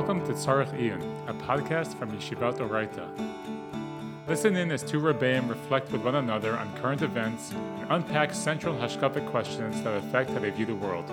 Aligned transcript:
Welcome 0.00 0.24
to 0.28 0.32
Tzarech 0.32 0.72
Iyun, 0.80 1.28
a 1.28 1.34
podcast 1.34 1.94
from 1.94 2.10
Yeshivat 2.12 2.56
Orayta. 2.56 3.06
Listen 4.26 4.56
in 4.56 4.70
as 4.70 4.82
two 4.82 4.98
Rebbeim 4.98 5.46
reflect 5.46 5.92
with 5.92 6.00
one 6.00 6.14
another 6.14 6.56
on 6.56 6.74
current 6.78 7.02
events 7.02 7.50
and 7.52 7.86
unpack 7.90 8.32
central 8.32 8.74
hashkafic 8.74 9.28
questions 9.28 9.82
that 9.82 9.98
affect 9.98 10.30
how 10.30 10.38
they 10.38 10.48
view 10.48 10.64
the 10.64 10.74
world. 10.74 11.04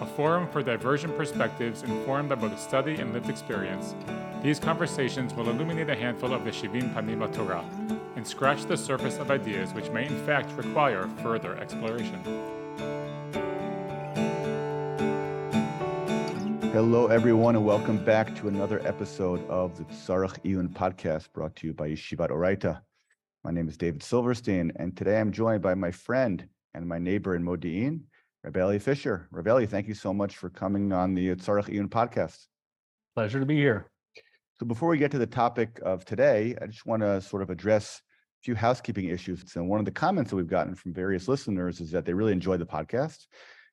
A 0.00 0.06
forum 0.06 0.46
for 0.52 0.62
divergent 0.62 1.16
perspectives 1.16 1.82
informed 1.82 2.28
by 2.28 2.36
both 2.36 2.60
study 2.60 2.94
and 2.94 3.12
lived 3.12 3.28
experience, 3.28 3.96
these 4.40 4.60
conversations 4.60 5.34
will 5.34 5.50
illuminate 5.50 5.90
a 5.90 5.96
handful 5.96 6.32
of 6.32 6.44
the 6.44 6.52
Shivim 6.52 6.94
Panim 6.94 7.34
Torah 7.34 7.64
and 8.14 8.24
scratch 8.24 8.66
the 8.66 8.76
surface 8.76 9.18
of 9.18 9.32
ideas 9.32 9.74
which 9.74 9.90
may 9.90 10.06
in 10.06 10.24
fact 10.26 10.52
require 10.52 11.08
further 11.24 11.56
exploration. 11.56 12.55
Hello, 16.76 17.06
everyone, 17.06 17.56
and 17.56 17.64
welcome 17.64 17.96
back 18.04 18.36
to 18.36 18.48
another 18.48 18.86
episode 18.86 19.42
of 19.48 19.78
the 19.78 19.84
Tzarech 19.84 20.38
Iyun 20.44 20.68
podcast 20.68 21.32
brought 21.32 21.56
to 21.56 21.68
you 21.68 21.72
by 21.72 21.88
Yeshivat 21.88 22.28
Orayta. 22.28 22.82
My 23.44 23.50
name 23.50 23.66
is 23.66 23.78
David 23.78 24.02
Silverstein, 24.02 24.70
and 24.76 24.94
today 24.94 25.18
I'm 25.18 25.32
joined 25.32 25.62
by 25.62 25.74
my 25.74 25.90
friend 25.90 26.46
and 26.74 26.86
my 26.86 26.98
neighbor 26.98 27.34
in 27.34 27.42
Modi'in, 27.42 28.00
Rabbi 28.44 28.76
Fischer. 28.76 29.26
Rabbi, 29.30 29.64
thank 29.64 29.88
you 29.88 29.94
so 29.94 30.12
much 30.12 30.36
for 30.36 30.50
coming 30.50 30.92
on 30.92 31.14
the 31.14 31.34
Tzarech 31.36 31.70
Iyun 31.70 31.88
podcast. 31.88 32.44
Pleasure 33.14 33.40
to 33.40 33.46
be 33.46 33.56
here. 33.56 33.90
So 34.60 34.66
before 34.66 34.90
we 34.90 34.98
get 34.98 35.10
to 35.12 35.18
the 35.18 35.26
topic 35.26 35.80
of 35.82 36.04
today, 36.04 36.56
I 36.60 36.66
just 36.66 36.84
want 36.84 37.00
to 37.00 37.22
sort 37.22 37.40
of 37.40 37.48
address 37.48 38.02
a 38.42 38.44
few 38.44 38.54
housekeeping 38.54 39.08
issues. 39.08 39.56
And 39.56 39.66
one 39.66 39.78
of 39.78 39.86
the 39.86 39.92
comments 39.92 40.28
that 40.28 40.36
we've 40.36 40.46
gotten 40.46 40.74
from 40.74 40.92
various 40.92 41.26
listeners 41.26 41.80
is 41.80 41.90
that 41.92 42.04
they 42.04 42.12
really 42.12 42.32
enjoy 42.32 42.58
the 42.58 42.66
podcast. 42.66 43.28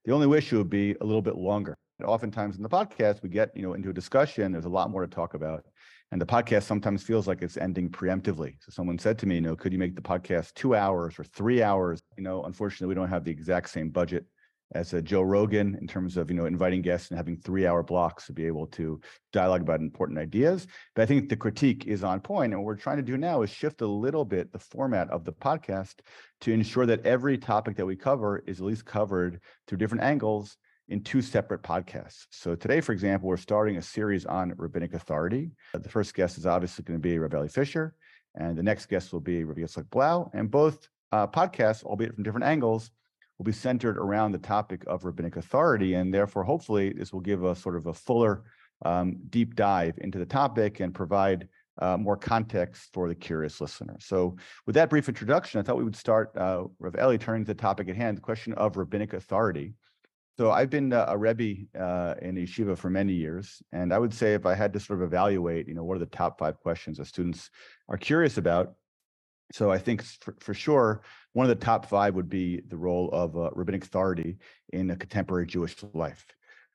The 0.05 0.13
only 0.13 0.37
issue 0.37 0.57
would 0.57 0.69
be 0.69 0.95
a 1.01 1.03
little 1.03 1.21
bit 1.21 1.35
longer 1.35 1.75
oftentimes 2.03 2.57
in 2.57 2.63
the 2.63 2.69
podcast 2.69 3.21
we 3.21 3.29
get 3.29 3.55
you 3.55 3.61
know 3.61 3.73
into 3.73 3.89
a 3.89 3.93
discussion 3.93 4.51
there's 4.51 4.65
a 4.65 4.69
lot 4.69 4.89
more 4.89 5.01
to 5.01 5.07
talk 5.07 5.33
about. 5.33 5.65
And 6.11 6.21
the 6.21 6.25
podcast 6.27 6.63
sometimes 6.63 7.01
feels 7.01 7.27
like 7.27 7.41
it's 7.41 7.57
ending 7.57 7.89
preemptively. 7.89 8.55
So 8.59 8.69
someone 8.69 8.99
said 8.99 9.17
to 9.19 9.25
me 9.25 9.35
you 9.35 9.41
know 9.41 9.55
could 9.55 9.73
you 9.73 9.79
make 9.79 9.95
the 9.95 10.01
podcast 10.01 10.53
two 10.53 10.75
hours 10.75 11.19
or 11.19 11.23
three 11.23 11.61
hours? 11.61 12.01
You 12.17 12.23
know 12.23 12.43
unfortunately 12.43 12.87
we 12.87 12.95
don't 12.95 13.09
have 13.09 13.23
the 13.23 13.31
exact 13.31 13.69
same 13.69 13.89
budget 13.89 14.25
as 14.75 14.93
a 14.93 15.01
joe 15.01 15.21
rogan 15.21 15.77
in 15.79 15.87
terms 15.87 16.17
of 16.17 16.31
you 16.31 16.35
know 16.35 16.45
inviting 16.45 16.81
guests 16.81 17.09
and 17.09 17.17
having 17.17 17.37
three 17.37 17.67
hour 17.67 17.83
blocks 17.83 18.25
to 18.25 18.33
be 18.33 18.45
able 18.45 18.65
to 18.67 18.99
dialogue 19.31 19.61
about 19.61 19.79
important 19.79 20.19
ideas. 20.19 20.67
But 20.95 21.03
i 21.03 21.05
think 21.05 21.29
the 21.29 21.35
critique 21.35 21.85
is 21.85 22.03
on 22.03 22.19
point. 22.19 22.53
And 22.53 22.61
what 22.61 22.65
we're 22.65 22.75
trying 22.75 22.97
to 22.97 23.03
do 23.03 23.17
now 23.17 23.41
is 23.41 23.49
shift 23.49 23.81
a 23.81 23.87
little 23.87 24.25
bit 24.25 24.51
the 24.51 24.59
format 24.59 25.09
of 25.09 25.23
the 25.25 25.33
podcast 25.33 25.95
to 26.41 26.51
ensure 26.51 26.85
that 26.85 27.05
every 27.05 27.37
topic 27.37 27.77
that 27.77 27.85
we 27.85 27.95
cover 27.95 28.43
is 28.47 28.59
at 28.59 28.65
least 28.65 28.85
covered 28.85 29.39
through 29.67 29.77
different 29.77 30.03
angles 30.03 30.57
in 30.89 31.01
two 31.01 31.21
separate 31.21 31.63
podcasts. 31.63 32.25
So 32.31 32.55
today, 32.55 32.81
for 32.81 32.91
example, 32.91 33.29
we're 33.29 33.37
starting 33.37 33.77
a 33.77 33.81
series 33.81 34.25
on 34.25 34.53
rabbinic 34.57 34.93
authority. 34.93 35.51
The 35.73 35.89
first 35.89 36.13
guest 36.13 36.37
is 36.37 36.45
obviously 36.45 36.83
going 36.83 36.99
to 36.99 37.01
be 37.01 37.17
Rabbi 37.17 37.47
Fischer, 37.47 37.95
and 38.35 38.57
the 38.57 38.63
next 38.63 38.87
guest 38.87 39.13
will 39.13 39.21
be 39.21 39.43
Rabbi 39.43 39.61
Yitzhak 39.61 39.89
Blau. 39.89 40.29
And 40.33 40.51
both 40.51 40.87
uh, 41.11 41.27
podcasts, 41.27 41.83
albeit 41.83 42.15
from 42.15 42.23
different 42.23 42.45
angles, 42.45 42.91
will 43.37 43.45
be 43.45 43.51
centered 43.51 43.97
around 43.97 44.31
the 44.31 44.39
topic 44.39 44.83
of 44.87 45.05
rabbinic 45.05 45.37
authority. 45.37 45.93
And 45.93 46.13
therefore, 46.13 46.43
hopefully, 46.43 46.93
this 46.93 47.13
will 47.13 47.21
give 47.21 47.43
a 47.43 47.55
sort 47.55 47.75
of 47.75 47.87
a 47.87 47.93
fuller, 47.93 48.43
um, 48.85 49.17
deep 49.29 49.55
dive 49.55 49.97
into 49.99 50.19
the 50.19 50.25
topic 50.25 50.79
and 50.79 50.93
provide 50.93 51.47
uh, 51.81 51.97
more 51.97 52.17
context 52.17 52.89
for 52.93 53.07
the 53.07 53.15
curious 53.15 53.59
listener. 53.59 53.95
So, 53.99 54.35
with 54.65 54.75
that 54.75 54.89
brief 54.89 55.09
introduction, 55.09 55.59
I 55.59 55.63
thought 55.63 55.77
we 55.77 55.83
would 55.83 55.95
start, 55.95 56.35
uh, 56.37 56.65
Rav 56.79 56.95
Elli, 56.95 57.17
turning 57.17 57.45
to 57.45 57.53
the 57.53 57.59
topic 57.59 57.89
at 57.89 57.95
hand, 57.95 58.17
the 58.17 58.21
question 58.21 58.53
of 58.53 58.77
rabbinic 58.77 59.13
authority. 59.13 59.73
So 60.37 60.49
I've 60.49 60.71
been 60.71 60.91
a 60.93 61.15
Rebbe 61.15 61.67
uh, 61.79 62.15
in 62.21 62.35
yeshiva 62.35 62.75
for 62.75 62.89
many 62.89 63.13
years, 63.13 63.61
and 63.71 63.93
I 63.93 63.99
would 63.99 64.13
say 64.13 64.33
if 64.33 64.47
I 64.47 64.55
had 64.55 64.73
to 64.73 64.79
sort 64.79 64.99
of 64.99 65.05
evaluate, 65.05 65.67
you 65.67 65.75
know, 65.75 65.83
what 65.83 65.95
are 65.95 65.99
the 65.99 66.07
top 66.07 66.39
five 66.39 66.59
questions 66.59 66.97
that 66.97 67.05
students 67.05 67.51
are 67.87 67.97
curious 67.97 68.37
about. 68.37 68.73
So 69.51 69.71
I 69.71 69.77
think 69.77 70.01
for, 70.01 70.35
for 70.39 70.55
sure, 70.55 71.03
one 71.33 71.45
of 71.45 71.49
the 71.49 71.63
top 71.63 71.85
five 71.85 72.15
would 72.15 72.29
be 72.29 72.61
the 72.67 72.77
role 72.77 73.11
of 73.11 73.37
uh, 73.37 73.51
rabbinic 73.51 73.83
authority 73.83 74.37
in 74.71 74.89
a 74.89 74.95
contemporary 74.95 75.45
Jewish 75.45 75.75
life. 75.93 76.25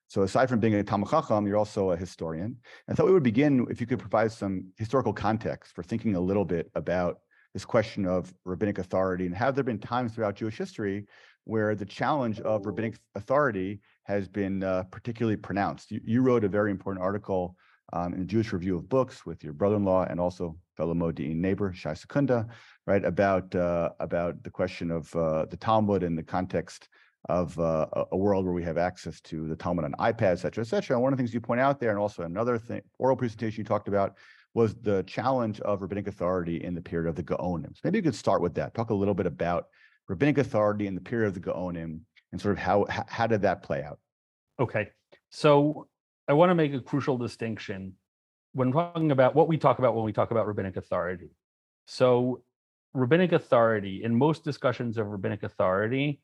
So 0.07 0.23
aside 0.23 0.47
from 0.47 0.61
being 0.61 0.75
a 0.75 0.83
Talmud 0.83 1.09
Chacham, 1.09 1.45
you're 1.45 1.57
also 1.57 1.91
a 1.91 1.97
historian. 1.97 2.55
I 2.89 2.93
thought 2.93 3.07
we 3.07 3.13
would 3.13 3.23
begin 3.23 3.67
if 3.69 3.81
you 3.81 3.87
could 3.87 3.99
provide 3.99 4.31
some 4.31 4.67
historical 4.77 5.11
context 5.11 5.73
for 5.75 5.83
thinking 5.83 6.15
a 6.15 6.19
little 6.21 6.45
bit 6.45 6.71
about 6.75 7.19
this 7.53 7.65
question 7.65 8.05
of 8.05 8.33
rabbinic 8.45 8.77
authority 8.77 9.25
and 9.25 9.35
have 9.35 9.55
there 9.55 9.63
been 9.63 9.79
times 9.79 10.13
throughout 10.13 10.35
Jewish 10.35 10.57
history 10.57 11.05
where 11.45 11.75
the 11.75 11.85
challenge 11.85 12.39
of 12.41 12.65
rabbinic 12.65 12.97
authority 13.15 13.79
has 14.03 14.27
been 14.27 14.63
uh, 14.63 14.83
particularly 14.91 15.37
pronounced. 15.37 15.91
You, 15.91 16.01
you, 16.03 16.21
wrote 16.21 16.43
a 16.43 16.49
very 16.49 16.71
important 16.71 17.03
article 17.03 17.55
um, 17.93 18.13
in 18.13 18.19
the 18.19 18.25
Jewish 18.25 18.53
Review 18.53 18.75
of 18.75 18.89
Books 18.89 19.25
with 19.25 19.43
your 19.43 19.53
brother-in-law 19.53 20.05
and 20.09 20.19
also 20.19 20.55
fellow 20.77 20.93
Modi'in 20.93 21.35
neighbor 21.35 21.73
Shai 21.73 21.93
Secunda, 21.93 22.47
right 22.87 23.03
about 23.03 23.53
uh, 23.55 23.89
about 23.99 24.43
the 24.43 24.49
question 24.49 24.91
of 24.91 25.13
uh, 25.15 25.45
the 25.45 25.57
Talmud 25.57 26.03
in 26.03 26.15
the 26.15 26.23
context 26.23 26.87
of 27.27 27.59
uh, 27.59 27.85
a 28.11 28.17
world 28.17 28.45
where 28.45 28.53
we 28.53 28.63
have 28.63 28.77
access 28.77 29.19
to 29.21 29.47
the 29.47 29.55
Talmud 29.55 29.85
on 29.85 29.91
iPad, 29.93 30.31
et 30.31 30.39
cetera, 30.39 30.63
et 30.63 30.67
cetera. 30.67 30.95
And 30.95 31.03
one 31.03 31.11
of 31.11 31.17
the 31.17 31.21
things 31.21 31.33
you 31.33 31.41
point 31.41 31.59
out 31.59 31.79
there, 31.79 31.89
and 31.89 31.99
also 31.99 32.23
another 32.23 32.57
thing, 32.57 32.81
oral 32.97 33.17
presentation 33.17 33.59
you 33.59 33.65
talked 33.65 33.87
about, 33.87 34.15
was 34.53 34.75
the 34.75 35.03
challenge 35.03 35.59
of 35.61 35.81
rabbinic 35.81 36.07
authority 36.07 36.63
in 36.63 36.73
the 36.73 36.81
period 36.81 37.09
of 37.09 37.15
the 37.15 37.23
Gaonim. 37.23 37.75
So 37.75 37.81
maybe 37.83 37.97
you 37.97 38.03
could 38.03 38.15
start 38.15 38.41
with 38.41 38.55
that. 38.55 38.73
Talk 38.73 38.89
a 38.89 38.95
little 38.95 39.13
bit 39.13 39.25
about 39.25 39.65
rabbinic 40.09 40.39
authority 40.39 40.87
in 40.87 40.95
the 40.95 41.01
period 41.01 41.27
of 41.27 41.33
the 41.35 41.39
Gaonim 41.39 42.01
and 42.31 42.41
sort 42.41 42.53
of 42.53 42.59
how 42.59 42.85
how 42.89 43.27
did 43.27 43.43
that 43.43 43.63
play 43.63 43.83
out? 43.83 43.99
Okay, 44.59 44.89
so 45.29 45.87
I 46.27 46.33
want 46.33 46.49
to 46.49 46.55
make 46.55 46.73
a 46.73 46.81
crucial 46.81 47.17
distinction 47.17 47.93
when 48.51 48.73
talking 48.73 49.11
about 49.11 49.35
what 49.35 49.47
we 49.47 49.57
talk 49.57 49.79
about 49.79 49.95
when 49.95 50.03
we 50.03 50.11
talk 50.11 50.31
about 50.31 50.47
rabbinic 50.47 50.75
authority. 50.75 51.29
So 51.85 52.43
rabbinic 52.93 53.31
authority 53.31 54.03
in 54.03 54.15
most 54.15 54.43
discussions 54.43 54.97
of 54.97 55.07
rabbinic 55.07 55.43
authority 55.43 56.19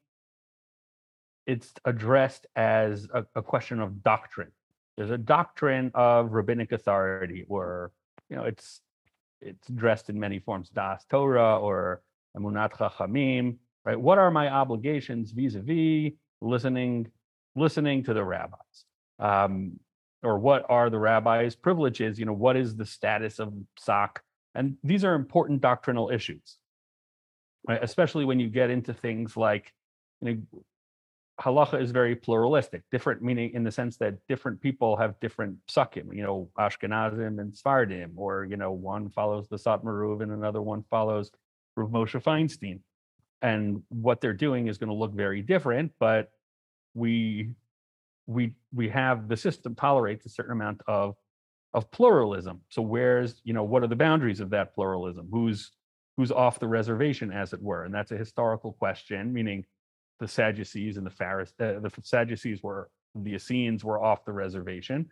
it's 1.45 1.71
addressed 1.85 2.47
as 2.55 3.07
a, 3.13 3.23
a 3.35 3.41
question 3.41 3.79
of 3.79 4.01
doctrine 4.03 4.51
there's 4.97 5.11
a 5.11 5.17
doctrine 5.17 5.91
of 5.93 6.31
rabbinic 6.31 6.71
authority 6.71 7.45
or 7.47 7.91
you 8.29 8.35
know 8.35 8.43
it's 8.43 8.81
it's 9.41 9.67
dressed 9.67 10.09
in 10.09 10.19
many 10.19 10.39
forms 10.39 10.69
das 10.69 11.05
torah 11.05 11.59
or 11.59 12.01
emunat 12.35 12.71
chachamim 12.73 13.57
right? 13.85 13.99
What 13.99 14.17
are 14.17 14.31
my 14.31 14.49
obligations 14.49 15.31
vis-a-vis 15.31 16.13
listening, 16.41 17.07
listening 17.55 18.03
to 18.03 18.13
the 18.13 18.23
rabbis? 18.23 18.85
Um, 19.19 19.79
or 20.23 20.39
what 20.39 20.65
are 20.69 20.89
the 20.89 20.97
rabbis' 20.97 21.55
privileges? 21.55 22.19
You 22.19 22.25
know, 22.25 22.33
what 22.33 22.57
is 22.57 22.75
the 22.75 22.85
status 22.85 23.39
of 23.39 23.53
psak? 23.79 24.17
And 24.55 24.77
these 24.83 25.05
are 25.05 25.13
important 25.13 25.61
doctrinal 25.61 26.09
issues, 26.09 26.57
right? 27.67 27.81
Especially 27.81 28.25
when 28.25 28.39
you 28.39 28.49
get 28.49 28.69
into 28.71 28.93
things 28.93 29.37
like, 29.37 29.71
you 30.21 30.33
know, 30.33 30.63
halacha 31.39 31.81
is 31.81 31.91
very 31.91 32.15
pluralistic, 32.15 32.81
different 32.91 33.21
meaning 33.21 33.51
in 33.53 33.63
the 33.63 33.71
sense 33.71 33.97
that 33.97 34.15
different 34.27 34.61
people 34.61 34.95
have 34.95 35.19
different 35.19 35.57
psakim, 35.69 36.15
you 36.15 36.23
know, 36.23 36.49
Ashkenazim 36.57 37.39
and 37.39 37.53
Sfardim, 37.53 38.11
or, 38.15 38.45
you 38.45 38.55
know, 38.55 38.71
one 38.71 39.09
follows 39.09 39.47
the 39.49 39.57
Satmar 39.57 40.09
Rav 40.09 40.21
and 40.21 40.31
another 40.31 40.61
one 40.61 40.83
follows 40.89 41.29
Rav 41.75 41.89
Moshe 41.89 42.23
Feinstein 42.23 42.79
and 43.45 43.81
what 43.89 44.21
they're 44.21 44.33
doing 44.33 44.67
is 44.67 44.77
going 44.77 44.89
to 44.89 44.95
look 44.95 45.13
very 45.13 45.41
different 45.41 45.91
but 45.99 46.31
we 46.93 47.49
we 48.27 48.53
we 48.73 48.89
have 48.89 49.27
the 49.27 49.37
system 49.37 49.75
tolerates 49.75 50.25
a 50.25 50.29
certain 50.29 50.53
amount 50.53 50.81
of 50.87 51.15
of 51.75 51.91
pluralism. 51.91 52.61
So 52.69 52.81
where's 52.81 53.41
you 53.43 53.53
know 53.53 53.63
what 53.63 53.83
are 53.83 53.87
the 53.87 53.95
boundaries 53.95 54.39
of 54.39 54.49
that 54.51 54.73
pluralism? 54.73 55.27
Who's 55.29 55.71
who's 56.17 56.31
off 56.31 56.59
the 56.59 56.67
reservation 56.67 57.31
as 57.31 57.53
it 57.53 57.61
were? 57.61 57.83
And 57.83 57.93
that's 57.93 58.11
a 58.11 58.17
historical 58.17 58.73
question 58.73 59.33
meaning 59.33 59.65
the 60.19 60.27
sadducees 60.27 60.97
and 60.97 61.05
the 61.05 61.11
pharisees 61.11 61.53
uh, 61.59 61.79
the 61.81 61.91
sadducees 62.01 62.63
were 62.63 62.89
the 63.13 63.35
essenes 63.35 63.83
were 63.83 64.01
off 64.01 64.25
the 64.25 64.31
reservation. 64.31 65.07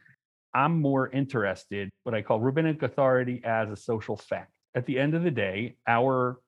I'm 0.55 0.79
more 0.79 1.09
interested 1.09 1.89
what 2.03 2.15
i 2.15 2.21
call 2.21 2.39
rabbinic 2.39 2.81
authority 2.81 3.41
as 3.43 3.69
a 3.69 3.75
social 3.75 4.15
fact. 4.15 4.51
At 4.75 4.85
the 4.85 4.97
end 4.97 5.13
of 5.13 5.23
the 5.23 5.31
day 5.31 5.75
our 5.85 6.39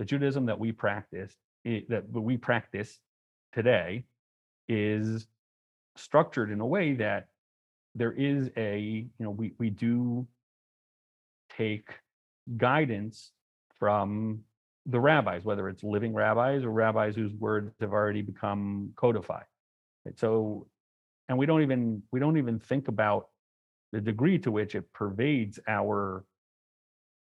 the 0.00 0.06
Judaism 0.06 0.46
that 0.46 0.58
we 0.58 0.72
practice 0.72 1.36
eh, 1.66 1.82
that 1.90 2.10
we 2.10 2.38
practice 2.38 2.98
today 3.52 4.06
is 4.66 5.26
structured 5.94 6.50
in 6.50 6.60
a 6.60 6.66
way 6.66 6.94
that 6.94 7.28
there 7.94 8.12
is 8.12 8.48
a 8.56 8.78
you 8.78 9.24
know 9.24 9.30
we 9.30 9.52
we 9.58 9.68
do 9.68 10.26
take 11.54 11.90
guidance 12.56 13.32
from 13.78 14.40
the 14.86 14.98
rabbis 14.98 15.44
whether 15.44 15.68
it's 15.68 15.84
living 15.84 16.14
rabbis 16.14 16.64
or 16.64 16.70
rabbis 16.70 17.14
whose 17.14 17.34
words 17.34 17.70
have 17.78 17.92
already 17.92 18.22
become 18.22 18.92
codified. 18.96 19.44
So 20.16 20.66
and 21.28 21.36
we 21.36 21.44
don't 21.44 21.60
even 21.60 22.02
we 22.10 22.20
don't 22.20 22.38
even 22.38 22.58
think 22.58 22.88
about 22.88 23.28
the 23.92 24.00
degree 24.00 24.38
to 24.38 24.50
which 24.50 24.74
it 24.74 24.90
pervades 24.94 25.60
our 25.68 26.24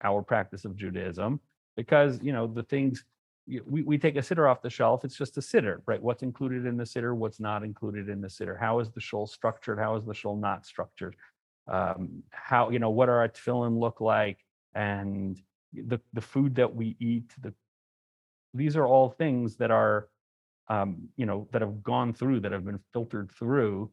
our 0.04 0.22
practice 0.22 0.64
of 0.64 0.76
judaism 0.76 1.40
because 1.82 2.22
you 2.22 2.32
know 2.32 2.46
the 2.46 2.62
things 2.62 3.04
we, 3.48 3.82
we 3.82 3.98
take 3.98 4.16
a 4.16 4.20
siddur 4.20 4.50
off 4.50 4.62
the 4.62 4.70
shelf, 4.70 5.04
it's 5.04 5.18
just 5.18 5.36
a 5.38 5.42
siddur, 5.42 5.82
right? 5.88 6.02
What's 6.02 6.22
included 6.22 6.68
in 6.68 6.78
the 6.78 6.84
siddur, 6.84 7.16
what's 7.16 7.40
not 7.40 7.64
included 7.64 8.08
in 8.08 8.22
the 8.22 8.28
siddur? 8.28 8.60
How 8.60 8.80
is 8.80 8.92
the 8.92 9.02
shul 9.02 9.26
structured? 9.26 9.80
How 9.80 9.96
is 9.96 10.06
the 10.06 10.14
shul 10.14 10.36
not 10.36 10.66
structured? 10.66 11.16
Um, 11.68 12.24
how, 12.30 12.70
you 12.70 12.80
know, 12.80 12.92
what 12.92 13.10
are 13.10 13.20
our 13.20 13.30
tefillin 13.30 13.80
look 13.80 14.00
like? 14.00 14.46
And 14.76 15.42
the, 15.74 16.00
the 16.14 16.22
food 16.22 16.56
that 16.56 16.76
we 16.76 16.96
eat, 17.00 17.34
the, 17.42 17.54
these 18.54 18.76
are 18.76 18.86
all 18.86 19.10
things 19.10 19.56
that 19.58 19.72
are, 19.72 20.08
um, 20.68 21.10
you 21.18 21.26
know, 21.26 21.48
that 21.52 21.62
have 21.62 21.82
gone 21.82 22.14
through, 22.14 22.42
that 22.42 22.52
have 22.52 22.66
been 22.66 22.80
filtered 22.94 23.32
through, 23.32 23.90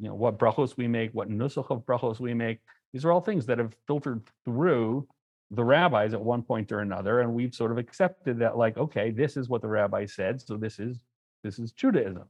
you 0.00 0.08
know, 0.08 0.14
what 0.14 0.38
brachos 0.38 0.76
we 0.76 0.88
make, 0.88 1.12
what 1.12 1.30
nusach 1.30 1.70
of 1.70 1.86
brachos 1.86 2.18
we 2.18 2.34
make. 2.34 2.58
These 2.92 3.04
are 3.04 3.12
all 3.12 3.20
things 3.20 3.46
that 3.46 3.58
have 3.58 3.74
filtered 3.86 4.22
through 4.44 5.06
the 5.50 5.64
rabbis 5.64 6.14
at 6.14 6.20
one 6.20 6.42
point 6.42 6.72
or 6.72 6.80
another, 6.80 7.20
and 7.20 7.34
we've 7.34 7.54
sort 7.54 7.70
of 7.70 7.78
accepted 7.78 8.38
that, 8.40 8.56
like, 8.56 8.76
okay, 8.76 9.10
this 9.10 9.36
is 9.36 9.48
what 9.48 9.62
the 9.62 9.68
rabbi 9.68 10.06
said, 10.06 10.40
so 10.40 10.56
this 10.56 10.78
is 10.78 11.04
this 11.42 11.58
is 11.58 11.72
Judaism. 11.72 12.24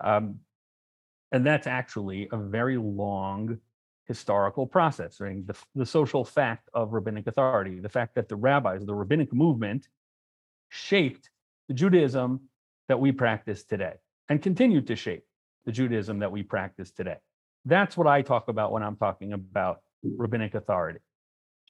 Um, 0.00 0.40
and 1.32 1.44
that's 1.44 1.66
actually 1.66 2.28
a 2.30 2.36
very 2.36 2.76
long 2.76 3.58
historical 4.06 4.66
process. 4.66 5.20
Right? 5.20 5.46
The, 5.46 5.56
the 5.74 5.86
social 5.86 6.24
fact 6.24 6.68
of 6.72 6.92
rabbinic 6.92 7.26
authority, 7.26 7.80
the 7.80 7.88
fact 7.88 8.14
that 8.14 8.28
the 8.28 8.36
rabbis, 8.36 8.84
the 8.84 8.94
rabbinic 8.94 9.32
movement, 9.32 9.88
shaped 10.68 11.30
the 11.68 11.74
Judaism 11.74 12.40
that 12.88 13.00
we 13.00 13.12
practice 13.12 13.64
today 13.64 13.94
and 14.28 14.40
continue 14.40 14.80
to 14.82 14.96
shape 14.96 15.24
the 15.64 15.72
Judaism 15.72 16.20
that 16.20 16.32
we 16.32 16.42
practice 16.42 16.90
today. 16.90 17.16
That's 17.64 17.96
what 17.96 18.06
I 18.06 18.22
talk 18.22 18.48
about 18.48 18.72
when 18.72 18.82
I'm 18.82 18.96
talking 18.96 19.32
about 19.32 19.80
rabbinic 20.02 20.54
authority. 20.54 21.00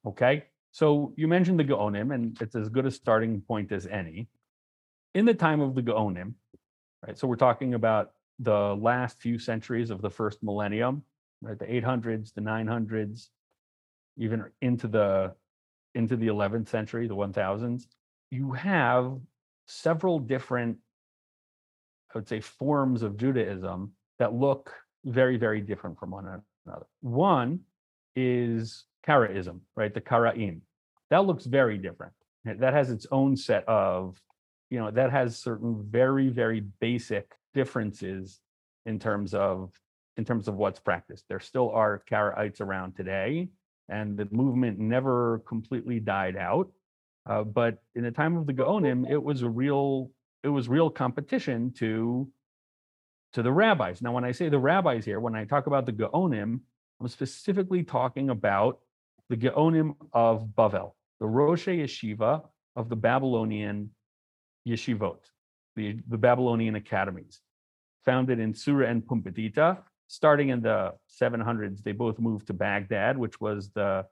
Okay. 0.06 0.44
So 0.72 1.12
you 1.16 1.28
mentioned 1.28 1.60
the 1.60 1.64
Gaonim, 1.64 2.14
and 2.14 2.40
it's 2.40 2.54
as 2.54 2.68
good 2.68 2.86
a 2.86 2.90
starting 2.90 3.40
point 3.42 3.72
as 3.72 3.86
any. 3.86 4.28
In 5.14 5.26
the 5.26 5.34
time 5.34 5.60
of 5.60 5.74
the 5.74 5.82
Gaonim, 5.82 6.34
right? 7.06 7.18
So 7.18 7.28
we're 7.28 7.36
talking 7.36 7.74
about 7.74 8.12
the 8.38 8.74
last 8.74 9.20
few 9.20 9.38
centuries 9.38 9.90
of 9.90 10.00
the 10.00 10.08
first 10.08 10.42
millennium, 10.42 11.02
right? 11.42 11.58
The 11.58 11.66
800s, 11.66 12.32
the 12.32 12.40
900s, 12.40 13.28
even 14.16 14.44
into 14.62 14.88
the 14.88 15.34
into 15.94 16.16
the 16.16 16.28
11th 16.28 16.68
century, 16.68 17.06
the 17.06 17.14
1000s. 17.14 17.86
You 18.30 18.52
have 18.52 19.18
several 19.66 20.18
different, 20.18 20.78
I 22.14 22.18
would 22.18 22.28
say, 22.28 22.40
forms 22.40 23.02
of 23.02 23.18
Judaism 23.18 23.92
that 24.18 24.32
look 24.32 24.72
very, 25.04 25.36
very 25.36 25.60
different 25.60 25.98
from 25.98 26.12
one 26.12 26.42
another. 26.66 26.86
One 27.02 27.60
is 28.16 28.84
Karaism, 29.06 29.60
right? 29.76 29.92
The 29.92 30.00
Karaim. 30.00 30.60
That 31.10 31.26
looks 31.26 31.44
very 31.44 31.78
different. 31.78 32.12
That 32.44 32.72
has 32.74 32.90
its 32.90 33.06
own 33.10 33.36
set 33.36 33.68
of, 33.68 34.20
you 34.70 34.78
know, 34.78 34.90
that 34.90 35.10
has 35.12 35.38
certain 35.38 35.84
very, 35.88 36.28
very 36.28 36.60
basic 36.80 37.32
differences 37.54 38.40
in 38.86 38.98
terms 38.98 39.34
of 39.34 39.70
in 40.16 40.24
terms 40.24 40.48
of 40.48 40.56
what's 40.56 40.80
practiced. 40.80 41.24
There 41.28 41.40
still 41.40 41.70
are 41.70 42.02
Karaites 42.10 42.60
around 42.60 42.96
today, 42.96 43.48
and 43.88 44.16
the 44.16 44.28
movement 44.30 44.78
never 44.78 45.42
completely 45.46 46.00
died 46.00 46.36
out. 46.36 46.70
Uh, 47.24 47.44
but 47.44 47.82
in 47.94 48.02
the 48.02 48.10
time 48.10 48.36
of 48.36 48.46
the 48.46 48.52
Gaonim, 48.52 49.08
it 49.08 49.22
was 49.22 49.42
a 49.42 49.48
real 49.48 50.10
it 50.42 50.48
was 50.48 50.68
real 50.68 50.90
competition 50.90 51.72
to 51.78 52.28
to 53.34 53.42
the 53.42 53.52
rabbis. 53.52 54.02
Now, 54.02 54.12
when 54.12 54.24
I 54.24 54.32
say 54.32 54.48
the 54.48 54.58
rabbis 54.58 55.04
here, 55.04 55.20
when 55.20 55.34
I 55.34 55.44
talk 55.44 55.66
about 55.66 55.86
the 55.86 55.92
Gaonim, 55.92 56.60
I'm 57.00 57.08
specifically 57.08 57.82
talking 57.82 58.30
about 58.30 58.80
the 59.28 59.36
Geonim 59.36 59.94
of 60.12 60.48
Bavel, 60.56 60.92
the 61.20 61.26
Rosh 61.26 61.68
Yeshiva 61.68 62.42
of 62.76 62.88
the 62.88 62.96
Babylonian 62.96 63.90
yeshivot, 64.66 65.18
the, 65.76 65.98
the 66.08 66.18
Babylonian 66.18 66.76
academies, 66.76 67.40
founded 68.04 68.38
in 68.38 68.54
Sura 68.54 68.88
and 68.88 69.02
Pumbedita. 69.02 69.78
Starting 70.08 70.50
in 70.50 70.60
the 70.60 70.92
700s, 71.20 71.82
they 71.82 71.92
both 71.92 72.18
moved 72.18 72.46
to 72.48 72.52
Baghdad, 72.52 73.16
which 73.16 73.40
was 73.40 73.70
the 73.70 74.04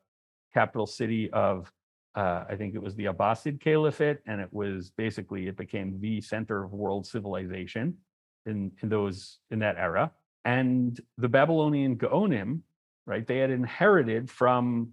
capital 0.55 0.87
city 0.87 1.31
of, 1.33 1.71
uh, 2.15 2.45
I 2.49 2.57
think 2.57 2.75
it 2.75 2.83
was 2.83 2.95
the 2.95 3.07
Abbasid 3.07 3.61
Caliphate, 3.61 4.19
and 4.27 4.41
it 4.41 4.51
was 4.53 4.91
basically 4.97 5.47
it 5.47 5.57
became 5.57 6.01
the 6.01 6.21
center 6.21 6.65
of 6.65 6.73
world 6.73 7.07
civilization 7.07 7.99
in 8.47 8.73
in 8.83 8.89
those 8.89 9.39
in 9.51 9.59
that 9.59 9.77
era. 9.77 10.11
And 10.45 10.99
the 11.19 11.29
Babylonian 11.29 11.97
Gaonim, 11.97 12.61
right? 13.07 13.27
They 13.27 13.39
had 13.39 13.51
inherited 13.51 14.31
from 14.31 14.93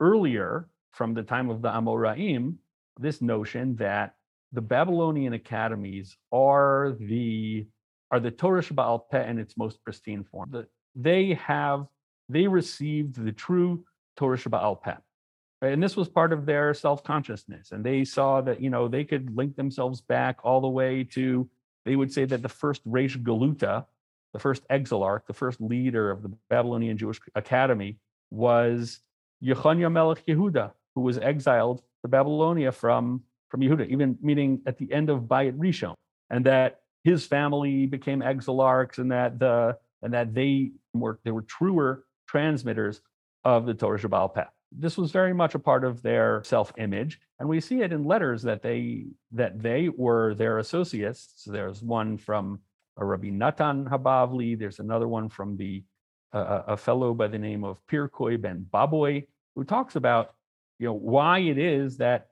earlier, 0.00 0.68
from 0.92 1.14
the 1.14 1.22
time 1.22 1.50
of 1.50 1.62
the 1.62 1.68
Amoraim, 1.68 2.54
this 2.98 3.22
notion 3.22 3.76
that 3.76 4.16
the 4.52 4.60
Babylonian 4.60 5.34
academies 5.34 6.16
are 6.32 6.96
the 6.98 7.66
are 8.10 8.20
the 8.20 8.30
Torah 8.30 8.62
Sheba'al 8.62 9.02
Peh 9.10 9.28
in 9.28 9.38
its 9.38 9.56
most 9.56 9.82
pristine 9.84 10.24
form. 10.24 10.48
The, 10.50 10.66
they 10.94 11.34
have 11.34 11.86
they 12.28 12.46
received 12.46 13.22
the 13.22 13.32
true 13.32 13.84
Torah 14.16 14.38
Sheba'al 14.38 14.82
Peh. 14.82 14.96
Right? 15.60 15.72
And 15.72 15.82
this 15.82 15.96
was 15.96 16.08
part 16.08 16.32
of 16.32 16.46
their 16.46 16.72
self-consciousness. 16.74 17.72
And 17.72 17.84
they 17.84 18.04
saw 18.04 18.40
that, 18.42 18.60
you 18.60 18.70
know, 18.70 18.88
they 18.88 19.04
could 19.04 19.36
link 19.36 19.56
themselves 19.56 20.00
back 20.00 20.38
all 20.44 20.60
the 20.60 20.68
way 20.68 21.04
to, 21.14 21.48
they 21.84 21.96
would 21.96 22.12
say 22.12 22.24
that 22.26 22.42
the 22.42 22.48
first 22.48 22.86
Reish 22.88 23.20
Galuta, 23.22 23.86
the 24.32 24.38
first 24.38 24.62
exilarch, 24.68 25.26
the 25.26 25.32
first 25.32 25.60
leader 25.60 26.10
of 26.10 26.22
the 26.22 26.32
Babylonian 26.48 26.96
Jewish 26.96 27.18
Academy 27.34 27.98
was 28.30 29.00
Yechoniah 29.42 29.90
Melech 29.90 30.24
Yehuda, 30.26 30.72
who 30.94 31.02
was 31.02 31.18
exiled 31.18 31.82
to 32.02 32.08
Babylonia 32.08 32.72
from, 32.72 33.22
from 33.48 33.60
Yehuda, 33.60 33.88
even 33.88 34.18
meaning 34.20 34.60
at 34.66 34.78
the 34.78 34.92
end 34.92 35.10
of 35.10 35.22
Bayit 35.22 35.56
Rishon, 35.56 35.94
and 36.30 36.44
that 36.46 36.80
his 37.04 37.26
family 37.26 37.86
became 37.86 38.22
exilarchs 38.22 38.98
and 38.98 39.10
that 39.12 39.38
the 39.38 39.78
and 40.02 40.12
that 40.14 40.34
they 40.34 40.72
were 40.94 41.18
they 41.24 41.30
were 41.30 41.42
truer 41.42 42.04
transmitters 42.28 43.00
of 43.44 43.66
the 43.66 43.74
Torah 43.74 43.98
Sheba'al 43.98 44.34
Peh. 44.34 44.44
This 44.70 44.98
was 44.98 45.10
very 45.10 45.32
much 45.32 45.54
a 45.54 45.58
part 45.58 45.84
of 45.84 46.02
their 46.02 46.42
self-image, 46.44 47.20
and 47.38 47.48
we 47.48 47.60
see 47.60 47.80
it 47.82 47.92
in 47.92 48.04
letters 48.04 48.42
that 48.42 48.62
they 48.62 49.06
that 49.32 49.62
they 49.62 49.88
were 49.88 50.34
their 50.34 50.58
associates. 50.58 51.32
So 51.36 51.52
there's 51.52 51.82
one 51.82 52.18
from 52.18 52.60
a 52.96 53.04
Rabbi 53.04 53.30
Natan 53.30 53.86
Habavli. 53.86 54.58
There's 54.58 54.80
another 54.80 55.08
one 55.08 55.28
from 55.28 55.56
the 55.56 55.82
uh, 56.32 56.62
a 56.66 56.76
fellow 56.76 57.14
by 57.14 57.28
the 57.28 57.38
name 57.38 57.64
of 57.64 57.78
Pirkoi 57.86 58.40
Ben 58.40 58.66
Baboy, 58.72 59.26
who 59.54 59.64
talks 59.64 59.96
about 59.96 60.34
you 60.78 60.86
know 60.86 60.94
why 60.94 61.40
it 61.40 61.58
is 61.58 61.96
that 61.98 62.28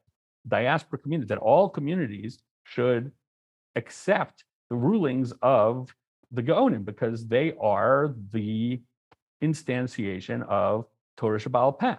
diaspora 0.47 0.99
communities, 0.99 1.29
that 1.29 1.39
all 1.39 1.69
communities 1.69 2.39
should 2.65 3.11
accept 3.75 4.45
the 4.71 4.76
rulings 4.76 5.33
of 5.43 5.95
the 6.33 6.43
Gaonim 6.43 6.85
because 6.85 7.26
they 7.26 7.55
are 7.61 8.15
the 8.33 8.81
instantiation 9.43 10.47
of 10.49 10.87
Torah 11.17 11.38
Sheba'al 11.38 11.79
Peh. 11.79 11.97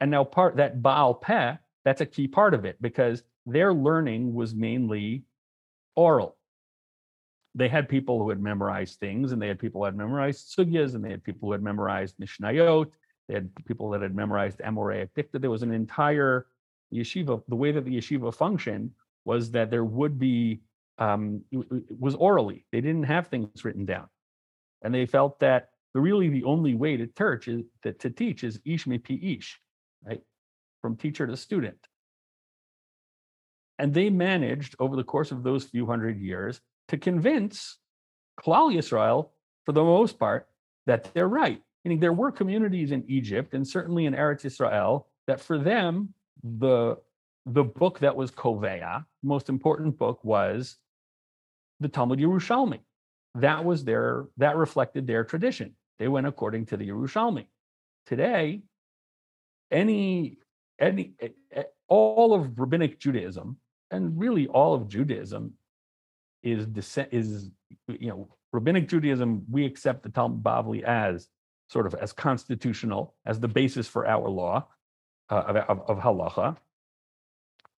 And 0.00 0.10
now 0.10 0.24
part 0.24 0.56
that 0.56 0.82
Baal 0.82 1.14
Peh, 1.14 1.56
that's 1.84 2.00
a 2.00 2.06
key 2.06 2.28
part 2.28 2.54
of 2.54 2.64
it 2.64 2.80
because 2.80 3.22
their 3.46 3.72
learning 3.72 4.34
was 4.34 4.54
mainly 4.54 5.24
oral. 5.94 6.36
They 7.56 7.68
had 7.68 7.88
people 7.88 8.18
who 8.22 8.28
had 8.28 8.40
memorized 8.40 9.00
things, 9.00 9.32
and 9.32 9.40
they 9.40 9.48
had 9.48 9.58
people 9.58 9.80
who 9.80 9.86
had 9.86 9.96
memorized 9.96 10.54
sugyas, 10.54 10.94
and 10.94 11.02
they 11.02 11.10
had 11.10 11.24
people 11.24 11.48
who 11.48 11.52
had 11.52 11.62
memorized 11.62 12.18
Mishnayot. 12.18 12.90
They 13.28 13.34
had 13.34 13.50
people 13.64 13.88
that 13.90 14.02
had 14.02 14.14
memorized 14.14 14.58
Amoraic 14.58 15.08
dicta. 15.14 15.38
There 15.38 15.50
was 15.50 15.62
an 15.62 15.72
entire 15.72 16.46
yeshiva. 16.92 17.42
The 17.48 17.56
way 17.56 17.72
that 17.72 17.86
the 17.86 17.96
yeshiva 17.96 18.32
functioned 18.34 18.90
was 19.24 19.50
that 19.52 19.70
there 19.70 19.86
would 19.86 20.18
be 20.18 20.60
um, 20.98 21.42
it 21.50 21.98
was 21.98 22.14
orally. 22.14 22.66
They 22.72 22.82
didn't 22.82 23.04
have 23.04 23.28
things 23.28 23.64
written 23.64 23.86
down, 23.86 24.08
and 24.82 24.94
they 24.94 25.06
felt 25.06 25.40
that 25.40 25.70
the 25.94 26.00
really 26.00 26.28
the 26.28 26.44
only 26.44 26.74
way 26.74 26.98
to 26.98 27.06
teach 27.06 27.48
is 27.48 27.62
to 27.82 28.10
teach 28.10 28.44
is 28.44 28.60
ish 28.66 28.84
mipi 28.84 29.38
ish, 29.38 29.58
right, 30.04 30.20
from 30.82 30.94
teacher 30.94 31.26
to 31.26 31.36
student. 31.38 31.78
And 33.78 33.94
they 33.94 34.10
managed 34.10 34.76
over 34.78 34.94
the 34.94 35.04
course 35.04 35.32
of 35.32 35.42
those 35.42 35.64
few 35.64 35.86
hundred 35.86 36.20
years 36.20 36.60
to 36.88 36.96
convince 36.96 37.78
Klal 38.40 38.74
Yisrael, 38.74 39.30
for 39.64 39.72
the 39.72 39.82
most 39.82 40.18
part, 40.18 40.48
that 40.86 41.12
they're 41.14 41.28
right. 41.28 41.60
Meaning 41.84 42.00
there 42.00 42.12
were 42.12 42.32
communities 42.32 42.90
in 42.90 43.04
Egypt 43.08 43.54
and 43.54 43.66
certainly 43.66 44.06
in 44.06 44.14
Eretz 44.14 44.44
Israel 44.44 45.08
that 45.26 45.40
for 45.40 45.58
them 45.58 46.12
the 46.42 46.96
the 47.46 47.62
book 47.62 48.00
that 48.00 48.16
was 48.16 48.32
Kovea, 48.32 49.04
most 49.22 49.48
important 49.48 49.96
book 49.96 50.22
was 50.24 50.76
the 51.80 51.88
Talmud 51.88 52.18
Yerushalmi. 52.18 52.80
That 53.36 53.64
was 53.64 53.84
their, 53.84 54.26
that 54.36 54.56
reflected 54.56 55.06
their 55.06 55.24
tradition. 55.24 55.74
They 55.98 56.08
went 56.08 56.26
according 56.26 56.66
to 56.66 56.76
the 56.76 56.88
Yerushalmi. 56.88 57.46
Today, 58.06 58.62
any, 59.70 60.38
any, 60.80 61.12
all 61.88 62.34
of 62.34 62.58
rabbinic 62.58 62.98
Judaism, 62.98 63.56
and 63.92 64.18
really 64.18 64.48
all 64.48 64.74
of 64.74 64.88
Judaism, 64.88 65.52
is 66.46 66.98
is 67.10 67.50
you 67.88 68.08
know 68.08 68.28
rabbinic 68.52 68.88
Judaism. 68.88 69.44
We 69.50 69.66
accept 69.66 70.02
the 70.02 70.08
Talmud 70.08 70.42
Bavli 70.42 70.82
as 70.82 71.28
sort 71.68 71.86
of 71.86 71.94
as 71.94 72.12
constitutional, 72.12 73.14
as 73.26 73.40
the 73.40 73.48
basis 73.48 73.88
for 73.88 74.06
our 74.06 74.28
law 74.28 74.68
uh, 75.30 75.42
of, 75.48 75.56
of, 75.56 75.90
of 75.90 75.98
halacha. 75.98 76.56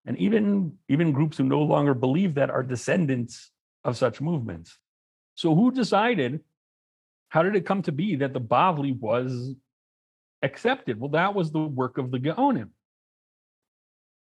and 0.05 0.17
even 0.19 0.73
even 0.89 1.13
groups 1.13 1.39
who 1.39 1.45
no 1.45 1.63
longer 1.63 1.95
believe 1.95 2.35
that 2.35 2.51
are 2.51 2.63
descendants 2.63 3.51
of 3.85 3.97
such 3.97 4.21
movements. 4.21 4.79
So 5.35 5.55
who 5.55 5.71
decided? 5.71 6.41
How 7.31 7.43
did 7.43 7.57
it 7.57 7.67
come 7.67 7.83
to 7.83 7.93
be 7.93 8.17
that 8.17 8.33
the 8.33 8.41
Bavli 8.41 8.99
was 8.99 9.55
accepted? 10.43 10.99
Well, 10.99 11.11
that 11.11 11.35
was 11.35 11.53
the 11.53 11.61
work 11.61 11.99
of 11.99 12.11
the 12.11 12.19
Gaonim. 12.19 12.71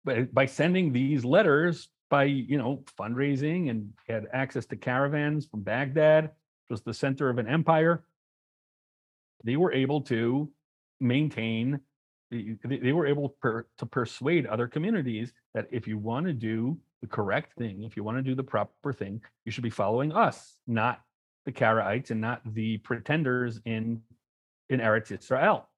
By 0.05 0.47
sending 0.47 0.93
these 0.93 1.25
letters, 1.25 1.89
by 2.11 2.25
you 2.25 2.59
know 2.59 2.85
fundraising 2.99 3.71
and 3.71 3.93
had 4.07 4.27
access 4.33 4.67
to 4.67 4.77
caravans 4.77 5.47
from 5.47 5.63
Baghdad, 5.63 6.25
which 6.25 6.71
was 6.71 6.83
the 6.83 6.93
center 6.93 7.31
of 7.31 7.39
an 7.39 7.49
empire, 7.49 8.05
they 9.45 9.57
were 9.57 9.73
able 9.73 10.03
to 10.03 10.51
maintain 11.01 11.81
they, 12.31 12.93
were 12.93 13.07
able 13.09 13.31
per, 13.41 13.67
to 13.79 13.87
persuade 13.87 14.47
other 14.47 14.69
communities 14.69 15.33
that 15.55 15.67
if 15.73 15.89
you 15.89 15.99
want 15.99 16.27
to 16.27 16.33
do 16.33 16.79
the 17.01 17.09
correct 17.09 17.55
thing, 17.59 17.83
if 17.83 17.97
you 17.97 18.05
want 18.05 18.19
to 18.19 18.23
do 18.23 18.37
the 18.37 18.43
proper 18.45 18.93
thing, 18.93 19.21
you 19.45 19.51
should 19.51 19.65
be 19.65 19.71
following 19.71 20.13
us, 20.13 20.59
not 20.67 21.01
the 21.45 21.53
Karaites 21.53 22.11
and 22.11 22.21
not 22.21 22.41
the 22.55 22.79
pretenders 22.79 23.61
in 23.65 24.03
in 24.69 24.81
Eretz 24.81 25.11
Israel. 25.11 25.70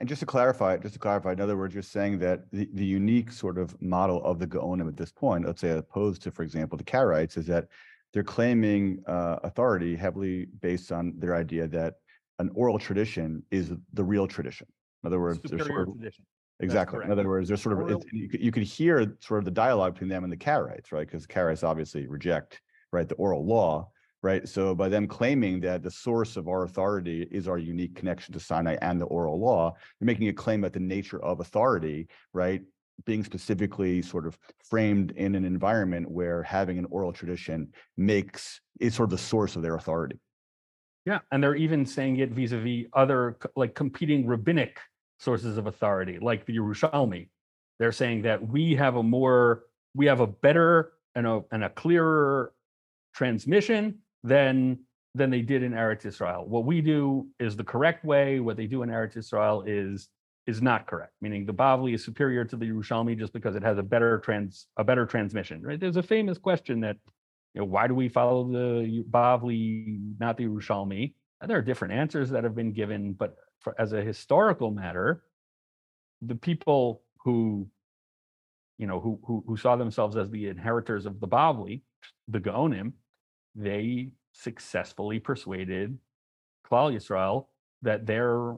And 0.00 0.08
just 0.08 0.20
to 0.20 0.26
clarify, 0.26 0.76
just 0.78 0.94
to 0.94 0.98
clarify, 0.98 1.32
in 1.32 1.40
other 1.40 1.56
words, 1.56 1.72
you're 1.72 1.82
saying 1.82 2.18
that 2.18 2.50
the, 2.50 2.68
the 2.74 2.84
unique 2.84 3.30
sort 3.30 3.56
of 3.56 3.80
model 3.80 4.22
of 4.24 4.38
the 4.38 4.46
Gaonim 4.46 4.88
at 4.88 4.96
this 4.96 5.12
point, 5.12 5.46
let's 5.46 5.60
say 5.60 5.70
opposed 5.70 6.22
to, 6.22 6.30
for 6.30 6.42
example, 6.42 6.76
the 6.76 6.84
Karaites, 6.84 7.38
is 7.38 7.46
that 7.46 7.68
they're 8.12 8.24
claiming 8.24 9.02
uh, 9.06 9.36
authority 9.44 9.94
heavily 9.94 10.46
based 10.60 10.90
on 10.90 11.14
their 11.18 11.36
idea 11.36 11.68
that 11.68 11.94
an 12.38 12.50
oral 12.54 12.78
tradition 12.78 13.42
is 13.50 13.72
the 13.92 14.04
real 14.04 14.26
tradition. 14.26 14.66
In 15.04 15.06
other 15.06 15.20
words, 15.20 15.40
Superior 15.42 15.66
sort 15.66 15.88
of, 15.88 15.94
tradition. 15.94 16.24
exactly. 16.60 17.04
In 17.04 17.12
other 17.12 17.28
words, 17.28 17.46
there's 17.46 17.62
sort 17.62 17.90
of 17.90 18.04
you, 18.10 18.28
could, 18.28 18.40
you 18.40 18.50
could 18.50 18.64
hear 18.64 19.16
sort 19.20 19.38
of 19.38 19.44
the 19.44 19.50
dialogue 19.52 19.94
between 19.94 20.08
them 20.08 20.24
and 20.24 20.32
the 20.32 20.36
Karaites, 20.36 20.90
right? 20.90 21.06
Because 21.06 21.26
Karaites 21.26 21.62
obviously 21.62 22.06
reject 22.08 22.60
right 22.92 23.08
the 23.08 23.14
oral 23.16 23.46
law, 23.46 23.88
right? 24.22 24.48
So 24.48 24.74
by 24.74 24.88
them 24.88 25.06
claiming 25.06 25.60
that 25.60 25.82
the 25.82 25.90
source 25.90 26.36
of 26.36 26.48
our 26.48 26.64
authority 26.64 27.28
is 27.30 27.48
our 27.48 27.58
unique 27.58 27.94
connection 27.94 28.32
to 28.34 28.40
Sinai 28.40 28.76
and 28.82 29.00
the 29.00 29.06
oral 29.06 29.38
law, 29.38 29.74
they're 30.00 30.06
making 30.06 30.28
a 30.28 30.32
claim 30.32 30.62
that 30.62 30.72
the 30.72 30.80
nature 30.80 31.22
of 31.22 31.40
authority, 31.40 32.08
right? 32.32 32.62
Being 33.04 33.24
specifically 33.24 34.02
sort 34.02 34.26
of 34.26 34.38
framed 34.64 35.12
in 35.12 35.34
an 35.34 35.44
environment 35.44 36.10
where 36.10 36.42
having 36.42 36.78
an 36.78 36.86
oral 36.90 37.12
tradition 37.12 37.68
makes 37.96 38.60
is 38.80 38.94
sort 38.94 39.06
of 39.06 39.10
the 39.10 39.18
source 39.18 39.54
of 39.56 39.62
their 39.62 39.76
authority. 39.76 40.18
Yeah, 41.04 41.20
and 41.30 41.42
they're 41.42 41.54
even 41.54 41.86
saying 41.86 42.16
it 42.16 42.32
vis-a-vis 42.32 42.86
other 42.92 43.38
like 43.54 43.74
competing 43.74 44.26
rabbinic 44.26 44.80
sources 45.20 45.56
of 45.56 45.66
authority, 45.66 46.18
like 46.20 46.46
the 46.46 46.56
Yerushalmi. 46.56 47.28
They're 47.78 47.92
saying 47.92 48.22
that 48.22 48.44
we 48.46 48.74
have 48.74 48.96
a 48.96 49.02
more, 49.02 49.64
we 49.94 50.06
have 50.06 50.20
a 50.20 50.26
better 50.26 50.94
and 51.14 51.26
a 51.26 51.42
and 51.52 51.62
a 51.62 51.70
clearer 51.70 52.52
transmission 53.14 53.98
than 54.26 54.78
than 55.14 55.30
they 55.30 55.40
did 55.40 55.62
in 55.62 55.72
Eretz 55.72 56.04
Israel. 56.04 56.44
What 56.46 56.64
we 56.64 56.82
do 56.82 57.26
is 57.38 57.56
the 57.56 57.64
correct 57.64 58.04
way. 58.04 58.40
What 58.40 58.56
they 58.56 58.66
do 58.66 58.82
in 58.82 58.90
Eretz 58.90 59.16
Israel 59.16 59.64
is 59.66 60.08
is 60.46 60.60
not 60.62 60.86
correct. 60.86 61.12
Meaning 61.20 61.46
the 61.46 61.54
Bavli 61.54 61.94
is 61.94 62.04
superior 62.04 62.44
to 62.44 62.56
the 62.56 62.66
Yerushalmi 62.66 63.18
just 63.18 63.32
because 63.32 63.56
it 63.56 63.62
has 63.62 63.78
a 63.78 63.82
better 63.82 64.18
trans 64.18 64.66
a 64.76 64.84
better 64.84 65.06
transmission. 65.06 65.62
Right? 65.62 65.80
There's 65.80 65.96
a 65.96 66.02
famous 66.02 66.38
question 66.38 66.80
that 66.80 66.96
you 67.54 67.60
know, 67.62 67.66
why 67.66 67.86
do 67.86 67.94
we 67.94 68.08
follow 68.08 68.44
the 68.44 69.04
Bavli, 69.10 70.18
not 70.20 70.36
the 70.36 70.44
Yerushalmi? 70.44 71.14
And 71.40 71.50
there 71.50 71.58
are 71.58 71.62
different 71.62 71.94
answers 71.94 72.30
that 72.30 72.44
have 72.44 72.54
been 72.54 72.72
given, 72.72 73.14
but 73.14 73.36
for, 73.60 73.74
as 73.78 73.92
a 73.92 74.02
historical 74.02 74.70
matter, 74.70 75.22
the 76.20 76.34
people 76.34 77.02
who, 77.24 77.66
you 78.78 78.86
know, 78.86 79.00
who, 79.00 79.18
who 79.24 79.42
who 79.46 79.56
saw 79.56 79.76
themselves 79.76 80.16
as 80.16 80.30
the 80.30 80.48
inheritors 80.48 81.06
of 81.06 81.20
the 81.20 81.28
Bavli, 81.28 81.80
the 82.28 82.40
Gaonim, 82.40 82.92
they 83.56 84.10
successfully 84.32 85.18
persuaded 85.18 85.98
Klal 86.70 86.94
Yisrael 86.94 87.46
that 87.82 88.06
their 88.06 88.56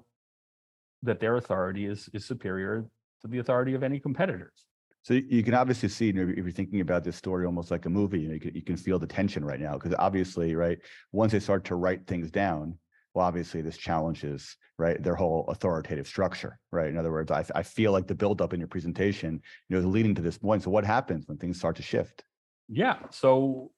that 1.03 1.21
their 1.21 1.37
authority 1.37 1.87
is 1.87 2.11
is 2.13 2.25
superior 2.25 2.85
to 3.23 3.29
the 3.29 3.39
authority 3.39 3.75
of 3.75 3.83
any 3.83 4.01
competitors. 4.01 4.67
So 5.03 5.15
you 5.15 5.43
can 5.43 5.55
obviously 5.55 5.89
see, 5.89 6.07
you 6.07 6.13
know, 6.13 6.29
if 6.29 6.37
you're 6.37 6.51
thinking 6.51 6.81
about 6.81 7.05
this 7.05 7.17
story 7.17 7.47
almost 7.47 7.71
like 7.71 7.87
a 7.87 7.89
movie, 7.89 8.21
you 8.21 8.29
know, 8.29 8.35
you 8.35 8.41
can, 8.41 8.55
you 8.55 8.63
can 8.63 8.77
feel 8.77 8.99
the 8.99 9.07
tension 9.07 9.45
right 9.45 9.61
now 9.61 9.75
because 9.75 9.95
obviously, 9.99 10.55
right, 10.55 10.79
once 11.13 11.33
they 11.33 11.41
start 11.41 11.65
to 11.67 11.77
write 11.77 12.07
things 12.07 12.31
down, 12.31 12.77
well, 13.15 13.25
obviously 13.25 13.63
this 13.63 13.79
challenges, 13.79 14.57
right, 14.77 15.03
their 15.03 15.15
whole 15.15 15.47
authoritative 15.49 16.07
structure, 16.07 16.59
right? 16.73 16.89
In 16.89 16.99
other 16.99 17.11
words, 17.11 17.31
I, 17.31 17.45
I 17.55 17.63
feel 17.63 17.93
like 17.93 18.07
the 18.07 18.15
buildup 18.15 18.53
in 18.53 18.61
your 18.61 18.69
presentation, 18.69 19.41
you 19.69 19.77
know, 19.77 19.79
is 19.79 19.87
leading 19.87 20.15
to 20.17 20.23
this 20.23 20.37
point. 20.37 20.63
So 20.63 20.71
what 20.71 20.85
happens 20.85 21.27
when 21.27 21.39
things 21.39 21.59
start 21.59 21.77
to 21.77 21.83
shift? 21.83 22.25
Yeah. 22.69 22.99
So 23.11 23.71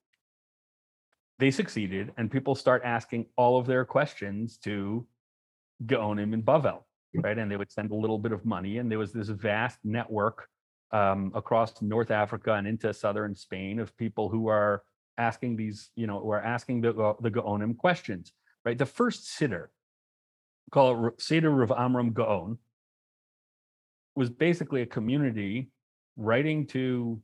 they 1.41 1.51
succeeded, 1.51 2.13
and 2.17 2.31
people 2.31 2.55
start 2.55 2.83
asking 2.85 3.27
all 3.37 3.59
of 3.59 3.67
their 3.67 3.85
questions 3.85 4.59
to 4.59 5.07
Gaonim 5.87 6.35
and 6.35 6.45
Bavel, 6.45 6.85
right? 7.15 7.39
And 7.39 7.51
they 7.51 7.57
would 7.57 7.73
send 7.73 7.91
a 7.91 7.95
little 7.95 8.19
bit 8.19 8.33
of 8.33 8.45
money, 8.45 8.79
and 8.79 8.91
there 8.91 8.99
was 8.99 9.13
this 9.13 9.29
vast 9.29 9.79
network 9.83 10.49
um, 10.93 11.33
across 11.35 11.81
North 11.81 12.11
Africa 12.11 12.55
and 12.55 12.67
into 12.67 12.93
southern 12.93 13.35
Spain 13.35 13.81
of 13.81 13.97
people 13.97 14.29
who 14.29 14.49
are 14.49 14.83
asking 15.19 15.57
these, 15.57 15.91
you 15.97 16.07
know, 16.07 16.21
who 16.21 16.31
are 16.31 16.43
asking 16.43 16.83
the 16.83 16.93
the 17.21 17.31
Gaonim 17.31 17.77
questions, 17.77 18.33
right? 18.65 18.79
The 18.79 18.87
first 18.87 19.25
siddur, 19.39 19.69
call 20.71 20.93
it 20.93 20.95
Ra- 20.95 21.11
Seder 21.19 21.51
Rav 21.51 21.73
Amram 21.73 22.13
Gaon, 22.13 22.59
was 24.15 24.29
basically 24.29 24.83
a 24.83 24.87
community 24.87 25.71
writing 26.17 26.67
to 26.67 27.23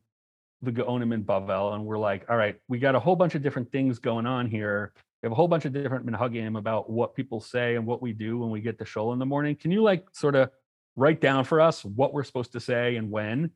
the 0.62 0.72
Gaonim 0.72 1.12
in 1.12 1.24
Bavel, 1.24 1.74
and 1.74 1.84
we're 1.84 1.98
like, 1.98 2.24
all 2.30 2.36
right, 2.36 2.56
we 2.68 2.78
got 2.78 2.94
a 2.94 3.00
whole 3.00 3.16
bunch 3.16 3.34
of 3.34 3.42
different 3.42 3.70
things 3.70 3.98
going 3.98 4.26
on 4.26 4.48
here. 4.48 4.92
We 5.22 5.26
have 5.26 5.32
a 5.32 5.36
whole 5.36 5.48
bunch 5.48 5.64
of 5.64 5.72
different 5.72 6.06
minhagim 6.06 6.58
about 6.58 6.88
what 6.90 7.14
people 7.14 7.40
say 7.40 7.76
and 7.76 7.86
what 7.86 8.02
we 8.02 8.12
do 8.12 8.38
when 8.38 8.50
we 8.50 8.60
get 8.60 8.78
to 8.78 8.84
shul 8.84 9.12
in 9.12 9.18
the 9.18 9.26
morning. 9.26 9.56
Can 9.56 9.70
you 9.70 9.82
like 9.82 10.06
sort 10.12 10.34
of 10.34 10.50
write 10.94 11.20
down 11.20 11.44
for 11.44 11.60
us 11.60 11.84
what 11.84 12.14
we're 12.14 12.24
supposed 12.24 12.52
to 12.52 12.60
say 12.60 12.96
and 12.96 13.10
when? 13.10 13.50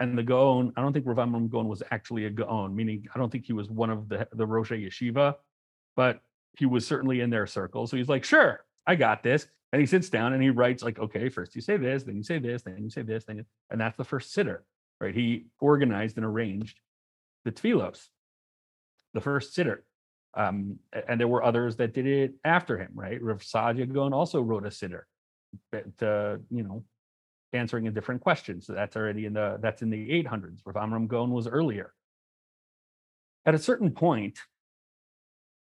And 0.00 0.18
the 0.18 0.22
Gaon, 0.22 0.72
I 0.76 0.80
don't 0.80 0.92
think 0.92 1.06
Rav 1.06 1.18
Amram 1.18 1.48
Gaon 1.48 1.68
was 1.68 1.82
actually 1.90 2.26
a 2.26 2.30
Gaon, 2.30 2.74
meaning 2.74 3.06
I 3.14 3.18
don't 3.18 3.30
think 3.30 3.44
he 3.44 3.52
was 3.52 3.70
one 3.70 3.90
of 3.90 4.08
the 4.08 4.28
the 4.32 4.46
Rosh 4.46 4.72
Yeshiva, 4.72 5.36
but 5.96 6.20
he 6.58 6.66
was 6.66 6.86
certainly 6.86 7.20
in 7.20 7.30
their 7.30 7.46
circle. 7.46 7.86
So 7.86 7.96
he's 7.96 8.08
like, 8.08 8.24
sure, 8.24 8.64
I 8.86 8.96
got 8.96 9.22
this. 9.22 9.46
And 9.72 9.80
he 9.80 9.86
sits 9.86 10.08
down 10.08 10.32
and 10.32 10.42
he 10.42 10.50
writes 10.50 10.84
like, 10.84 11.00
okay, 11.00 11.28
first 11.28 11.56
you 11.56 11.60
say 11.60 11.76
this, 11.76 12.04
then 12.04 12.16
you 12.16 12.22
say 12.22 12.38
this, 12.38 12.62
then 12.62 12.78
you 12.78 12.90
say 12.90 13.02
this, 13.02 13.24
then 13.24 13.38
you, 13.38 13.44
and 13.70 13.80
that's 13.80 13.96
the 13.96 14.04
first 14.04 14.36
siddur 14.36 14.60
right? 15.00 15.14
He 15.14 15.46
organized 15.60 16.16
and 16.16 16.26
arranged 16.26 16.78
the 17.44 17.52
tefillos, 17.52 18.08
the 19.12 19.20
first 19.20 19.56
siddur. 19.56 19.78
Um, 20.36 20.78
and 21.08 21.20
there 21.20 21.28
were 21.28 21.44
others 21.44 21.76
that 21.76 21.94
did 21.94 22.06
it 22.06 22.34
after 22.44 22.76
him, 22.78 22.90
right? 22.94 23.22
Rav 23.22 23.40
Saadia 23.40 23.92
Gaon 23.92 24.12
also 24.12 24.40
wrote 24.40 24.66
a 24.66 24.70
siddur, 24.70 25.02
but, 25.70 26.02
uh, 26.02 26.38
you 26.50 26.64
know, 26.64 26.84
answering 27.54 27.86
a 27.86 27.90
different 27.90 28.20
question. 28.20 28.60
So 28.60 28.72
that's 28.72 28.96
already 28.96 29.26
in 29.26 29.32
the 29.32 29.58
that's 29.60 29.82
in 29.82 29.90
the 29.90 30.24
800s. 30.24 30.60
Rav 30.64 30.76
Amram 30.76 31.06
Gaon 31.06 31.30
was 31.30 31.46
earlier. 31.46 31.92
At 33.46 33.54
a 33.54 33.58
certain 33.58 33.92
point, 33.92 34.38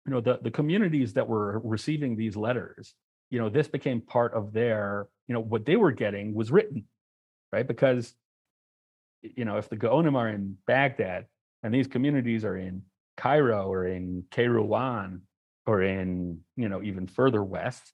you 0.05 0.13
know, 0.13 0.21
the 0.21 0.39
the 0.41 0.51
communities 0.51 1.13
that 1.13 1.27
were 1.27 1.59
receiving 1.63 2.15
these 2.15 2.35
letters, 2.35 2.95
you 3.29 3.39
know, 3.39 3.49
this 3.49 3.67
became 3.67 4.01
part 4.01 4.33
of 4.33 4.53
their, 4.53 5.07
you 5.27 5.33
know, 5.33 5.39
what 5.39 5.65
they 5.65 5.75
were 5.75 5.91
getting 5.91 6.33
was 6.33 6.51
written, 6.51 6.85
right? 7.51 7.67
Because 7.67 8.13
you 9.23 9.45
know, 9.45 9.57
if 9.57 9.69
the 9.69 9.77
Gaonim 9.77 10.15
are 10.15 10.29
in 10.29 10.57
Baghdad 10.67 11.25
and 11.63 11.73
these 11.73 11.87
communities 11.87 12.43
are 12.45 12.57
in 12.57 12.83
Cairo 13.17 13.71
or 13.71 13.87
in 13.87 14.25
Kairouan 14.31 15.21
or 15.65 15.81
in, 15.81 16.41
you 16.55 16.69
know, 16.69 16.83
even 16.83 17.07
further 17.07 17.43
west, 17.43 17.93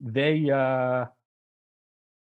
they 0.00 0.50
uh 0.50 1.04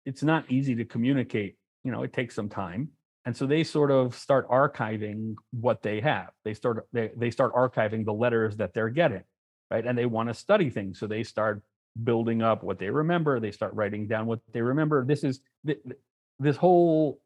it's 0.06 0.22
not 0.22 0.50
easy 0.52 0.76
to 0.76 0.86
communicate, 0.86 1.58
you 1.84 1.92
know, 1.92 2.04
it 2.04 2.14
takes 2.14 2.36
some 2.36 2.48
time. 2.48 2.90
And 3.26 3.36
so 3.36 3.48
they 3.48 3.64
sort 3.64 3.90
of 3.90 4.16
start 4.16 4.48
archiving 4.50 5.34
what 5.52 5.82
they 5.82 6.00
have. 6.02 6.30
They 6.44 6.54
start 6.54 6.86
they, 6.94 7.10
they 7.18 7.32
start 7.32 7.56
archiving 7.56 8.06
the 8.06 8.14
letters 8.14 8.58
that 8.58 8.74
they're 8.74 8.90
getting, 8.90 9.24
right? 9.72 9.86
And 9.86 9.98
they 9.98 10.06
want 10.06 10.30
to 10.30 10.36
study 10.36 10.70
things. 10.70 11.00
So 11.00 11.08
they 11.08 11.24
start 11.24 11.64
building 12.04 12.44
up 12.44 12.64
what 12.64 12.78
they 12.78 12.90
remember. 12.92 13.40
They 13.40 13.52
start 13.52 13.74
writing 13.74 14.08
down 14.08 14.28
what 14.28 14.42
they 14.54 14.62
remember. 14.62 15.04
This 15.06 15.24
is 15.24 15.40
this 16.40 16.58
whole 16.58 17.20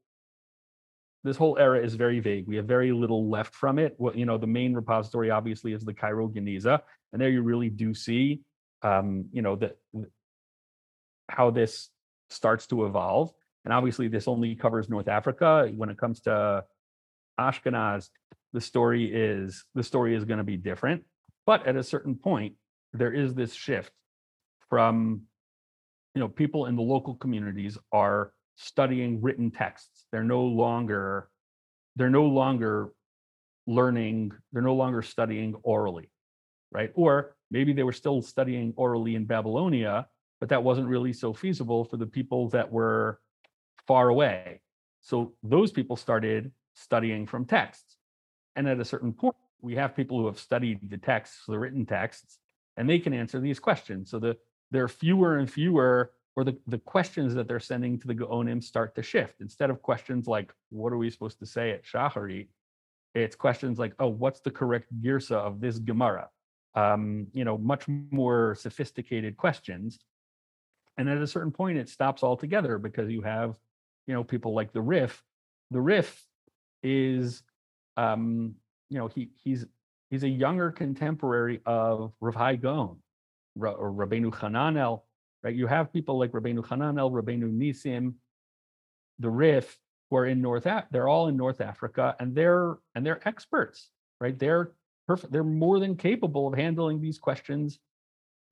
this 1.24 1.38
whole 1.38 1.58
era 1.58 1.84
is 1.84 1.96
very 1.96 2.20
vague. 2.20 2.48
We 2.48 2.56
have 2.56 2.66
very 2.66 2.92
little 2.92 3.30
left 3.30 3.54
from 3.54 3.78
it. 3.78 3.94
What 3.98 4.18
you 4.18 4.26
know, 4.26 4.38
the 4.38 4.48
main 4.48 4.74
repository 4.74 5.32
obviously 5.32 5.74
is 5.74 5.84
the 5.84 5.94
Cairo 5.94 6.30
Geniza, 6.30 6.80
and 7.12 7.22
there 7.22 7.30
you 7.30 7.42
really 7.42 7.70
do 7.70 7.94
see, 7.94 8.42
um, 8.84 9.26
you 9.34 9.42
know, 9.42 9.56
that 9.58 9.78
how 11.28 11.52
this 11.52 11.90
starts 12.30 12.68
to 12.68 12.86
evolve. 12.86 13.32
And 13.66 13.74
obviously, 13.74 14.08
this 14.08 14.28
only 14.28 14.56
covers 14.56 14.90
North 14.90 15.10
Africa. 15.10 15.70
When 15.76 15.90
it 15.90 15.98
comes 15.98 16.22
to 16.22 16.64
Ashkenaz, 17.40 18.10
the 18.54 18.62
story 18.62 19.12
is 19.14 19.66
the 19.76 19.84
story 19.84 20.16
is 20.16 20.26
going 20.26 20.38
to 20.38 20.44
be 20.44 20.58
different. 20.58 21.04
But 21.46 21.68
at 21.68 21.76
a 21.76 21.84
certain 21.84 22.16
point, 22.16 22.56
there 22.94 23.12
is 23.12 23.34
this 23.34 23.54
shift 23.54 23.92
from, 24.70 25.24
you 26.16 26.22
know, 26.22 26.28
people 26.28 26.68
in 26.68 26.76
the 26.76 26.82
local 26.82 27.16
communities 27.16 27.78
are 27.92 28.32
studying 28.60 29.22
written 29.22 29.50
texts. 29.50 30.06
They're 30.12 30.24
no 30.24 30.44
longer 30.44 31.30
they're 31.96 32.10
no 32.10 32.26
longer 32.26 32.92
learning, 33.68 34.32
they're 34.54 34.62
no 34.62 34.76
longer 34.76 35.02
studying 35.02 35.56
orally, 35.64 36.10
right? 36.72 36.92
Or 36.96 37.36
maybe 37.52 37.74
they 37.74 37.84
were 37.84 37.92
still 37.92 38.22
studying 38.22 38.74
orally 38.78 39.16
in 39.16 39.26
Babylonia, 39.26 40.08
but 40.40 40.50
that 40.50 40.64
wasn't 40.64 40.88
really 40.88 41.12
so 41.12 41.34
feasible 41.34 41.84
for 41.84 41.98
the 41.98 42.06
people 42.06 42.50
that 42.50 42.72
were 42.72 43.20
far 43.86 44.10
away. 44.10 44.62
So 45.02 45.34
those 45.44 45.72
people 45.72 45.96
started 45.98 46.52
studying 46.74 47.28
from 47.28 47.46
texts. 47.46 47.98
And 48.56 48.68
at 48.68 48.80
a 48.80 48.86
certain 48.86 49.12
point, 49.12 49.36
we 49.62 49.76
have 49.76 49.96
people 49.96 50.20
who 50.20 50.28
have 50.28 50.40
studied 50.40 50.90
the 50.90 50.98
texts, 50.98 51.44
the 51.48 51.60
written 51.60 51.86
texts, 51.86 52.40
and 52.78 52.90
they 52.90 53.00
can 53.00 53.14
answer 53.14 53.40
these 53.40 53.60
questions. 53.60 54.10
So 54.10 54.20
the, 54.20 54.38
there 54.72 54.84
are 54.84 54.90
fewer 54.90 55.38
and 55.38 55.52
fewer, 55.52 56.12
or 56.40 56.46
the, 56.46 56.58
the 56.68 56.78
questions 56.78 57.34
that 57.34 57.50
they're 57.50 57.60
sending 57.60 58.00
to 58.00 58.08
the 58.08 58.16
Gaonim 58.16 58.64
start 58.64 58.96
to 58.96 59.04
shift. 59.04 59.42
Instead 59.42 59.70
of 59.70 59.82
questions 59.82 60.26
like, 60.26 60.54
what 60.70 60.94
are 60.94 60.98
we 60.98 61.10
supposed 61.10 61.38
to 61.40 61.46
say 61.46 61.72
at 61.72 61.84
Shacharit? 61.84 62.48
It's 63.14 63.36
questions 63.36 63.78
like, 63.78 63.94
oh, 64.00 64.08
what's 64.08 64.40
the 64.40 64.50
correct 64.50 64.88
girsa 65.02 65.36
of 65.36 65.60
this 65.60 65.80
Gemara? 65.80 66.30
Um, 66.76 67.28
you 67.34 67.44
know, 67.44 67.58
much 67.58 67.90
more 67.90 68.56
sophisticated 68.56 69.36
questions. 69.36 70.00
And 70.98 71.10
at 71.10 71.18
a 71.18 71.28
certain 71.28 71.52
point, 71.52 71.78
it 71.78 71.90
stops 71.90 72.24
altogether 72.24 72.78
because 72.78 73.12
you 73.12 73.22
have, 73.24 73.58
you 74.08 74.14
know, 74.14 74.24
people 74.24 74.54
like 74.54 74.72
the 74.72 74.82
Rif. 74.82 75.22
The 75.72 75.82
Rif 75.82 76.24
is, 76.84 77.44
um, 77.98 78.56
you 78.90 78.98
know, 78.98 79.08
he 79.08 79.32
he's 79.44 79.66
he's 80.10 80.24
a 80.24 80.30
younger 80.30 80.72
contemporary 80.72 81.60
of 81.66 82.14
Rav 82.22 82.36
Hai 82.36 82.60
or 82.64 83.92
Rabbeinu 83.92 84.32
Hananel, 84.32 85.02
right? 85.44 85.56
You 85.56 85.68
have 85.68 85.94
people 85.94 86.20
like 86.20 86.32
Rabbeinu 86.32 86.66
Hananel, 86.66 87.12
Rabbeinu 87.12 87.52
Nisim, 87.52 88.14
the 89.20 89.30
Rif, 89.30 89.78
who 90.10 90.18
are 90.18 90.26
in 90.26 90.42
North, 90.42 90.68
they're 90.92 91.08
all 91.08 91.28
in 91.28 91.38
North 91.38 91.62
Africa, 91.62 92.16
and 92.20 92.36
they're 92.36 92.78
and 92.96 93.06
they're 93.06 93.28
experts, 93.28 93.90
right? 94.20 94.38
They're 94.38 94.72
perfect. 95.08 95.32
They're 95.32 95.44
more 95.44 95.80
than 95.80 95.96
capable 95.96 96.48
of 96.48 96.56
handling 96.56 97.02
these 97.02 97.20
questions 97.20 97.80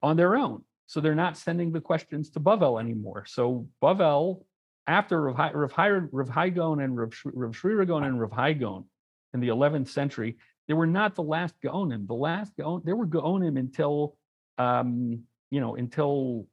on 0.02 0.18
their 0.18 0.36
own. 0.36 0.64
So 0.86 1.02
they're 1.02 1.16
not 1.16 1.38
sending 1.38 1.72
the 1.72 1.82
questions 1.82 2.30
to 2.32 2.40
Bavel 2.40 2.80
anymore. 2.80 3.26
So 3.28 3.68
Bavel, 3.82 4.44
after 4.88 5.22
Rav, 5.22 5.54
Rav, 5.54 6.10
Rav 6.12 6.30
Hai 6.30 6.50
Gaon 6.50 6.80
and 6.80 6.98
Rav, 6.98 7.14
Rav 7.26 7.56
Shri 7.56 7.80
and 7.82 8.22
Rav 8.22 8.32
Hai 8.32 8.54
Gaon 8.54 8.86
in 9.34 9.40
the 9.40 9.50
11th 9.50 9.90
century, 9.90 10.38
they 10.68 10.74
were 10.74 10.88
not 10.88 11.16
the 11.16 11.24
last 11.24 11.56
Gaonim. 11.62 12.08
The 12.08 12.14
last 12.14 12.56
Gaon, 12.56 12.82
there 12.86 12.96
were 12.96 13.08
Gaonim 13.08 13.60
until, 13.60 14.16
um, 14.58 15.24
you 15.50 15.60
know, 15.60 15.76
until 15.76 16.48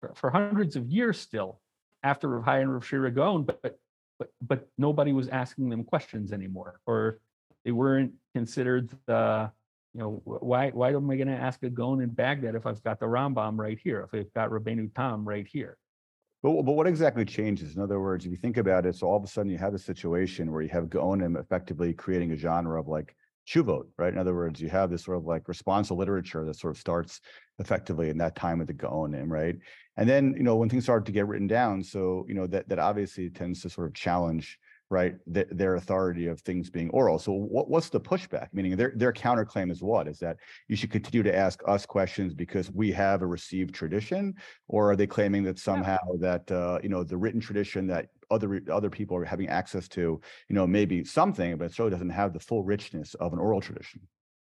for, 0.00 0.12
for, 0.14 0.30
hundreds 0.30 0.76
of 0.76 0.88
years 0.90 1.18
still 1.18 1.60
after 2.02 2.28
Rav 2.28 2.44
Hai 2.44 2.58
and 2.60 2.72
Rav 2.72 2.84
Shri 2.84 3.10
Gaon, 3.10 3.44
but 3.44 3.60
but 4.18 4.30
but 4.40 4.68
nobody 4.78 5.12
was 5.12 5.28
asking 5.28 5.68
them 5.68 5.84
questions 5.84 6.32
anymore, 6.32 6.80
or 6.86 7.20
they 7.64 7.72
weren't 7.72 8.12
considered 8.34 8.90
the 9.06 9.50
you 9.94 10.00
know 10.00 10.22
why 10.24 10.70
why 10.70 10.92
am 10.92 11.10
I 11.10 11.16
going 11.16 11.28
to 11.28 11.34
ask 11.34 11.62
a 11.62 11.70
Gaon 11.70 12.00
in 12.00 12.10
Baghdad 12.10 12.54
if 12.54 12.66
I've 12.66 12.82
got 12.82 13.00
the 13.00 13.06
Rambam 13.06 13.58
right 13.58 13.78
here, 13.78 14.08
if 14.12 14.18
I've 14.18 14.32
got 14.32 14.50
Rabbeinu 14.50 14.94
Tam 14.94 15.26
right 15.26 15.46
here? 15.46 15.76
But, 16.42 16.62
but 16.62 16.72
what 16.72 16.86
exactly 16.86 17.24
changes? 17.24 17.76
In 17.76 17.82
other 17.82 18.00
words, 18.00 18.24
if 18.24 18.30
you 18.30 18.36
think 18.36 18.56
about 18.56 18.86
it, 18.86 18.94
so 18.94 19.08
all 19.08 19.16
of 19.16 19.24
a 19.24 19.26
sudden 19.26 19.50
you 19.50 19.58
have 19.58 19.74
a 19.74 19.78
situation 19.78 20.52
where 20.52 20.62
you 20.62 20.68
have 20.68 20.84
Gaonim 20.84 21.40
effectively 21.40 21.92
creating 21.92 22.32
a 22.32 22.36
genre 22.36 22.78
of 22.78 22.88
like 22.88 23.16
Chuvot, 23.48 23.86
right? 23.96 24.12
In 24.12 24.18
other 24.18 24.34
words, 24.34 24.60
you 24.60 24.68
have 24.68 24.90
this 24.90 25.04
sort 25.04 25.16
of 25.16 25.24
like 25.24 25.48
responsive 25.48 25.96
literature 25.96 26.44
that 26.44 26.56
sort 26.56 26.74
of 26.74 26.80
starts 26.80 27.20
effectively 27.58 28.10
in 28.10 28.18
that 28.18 28.36
time 28.36 28.60
of 28.60 28.66
the 28.66 28.74
Gaonim, 28.74 29.30
right? 29.30 29.56
And 29.96 30.08
then, 30.08 30.34
you 30.36 30.42
know, 30.42 30.56
when 30.56 30.68
things 30.68 30.84
start 30.84 31.06
to 31.06 31.12
get 31.12 31.26
written 31.26 31.46
down, 31.46 31.82
so, 31.82 32.24
you 32.28 32.34
know, 32.34 32.46
that, 32.48 32.68
that 32.68 32.78
obviously 32.78 33.30
tends 33.30 33.62
to 33.62 33.70
sort 33.70 33.86
of 33.86 33.94
challenge, 33.94 34.58
right, 34.90 35.14
th- 35.32 35.48
their 35.50 35.76
authority 35.76 36.26
of 36.26 36.40
things 36.42 36.68
being 36.68 36.90
oral. 36.90 37.18
So 37.18 37.32
what, 37.32 37.70
what's 37.70 37.88
the 37.88 38.00
pushback? 38.00 38.48
Meaning 38.52 38.76
their, 38.76 38.92
their 38.94 39.12
counterclaim 39.12 39.70
is 39.70 39.82
what? 39.82 40.06
Is 40.06 40.18
that 40.18 40.36
you 40.68 40.76
should 40.76 40.90
continue 40.90 41.22
to 41.22 41.34
ask 41.34 41.60
us 41.66 41.86
questions 41.86 42.34
because 42.34 42.70
we 42.70 42.92
have 42.92 43.22
a 43.22 43.26
received 43.26 43.74
tradition? 43.74 44.34
Or 44.68 44.90
are 44.90 44.96
they 44.96 45.06
claiming 45.06 45.44
that 45.44 45.58
somehow 45.58 45.98
yeah. 46.12 46.38
that, 46.46 46.52
uh, 46.52 46.78
you 46.82 46.90
know, 46.90 47.02
the 47.02 47.16
written 47.16 47.40
tradition 47.40 47.86
that 47.86 48.08
other 48.30 48.60
other 48.70 48.90
people 48.90 49.16
are 49.16 49.24
having 49.24 49.48
access 49.48 49.88
to, 49.88 50.20
you 50.48 50.54
know, 50.54 50.66
maybe 50.66 51.04
something, 51.04 51.56
but 51.56 51.72
so 51.72 51.88
doesn't 51.88 52.10
have 52.10 52.32
the 52.32 52.40
full 52.40 52.64
richness 52.64 53.14
of 53.14 53.32
an 53.32 53.38
oral 53.38 53.60
tradition. 53.60 54.00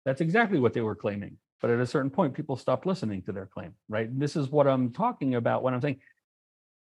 That's 0.04 0.20
exactly 0.20 0.58
what 0.58 0.72
they 0.72 0.80
were 0.80 0.94
claiming. 0.94 1.38
But 1.60 1.70
at 1.70 1.80
a 1.80 1.86
certain 1.86 2.10
point, 2.10 2.34
people 2.34 2.56
stopped 2.56 2.86
listening 2.86 3.22
to 3.22 3.32
their 3.32 3.46
claim, 3.46 3.74
right? 3.88 4.08
And 4.08 4.20
this 4.20 4.36
is 4.36 4.50
what 4.50 4.66
I'm 4.66 4.92
talking 4.92 5.36
about 5.36 5.62
when 5.62 5.74
I'm 5.74 5.80
saying 5.80 6.00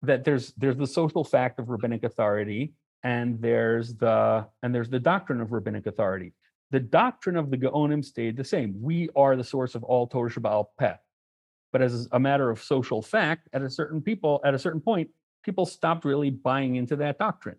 that 0.02 0.24
there's 0.24 0.52
there's 0.56 0.76
the 0.76 0.86
social 0.86 1.24
fact 1.24 1.58
of 1.58 1.68
rabbinic 1.68 2.04
authority, 2.04 2.74
and 3.02 3.40
there's 3.40 3.94
the 3.94 4.46
and 4.62 4.74
there's 4.74 4.90
the 4.90 5.00
doctrine 5.00 5.40
of 5.40 5.52
rabbinic 5.52 5.86
authority. 5.86 6.32
The 6.70 6.80
doctrine 6.80 7.36
of 7.36 7.50
the 7.50 7.56
Gaonim 7.56 8.04
stayed 8.04 8.36
the 8.36 8.44
same. 8.44 8.74
We 8.80 9.08
are 9.16 9.36
the 9.36 9.44
source 9.44 9.74
of 9.74 9.82
all 9.82 10.06
Torah 10.06 10.30
Sheba'al 10.30 10.66
Peh. 10.78 10.94
But 11.72 11.82
as 11.82 12.08
a 12.12 12.20
matter 12.20 12.50
of 12.50 12.62
social 12.62 13.02
fact, 13.02 13.48
at 13.52 13.62
a 13.62 13.70
certain 13.70 14.00
people, 14.00 14.40
at 14.44 14.54
a 14.54 14.58
certain 14.58 14.80
point, 14.80 15.10
people 15.42 15.66
stopped 15.66 16.04
really 16.04 16.30
buying 16.30 16.76
into 16.76 16.96
that 16.96 17.18
doctrine. 17.18 17.56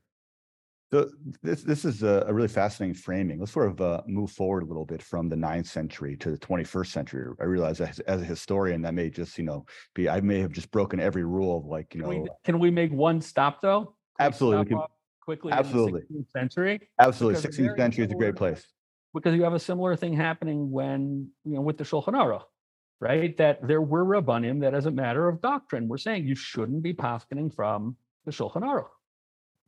So 0.91 1.11
this 1.43 1.61
this 1.61 1.85
is 1.85 2.01
a, 2.01 2.25
a 2.27 2.33
really 2.33 2.47
fascinating 2.47 2.95
framing. 2.95 3.39
Let's 3.39 3.51
sort 3.51 3.67
of 3.67 3.79
uh, 3.79 4.01
move 4.07 4.31
forward 4.31 4.63
a 4.63 4.65
little 4.65 4.85
bit 4.85 5.03
from 5.03 5.29
the 5.29 5.35
ninth 5.35 5.67
century 5.67 6.17
to 6.17 6.31
the 6.31 6.37
21st 6.37 6.87
century. 6.87 7.31
I 7.39 7.43
realize 7.43 7.79
as, 7.79 7.99
as, 8.01 8.21
a 8.21 8.25
historian, 8.25 8.81
that 8.81 8.95
may 8.95 9.11
just 9.11 9.37
you 9.37 9.43
know 9.43 9.65
be 9.93 10.09
I 10.09 10.19
may 10.21 10.39
have 10.39 10.51
just 10.51 10.71
broken 10.71 10.99
every 10.99 11.23
rule 11.23 11.57
of 11.57 11.65
like 11.65 11.93
you 11.93 12.01
can 12.01 12.09
know. 12.09 12.21
We, 12.21 12.29
can 12.43 12.59
we 12.59 12.71
make 12.71 12.91
one 12.91 13.21
stop 13.21 13.61
though? 13.61 13.93
Can 14.17 14.27
absolutely. 14.27 14.65
Can, 14.65 14.81
quickly. 15.21 15.51
Absolutely. 15.51 16.01
16th 16.11 16.31
century. 16.31 16.89
Absolutely. 16.99 17.39
16th 17.39 17.77
century 17.77 18.05
is 18.05 18.11
a 18.11 18.15
great 18.15 18.35
place. 18.35 18.65
Because 19.13 19.35
you 19.35 19.43
have 19.43 19.53
a 19.53 19.59
similar 19.59 19.95
thing 19.95 20.13
happening 20.13 20.71
when 20.71 21.29
you 21.45 21.53
know 21.53 21.61
with 21.61 21.77
the 21.77 21.83
Shulchan 21.83 22.13
Aruch 22.13 22.43
right? 23.01 23.37
That 23.37 23.65
there 23.65 23.81
were 23.81 24.03
rabbanim 24.03 24.59
that, 24.59 24.73
as 24.73 24.85
a 24.85 24.91
matter 24.91 25.29
of 25.29 25.41
doctrine, 25.41 25.87
were 25.87 25.97
saying 25.97 26.27
you 26.27 26.35
shouldn't 26.35 26.83
be 26.83 26.93
paskening 26.93 27.49
from 27.49 27.95
the 28.25 28.31
Shulchan 28.31 28.61
Aruch. 28.61 28.89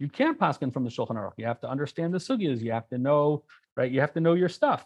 You 0.01 0.09
can't 0.09 0.39
paskin 0.39 0.73
from 0.73 0.83
the 0.83 0.89
Shulchan 0.89 1.11
Aruch. 1.11 1.33
You 1.37 1.45
have 1.45 1.59
to 1.59 1.69
understand 1.69 2.11
the 2.11 2.17
sugyas. 2.17 2.59
You 2.59 2.71
have 2.71 2.89
to 2.89 2.97
know, 2.97 3.43
right? 3.77 3.91
You 3.91 4.01
have 4.01 4.13
to 4.13 4.19
know 4.19 4.33
your 4.33 4.49
stuff. 4.49 4.83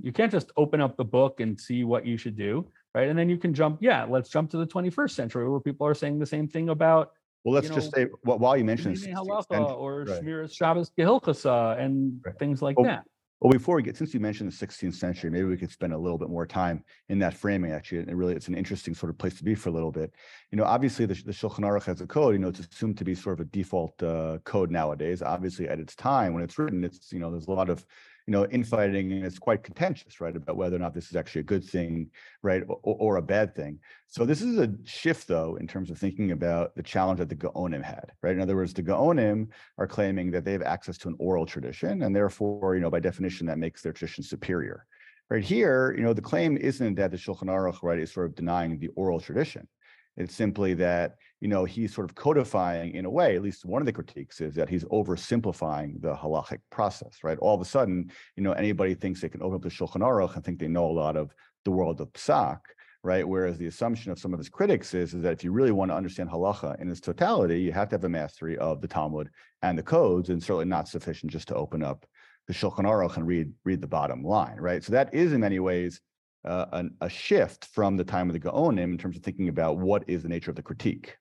You 0.00 0.10
can't 0.10 0.32
just 0.32 0.52
open 0.56 0.80
up 0.80 0.96
the 0.96 1.04
book 1.04 1.40
and 1.40 1.60
see 1.60 1.84
what 1.84 2.06
you 2.06 2.16
should 2.16 2.34
do, 2.34 2.66
right? 2.94 3.10
And 3.10 3.18
then 3.18 3.28
you 3.28 3.36
can 3.36 3.52
jump. 3.52 3.80
Yeah, 3.82 4.06
let's 4.08 4.30
jump 4.30 4.50
to 4.52 4.56
the 4.56 4.66
21st 4.66 5.10
century 5.10 5.46
where 5.50 5.60
people 5.60 5.86
are 5.86 5.92
saying 5.92 6.18
the 6.18 6.24
same 6.24 6.48
thing 6.48 6.70
about. 6.70 7.12
Well, 7.44 7.52
let's 7.52 7.68
just 7.68 7.94
know, 7.94 8.04
say 8.04 8.10
well, 8.24 8.38
while 8.38 8.56
you 8.56 8.64
mentioned 8.64 8.96
halacha 8.96 9.78
or 9.78 10.04
right. 10.04 10.22
Shmiras 10.22 10.56
Shabbos 10.56 10.90
Kehilchasa 10.98 11.78
and 11.78 12.22
right. 12.24 12.38
things 12.38 12.62
like 12.62 12.78
well, 12.78 12.86
that. 12.86 13.04
Well, 13.40 13.52
before 13.52 13.76
we 13.76 13.82
get, 13.82 13.96
since 13.96 14.14
you 14.14 14.20
mentioned 14.20 14.50
the 14.50 14.66
16th 14.66 14.94
century, 14.94 15.30
maybe 15.30 15.44
we 15.44 15.56
could 15.56 15.70
spend 15.70 15.92
a 15.92 15.98
little 15.98 16.16
bit 16.16 16.30
more 16.30 16.46
time 16.46 16.82
in 17.08 17.18
that 17.18 17.34
framing. 17.34 17.72
Actually, 17.72 17.98
and 17.98 18.18
really, 18.18 18.34
it's 18.34 18.48
an 18.48 18.54
interesting 18.54 18.94
sort 18.94 19.10
of 19.10 19.18
place 19.18 19.36
to 19.36 19.44
be 19.44 19.54
for 19.54 19.68
a 19.68 19.72
little 19.72 19.92
bit. 19.92 20.14
You 20.50 20.56
know, 20.56 20.64
obviously, 20.64 21.04
the, 21.04 21.14
the 21.14 21.32
Shulchan 21.32 21.60
Aruch 21.60 21.84
has 21.84 22.00
a 22.00 22.06
code. 22.06 22.34
You 22.34 22.38
know, 22.38 22.48
it's 22.48 22.60
assumed 22.60 22.96
to 22.98 23.04
be 23.04 23.14
sort 23.14 23.38
of 23.38 23.46
a 23.46 23.50
default 23.50 24.02
uh, 24.02 24.38
code 24.44 24.70
nowadays. 24.70 25.20
Obviously, 25.20 25.68
at 25.68 25.78
its 25.78 25.94
time 25.94 26.32
when 26.32 26.42
it's 26.42 26.58
written, 26.58 26.84
it's 26.84 27.12
you 27.12 27.18
know, 27.18 27.30
there's 27.30 27.48
a 27.48 27.52
lot 27.52 27.68
of 27.68 27.84
you 28.26 28.32
know, 28.32 28.46
infighting, 28.46 29.12
and 29.12 29.24
it's 29.24 29.38
quite 29.38 29.62
contentious, 29.62 30.20
right, 30.20 30.34
about 30.34 30.56
whether 30.56 30.76
or 30.76 30.78
not 30.78 30.94
this 30.94 31.08
is 31.08 31.16
actually 31.16 31.42
a 31.42 31.44
good 31.44 31.62
thing, 31.62 32.10
right, 32.42 32.62
or, 32.66 32.78
or, 32.82 33.16
a 33.16 33.22
bad 33.22 33.54
thing. 33.54 33.78
So 34.06 34.24
this 34.24 34.40
is 34.40 34.58
a 34.58 34.72
shift, 34.84 35.28
though, 35.28 35.56
in 35.56 35.66
terms 35.66 35.90
of 35.90 35.98
thinking 35.98 36.30
about 36.30 36.74
the 36.74 36.82
challenge 36.82 37.18
that 37.18 37.28
the 37.28 37.36
Gaonim 37.36 37.82
had, 37.82 38.12
right? 38.22 38.34
In 38.34 38.40
other 38.40 38.56
words, 38.56 38.72
the 38.72 38.82
Gaonim 38.82 39.48
are 39.76 39.86
claiming 39.86 40.30
that 40.30 40.44
they 40.44 40.52
have 40.52 40.62
access 40.62 40.96
to 40.98 41.08
an 41.08 41.16
oral 41.18 41.44
tradition, 41.44 42.02
and 42.02 42.16
therefore, 42.16 42.74
you 42.74 42.80
know, 42.80 42.90
by 42.90 43.00
definition, 43.00 43.46
that 43.46 43.58
makes 43.58 43.82
their 43.82 43.92
tradition 43.92 44.24
superior. 44.24 44.86
Right 45.28 45.44
here, 45.44 45.94
you 45.96 46.02
know, 46.02 46.14
the 46.14 46.22
claim 46.22 46.56
isn't 46.56 46.94
that 46.94 47.10
the 47.10 47.16
Shulchan 47.18 47.44
Aruch, 47.44 47.82
right, 47.82 47.98
is 47.98 48.12
sort 48.12 48.26
of 48.26 48.34
denying 48.34 48.78
the 48.78 48.88
oral 48.88 49.20
tradition. 49.20 49.68
It's 50.16 50.34
simply 50.34 50.74
that, 50.74 51.16
you 51.44 51.50
know, 51.50 51.66
he's 51.66 51.94
sort 51.94 52.08
of 52.08 52.14
codifying 52.14 52.94
in 52.94 53.04
a 53.04 53.10
way, 53.10 53.36
at 53.36 53.42
least 53.42 53.66
one 53.66 53.82
of 53.82 53.86
the 53.86 53.92
critiques 53.92 54.40
is 54.40 54.54
that 54.54 54.66
he's 54.66 54.84
oversimplifying 54.84 56.00
the 56.00 56.14
halachic 56.14 56.60
process, 56.70 57.18
right? 57.22 57.36
All 57.36 57.54
of 57.54 57.60
a 57.60 57.66
sudden, 57.66 58.10
you 58.34 58.42
know, 58.42 58.52
anybody 58.52 58.94
thinks 58.94 59.20
they 59.20 59.28
can 59.28 59.42
open 59.42 59.56
up 59.56 59.62
the 59.62 59.68
Shulchan 59.68 60.00
Aruch 60.00 60.36
and 60.36 60.42
think 60.42 60.58
they 60.58 60.68
know 60.68 60.86
a 60.86 60.90
lot 60.90 61.18
of 61.18 61.34
the 61.66 61.70
world 61.70 62.00
of 62.00 62.10
Psak, 62.14 62.60
right? 63.02 63.28
Whereas 63.28 63.58
the 63.58 63.66
assumption 63.66 64.10
of 64.10 64.18
some 64.18 64.32
of 64.32 64.38
his 64.38 64.48
critics 64.48 64.94
is, 64.94 65.12
is 65.12 65.20
that 65.20 65.34
if 65.34 65.44
you 65.44 65.52
really 65.52 65.70
want 65.70 65.90
to 65.90 65.94
understand 65.94 66.30
halacha 66.30 66.80
in 66.80 66.90
its 66.90 66.98
totality, 66.98 67.60
you 67.60 67.72
have 67.72 67.90
to 67.90 67.96
have 67.96 68.04
a 68.04 68.08
mastery 68.08 68.56
of 68.56 68.80
the 68.80 68.88
Talmud 68.88 69.28
and 69.60 69.76
the 69.76 69.82
codes, 69.82 70.30
and 70.30 70.42
certainly 70.42 70.64
not 70.64 70.88
sufficient 70.88 71.30
just 71.30 71.48
to 71.48 71.54
open 71.54 71.84
up 71.84 72.06
the 72.48 72.54
Shulchan 72.54 72.86
Aruch 72.86 73.18
and 73.18 73.26
read 73.26 73.52
read 73.64 73.82
the 73.82 73.86
bottom 73.86 74.24
line, 74.24 74.56
right? 74.56 74.82
So 74.82 74.92
that 74.92 75.12
is 75.12 75.34
in 75.34 75.40
many 75.40 75.58
ways 75.58 76.00
uh, 76.46 76.64
an, 76.72 76.94
a 77.02 77.10
shift 77.10 77.66
from 77.66 77.98
the 77.98 78.04
time 78.04 78.30
of 78.30 78.32
the 78.32 78.40
Gaonim 78.40 78.92
in 78.92 78.96
terms 78.96 79.18
of 79.18 79.22
thinking 79.22 79.48
about 79.48 79.76
what 79.76 80.04
is 80.06 80.22
the 80.22 80.30
nature 80.30 80.50
of 80.50 80.56
the 80.56 80.62
critique. 80.62 81.18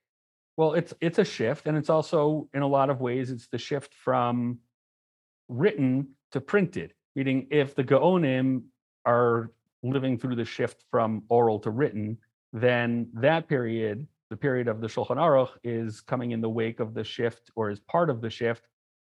Well, 0.55 0.73
it's 0.73 0.93
it's 1.01 1.17
a 1.17 1.25
shift, 1.25 1.67
and 1.67 1.77
it's 1.77 1.89
also 1.89 2.47
in 2.53 2.61
a 2.61 2.67
lot 2.67 2.89
of 2.89 3.01
ways 3.01 3.31
it's 3.31 3.47
the 3.47 3.57
shift 3.57 3.93
from 3.93 4.59
written 5.47 6.09
to 6.31 6.41
printed. 6.41 6.93
Meaning, 7.15 7.47
if 7.51 7.75
the 7.75 7.83
Gaonim 7.83 8.63
are 9.05 9.51
living 9.81 10.17
through 10.17 10.35
the 10.35 10.45
shift 10.45 10.83
from 10.89 11.23
oral 11.29 11.59
to 11.59 11.71
written, 11.71 12.17
then 12.53 13.09
that 13.13 13.47
period, 13.47 14.07
the 14.29 14.37
period 14.37 14.67
of 14.67 14.79
the 14.79 14.87
Shulchan 14.87 15.17
Aruch 15.17 15.49
is 15.63 16.01
coming 16.01 16.31
in 16.31 16.41
the 16.41 16.49
wake 16.49 16.79
of 16.79 16.93
the 16.93 17.03
shift 17.03 17.51
or 17.55 17.69
is 17.69 17.79
part 17.79 18.09
of 18.09 18.21
the 18.21 18.29
shift 18.29 18.67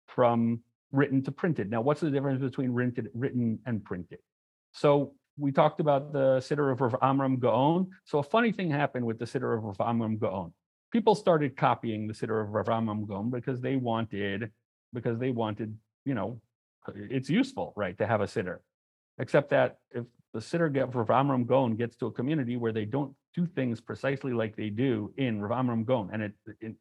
from 0.07 0.61
written 0.93 1.23
to 1.25 1.33
printed. 1.33 1.71
Now, 1.71 1.81
what's 1.81 2.01
the 2.01 2.11
difference 2.11 2.41
between 2.41 2.73
written, 2.73 3.09
written 3.15 3.59
and 3.67 3.85
printed? 3.85 4.19
So 4.73 5.15
we 5.37 5.53
talked 5.53 5.81
about 5.81 6.13
the 6.13 6.39
Siddur 6.39 6.73
of 6.73 6.81
Rav 6.81 6.97
Amram 7.03 7.39
Gaon. 7.39 7.91
So 8.05 8.19
a 8.19 8.23
funny 8.23 8.53
thing 8.53 8.71
happened 8.71 9.05
with 9.05 9.19
the 9.19 9.25
Siddur 9.25 9.57
of 9.57 9.65
Rav 9.65 9.81
Amram 9.81 10.19
Gaon. 10.19 10.53
People 10.93 11.15
started 11.15 11.57
copying 11.57 12.07
the 12.07 12.13
Siddur 12.13 12.43
of 12.43 12.51
Rav 12.51 12.67
Gaon 12.67 13.31
because 13.31 13.61
they 13.61 13.77
wanted, 13.77 14.51
because 14.93 15.19
they 15.19 15.31
wanted, 15.31 15.77
you 16.05 16.15
know, 16.15 16.41
uh, 16.87 16.93
it's 16.95 17.31
useful, 17.31 17.73
right, 17.77 17.97
to 17.99 18.07
have 18.07 18.21
a 18.21 18.27
Siddur. 18.27 18.59
Except 19.19 19.51
that 19.51 19.79
if 19.91 20.05
the 20.35 20.41
Siddur 20.41 20.73
get 20.73 20.95
Rav 20.95 21.11
Amram 21.11 21.45
Gaon 21.45 21.77
gets 21.77 21.97
to 21.97 22.07
a 22.07 22.13
community 22.13 22.57
where 22.57 22.73
they 22.73 22.85
don't 22.85 23.15
do 23.35 23.47
things 23.47 23.81
precisely 23.81 24.33
like 24.33 24.55
they 24.55 24.69
do 24.69 25.13
in 25.17 25.41
Rav 25.41 25.59
Amram 25.59 25.85
Gaon, 25.85 26.11
and 26.13 26.23
it, 26.23 26.33
it 26.61 26.75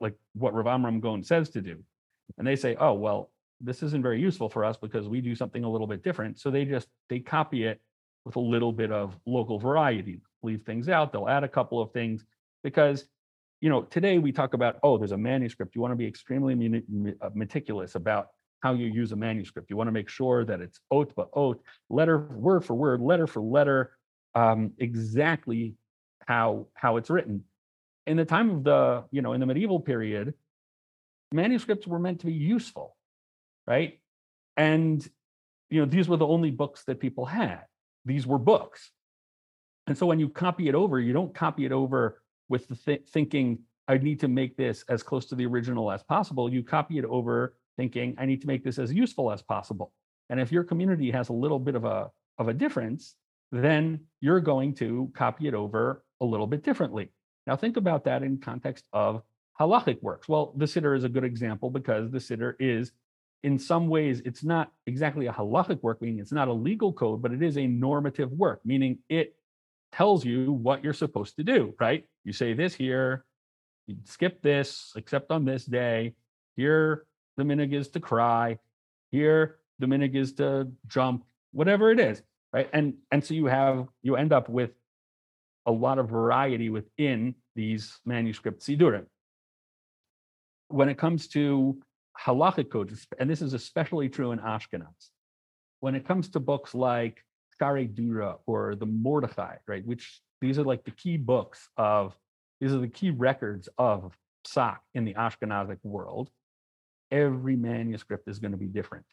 like 0.00 0.14
what 0.34 0.54
Rav 0.54 0.66
Amram 0.66 1.00
Gaon 1.00 1.24
says 1.24 1.50
to 1.50 1.60
do, 1.60 1.82
and 2.38 2.46
they 2.46 2.56
say, 2.56 2.76
oh 2.78 2.94
well, 2.94 3.30
this 3.60 3.82
isn't 3.82 4.02
very 4.02 4.20
useful 4.20 4.48
for 4.48 4.64
us 4.64 4.76
because 4.76 5.08
we 5.08 5.20
do 5.20 5.34
something 5.34 5.64
a 5.64 5.70
little 5.70 5.86
bit 5.86 6.04
different. 6.04 6.38
So 6.38 6.50
they 6.50 6.64
just 6.64 6.88
they 7.08 7.18
copy 7.18 7.64
it 7.64 7.80
with 8.24 8.36
a 8.36 8.40
little 8.40 8.72
bit 8.72 8.92
of 8.92 9.16
local 9.26 9.58
variety, 9.58 10.20
leave 10.42 10.62
things 10.62 10.88
out. 10.88 11.12
They'll 11.12 11.28
add 11.28 11.44
a 11.44 11.48
couple 11.48 11.80
of 11.80 11.92
things 11.92 12.24
because 12.62 13.06
you 13.60 13.70
know 13.70 13.82
today 13.82 14.18
we 14.18 14.32
talk 14.32 14.54
about 14.54 14.78
oh 14.82 14.98
there's 14.98 15.12
a 15.12 15.16
manuscript. 15.16 15.74
You 15.74 15.80
want 15.80 15.92
to 15.92 15.96
be 15.96 16.06
extremely 16.06 16.82
uh, 17.20 17.30
meticulous 17.34 17.94
about 17.94 18.28
how 18.60 18.74
you 18.74 18.86
use 18.86 19.12
a 19.12 19.16
manuscript. 19.16 19.70
You 19.70 19.76
want 19.76 19.88
to 19.88 19.92
make 19.92 20.08
sure 20.08 20.44
that 20.44 20.60
it's 20.60 20.80
oath 20.90 21.14
by 21.14 21.24
oath, 21.34 21.58
letter 21.88 22.18
word 22.18 22.64
for 22.64 22.74
word, 22.74 23.00
letter 23.00 23.26
for 23.26 23.40
letter, 23.40 23.96
um, 24.34 24.72
exactly 24.78 25.74
how 26.26 26.66
how 26.74 26.96
it's 26.96 27.10
written. 27.10 27.44
In 28.06 28.16
the 28.16 28.24
time 28.24 28.50
of 28.50 28.64
the 28.64 29.04
you 29.10 29.22
know 29.22 29.32
in 29.32 29.40
the 29.40 29.46
medieval 29.46 29.80
period, 29.80 30.34
manuscripts 31.32 31.86
were 31.86 31.98
meant 31.98 32.20
to 32.20 32.26
be 32.26 32.34
useful, 32.34 32.96
right? 33.66 34.00
And 34.56 35.06
you 35.70 35.80
know 35.80 35.86
these 35.86 36.08
were 36.08 36.16
the 36.16 36.26
only 36.26 36.50
books 36.50 36.84
that 36.84 37.00
people 37.00 37.24
had. 37.24 37.62
These 38.04 38.26
were 38.26 38.38
books, 38.38 38.90
and 39.86 39.96
so 39.96 40.06
when 40.06 40.20
you 40.20 40.28
copy 40.28 40.68
it 40.68 40.74
over, 40.74 41.00
you 41.00 41.12
don't 41.12 41.34
copy 41.34 41.64
it 41.64 41.72
over 41.72 42.22
with 42.48 42.68
the 42.68 42.76
th- 42.76 43.08
thinking 43.08 43.58
I 43.88 43.98
need 43.98 44.20
to 44.20 44.28
make 44.28 44.56
this 44.56 44.84
as 44.88 45.02
close 45.02 45.26
to 45.26 45.34
the 45.34 45.46
original 45.46 45.90
as 45.90 46.02
possible. 46.02 46.52
You 46.52 46.62
copy 46.62 46.98
it 46.98 47.04
over 47.04 47.54
thinking 47.76 48.14
I 48.18 48.26
need 48.26 48.40
to 48.40 48.46
make 48.46 48.64
this 48.64 48.78
as 48.78 48.92
useful 48.92 49.30
as 49.30 49.42
possible. 49.42 49.92
And 50.30 50.40
if 50.40 50.50
your 50.50 50.64
community 50.64 51.10
has 51.10 51.28
a 51.28 51.32
little 51.32 51.58
bit 51.58 51.74
of 51.74 51.84
a 51.84 52.10
of 52.38 52.48
a 52.48 52.54
difference, 52.54 53.14
then 53.52 54.00
you're 54.20 54.40
going 54.40 54.74
to 54.74 55.10
copy 55.14 55.46
it 55.46 55.54
over 55.54 56.04
a 56.20 56.24
little 56.24 56.46
bit 56.46 56.62
differently. 56.62 57.10
Now 57.46 57.56
think 57.56 57.76
about 57.76 58.04
that 58.04 58.22
in 58.22 58.38
context 58.38 58.84
of 58.92 59.22
halachic 59.60 60.02
works. 60.02 60.28
Well, 60.28 60.52
the 60.56 60.66
siddur 60.66 60.96
is 60.96 61.04
a 61.04 61.08
good 61.08 61.24
example 61.24 61.70
because 61.70 62.10
the 62.10 62.18
siddur 62.18 62.54
is 62.58 62.92
in 63.42 63.58
some 63.58 63.88
ways 63.88 64.20
it's 64.24 64.42
not 64.42 64.72
exactly 64.86 65.26
a 65.26 65.32
halachic 65.32 65.80
work 65.82 66.00
meaning 66.02 66.18
it's 66.18 66.32
not 66.32 66.48
a 66.48 66.52
legal 66.52 66.92
code 66.92 67.22
but 67.22 67.32
it 67.32 67.42
is 67.42 67.56
a 67.58 67.66
normative 67.66 68.32
work 68.32 68.60
meaning 68.64 68.98
it 69.08 69.36
tells 69.92 70.24
you 70.24 70.52
what 70.52 70.82
you're 70.84 70.92
supposed 70.92 71.36
to 71.36 71.42
do 71.42 71.74
right 71.80 72.04
you 72.24 72.32
say 72.32 72.52
this 72.52 72.74
here 72.74 73.24
you 73.86 73.96
skip 74.04 74.42
this 74.42 74.92
except 74.96 75.30
on 75.30 75.44
this 75.44 75.64
day 75.64 76.14
here 76.56 77.06
the 77.36 77.42
minhag 77.42 77.72
is 77.72 77.88
to 77.90 78.00
cry. 78.00 78.58
Here, 79.10 79.58
the 79.78 79.86
minhag 79.86 80.14
is 80.16 80.32
to 80.34 80.68
jump, 80.86 81.24
whatever 81.52 81.90
it 81.90 82.00
is, 82.00 82.22
right? 82.52 82.68
And 82.72 82.94
and 83.12 83.24
so 83.24 83.34
you 83.34 83.46
have 83.46 83.86
you 84.02 84.16
end 84.16 84.32
up 84.32 84.48
with 84.48 84.70
a 85.66 85.72
lot 85.72 85.98
of 85.98 86.08
variety 86.08 86.70
within 86.70 87.34
these 87.54 87.98
manuscript 88.04 88.62
siddurim. 88.62 89.06
When 90.68 90.88
it 90.88 90.98
comes 90.98 91.28
to 91.28 91.78
halachic 92.18 92.70
codes, 92.70 93.06
and 93.18 93.28
this 93.28 93.42
is 93.42 93.52
especially 93.52 94.08
true 94.08 94.32
in 94.32 94.38
Ashkenaz, 94.38 95.10
when 95.80 95.94
it 95.94 96.06
comes 96.06 96.30
to 96.30 96.40
books 96.40 96.74
like 96.74 97.22
Sha'arei 97.60 97.94
Dura 97.94 98.36
or 98.46 98.74
the 98.74 98.86
Mordechai, 98.86 99.56
right, 99.66 99.84
which 99.86 100.20
these 100.40 100.58
are 100.58 100.64
like 100.64 100.84
the 100.84 100.90
key 100.90 101.16
books 101.16 101.68
of, 101.76 102.16
these 102.60 102.72
are 102.72 102.78
the 102.78 102.88
key 102.88 103.10
records 103.10 103.68
of 103.78 104.16
Psak 104.46 104.78
in 104.94 105.04
the 105.04 105.14
Ashkenazic 105.14 105.78
world 105.82 106.30
every 107.10 107.56
manuscript 107.56 108.28
is 108.28 108.38
going 108.38 108.52
to 108.52 108.58
be 108.58 108.66
different. 108.66 109.06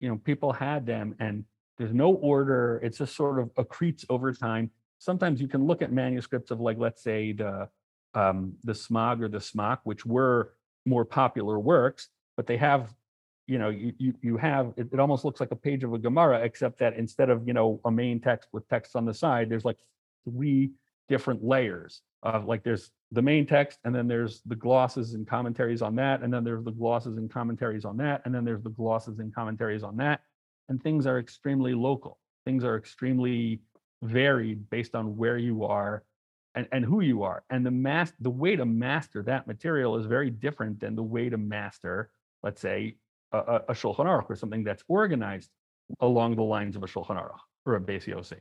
You 0.00 0.08
know, 0.08 0.16
people 0.16 0.52
had 0.52 0.86
them 0.86 1.14
and 1.18 1.44
there's 1.78 1.94
no 1.94 2.14
order. 2.14 2.80
It's 2.82 2.98
just 2.98 3.14
sort 3.14 3.38
of 3.38 3.54
accretes 3.54 4.04
over 4.08 4.32
time. 4.32 4.70
Sometimes 4.98 5.40
you 5.40 5.48
can 5.48 5.66
look 5.66 5.82
at 5.82 5.92
manuscripts 5.92 6.50
of 6.50 6.60
like, 6.60 6.78
let's 6.78 7.02
say 7.02 7.32
the 7.32 7.68
um, 8.14 8.54
the 8.64 8.72
Smag 8.72 9.22
or 9.22 9.28
the 9.28 9.38
Smak, 9.38 9.80
which 9.84 10.06
were 10.06 10.54
more 10.86 11.04
popular 11.04 11.58
works, 11.58 12.08
but 12.34 12.46
they 12.46 12.56
have, 12.56 12.94
you 13.46 13.58
know, 13.58 13.68
you 13.68 13.92
you, 13.98 14.14
you 14.22 14.36
have 14.36 14.72
it, 14.76 14.88
it 14.92 15.00
almost 15.00 15.24
looks 15.24 15.40
like 15.40 15.52
a 15.52 15.56
page 15.56 15.84
of 15.84 15.92
a 15.92 15.98
Gemara, 15.98 16.40
except 16.40 16.78
that 16.80 16.94
instead 16.94 17.30
of 17.30 17.46
you 17.46 17.54
know 17.54 17.80
a 17.84 17.90
main 17.90 18.20
text 18.20 18.48
with 18.52 18.68
text 18.68 18.96
on 18.96 19.04
the 19.04 19.14
side, 19.14 19.48
there's 19.48 19.64
like 19.64 19.78
three 20.28 20.72
different 21.08 21.44
layers 21.44 22.02
of 22.22 22.46
like 22.46 22.64
there's 22.64 22.90
the 23.12 23.22
main 23.22 23.46
text 23.46 23.78
and 23.84 23.94
then 23.94 24.08
there's 24.08 24.42
the 24.46 24.56
glosses 24.56 25.14
and 25.14 25.28
commentaries 25.28 25.80
on 25.80 25.94
that 25.94 26.22
and 26.22 26.32
then 26.32 26.42
there's 26.42 26.64
the 26.64 26.72
glosses 26.72 27.16
and 27.18 27.30
commentaries 27.30 27.84
on 27.84 27.96
that 27.96 28.20
and 28.24 28.34
then 28.34 28.44
there's 28.44 28.62
the 28.62 28.70
glosses 28.70 29.20
and 29.20 29.32
commentaries 29.32 29.84
on 29.84 29.96
that 29.96 30.20
and 30.68 30.82
things 30.82 31.06
are 31.06 31.20
extremely 31.20 31.74
local. 31.74 32.18
Things 32.44 32.64
are 32.64 32.76
extremely 32.76 33.60
varied 34.02 34.68
based 34.70 34.96
on 34.96 35.16
where 35.16 35.38
you 35.38 35.64
are 35.64 36.02
and, 36.56 36.66
and 36.72 36.84
who 36.84 37.00
you 37.00 37.22
are. 37.22 37.44
And 37.50 37.64
the 37.64 37.70
mass 37.70 38.12
the 38.20 38.30
way 38.30 38.56
to 38.56 38.66
master 38.66 39.22
that 39.22 39.46
material 39.46 39.96
is 39.96 40.06
very 40.06 40.30
different 40.30 40.80
than 40.80 40.96
the 40.96 41.02
way 41.02 41.28
to 41.28 41.38
master 41.38 42.10
let's 42.42 42.60
say 42.60 42.96
a, 43.32 43.60
a, 43.68 43.74
shulchan 43.74 44.06
aruch 44.06 44.28
or 44.28 44.36
something 44.36 44.64
that's 44.64 44.82
organized 44.88 45.50
along 46.00 46.36
the 46.36 46.42
lines 46.42 46.76
of 46.76 46.82
a 46.82 46.86
shulchan 46.86 47.16
aruch 47.16 47.38
or 47.64 47.76
a 47.76 47.80
beis 47.80 48.06
yosef 48.06 48.38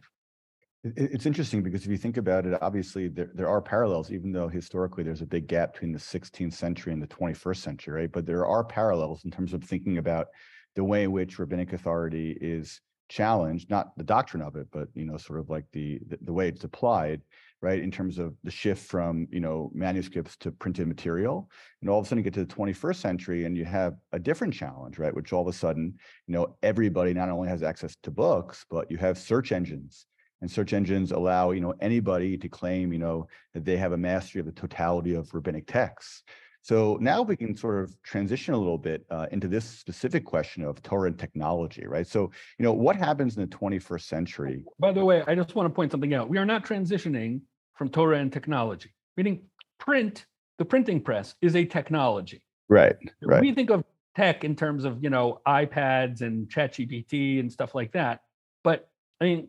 it's 0.96 1.26
interesting 1.26 1.64
because 1.64 1.84
if 1.84 1.90
you 1.90 1.98
think 1.98 2.18
about 2.18 2.46
it, 2.46 2.56
obviously 2.62 3.08
there, 3.08 3.32
there 3.34 3.50
are 3.50 3.60
parallels, 3.60 4.12
even 4.12 4.32
though 4.32 4.48
historically 4.48 5.04
there's 5.04 5.24
a 5.24 5.26
big 5.26 5.48
gap 5.48 5.74
between 5.74 5.92
the 5.92 5.98
16th 5.98 6.54
century 6.54 6.94
and 6.94 7.02
the 7.02 7.08
21st 7.08 7.58
century, 7.58 8.02
right? 8.02 8.12
But 8.12 8.28
there 8.28 8.46
are 8.46 8.64
parallels 8.64 9.26
in 9.26 9.32
terms 9.32 9.54
of 9.54 9.64
thinking 9.64 9.98
about 9.98 10.28
the 10.76 10.84
way 10.84 11.04
in 11.06 11.12
which 11.12 11.40
rabbinic 11.40 11.74
authority 11.74 12.38
is 12.40 12.82
challenged, 13.10 13.72
not 13.72 13.98
the 13.98 14.04
doctrine 14.04 14.44
of 14.44 14.56
it, 14.56 14.68
but 14.72 14.90
you 14.94 15.06
know, 15.06 15.18
sort 15.18 15.40
of 15.40 15.50
like 15.50 15.66
the, 15.72 16.00
the, 16.08 16.20
the 16.22 16.34
way 16.34 16.50
it's 16.50 16.64
applied, 16.64 17.22
right? 17.66 17.82
In 17.82 17.90
terms 17.90 18.20
of 18.20 18.36
the 18.44 18.52
shift 18.52 18.86
from 18.86 19.28
you 19.32 19.40
know 19.40 19.72
manuscripts 19.74 20.38
to 20.38 20.52
printed 20.52 20.88
material, 20.88 21.50
and 21.82 21.90
all 21.90 21.98
of 22.00 22.06
a 22.06 22.08
sudden 22.08 22.20
you 22.20 22.24
get 22.24 22.36
to 22.36 22.46
the 22.46 22.56
21st 22.56 22.98
century 22.98 23.46
and 23.46 23.58
you 23.58 23.66
have 23.66 23.96
a 24.12 24.20
different 24.20 24.54
challenge, 24.54 25.00
right? 25.00 25.16
Which 25.16 25.34
all 25.34 25.42
of 25.42 25.48
a 25.48 25.58
sudden, 25.58 25.96
you 26.28 26.34
know, 26.36 26.56
everybody 26.62 27.12
not 27.12 27.30
only 27.30 27.50
has 27.50 27.64
access 27.64 27.96
to 28.04 28.12
books, 28.12 28.68
but 28.70 28.92
you 28.92 28.98
have 28.98 29.18
search 29.18 29.52
engines 29.52 30.06
and 30.42 30.52
search 30.52 30.74
engines 30.74 31.12
allow 31.12 31.52
you 31.52 31.62
know 31.62 31.74
anybody 31.82 32.38
to 32.38 32.48
claim 32.48 32.94
you 32.94 33.00
know 33.00 33.28
that 33.56 33.66
they 33.66 33.78
have 33.78 33.94
a 33.94 33.98
mastery 33.98 34.40
of 34.40 34.46
the 34.46 34.52
totality 34.52 35.16
of 35.16 35.34
rabbinic 35.34 35.66
texts 35.66 36.24
so 36.62 36.98
now 37.00 37.22
we 37.22 37.36
can 37.36 37.56
sort 37.56 37.84
of 37.84 37.96
transition 38.04 38.54
a 38.54 38.58
little 38.58 38.78
bit 38.78 39.06
uh, 39.12 39.28
into 39.32 39.48
this 39.48 39.66
specific 39.66 40.26
question 40.26 40.64
of 40.64 40.84
torah 40.84 41.08
and 41.08 41.18
technology 41.18 41.86
right 41.88 42.06
so 42.06 42.30
you 42.60 42.64
know 42.64 42.74
what 42.74 42.96
happens 42.96 43.38
in 43.38 43.42
the 43.42 43.56
21st 43.56 44.02
century 44.02 44.64
by 44.78 44.92
the 44.92 45.04
way 45.04 45.24
i 45.26 45.34
just 45.34 45.56
want 45.56 45.68
to 45.68 45.74
point 45.74 45.90
something 45.90 46.14
out 46.14 46.30
we 46.30 46.38
are 46.38 46.46
not 46.46 46.66
transitioning 46.66 47.40
from 47.76 47.90
torah 47.90 48.18
and 48.18 48.32
technology 48.32 48.94
meaning 49.18 49.42
print 49.80 50.26
the 50.58 50.66
printing 50.66 51.02
press 51.02 51.36
is 51.42 51.56
a 51.56 51.66
technology 51.66 52.44
right 52.70 52.96
right 53.22 53.42
we 53.42 53.54
think 53.54 53.70
of 53.70 53.84
tech 54.16 54.44
in 54.44 54.56
terms 54.56 54.86
of 54.86 55.04
you 55.04 55.10
know 55.10 55.40
ipads 55.48 56.22
and 56.22 56.50
chat 56.50 56.74
gpt 56.74 57.40
and 57.40 57.52
stuff 57.52 57.76
like 57.76 57.92
that 57.92 58.24
but 58.64 58.90
i 59.22 59.26
mean 59.26 59.48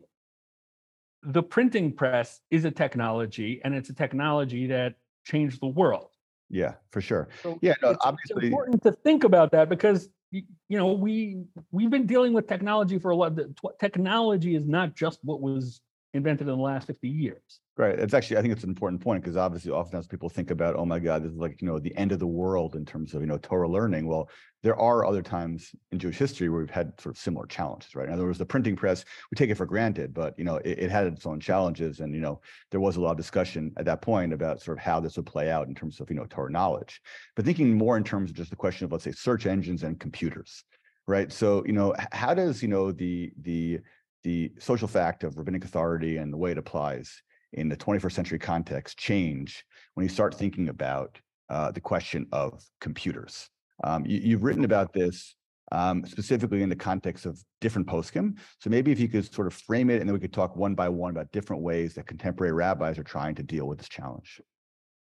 the 1.23 1.43
printing 1.43 1.91
press 1.91 2.41
is 2.51 2.65
a 2.65 2.71
technology 2.71 3.61
and 3.63 3.73
it's 3.73 3.89
a 3.89 3.93
technology 3.93 4.67
that 4.67 4.95
changed 5.25 5.61
the 5.61 5.67
world. 5.67 6.09
Yeah, 6.49 6.75
for 6.91 7.01
sure. 7.01 7.27
So 7.43 7.59
yeah, 7.61 7.73
no, 7.81 7.91
it's, 7.91 7.99
obviously 8.01 8.37
it's 8.37 8.45
important 8.45 8.83
to 8.83 8.93
think 8.93 9.25
about 9.25 9.51
that 9.51 9.67
because 9.67 10.09
you 10.31 10.43
know 10.69 10.93
we 10.93 11.43
we've 11.71 11.89
been 11.89 12.05
dealing 12.05 12.33
with 12.33 12.47
technology 12.47 12.97
for 12.97 13.11
a 13.11 13.15
lot. 13.15 13.37
Technology 13.79 14.55
is 14.55 14.65
not 14.65 14.95
just 14.95 15.19
what 15.23 15.41
was 15.41 15.81
invented 16.13 16.47
in 16.47 16.55
the 16.55 16.61
last 16.61 16.87
50 16.87 17.07
years. 17.07 17.59
Right. 17.77 17.99
It's 17.99 18.15
actually, 18.15 18.37
I 18.37 18.41
think 18.41 18.53
it's 18.53 18.63
an 18.63 18.69
important 18.69 19.01
point 19.01 19.21
because 19.21 19.37
obviously 19.37 19.71
oftentimes 19.71 20.07
people 20.07 20.29
think 20.29 20.49
about, 20.49 20.75
oh 20.75 20.85
my 20.85 20.97
God, 20.97 21.23
this 21.23 21.31
is 21.31 21.37
like, 21.37 21.61
you 21.61 21.67
know, 21.67 21.77
the 21.77 21.95
end 21.95 22.11
of 22.11 22.17
the 22.17 22.25
world 22.25 22.75
in 22.75 22.85
terms 22.85 23.13
of, 23.13 23.21
you 23.21 23.27
know, 23.27 23.37
Torah 23.37 23.69
learning. 23.69 24.07
Well, 24.07 24.29
there 24.63 24.75
are 24.79 25.05
other 25.05 25.21
times 25.21 25.75
in 25.91 25.99
Jewish 25.99 26.17
history 26.17 26.49
where 26.49 26.61
we've 26.61 26.71
had 26.71 26.99
sort 26.99 27.15
of 27.15 27.21
similar 27.21 27.45
challenges, 27.45 27.93
right? 27.93 28.07
In 28.07 28.13
other 28.13 28.25
words, 28.25 28.39
the 28.39 28.47
printing 28.47 28.75
press, 28.75 29.05
we 29.29 29.35
take 29.35 29.51
it 29.51 29.55
for 29.55 29.67
granted, 29.67 30.11
but, 30.11 30.33
you 30.39 30.43
know, 30.43 30.55
it, 30.57 30.79
it 30.79 30.89
had 30.89 31.05
its 31.05 31.27
own 31.27 31.39
challenges. 31.39 31.99
And, 31.99 32.15
you 32.15 32.21
know, 32.21 32.41
there 32.71 32.79
was 32.79 32.95
a 32.95 33.01
lot 33.01 33.11
of 33.11 33.17
discussion 33.17 33.71
at 33.77 33.85
that 33.85 34.01
point 34.01 34.33
about 34.33 34.59
sort 34.59 34.79
of 34.79 34.83
how 34.83 34.99
this 34.99 35.15
would 35.17 35.27
play 35.27 35.51
out 35.51 35.67
in 35.67 35.75
terms 35.75 35.99
of, 35.99 36.09
you 36.09 36.15
know, 36.15 36.25
Torah 36.27 36.51
knowledge. 36.51 36.99
But 37.35 37.45
thinking 37.45 37.77
more 37.77 37.95
in 37.95 38.03
terms 38.03 38.31
of 38.31 38.37
just 38.37 38.49
the 38.49 38.55
question 38.55 38.85
of, 38.85 38.91
let's 38.91 39.03
say, 39.03 39.11
search 39.11 39.45
engines 39.45 39.83
and 39.83 39.99
computers, 39.99 40.63
right? 41.05 41.31
So, 41.31 41.63
you 41.67 41.73
know, 41.73 41.93
how 42.11 42.33
does, 42.33 42.63
you 42.63 42.69
know, 42.69 42.91
the, 42.91 43.31
the, 43.39 43.81
the 44.23 44.51
social 44.59 44.87
fact 44.87 45.23
of 45.23 45.37
rabbinic 45.37 45.65
authority 45.65 46.17
and 46.17 46.31
the 46.31 46.37
way 46.37 46.51
it 46.51 46.57
applies 46.57 47.21
in 47.53 47.69
the 47.69 47.77
21st 47.77 48.11
century 48.11 48.39
context 48.39 48.97
change 48.97 49.63
when 49.93 50.03
you 50.03 50.09
start 50.09 50.35
thinking 50.35 50.69
about 50.69 51.19
uh, 51.49 51.71
the 51.71 51.81
question 51.81 52.27
of 52.31 52.63
computers? 52.81 53.49
Um, 53.83 54.05
you, 54.05 54.35
have 54.35 54.43
written 54.43 54.65
about 54.65 54.91
this 54.91 55.35
um, 55.71 56.05
specifically 56.05 56.61
in 56.61 56.69
the 56.69 56.75
context 56.75 57.25
of 57.25 57.41
different 57.61 57.87
poskim. 57.87 58.37
So 58.59 58.69
maybe 58.69 58.91
if 58.91 58.99
you 58.99 59.07
could 59.07 59.31
sort 59.33 59.47
of 59.47 59.53
frame 59.53 59.89
it 59.89 59.99
and 59.99 60.09
then 60.09 60.13
we 60.13 60.19
could 60.19 60.33
talk 60.33 60.55
one 60.55 60.75
by 60.75 60.89
one 60.89 61.11
about 61.11 61.31
different 61.31 61.61
ways 61.61 61.93
that 61.95 62.07
contemporary 62.07 62.53
rabbis 62.53 62.97
are 62.97 63.03
trying 63.03 63.35
to 63.35 63.43
deal 63.43 63.67
with 63.67 63.77
this 63.77 63.89
challenge. 63.89 64.41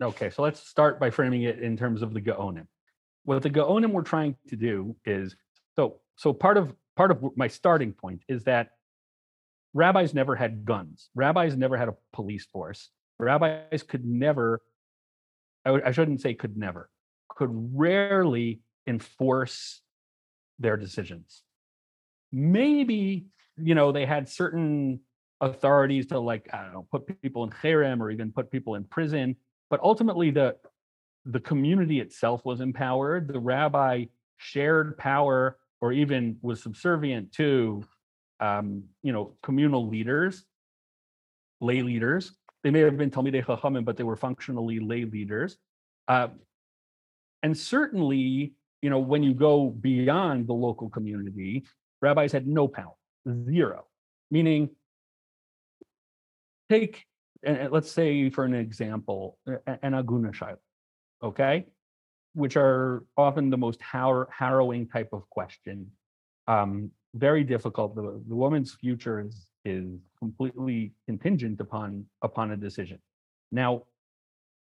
Okay, 0.01 0.29
so 0.29 0.41
let's 0.41 0.67
start 0.67 0.99
by 0.99 1.09
framing 1.09 1.43
it 1.43 1.59
in 1.59 1.77
terms 1.77 2.01
of 2.01 2.13
the 2.13 2.21
Gaonim. 2.21 2.67
What 3.23 3.41
the 3.41 3.49
Gaonim 3.49 3.91
were 3.91 4.03
trying 4.03 4.35
to 4.49 4.55
do 4.55 4.95
is 5.05 5.35
so 5.75 5.99
so 6.15 6.33
part 6.33 6.57
of 6.57 6.75
part 6.95 7.11
of 7.11 7.23
my 7.35 7.47
starting 7.47 7.93
point 7.93 8.21
is 8.27 8.43
that 8.43 8.69
rabbis 9.75 10.13
never 10.13 10.35
had 10.35 10.65
guns. 10.65 11.09
Rabbis 11.13 11.55
never 11.55 11.77
had 11.77 11.89
a 11.89 11.95
police 12.13 12.45
force. 12.45 12.89
Rabbis 13.19 13.83
could 13.83 14.05
never, 14.05 14.61
I, 15.65 15.79
I 15.85 15.91
shouldn't 15.91 16.21
say 16.21 16.33
could 16.33 16.57
never, 16.57 16.89
could 17.29 17.49
rarely 17.51 18.61
enforce 18.87 19.81
their 20.57 20.77
decisions. 20.77 21.43
Maybe, 22.31 23.27
you 23.57 23.75
know, 23.75 23.91
they 23.91 24.05
had 24.05 24.29
certain 24.29 25.01
authorities 25.41 26.07
to 26.07 26.19
like, 26.19 26.49
I 26.53 26.63
don't 26.63 26.73
know, 26.73 26.87
put 26.89 27.21
people 27.21 27.43
in 27.43 27.49
cherem 27.49 27.99
or 27.99 28.09
even 28.09 28.31
put 28.31 28.49
people 28.49 28.75
in 28.75 28.85
prison. 28.85 29.35
But 29.69 29.81
ultimately 29.81 30.31
the 30.31 30.55
the 31.25 31.39
community 31.39 31.99
itself 31.99 32.45
was 32.45 32.61
empowered. 32.61 33.27
The 33.27 33.39
rabbi 33.39 34.05
shared 34.37 34.97
power 34.97 35.57
or 35.81 35.91
even 35.91 36.37
was 36.41 36.61
subservient 36.61 37.31
to 37.33 37.83
um, 38.39 38.83
you 39.01 39.13
know, 39.13 39.33
communal 39.43 39.87
leaders, 39.87 40.45
lay 41.61 41.81
leaders. 41.81 42.33
They 42.63 42.71
may 42.71 42.79
have 42.79 42.97
been 42.97 43.11
Talmidei 43.11 43.45
Chachamim, 43.45 43.85
but 43.85 43.97
they 43.97 44.03
were 44.03 44.15
functionally 44.15 44.79
lay 44.79 45.05
leaders. 45.05 45.57
Uh, 46.07 46.29
and 47.43 47.57
certainly, 47.57 48.53
you 48.81 48.89
know, 48.89 48.99
when 48.99 49.23
you 49.23 49.33
go 49.33 49.69
beyond 49.69 50.47
the 50.47 50.53
local 50.53 50.89
community, 50.89 51.65
rabbis 52.01 52.31
had 52.31 52.47
no 52.47 52.67
power, 52.67 52.95
zero. 53.45 53.85
Meaning, 54.31 54.69
take, 56.69 57.05
and 57.43 57.71
let's 57.71 57.91
say 57.91 58.29
for 58.29 58.45
an 58.45 58.55
example, 58.55 59.37
an 59.45 59.93
aguna 59.93 60.33
shaila, 60.33 60.57
okay, 61.23 61.65
which 62.33 62.57
are 62.57 63.03
often 63.15 63.49
the 63.49 63.57
most 63.57 63.81
har- 63.81 64.27
harrowing 64.31 64.87
type 64.87 65.09
of 65.13 65.29
question. 65.29 65.91
Um, 66.47 66.91
very 67.15 67.43
difficult. 67.43 67.95
The, 67.95 68.21
the 68.27 68.35
woman's 68.35 68.73
future 68.73 69.19
is 69.19 69.47
is 69.63 69.99
completely 70.19 70.93
contingent 71.07 71.59
upon 71.59 72.05
upon 72.21 72.51
a 72.51 72.57
decision. 72.57 72.99
Now, 73.51 73.83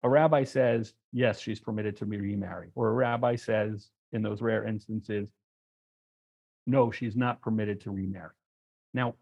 a 0.02 0.08
rabbi 0.08 0.44
says, 0.44 0.94
yes, 1.12 1.40
she's 1.40 1.60
permitted 1.60 1.96
to 1.98 2.06
remarry, 2.06 2.68
or 2.74 2.88
a 2.88 2.92
rabbi 2.92 3.36
says, 3.36 3.90
in 4.12 4.22
those 4.22 4.42
rare 4.42 4.66
instances, 4.66 5.28
no, 6.66 6.90
she's 6.90 7.16
not 7.16 7.40
permitted 7.40 7.80
to 7.82 7.90
remarry. 7.90 8.34
Now, 8.92 9.14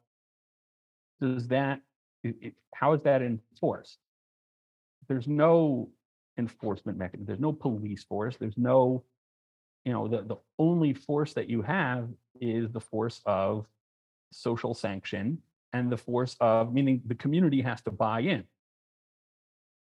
does 1.21 1.49
that, 1.49 1.81
it, 2.23 2.37
it, 2.41 2.55
how 2.75 2.93
is 2.93 3.03
that 3.03 3.23
enforced? 3.23 3.99
There's 5.09 5.27
no 5.27 5.91
enforcement 6.39 6.97
mechanism. 6.97 7.27
There's 7.27 7.41
no 7.41 7.53
police 7.53 8.05
force. 8.05 8.37
There's 8.37 8.57
no, 8.57 9.05
you 9.85 9.93
know, 9.93 10.07
the, 10.07 10.23
the 10.23 10.37
only 10.59 10.95
force 10.95 11.35
that 11.35 11.51
you 11.51 11.63
have 11.63 12.09
is 12.41 12.71
the 12.71 12.81
force 12.81 13.21
of 13.27 13.67
social 14.31 14.75
sanction 14.75 15.39
and 15.73 15.91
the 15.91 15.97
force 15.97 16.37
of, 16.41 16.73
meaning 16.73 17.03
the 17.07 17.15
community 17.15 17.63
has 17.63 17.81
to 17.83 17.91
buy 17.91 18.21
in. 18.21 18.45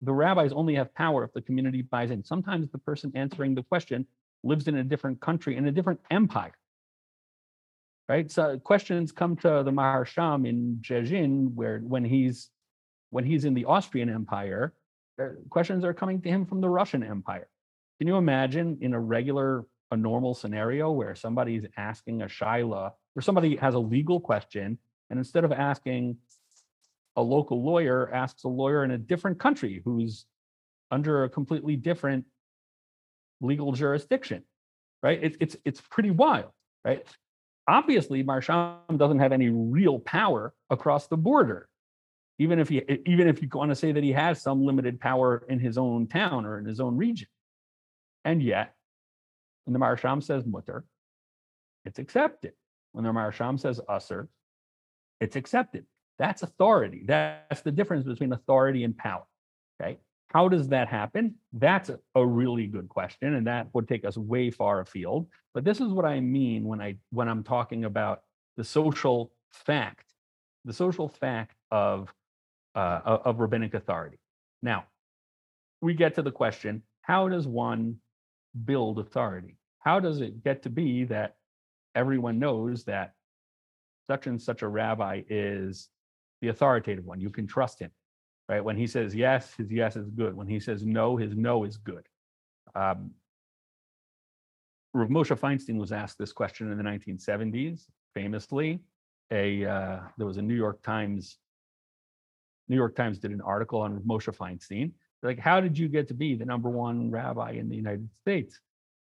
The 0.03 0.13
rabbis 0.13 0.53
only 0.53 0.75
have 0.75 0.95
power 0.95 1.25
if 1.25 1.33
the 1.33 1.43
community 1.43 1.83
buys 1.83 2.11
in. 2.11 2.25
Sometimes 2.25 2.69
the 2.71 2.79
person 2.79 3.13
answering 3.15 3.55
the 3.55 3.63
question 3.63 4.07
lives 4.43 4.69
in 4.69 4.77
a 4.77 4.85
different 4.85 5.21
country, 5.21 5.57
in 5.57 5.67
a 5.67 5.73
different 5.73 6.01
empire. 6.11 6.57
Right? 8.09 8.31
So 8.31 8.59
questions 8.59 9.13
come 9.13 9.37
to 9.37 9.63
the 9.65 9.71
Maharsham 9.71 10.47
in 10.47 10.79
Jejin, 10.83 11.55
where 11.55 11.79
when 11.79 12.05
he's 12.05 12.51
when 13.11 13.25
he's 13.25 13.45
in 13.45 13.55
the 13.55 13.65
Austrian 13.65 14.11
Empire, 14.11 14.75
uh, 15.23 15.29
questions 15.49 15.85
are 15.85 15.95
coming 15.95 16.21
to 16.21 16.29
him 16.29 16.45
from 16.45 16.61
the 16.61 16.69
Russian 16.69 17.03
Empire. 17.03 17.49
Can 17.99 18.09
you 18.09 18.17
imagine 18.17 18.79
in 18.81 18.93
a 18.93 19.01
regular 19.01 19.65
a 19.95 19.97
normal 19.97 20.35
scenario 20.35 20.91
where 20.91 21.15
somebody's 21.15 21.65
asking 21.77 22.23
a 22.23 22.27
shaila, 22.27 22.93
or 23.17 23.23
somebody 23.23 23.57
has 23.57 23.75
a 23.75 23.79
legal 23.79 24.21
question, 24.21 24.79
and 25.09 25.19
instead 25.19 25.45
of 25.45 25.53
asking 25.53 26.19
a 27.17 27.23
local 27.23 27.65
lawyer, 27.65 28.13
asks 28.13 28.45
a 28.45 28.49
lawyer 28.49 28.85
in 28.85 28.91
a 28.91 28.99
different 28.99 29.39
country 29.39 29.81
who's 29.85 30.27
under 30.91 31.25
a 31.25 31.29
completely 31.29 31.77
different 31.77 32.25
legal 33.41 33.73
jurisdiction, 33.73 34.43
right? 35.03 35.19
It's 35.23 35.37
it's 35.41 35.57
it's 35.65 35.81
pretty 35.81 36.11
wild, 36.11 36.51
right? 36.85 37.07
Obviously, 37.67 38.23
Maharsham 38.23 38.99
doesn't 38.99 39.21
have 39.21 39.33
any 39.33 39.49
real 39.49 39.99
power 40.01 40.53
across 40.71 41.07
the 41.07 41.17
border, 41.17 41.69
even 42.39 42.59
if 42.59 42.69
he 42.69 42.83
even 43.07 43.29
if 43.29 43.41
you 43.41 43.49
want 43.53 43.71
to 43.71 43.77
say 43.77 43.93
that 43.93 44.03
he 44.03 44.13
has 44.13 44.43
some 44.43 44.65
limited 44.65 45.01
power 45.01 45.45
in 45.49 45.61
his 45.61 45.79
own 45.79 46.09
town 46.09 46.45
or 46.45 46.59
in 46.59 46.65
his 46.65 46.81
own 46.81 46.97
region, 46.97 47.29
and 48.25 48.43
yet 48.43 48.75
when 49.65 49.73
the 49.73 49.79
Maharsham 49.79 50.23
says 50.23 50.45
mutter, 50.45 50.85
it's 51.85 51.99
accepted. 51.99 52.53
When 52.93 53.05
the 53.05 53.11
Maharsham 53.11 53.59
says 53.59 53.81
usser, 53.89 54.29
it's 55.21 55.37
accepted. 55.37 55.87
That's 56.19 56.43
authority. 56.43 57.03
That's 57.07 57.63
the 57.63 57.73
difference 57.73 58.05
between 58.05 58.33
authority 58.33 58.85
and 58.85 58.97
power. 58.97 59.25
Okay. 59.81 59.99
How 60.29 60.49
does 60.49 60.69
that 60.69 60.89
happen? 60.89 61.37
That's 61.53 61.91
a, 61.91 61.99
a 62.15 62.27
really 62.27 62.67
good 62.67 62.89
question, 62.89 63.35
and 63.35 63.47
that 63.47 63.69
would 63.73 63.89
take 63.89 64.05
us 64.05 64.17
way 64.17 64.51
far 64.51 64.81
afield. 64.81 65.29
But 65.53 65.65
this 65.65 65.81
is 65.81 65.89
what 65.89 66.05
I 66.05 66.21
mean 66.21 66.65
when 66.65 66.81
I 66.81 66.97
when 67.11 67.29
I'm 67.29 67.45
talking 67.45 67.85
about 67.85 68.23
the 68.57 68.65
social 68.65 69.33
fact, 69.53 70.07
the 70.65 70.73
social 70.73 71.09
fact 71.09 71.57
of 71.71 72.13
uh, 72.75 73.19
of 73.25 73.39
rabbinic 73.39 73.75
authority. 73.75 74.19
Now, 74.63 74.87
we 75.81 75.95
get 75.95 76.15
to 76.17 76.23
the 76.23 76.33
question: 76.33 76.83
How 77.03 77.29
does 77.29 77.47
one 77.47 77.99
build 78.65 78.99
authority? 78.99 79.57
How 79.79 80.01
does 80.01 80.21
it 80.21 80.43
get 80.43 80.63
to 80.63 80.71
be 80.71 81.05
that 81.05 81.37
everyone 81.95 82.39
knows 82.39 82.85
that 82.85 83.15
such 84.07 84.27
and 84.27 84.41
such 84.41 84.63
a 84.63 84.69
rabbi 84.69 85.23
is 85.29 85.89
the 86.41 86.49
authoritative 86.49 87.05
one? 87.05 87.21
You 87.21 87.31
can 87.31 87.47
trust 87.47 87.81
him, 87.81 87.91
right? 88.49 88.65
When 88.65 88.77
he 88.77 88.87
says 88.87 89.15
yes, 89.15 89.53
his 89.55 89.71
yes 89.71 89.97
is 89.97 90.09
good. 90.11 90.35
When 90.35 90.47
he 90.47 90.61
says 90.61 90.85
no, 90.85 91.17
his 91.17 91.35
no 91.35 91.65
is 91.65 91.77
good. 91.77 92.07
Um, 92.75 93.13
Rav 94.95 95.09
Moshe 95.09 95.39
Feinstein 95.39 95.77
was 95.77 95.93
asked 95.93 96.19
this 96.19 96.33
question 96.33 96.71
in 96.71 96.79
the 96.79 96.85
1970s, 96.85 97.87
famously. 98.15 98.81
A 99.33 99.65
uh, 99.65 100.01
there 100.17 100.27
was 100.27 100.37
a 100.37 100.43
New 100.43 100.55
York 100.55 100.83
Times. 100.83 101.39
New 102.69 102.77
York 102.77 102.95
Times 102.95 103.19
did 103.19 103.33
an 103.33 103.41
article 103.41 103.81
on 103.81 104.01
Moshe 104.01 104.35
Feinstein, 104.35 104.93
like, 105.25 105.39
how 105.39 105.61
did 105.61 105.79
you 105.79 105.89
get 105.89 106.09
to 106.09 106.15
be 106.15 106.35
the 106.35 106.45
number 106.45 106.69
one 106.69 107.11
rabbi 107.11 107.53
in 107.53 107.69
the 107.69 107.77
United 107.77 108.09
States? 108.21 108.61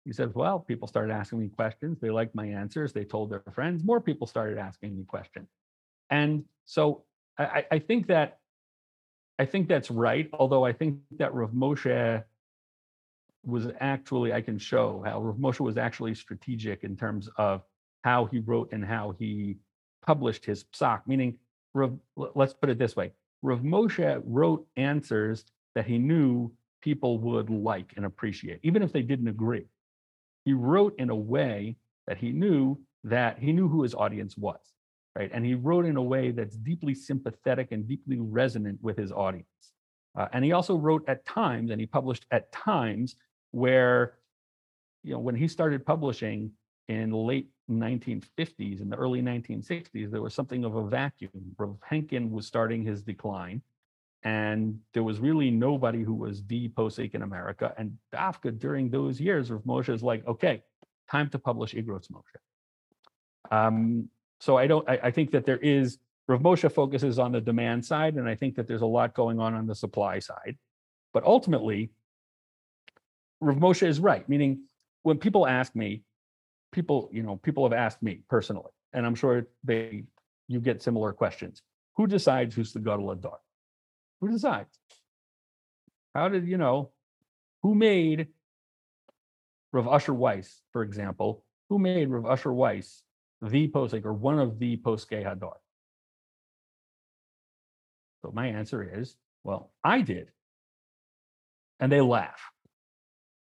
He 0.04 0.12
says, 0.12 0.30
well, 0.34 0.58
people 0.58 0.86
started 0.86 1.12
asking 1.12 1.40
me 1.40 1.48
questions. 1.48 1.98
They 2.00 2.10
liked 2.10 2.34
my 2.34 2.46
answers. 2.46 2.92
They 2.92 3.04
told 3.04 3.30
their 3.30 3.42
friends. 3.52 3.84
More 3.84 4.00
people 4.00 4.26
started 4.26 4.58
asking 4.58 4.96
me 4.96 5.04
questions. 5.04 5.48
And 6.10 6.44
so 6.66 7.04
I, 7.38 7.64
I 7.70 7.78
think 7.78 8.06
that 8.08 8.38
I 9.38 9.46
think 9.46 9.68
that's 9.68 9.90
right. 9.90 10.28
Although 10.32 10.64
I 10.64 10.72
think 10.72 10.98
that 11.18 11.34
Rav 11.34 11.50
Moshe 11.50 12.22
was 13.44 13.66
actually, 13.80 14.32
I 14.32 14.40
can 14.40 14.58
show 14.58 15.02
how 15.04 15.20
Rav 15.20 15.36
Moshe 15.36 15.60
was 15.60 15.76
actually 15.76 16.14
strategic 16.14 16.84
in 16.84 16.96
terms 16.96 17.28
of 17.36 17.62
how 18.02 18.26
he 18.26 18.38
wrote 18.38 18.72
and 18.72 18.84
how 18.84 19.14
he 19.18 19.56
published 20.06 20.44
his 20.44 20.64
psak, 20.64 21.02
meaning 21.06 21.38
Rav, 21.72 21.98
let's 22.16 22.54
put 22.54 22.70
it 22.70 22.78
this 22.78 22.94
way. 22.94 23.12
Rav 23.42 23.60
Moshe 23.60 24.22
wrote 24.24 24.66
answers 24.76 25.44
that 25.74 25.86
he 25.86 25.98
knew 25.98 26.52
people 26.82 27.18
would 27.18 27.50
like 27.50 27.92
and 27.96 28.04
appreciate, 28.04 28.60
even 28.62 28.82
if 28.82 28.92
they 28.92 29.02
didn't 29.02 29.28
agree. 29.28 29.66
He 30.44 30.52
wrote 30.52 30.94
in 30.98 31.10
a 31.10 31.16
way 31.16 31.76
that 32.06 32.18
he 32.18 32.30
knew 32.32 32.78
that 33.04 33.38
he 33.38 33.52
knew 33.52 33.68
who 33.68 33.82
his 33.82 33.94
audience 33.94 34.36
was, 34.36 34.60
right? 35.16 35.30
And 35.32 35.44
he 35.44 35.54
wrote 35.54 35.84
in 35.84 35.96
a 35.96 36.02
way 36.02 36.30
that's 36.30 36.56
deeply 36.56 36.94
sympathetic 36.94 37.72
and 37.72 37.86
deeply 37.86 38.18
resonant 38.18 38.78
with 38.82 38.96
his 38.96 39.12
audience. 39.12 39.46
Uh, 40.16 40.28
and 40.32 40.44
he 40.44 40.52
also 40.52 40.76
wrote 40.76 41.04
at 41.08 41.24
times, 41.26 41.70
and 41.70 41.80
he 41.80 41.86
published 41.86 42.24
at 42.30 42.50
times 42.52 43.16
where, 43.50 44.14
you 45.02 45.12
know, 45.12 45.18
when 45.18 45.34
he 45.34 45.48
started 45.48 45.84
publishing 45.84 46.52
in 46.88 47.10
the 47.10 47.16
late 47.16 47.48
1950s 47.70 48.80
and 48.80 48.90
the 48.90 48.96
early 48.96 49.22
1960s, 49.22 50.10
there 50.10 50.22
was 50.22 50.34
something 50.34 50.64
of 50.64 50.76
a 50.76 50.86
vacuum. 50.86 51.30
Henkin 51.90 52.30
was 52.30 52.46
starting 52.46 52.82
his 52.82 53.02
decline 53.02 53.62
and 54.24 54.80
there 54.94 55.02
was 55.02 55.20
really 55.20 55.50
nobody 55.50 56.02
who 56.02 56.14
was 56.14 56.42
the 56.46 56.70
posek 56.70 57.14
in 57.14 57.22
America. 57.22 57.74
And 57.76 57.98
Dafka 58.12 58.58
during 58.58 58.88
those 58.90 59.20
years, 59.20 59.50
Rav 59.50 59.62
Moshe 59.62 59.92
is 59.92 60.02
like, 60.02 60.26
okay, 60.26 60.62
time 61.10 61.28
to 61.30 61.38
publish 61.38 61.74
Igros 61.74 62.10
Moshe. 62.10 63.50
Um, 63.50 64.08
so 64.40 64.56
I 64.56 64.66
don't. 64.66 64.88
I, 64.88 64.98
I, 65.04 65.10
think 65.10 65.30
that 65.32 65.44
there 65.44 65.58
is 65.58 65.98
Rav 66.26 66.40
Moshe 66.40 66.70
focuses 66.72 67.18
on 67.18 67.32
the 67.32 67.40
demand 67.40 67.84
side, 67.84 68.14
and 68.14 68.26
I 68.26 68.34
think 68.34 68.56
that 68.56 68.66
there's 68.66 68.80
a 68.80 68.86
lot 68.86 69.14
going 69.14 69.38
on 69.38 69.54
on 69.54 69.66
the 69.66 69.74
supply 69.74 70.18
side. 70.18 70.56
But 71.12 71.24
ultimately, 71.24 71.90
Rav 73.40 73.56
Moshe 73.56 73.86
is 73.86 74.00
right, 74.00 74.26
meaning 74.26 74.62
when 75.02 75.18
people 75.18 75.46
ask 75.46 75.76
me, 75.76 76.02
people, 76.72 77.10
you 77.12 77.22
know, 77.22 77.36
people 77.36 77.64
have 77.64 77.74
asked 77.74 78.02
me 78.02 78.20
personally, 78.30 78.72
and 78.94 79.04
I'm 79.04 79.14
sure 79.14 79.46
they, 79.62 80.04
you 80.48 80.60
get 80.60 80.82
similar 80.82 81.12
questions. 81.12 81.60
Who 81.96 82.06
decides 82.06 82.54
who's 82.54 82.72
the 82.72 82.80
Gadol 82.80 83.14
HaDor? 83.14 83.36
Who 84.24 84.32
decides? 84.32 84.78
How 86.14 86.30
did, 86.30 86.48
you 86.48 86.56
know, 86.56 86.92
who 87.62 87.74
made 87.74 88.28
Rav 89.70 89.86
Usher 89.86 90.14
Weiss, 90.14 90.62
for 90.72 90.82
example, 90.82 91.44
who 91.68 91.78
made 91.78 92.08
Rav 92.08 92.24
Usher 92.24 92.52
Weiss 92.54 93.02
the 93.42 93.68
posek 93.68 94.06
or 94.06 94.14
one 94.14 94.38
of 94.38 94.58
the 94.58 94.78
poskei 94.78 95.26
HaDor? 95.26 95.56
So 98.22 98.32
my 98.32 98.46
answer 98.46 98.98
is, 98.98 99.14
well, 99.42 99.72
I 99.84 100.00
did. 100.00 100.30
And 101.78 101.92
they 101.92 102.00
laugh 102.00 102.40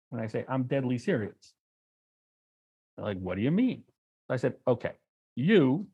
when 0.09 0.22
I 0.22 0.29
say, 0.29 0.46
I'm 0.48 0.62
deadly 0.62 0.96
serious. 0.96 1.53
They're 2.96 3.05
like, 3.05 3.18
what 3.18 3.37
do 3.37 3.42
you 3.42 3.50
mean? 3.50 3.83
I 4.31 4.37
said, 4.37 4.55
okay, 4.66 4.92
you, 5.37 5.88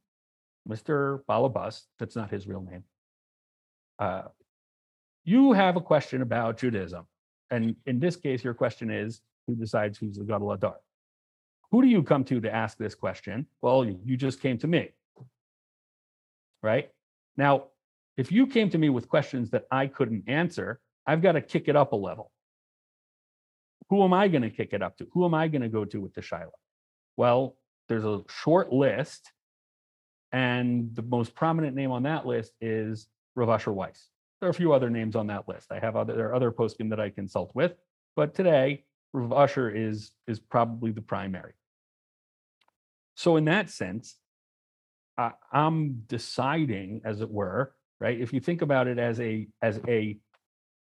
Mr. 0.68 1.22
Balabas, 1.28 1.86
that's 1.98 2.14
not 2.14 2.30
his 2.30 2.46
real 2.46 2.60
name, 2.60 2.84
uh, 3.98 4.22
you 5.24 5.52
have 5.52 5.76
a 5.76 5.80
question 5.80 6.22
about 6.22 6.58
Judaism. 6.58 7.06
And 7.50 7.76
in 7.86 7.98
this 7.98 8.16
case, 8.16 8.44
your 8.44 8.54
question 8.54 8.90
is, 8.90 9.20
who 9.46 9.54
decides 9.56 9.98
who's 9.98 10.16
the 10.16 10.24
Gadol 10.24 10.56
HaDor? 10.56 10.76
Who 11.70 11.82
do 11.82 11.88
you 11.88 12.02
come 12.02 12.24
to 12.24 12.40
to 12.40 12.54
ask 12.54 12.78
this 12.78 12.94
question? 12.94 13.46
Well, 13.62 13.84
you 13.84 14.16
just 14.16 14.40
came 14.40 14.58
to 14.58 14.66
me. 14.66 14.90
Right? 16.62 16.90
Now, 17.36 17.64
if 18.16 18.30
you 18.30 18.46
came 18.46 18.70
to 18.70 18.78
me 18.78 18.90
with 18.90 19.08
questions 19.08 19.50
that 19.50 19.64
I 19.70 19.86
couldn't 19.86 20.24
answer, 20.28 20.80
I've 21.06 21.22
got 21.22 21.32
to 21.32 21.40
kick 21.40 21.68
it 21.68 21.76
up 21.76 21.92
a 21.92 21.96
level. 21.96 22.30
Who 23.88 24.04
am 24.04 24.12
I 24.12 24.28
going 24.28 24.42
to 24.42 24.50
kick 24.50 24.72
it 24.72 24.82
up 24.82 24.96
to? 24.98 25.08
Who 25.12 25.24
am 25.24 25.34
I 25.34 25.48
going 25.48 25.62
to 25.62 25.68
go 25.68 25.84
to 25.84 26.00
with 26.00 26.14
the 26.14 26.22
Shiloh? 26.22 26.52
Well, 27.16 27.56
there's 27.88 28.04
a 28.04 28.22
short 28.28 28.72
list, 28.72 29.32
and 30.32 30.94
the 30.94 31.02
most 31.02 31.34
prominent 31.34 31.74
name 31.74 31.90
on 31.90 32.04
that 32.04 32.26
list 32.26 32.52
is 32.60 33.08
Rav 33.34 33.48
Asher 33.48 33.72
Weiss. 33.72 34.08
There 34.40 34.48
are 34.48 34.50
a 34.50 34.54
few 34.54 34.72
other 34.72 34.90
names 34.90 35.16
on 35.16 35.26
that 35.26 35.48
list. 35.48 35.70
I 35.70 35.78
have 35.78 35.96
other 35.96 36.14
there 36.14 36.28
are 36.28 36.34
other 36.34 36.50
poskim 36.50 36.90
that 36.90 37.00
I 37.00 37.10
consult 37.10 37.52
with, 37.54 37.74
but 38.16 38.34
today 38.34 38.84
Usher 39.14 39.70
is 39.70 40.12
is 40.26 40.40
probably 40.40 40.92
the 40.92 41.02
primary. 41.02 41.52
So 43.14 43.36
in 43.36 43.44
that 43.46 43.68
sense, 43.70 44.16
I'm 45.52 46.04
deciding, 46.06 47.02
as 47.04 47.20
it 47.20 47.30
were, 47.30 47.74
right? 48.00 48.18
If 48.18 48.32
you 48.32 48.40
think 48.40 48.62
about 48.62 48.86
it 48.86 48.98
as 48.98 49.20
a 49.20 49.46
as 49.60 49.78
a 49.86 50.18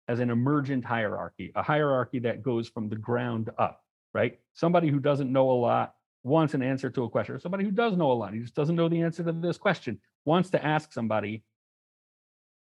as 0.08 0.20
an 0.20 0.30
emergent 0.30 0.86
hierarchy, 0.86 1.52
a 1.56 1.64
hierarchy 1.64 2.20
that 2.20 2.44
goes 2.44 2.68
from 2.68 2.90
the 2.90 2.96
ground 2.96 3.50
up, 3.58 3.84
right? 4.14 4.40
Somebody 4.54 4.90
who 4.90 5.00
doesn't 5.00 5.32
know 5.32 5.50
a 5.52 5.54
lot 5.54 5.96
wants 6.24 6.54
an 6.54 6.62
answer 6.62 6.90
to 6.90 7.04
a 7.04 7.10
question, 7.10 7.40
somebody 7.40 7.64
who 7.64 7.72
does 7.72 7.96
know 7.96 8.12
a 8.12 8.14
lot, 8.14 8.34
he 8.34 8.42
just 8.42 8.56
doesn't 8.56 8.76
know 8.76 8.90
the 8.90 9.02
answer 9.02 9.24
to 9.24 9.32
this 9.32 9.58
question, 9.58 10.00
wants 10.26 10.50
to 10.50 10.64
ask 10.64 10.92
somebody, 10.92 11.44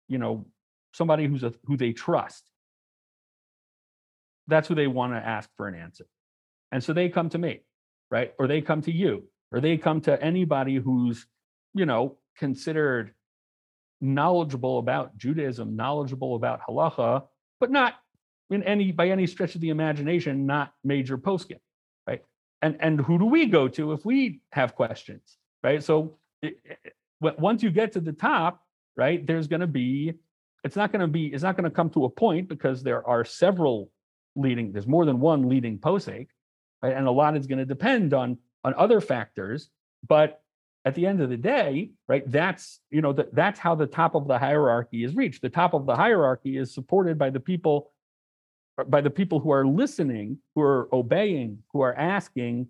you 0.08 0.18
know, 0.18 0.46
somebody 0.94 1.26
who's 1.26 1.42
a 1.42 1.52
who 1.64 1.76
they 1.76 1.92
trust. 1.92 2.48
That's 4.46 4.68
who 4.68 4.74
they 4.74 4.86
want 4.86 5.12
to 5.12 5.18
ask 5.18 5.50
for 5.56 5.68
an 5.68 5.74
answer. 5.74 6.06
And 6.70 6.82
so 6.82 6.92
they 6.92 7.08
come 7.08 7.28
to 7.30 7.38
me, 7.38 7.60
right? 8.10 8.32
Or 8.38 8.46
they 8.46 8.60
come 8.60 8.80
to 8.82 8.92
you, 8.92 9.24
or 9.52 9.60
they 9.60 9.76
come 9.76 10.00
to 10.02 10.22
anybody 10.22 10.76
who's, 10.76 11.26
you 11.74 11.86
know, 11.86 12.16
considered 12.38 13.12
knowledgeable 14.00 14.78
about 14.78 15.16
Judaism, 15.16 15.76
knowledgeable 15.76 16.36
about 16.36 16.60
halacha, 16.66 17.24
but 17.58 17.70
not 17.70 17.94
in 18.50 18.62
any 18.62 18.92
by 18.92 19.08
any 19.08 19.26
stretch 19.26 19.54
of 19.54 19.60
the 19.60 19.70
imagination, 19.70 20.46
not 20.46 20.72
major 20.84 21.18
poskim, 21.18 21.60
right? 22.06 22.22
And 22.62 22.76
and 22.80 23.00
who 23.00 23.18
do 23.18 23.24
we 23.24 23.46
go 23.46 23.66
to 23.68 23.92
if 23.92 24.04
we 24.04 24.42
have 24.52 24.74
questions, 24.76 25.38
right? 25.62 25.82
So 25.82 26.18
it, 26.42 26.58
it, 26.64 26.94
once 27.20 27.62
you 27.62 27.70
get 27.70 27.92
to 27.92 28.00
the 28.00 28.12
top, 28.12 28.62
right, 28.96 29.26
there's 29.26 29.48
going 29.48 29.60
to 29.60 29.66
be 29.66 30.14
it's 30.64 30.76
not 30.76 30.90
going 30.90 31.00
to 31.00 31.06
be 31.06 31.26
it's 31.26 31.42
not 31.42 31.56
going 31.56 31.64
to 31.64 31.70
come 31.70 31.90
to 31.90 32.06
a 32.06 32.10
point 32.10 32.48
because 32.48 32.82
there 32.82 33.06
are 33.06 33.24
several 33.24 33.90
leading 34.34 34.72
there's 34.72 34.86
more 34.86 35.04
than 35.04 35.20
one 35.20 35.48
leading 35.48 35.78
posek 35.78 36.28
right? 36.82 36.96
and 36.96 37.06
a 37.06 37.10
lot 37.10 37.36
is 37.36 37.46
going 37.46 37.58
to 37.58 37.64
depend 37.64 38.12
on 38.12 38.38
on 38.64 38.74
other 38.74 39.00
factors. 39.00 39.70
But 40.06 40.40
at 40.86 40.94
the 40.94 41.06
end 41.06 41.22
of 41.22 41.30
the 41.30 41.36
day 41.36 41.90
right 42.08 42.30
that's 42.30 42.80
you 42.90 43.00
know 43.00 43.12
that 43.12 43.34
that's 43.34 43.58
how 43.58 43.74
the 43.74 43.86
top 43.86 44.14
of 44.14 44.28
the 44.28 44.38
hierarchy 44.38 45.04
is 45.04 45.14
reached. 45.14 45.42
The 45.42 45.48
top 45.48 45.74
of 45.74 45.86
the 45.86 45.94
hierarchy 45.94 46.56
is 46.56 46.74
supported 46.74 47.18
by 47.18 47.30
the 47.30 47.40
people 47.40 47.92
by 48.88 49.00
the 49.00 49.10
people 49.10 49.38
who 49.38 49.50
are 49.52 49.66
listening 49.66 50.38
who 50.54 50.62
are 50.62 50.88
obeying 50.92 51.58
who 51.72 51.80
are 51.80 51.94
asking 51.94 52.66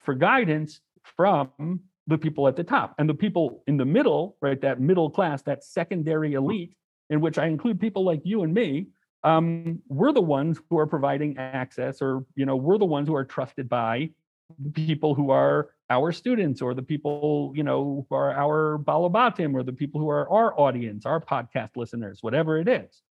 for 0.00 0.14
guidance 0.14 0.80
from 1.02 1.80
the 2.06 2.18
people 2.18 2.48
at 2.48 2.56
the 2.56 2.64
top. 2.64 2.94
And 2.98 3.08
the 3.08 3.14
people 3.14 3.62
in 3.66 3.76
the 3.76 3.84
middle 3.84 4.36
right 4.40 4.60
that 4.60 4.80
middle 4.80 5.10
class 5.10 5.42
that 5.42 5.64
secondary 5.64 6.34
elite 6.34 6.74
in 7.10 7.20
which 7.20 7.38
I 7.38 7.46
include 7.46 7.80
people 7.80 8.04
like 8.04 8.20
you 8.24 8.42
and 8.42 8.52
me, 8.52 8.88
um, 9.24 9.80
we're 9.88 10.12
the 10.12 10.20
ones 10.20 10.60
who 10.70 10.78
are 10.78 10.86
providing 10.86 11.36
access, 11.38 12.00
or 12.00 12.24
you 12.34 12.46
know, 12.46 12.56
we're 12.56 12.78
the 12.78 12.84
ones 12.84 13.08
who 13.08 13.14
are 13.14 13.24
trusted 13.24 13.68
by 13.68 14.10
people 14.72 15.14
who 15.14 15.30
are 15.30 15.70
our 15.90 16.12
students, 16.12 16.62
or 16.62 16.74
the 16.74 16.82
people 16.82 17.52
you 17.54 17.62
know 17.62 18.06
who 18.08 18.14
are 18.14 18.32
our 18.32 18.78
balabatim, 18.78 19.54
or 19.54 19.62
the 19.62 19.72
people 19.72 20.00
who 20.00 20.08
are 20.08 20.30
our 20.30 20.58
audience, 20.58 21.04
our 21.04 21.20
podcast 21.20 21.70
listeners, 21.76 22.22
whatever 22.22 22.58
it 22.58 22.68
is. 22.68 23.02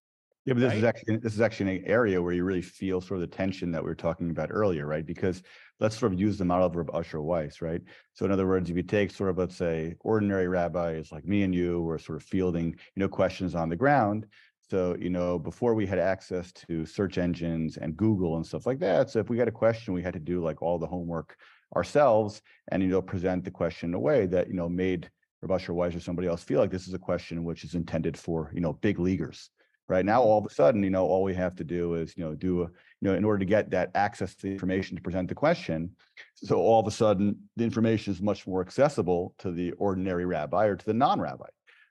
Yeah, 0.45 0.53
but 0.53 0.61
this 0.61 0.69
right? 0.69 0.77
is 0.77 0.83
actually 0.85 1.17
this 1.17 1.33
is 1.33 1.41
actually 1.41 1.79
an 1.79 1.85
area 1.85 2.21
where 2.21 2.31
you 2.31 2.45
really 2.45 2.61
feel 2.61 3.01
sort 3.01 3.21
of 3.21 3.29
the 3.29 3.35
tension 3.35 3.69
that 3.73 3.83
we 3.83 3.89
were 3.89 3.95
talking 3.95 4.29
about 4.29 4.47
earlier, 4.49 4.87
right? 4.87 5.05
Because 5.05 5.43
let's 5.79 5.97
sort 5.97 6.13
of 6.13 6.19
use 6.19 6.37
the 6.37 6.45
model 6.45 6.81
of 6.81 6.89
Usher 6.93 7.21
Weiss, 7.21 7.61
right? 7.61 7.81
So 8.13 8.25
in 8.25 8.31
other 8.31 8.47
words, 8.47 8.69
if 8.69 8.75
you 8.75 8.83
take 8.83 9.11
sort 9.11 9.29
of 9.29 9.37
let's 9.37 9.55
say 9.55 9.95
ordinary 10.01 10.47
rabbis 10.47 11.11
like 11.11 11.25
me 11.25 11.43
and 11.43 11.53
you, 11.53 11.81
were 11.81 11.99
sort 11.99 12.17
of 12.17 12.23
fielding 12.23 12.71
you 12.71 12.99
know 12.99 13.07
questions 13.07 13.55
on 13.55 13.69
the 13.69 13.75
ground. 13.75 14.25
So 14.69 14.95
you 14.99 15.09
know 15.09 15.39
before 15.39 15.73
we 15.73 15.85
had 15.85 15.99
access 15.99 16.51
to 16.67 16.85
search 16.85 17.17
engines 17.17 17.77
and 17.77 17.95
Google 17.95 18.37
and 18.37 18.45
stuff 18.45 18.65
like 18.65 18.79
that. 18.79 19.09
So 19.09 19.19
if 19.19 19.29
we 19.29 19.37
had 19.37 19.47
a 19.47 19.51
question, 19.51 19.93
we 19.93 20.03
had 20.03 20.13
to 20.13 20.19
do 20.19 20.43
like 20.43 20.61
all 20.61 20.79
the 20.79 20.87
homework 20.87 21.35
ourselves 21.75 22.41
and 22.69 22.81
you 22.81 22.89
know 22.89 23.01
present 23.01 23.43
the 23.43 23.51
question 23.51 23.89
in 23.89 23.93
a 23.93 23.99
way 23.99 24.25
that 24.25 24.47
you 24.47 24.53
know 24.53 24.69
made 24.69 25.09
Rav 25.41 25.69
Weiss 25.69 25.95
or 25.95 25.99
somebody 25.99 26.27
else 26.27 26.43
feel 26.43 26.59
like 26.59 26.71
this 26.71 26.87
is 26.87 26.93
a 26.93 26.99
question 26.99 27.43
which 27.43 27.63
is 27.63 27.75
intended 27.75 28.17
for 28.17 28.51
you 28.53 28.61
know 28.61 28.73
big 28.73 28.99
leaguers 28.99 29.49
right? 29.89 30.05
Now 30.05 30.21
all 30.21 30.39
of 30.39 30.45
a 30.45 30.53
sudden 30.53 30.83
you 30.83 30.89
know 30.89 31.05
all 31.05 31.23
we 31.23 31.33
have 31.35 31.55
to 31.55 31.63
do 31.63 31.95
is 31.95 32.15
you 32.17 32.23
know 32.23 32.35
do 32.35 32.63
a 32.63 32.65
you 32.65 32.71
know 33.01 33.13
in 33.13 33.23
order 33.23 33.39
to 33.39 33.45
get 33.45 33.71
that 33.71 33.91
access 33.95 34.35
to 34.35 34.43
the 34.43 34.51
information 34.51 34.95
to 34.95 35.01
present 35.01 35.29
the 35.29 35.35
question 35.35 35.91
so 36.35 36.57
all 36.57 36.79
of 36.79 36.87
a 36.87 36.91
sudden 36.91 37.37
the 37.55 37.63
information 37.63 38.13
is 38.13 38.21
much 38.21 38.45
more 38.47 38.61
accessible 38.61 39.33
to 39.39 39.51
the 39.51 39.71
ordinary 39.73 40.25
rabbi 40.25 40.65
or 40.65 40.75
to 40.75 40.85
the 40.85 40.93
non-rabbi 40.93 41.45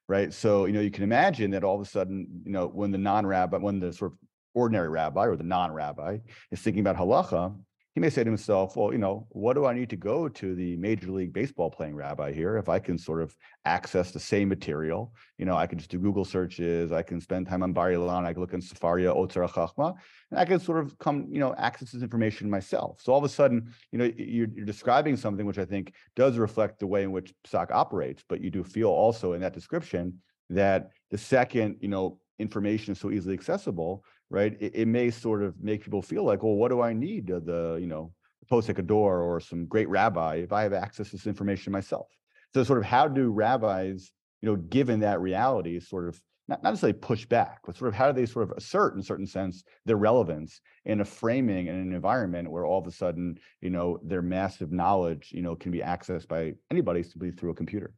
right? 0.09 0.33
So 0.33 0.67
you 0.67 0.73
know 0.73 0.81
you 0.81 0.91
can 0.91 1.05
imagine 1.05 1.51
that 1.53 1.65
all 1.65 1.75
of 1.75 1.81
a 1.81 1.91
sudden 1.91 2.27
you 2.45 2.53
know 2.53 2.67
when 2.67 2.91
the 2.91 2.99
non-rabbi 2.99 3.59
when 3.59 3.81
the 3.81 3.93
sort 3.93 4.13
of 4.13 4.19
ordinary 4.55 4.89
rabbi 4.89 5.27
or 5.27 5.37
the 5.37 5.45
non-rabbi 5.45 6.19
is 6.51 6.61
thinking 6.61 6.81
about 6.81 6.97
halacha 6.97 7.55
he 7.97 8.01
may 8.01 8.11
say 8.11 8.23
to 8.23 8.29
himself, 8.29 8.77
well, 8.77 8.93
you 8.93 8.99
know, 8.99 9.27
what 9.31 9.55
do 9.55 9.65
I 9.65 9.73
need 9.73 9.89
to 9.89 9.97
go 9.97 10.29
to 10.29 10.55
the 10.55 10.77
major 10.77 11.11
league 11.11 11.33
baseball 11.33 11.71
playing 11.71 11.95
rabbi 11.95 12.31
here 12.31 12.59
if 12.59 12.69
I 12.69 12.79
can 12.79 12.99
sort 12.99 13.23
of 13.23 13.35
access 13.65 14.11
the 14.11 14.21
same 14.21 14.51
material? 14.51 15.15
You 15.39 15.47
know, 15.47 15.57
I 15.57 15.67
can 15.67 15.79
just 15.79 15.91
do 15.91 15.99
Google 15.99 16.27
searches, 16.27 16.93
I 16.93 17.01
can 17.01 17.23
spend 17.23 17.47
time 17.47 17.63
on 17.63 17.73
Bar 17.73 17.93
Ilan, 17.93 18.27
I 18.27 18.35
can 18.35 18.43
look 18.43 18.53
in 18.53 18.61
Sefaria, 18.61 19.17
Otzar 19.17 19.49
Chachma, 19.49 19.95
and 20.31 20.39
I 20.39 20.45
can 20.45 20.61
sort 20.61 20.85
of 20.85 20.99
come, 20.99 21.27
you 21.31 21.41
know, 21.41 21.55
access 21.57 21.93
this 21.93 22.03
information 22.03 22.51
myself. 22.51 23.01
So 23.03 23.15
all 23.15 23.19
of 23.19 23.25
a 23.25 23.31
sudden, 23.31 23.73
you 23.93 23.99
know, 23.99 24.13
you're, 24.15 24.49
you're 24.55 24.67
describing 24.67 25.17
something 25.17 25.47
which 25.47 25.59
I 25.59 25.65
think 25.65 25.95
does 26.17 26.37
reflect 26.37 26.81
the 26.81 26.87
way 26.87 27.03
in 27.03 27.13
which 27.13 27.33
psak 27.49 27.71
operates, 27.71 28.23
but 28.29 28.43
you 28.43 28.51
do 28.51 28.63
feel 28.63 28.91
also 28.91 29.33
in 29.33 29.41
that 29.41 29.55
description 29.55 30.21
that 30.51 30.91
the 31.11 31.17
second, 31.17 31.77
you 31.81 31.89
know, 31.89 32.19
information 32.39 32.93
is 32.93 33.01
so 33.01 33.11
easily 33.11 33.33
accessible, 33.33 34.05
right? 34.31 34.57
It, 34.61 34.73
it, 34.75 34.89
may 34.89 35.11
sort 35.11 35.43
of 35.43 35.55
make 35.63 35.83
people 35.83 36.03
feel 36.03 36.25
like, 36.25 36.43
well, 36.43 36.55
what 36.55 36.71
do 36.71 36.81
I 36.81 36.93
need 36.93 37.29
the, 37.29 37.41
the 37.41 37.79
you 37.81 37.87
know, 37.87 38.13
posek 38.51 38.81
HaDor 38.81 39.23
or 39.23 39.41
some 39.41 39.67
great 39.67 39.89
rabbi 39.89 40.37
if 40.37 40.53
I 40.53 40.63
have 40.63 40.73
access 40.73 41.11
to 41.11 41.17
this 41.17 41.27
information 41.27 41.73
myself? 41.73 42.09
So 42.55 42.65
sort 42.65 42.79
of 42.79 42.85
how 42.85 43.09
do 43.09 43.31
rabbis, 43.31 44.13
you 44.41 44.49
know, 44.49 44.57
given 44.57 45.01
that 45.01 45.21
reality, 45.21 45.79
sort 45.81 46.09
of 46.09 46.21
not, 46.49 46.63
not 46.63 46.71
necessarily 46.71 46.99
push 46.99 47.27
back, 47.27 47.61
but 47.65 47.77
sort 47.77 47.89
of 47.89 47.95
how 47.95 48.11
do 48.11 48.13
they 48.13 48.27
sort 48.27 48.51
of 48.51 48.57
assert 48.57 48.95
in 48.95 49.01
a 49.01 49.03
certain 49.03 49.27
sense 49.27 49.65
their 49.85 49.97
relevance 49.97 50.61
in 50.85 51.01
a 51.01 51.05
framing 51.05 51.69
and 51.69 51.87
an 51.87 51.93
environment 51.93 52.51
where 52.51 52.65
all 52.65 52.79
of 52.79 52.87
a 52.87 52.93
sudden, 52.93 53.39
you 53.61 53.71
know, 53.71 53.99
their 54.03 54.23
massive 54.23 54.73
knowledge, 54.73 55.31
you 55.33 55.43
know, 55.43 55.57
can 55.57 55.73
be 55.73 55.81
accessed 55.81 56.29
by 56.29 56.55
anybody 56.71 57.03
simply 57.03 57.31
through 57.31 57.51
a 57.51 57.55
computer. 57.55 57.93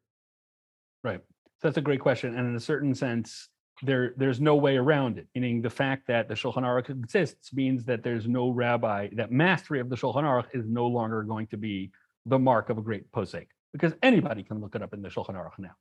Right. 1.05 1.20
So 1.61 1.68
that's 1.68 1.76
a 1.76 1.83
great 1.83 2.01
question. 2.01 2.37
And 2.37 2.49
in 2.49 2.57
a 2.57 2.61
certain 2.61 2.95
sense, 2.95 3.49
there 3.83 4.12
there's 4.16 4.41
no 4.41 4.57
way 4.57 4.76
around 4.76 5.18
it. 5.18 5.29
Meaning 5.35 5.62
the 5.62 5.70
fact 5.70 6.07
that 6.09 6.29
the 6.29 6.35
Shulchan 6.35 6.62
Aruch 6.62 6.91
exists 6.91 7.53
means 7.53 7.85
that 7.85 8.03
there's 8.03 8.26
no 8.26 8.51
rabbi 8.51 9.09
that 9.12 9.31
mastery 9.31 9.81
of 9.81 9.89
the 9.89 9.97
Shulchan 9.97 10.24
Aruch 10.24 10.47
is 10.53 10.66
no 10.66 10.87
longer 10.87 11.22
going 11.22 11.47
to 11.49 11.57
be 11.57 11.91
the 12.26 12.39
mark 12.39 12.70
of 12.70 12.79
a 12.79 12.83
great 12.83 13.11
posek 13.12 13.47
because 13.72 13.93
anybody 14.03 14.43
can 14.43 14.61
look 14.61 14.74
it 14.74 14.83
up 14.83 14.93
in 14.95 15.03
the 15.03 15.09
Shulchan 15.09 15.35
Aruch 15.35 15.59
now, 15.59 15.76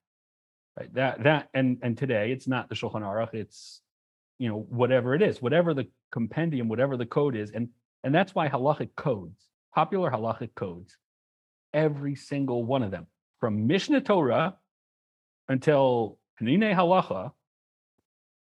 Right? 0.78 0.94
That 0.94 1.24
that 1.24 1.50
and 1.54 1.78
and 1.82 1.98
today 1.98 2.32
it's 2.32 2.48
not 2.48 2.70
the 2.70 2.76
Shulchan 2.76 3.02
Aruch, 3.02 3.34
it's 3.34 3.82
you 4.38 4.50
know 4.50 4.66
whatever 4.70 5.16
it 5.16 5.22
is, 5.22 5.42
whatever 5.42 5.74
the 5.74 5.88
compendium, 6.12 6.70
whatever 6.70 6.98
the 6.98 7.06
code 7.06 7.36
is, 7.36 7.52
and 7.52 7.70
and 8.04 8.14
that's 8.14 8.36
why 8.36 8.48
halachic 8.48 8.90
codes, 8.96 9.42
popular 9.74 10.12
halachic 10.12 10.54
codes, 10.56 10.96
every 11.74 12.16
single 12.16 12.64
one 12.64 12.84
of 12.84 12.92
them, 12.92 13.08
from 13.40 13.68
Mishnah 13.68 14.02
Torah 14.02 14.56
until 15.50 16.20
Peninei 16.40 16.76
Halacha, 16.76 17.32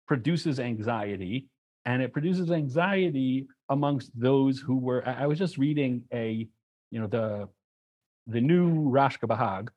produces 0.09 0.59
anxiety, 0.59 1.47
and 1.85 2.01
it 2.01 2.11
produces 2.11 2.51
anxiety 2.51 3.47
amongst 3.69 4.09
those 4.19 4.59
who 4.59 4.75
were. 4.87 5.07
I 5.07 5.27
was 5.27 5.37
just 5.37 5.55
reading 5.65 5.93
a, 6.11 6.47
you 6.91 6.99
know, 6.99 7.07
the 7.07 7.47
the 8.35 8.41
new 8.41 8.65
Rashka 8.97 9.27
Bahag 9.33 9.69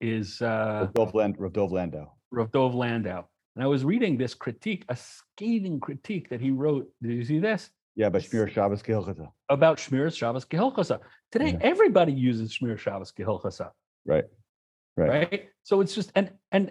is 0.00 0.42
uh, 0.42 0.80
Rav 0.86 0.94
Dov 0.94 1.14
Land- 1.14 1.36
Rav 1.38 1.52
Dov 1.52 1.70
Landau. 1.72 2.06
Rav 2.32 2.50
Dov 2.50 2.74
Landau. 2.74 3.20
And 3.54 3.64
I 3.64 3.68
was 3.68 3.84
reading 3.84 4.18
this 4.18 4.34
critique, 4.34 4.84
a 4.88 4.96
scathing 4.96 5.78
critique 5.80 6.28
that 6.30 6.40
he 6.40 6.50
wrote. 6.50 6.86
Did 7.02 7.12
you 7.12 7.24
see 7.24 7.38
this? 7.38 7.70
Yeah, 7.96 8.08
but 8.08 8.22
Shmir 8.22 8.48
Shabbos 8.50 8.82
Kehilchata. 8.82 9.28
About 9.48 9.78
Shmiras 9.78 10.16
Shabbos 10.16 10.44
Kehilchasa. 10.44 10.98
Today, 11.32 11.52
Yeah. 11.52 11.72
everybody 11.72 12.12
uses 12.12 12.56
Shmir 12.56 12.78
Shabbos 12.78 13.12
Kehilchasa. 13.16 13.70
Right. 14.04 14.26
Right. 14.96 15.10
Right. 15.10 15.48
So 15.62 15.80
it's 15.80 15.94
just, 15.94 16.12
and, 16.14 16.30
and, 16.52 16.64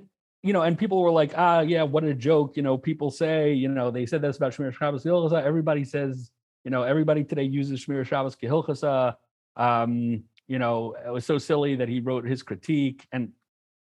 you 0.47 0.53
know, 0.53 0.61
and 0.61 0.77
people 0.77 1.01
were 1.01 1.11
like, 1.11 1.33
ah, 1.35 1.59
yeah, 1.59 1.83
what 1.83 2.05
a 2.05 2.13
joke. 2.13 2.55
You 2.55 2.63
know, 2.63 2.77
people 2.77 3.11
say, 3.11 3.53
you 3.53 3.67
know, 3.67 3.91
they 3.91 4.05
said 4.05 4.21
this 4.21 4.37
about 4.37 4.53
Shmir 4.53 4.73
Shabbos 4.73 5.03
Kehilchasa. 5.03 5.43
Everybody 5.43 5.83
says, 5.83 6.31
you 6.63 6.71
know, 6.71 6.83
everybody 6.83 7.25
today 7.25 7.43
uses 7.43 7.85
Shmir 7.85 8.05
Shabbos 8.05 8.35
Kehilchasa. 8.37 9.15
Um, 9.57 10.23
you 10.47 10.57
know, 10.59 10.95
it 11.05 11.11
was 11.11 11.25
so 11.25 11.37
silly 11.37 11.75
that 11.75 11.89
he 11.89 11.99
wrote 11.99 12.25
his 12.25 12.43
critique. 12.43 13.05
And, 13.11 13.33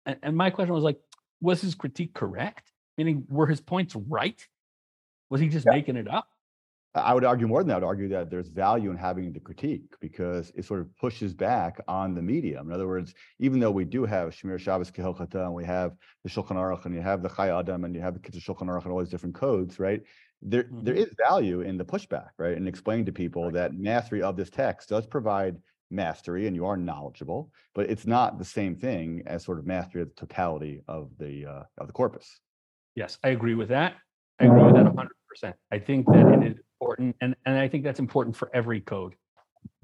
and, 0.06 0.18
and 0.22 0.38
my 0.38 0.52
question 0.52 0.76
was 0.76 0.84
like, 0.84 1.00
was 1.42 1.62
his 1.62 1.74
critique 1.74 2.14
correct? 2.14 2.72
Meaning, 2.98 3.26
were 3.28 3.48
his 3.48 3.60
points 3.60 3.96
right? 3.96 4.48
Was 5.32 5.42
he 5.42 5.48
just 5.50 5.66
Yeah. 5.66 5.74
making 5.74 5.96
it 5.96 6.08
up? 6.08 6.28
I 6.94 7.14
would 7.14 7.24
argue 7.24 7.48
more 7.48 7.62
than 7.62 7.70
that. 7.70 7.76
I 7.76 7.78
would 7.80 7.86
argue 7.86 8.10
that 8.10 8.30
there's 8.30 8.50
value 8.50 8.92
in 8.92 8.98
having 8.98 9.32
the 9.32 9.40
critique 9.40 9.96
because 10.02 10.52
it 10.56 10.66
sort 10.66 10.82
of 10.82 10.94
pushes 10.98 11.34
back 11.34 11.80
on 11.88 12.14
the 12.14 12.22
medium. 12.22 12.68
In 12.68 12.74
other 12.74 12.88
words, 12.88 13.14
even 13.40 13.62
though 13.62 13.72
we 13.72 13.86
do 13.86 14.04
have 14.04 14.30
Shemir 14.32 14.60
Shabbos 14.60 14.92
Kehilchata 14.92 15.46
and 15.46 15.54
we 15.54 15.64
have 15.64 15.96
the 16.24 16.30
Shulchan 16.30 16.58
Aruch 16.58 16.86
and 16.86 16.94
you 16.94 17.02
have 17.02 17.22
the 17.24 17.30
Chayei 17.30 17.58
Adam 17.58 17.86
and 17.86 17.96
you 17.96 18.02
have 18.02 18.14
the 18.14 18.20
Kitzur 18.20 18.42
Shulchan 18.44 18.68
Aruch 18.68 18.84
and 18.84 18.92
all 18.92 19.00
these 19.00 19.10
different 19.10 19.36
codes, 19.36 19.80
right? 19.80 20.04
There, 20.42 20.66
there 20.82 20.96
Mhm. 20.96 20.98
is 20.98 21.14
value 21.30 21.62
in 21.62 21.78
the 21.78 21.86
pushback, 21.86 22.32
right? 22.38 22.58
And 22.58 22.68
explaining 22.68 23.06
to 23.06 23.14
people 23.14 23.46
Right. 23.46 23.54
that 23.54 23.74
mastery 23.74 24.22
of 24.22 24.36
this 24.36 24.50
text 24.50 24.90
does 24.90 25.08
provide 25.08 25.62
mastery 25.92 26.48
and 26.48 26.56
you 26.58 26.66
are 26.66 26.76
knowledgeable, 26.76 27.54
but 27.74 27.90
it's 27.90 28.06
not 28.08 28.38
the 28.38 28.46
same 28.46 28.76
thing 28.76 29.24
as 29.28 29.46
sort 29.46 29.60
of 29.60 29.66
mastery 29.66 30.02
of 30.02 30.10
the 30.10 30.16
totality 30.16 30.82
of 30.90 31.18
the 31.18 31.46
uh, 31.46 31.64
of 31.78 31.88
the 31.88 31.94
corpus. 31.94 32.40
Yes, 32.96 33.18
I 33.24 33.30
agree 33.30 33.56
with 33.56 33.70
that. 33.70 33.96
I 34.40 34.46
agree 34.46 34.64
with 34.64 34.76
that 34.76 34.88
hundred 34.88 35.16
percent. 35.30 35.56
I 35.72 35.80
think 35.80 36.08
that 36.08 36.28
it 36.28 36.44
is 36.44 36.58
important, 36.82 37.16
and, 37.22 37.36
and 37.46 37.58
I 37.58 37.68
think 37.68 37.84
that's 37.84 38.00
important 38.00 38.36
for 38.36 38.50
every 38.54 38.82
code. 38.82 39.14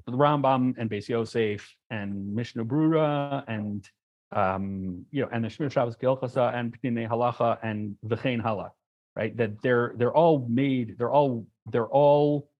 The 0.06 0.12
Rambam 0.12 0.74
and 0.78 0.90
Beis 0.90 1.08
Yosef 1.08 1.76
and 1.90 2.34
Mishnah 2.34 2.64
Brura 2.64 3.44
and 3.46 3.88
um, 4.32 5.06
you 5.10 5.22
know, 5.22 5.28
and 5.32 5.44
the 5.44 5.48
Shmir 5.48 5.70
Shabbos 5.70 5.96
Kehilchasa 5.96 6.54
and 6.54 6.76
Peninei 6.82 7.08
Halacha 7.08 7.58
and 7.62 7.96
V'chein 8.06 8.40
Hala, 8.40 8.72
right? 9.16 9.34
That 9.36 9.62
they're 9.62 9.94
they're 9.96 10.12
all 10.14 10.46
made, 10.48 10.98
they're 10.98 11.10
all 11.10 11.46
they're 11.66 11.86
all 11.86 12.50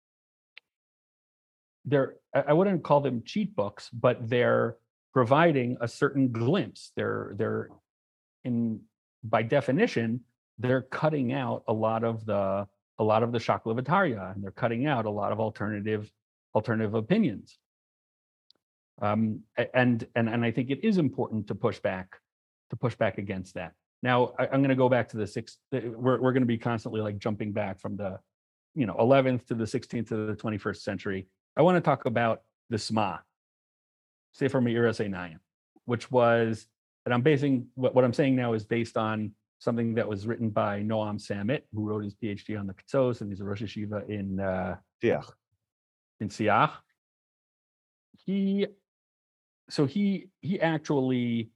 they're 1.84 2.16
I 2.34 2.45
I 2.49 2.53
wouldn't 2.53 2.84
call 2.84 3.01
them 3.01 3.22
cheat 3.24 3.55
books, 3.55 3.91
but 3.91 4.28
they're 4.28 4.76
providing 5.12 5.76
a 5.80 5.89
certain 5.89 6.32
glimpse. 6.32 6.93
They're 6.97 7.34
they're 7.36 7.68
in 8.45 8.80
by 9.22 9.43
definition, 9.43 10.20
they're 10.59 10.82
cutting 10.82 11.32
out 11.32 11.64
a 11.68 11.72
lot 11.72 12.03
of 12.05 12.24
the 12.24 12.66
a 12.99 13.05
lot 13.05 13.22
of 13.22 13.32
the 13.32 13.38
shakla 13.38 13.78
v'tarya 13.78 14.34
and 14.34 14.42
they're 14.42 14.51
cutting 14.51 14.86
out 14.86 15.07
a 15.07 15.11
lot 15.11 15.32
of 15.32 15.40
alternative 15.40 16.11
alternative 16.55 16.94
opinions. 16.94 17.59
Um, 19.01 19.40
and 19.57 20.07
and 20.14 20.28
and 20.28 20.44
I 20.44 20.51
think 20.51 20.70
it 20.70 20.84
is 20.84 20.99
important 20.99 21.46
to 21.49 21.55
push 21.55 21.78
back 21.78 22.18
to 22.70 22.76
push 22.76 22.96
back 22.96 23.18
against 23.18 23.55
that. 23.55 23.72
Now 24.03 24.34
I, 24.38 24.44
I'm 24.46 24.61
going 24.61 24.68
to 24.70 24.74
go 24.74 24.88
back 24.88 25.09
to 25.11 25.16
the 25.16 25.26
sixth. 25.26 25.59
We're 25.70 26.20
we're 26.20 26.32
going 26.32 26.42
to 26.42 26.46
be 26.46 26.59
constantly 26.59 27.01
like 27.01 27.18
jumping 27.18 27.53
back 27.53 27.80
from 27.80 27.96
the 27.96 28.18
you 28.74 28.86
know 28.86 28.94
11th 28.94 29.46
to 29.46 29.55
the 29.55 29.64
16th 29.64 30.09
to 30.09 30.26
the 30.26 30.34
21st 30.34 30.78
century. 30.78 31.26
I 31.57 31.62
want 31.62 31.76
to 31.76 31.80
talk 31.80 32.05
about 32.05 32.42
the 32.70 32.78
Sma, 32.78 33.20
Sefer 34.32 34.61
Me'iras 34.61 34.99
Einayim, 34.99 35.38
which 35.84 36.11
was 36.11 36.66
and 37.05 37.14
I'm 37.14 37.22
basing 37.22 37.68
what, 37.74 37.94
what 37.94 38.05
I'm 38.05 38.12
saying 38.12 38.36
now 38.36 38.53
is 38.53 38.64
based 38.64 38.96
on 38.96 39.32
something 39.59 39.95
that 39.95 40.09
was 40.09 40.27
written 40.27 40.51
by 40.51 40.81
Noam 40.83 41.17
Samet, 41.19 41.63
who 41.75 41.85
wrote 41.85 42.05
his 42.05 42.15
PhD 42.15 42.59
on 42.59 42.67
the 42.67 42.75
Ketzos, 42.75 43.21
and 43.21 43.31
he's 43.31 43.41
a 43.41 43.45
Rosh 43.45 43.63
Hashiva 43.63 44.09
in 44.09 44.41
uh, 44.41 44.77
Yeah. 45.03 45.23
in 46.21 46.29
Siach. 46.29 46.73
He, 48.25 48.67
so 49.71 49.87
he 49.87 50.31
he 50.41 50.61
actually 50.61 51.51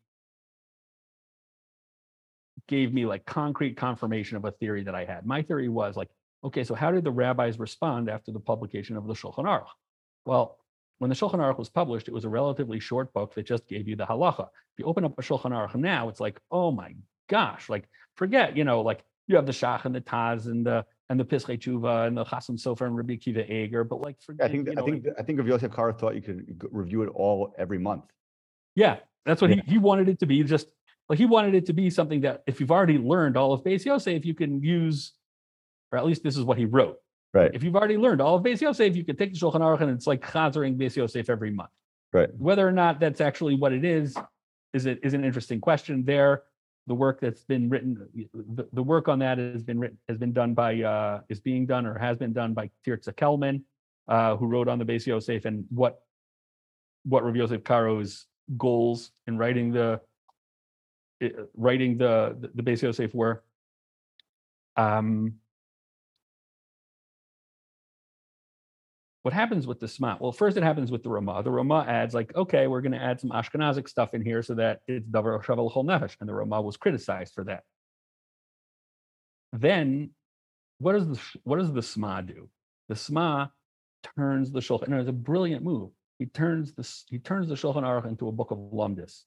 gave 2.69 2.93
me 2.93 3.07
like 3.07 3.25
concrete 3.25 3.77
confirmation 3.77 4.37
of 4.37 4.45
a 4.45 4.53
theory 4.53 4.85
that 4.85 4.95
I 4.95 5.05
had. 5.05 5.27
My 5.27 5.43
theory 5.43 5.69
was 5.69 5.97
like, 5.97 6.09
okay, 6.45 6.65
so 6.65 6.75
how 6.75 6.91
did 6.91 7.05
the 7.05 7.11
rabbis 7.11 7.59
respond 7.59 8.09
after 8.09 8.33
the 8.33 8.41
publication 8.41 8.97
of 8.97 9.07
the 9.07 9.15
Shulchan 9.15 9.45
Aruch? 9.45 9.67
Well, 10.25 10.59
when 10.99 11.09
the 11.09 11.17
Shulchan 11.17 11.35
Aruch 11.39 11.59
was 11.59 11.69
published, 11.69 12.09
it 12.09 12.15
was 12.15 12.25
a 12.25 12.29
relatively 12.29 12.79
short 12.79 13.13
book 13.13 13.35
that 13.35 13.47
just 13.47 13.67
gave 13.67 13.89
you 13.89 13.97
the 13.97 14.07
halacha. 14.07 14.45
If 14.45 14.79
you 14.79 14.85
open 14.87 15.05
up 15.05 15.19
a 15.19 15.23
Shulchan 15.23 15.51
Aruch 15.51 15.75
now, 15.75 16.09
it's 16.09 16.21
like, 16.21 16.41
oh 16.51 16.71
my 16.71 16.95
gosh, 17.37 17.69
like 17.75 17.85
forget, 18.21 18.57
you 18.59 18.65
know, 18.65 18.79
like 18.83 19.01
you 19.29 19.37
have 19.37 19.47
the 19.47 19.53
Shach 19.61 19.85
and 19.87 19.95
the 19.95 20.01
Taz 20.01 20.47
and 20.47 20.65
the 20.69 20.85
and 21.09 21.19
the 21.21 21.25
Pischei 21.25 21.57
Tshuva 21.63 22.07
and 22.07 22.17
the 22.17 22.25
Chasam 22.25 22.57
Sofer 22.65 22.87
and 22.87 22.97
Rabbi 22.97 23.17
Kiva 23.17 23.45
Eger, 23.53 23.85
but 23.85 24.01
like 24.07 24.17
forget, 24.21 24.47
I 24.47 24.53
think 24.53 24.67
you 24.69 24.75
I 24.81 24.83
think 24.85 25.07
I 25.21 25.23
think 25.23 25.41
of 25.41 25.47
Yosef 25.47 25.71
Karo 25.73 25.93
thought 25.93 26.15
you 26.15 26.23
could 26.23 26.41
review 26.71 27.03
it 27.03 27.11
all 27.23 27.55
every 27.59 27.79
month. 27.79 28.05
yeah, 28.75 28.97
that's 29.27 29.41
what 29.43 29.51
Yeah. 29.51 29.63
he 29.67 29.73
he 29.73 29.79
wanted 29.79 30.09
it 30.13 30.19
to 30.21 30.27
be. 30.27 30.43
Just 30.45 30.67
like 31.09 31.19
he 31.19 31.27
wanted 31.37 31.55
it 31.55 31.67
to 31.67 31.73
be 31.73 31.91
something 31.91 32.21
that 32.27 32.43
if 32.47 32.61
you've 32.61 32.71
already 32.77 32.99
learned 32.99 33.37
all 33.37 33.53
of 33.53 33.61
Beis 33.65 33.85
Yosef, 33.85 34.25
you 34.25 34.35
can 34.35 34.63
use, 34.63 34.99
or 35.91 35.99
at 35.99 36.07
least 36.07 36.23
this 36.23 36.37
is 36.37 36.45
what 36.45 36.59
he 36.59 36.67
wrote. 36.77 36.97
Right. 37.35 37.51
If 37.55 37.63
you've 37.65 37.77
already 37.77 37.97
learned 37.97 38.21
all 38.21 38.35
of 38.37 38.43
Beis 38.43 38.61
Yosef, 38.61 38.95
you 38.95 39.05
can 39.05 39.17
take 39.17 39.33
the 39.33 39.39
Shulchan 39.39 39.61
Aruch 39.67 39.81
and 39.81 39.91
it's 39.91 40.07
like 40.07 40.21
chazering 40.33 40.77
Beis 40.81 40.95
Yosef 40.97 41.29
every 41.31 41.51
month. 41.51 41.71
Right. 42.13 42.29
Whether 42.49 42.67
or 42.67 42.73
not 42.73 43.01
that's 43.01 43.21
actually 43.23 43.57
what 43.57 43.73
it 43.73 43.85
is, 43.85 44.15
is 44.75 44.87
it 44.87 45.01
is 45.03 45.13
an 45.15 45.25
interesting 45.25 45.61
question. 45.61 46.05
There, 46.05 46.43
the 46.87 46.95
work 46.95 47.21
that's 47.21 47.45
been 47.45 47.69
written, 47.69 47.97
the, 48.35 48.67
the 48.73 48.83
work 48.83 49.09
on 49.09 49.19
that 49.21 49.39
has 49.39 49.63
been 49.63 49.79
written 49.79 49.99
has 50.09 50.19
been 50.19 50.33
done 50.33 50.55
by 50.55 50.83
uh, 50.83 51.21
is 51.29 51.41
being 51.41 51.67
done 51.67 51.87
or 51.87 51.97
has 51.99 52.19
been 52.19 52.33
done 52.33 52.55
by 52.55 52.71
Tirza 52.85 53.17
Kelman, 53.17 53.65
uh, 54.09 54.37
who 54.37 54.47
wrote 54.47 54.69
on 54.69 54.79
the 54.79 54.85
Beis 54.85 55.07
Yosef 55.07 55.45
and 55.45 55.65
what 55.71 56.01
what 57.05 57.25
Rav 57.25 57.37
Yosef 57.37 57.63
Karo's 57.63 58.27
goals 58.57 59.13
in 59.27 59.39
writing 59.39 59.73
the 59.73 60.01
writing 61.57 61.99
the 61.99 62.37
the, 62.41 62.51
the 62.55 62.63
Beis 62.63 62.83
Yosef 62.83 63.15
were. 63.15 63.43
Um, 64.77 65.35
what 69.23 69.33
happens 69.33 69.67
with 69.67 69.79
the 69.79 69.89
Sma? 69.89 70.17
Well, 70.21 70.33
first 70.33 70.57
it 70.57 70.63
happens 70.63 70.91
with 70.91 71.03
the 71.03 71.09
Ramah. 71.09 71.43
The 71.45 71.51
Ramah 71.51 71.85
adds 71.89 72.15
like, 72.15 72.35
okay, 72.35 72.67
we're 72.67 72.81
going 72.81 72.93
to 72.93 73.03
add 73.03 73.21
some 73.21 73.31
Ashkenazic 73.31 73.89
stuff 73.89 74.15
in 74.15 74.25
here 74.25 74.43
so 74.43 74.55
that 74.55 74.81
it's 74.89 75.09
Davar 75.09 75.43
Shaveh 75.45 75.65
L'chol 75.65 75.85
Nefesh, 75.85 76.17
and 76.21 76.29
the 76.29 76.35
Ramah 76.35 76.63
was 76.63 76.77
criticized 76.77 77.33
for 77.35 77.45
that. 77.45 77.63
Then, 79.53 80.11
what 80.79 80.95
does 80.95 81.07
the 81.07 81.21
what 81.45 81.59
does 81.59 81.73
the 81.73 81.83
Sma 81.83 82.23
do? 82.23 82.49
The 82.89 82.97
Sma 82.97 83.51
turns 84.17 84.51
the 84.51 84.61
Shulchan. 84.61 84.87
And 84.87 84.95
it's 84.95 85.09
a 85.09 85.13
brilliant 85.13 85.63
move. 85.63 85.91
He 86.19 86.27
turns 86.27 86.73
the 86.75 86.89
he 87.09 87.19
turns 87.19 87.49
the 87.49 87.55
Shulchan 87.55 87.83
Aruch 87.83 88.07
into 88.07 88.29
a 88.29 88.33
book 88.33 88.51
of 88.51 88.59
lumdis. 88.59 89.23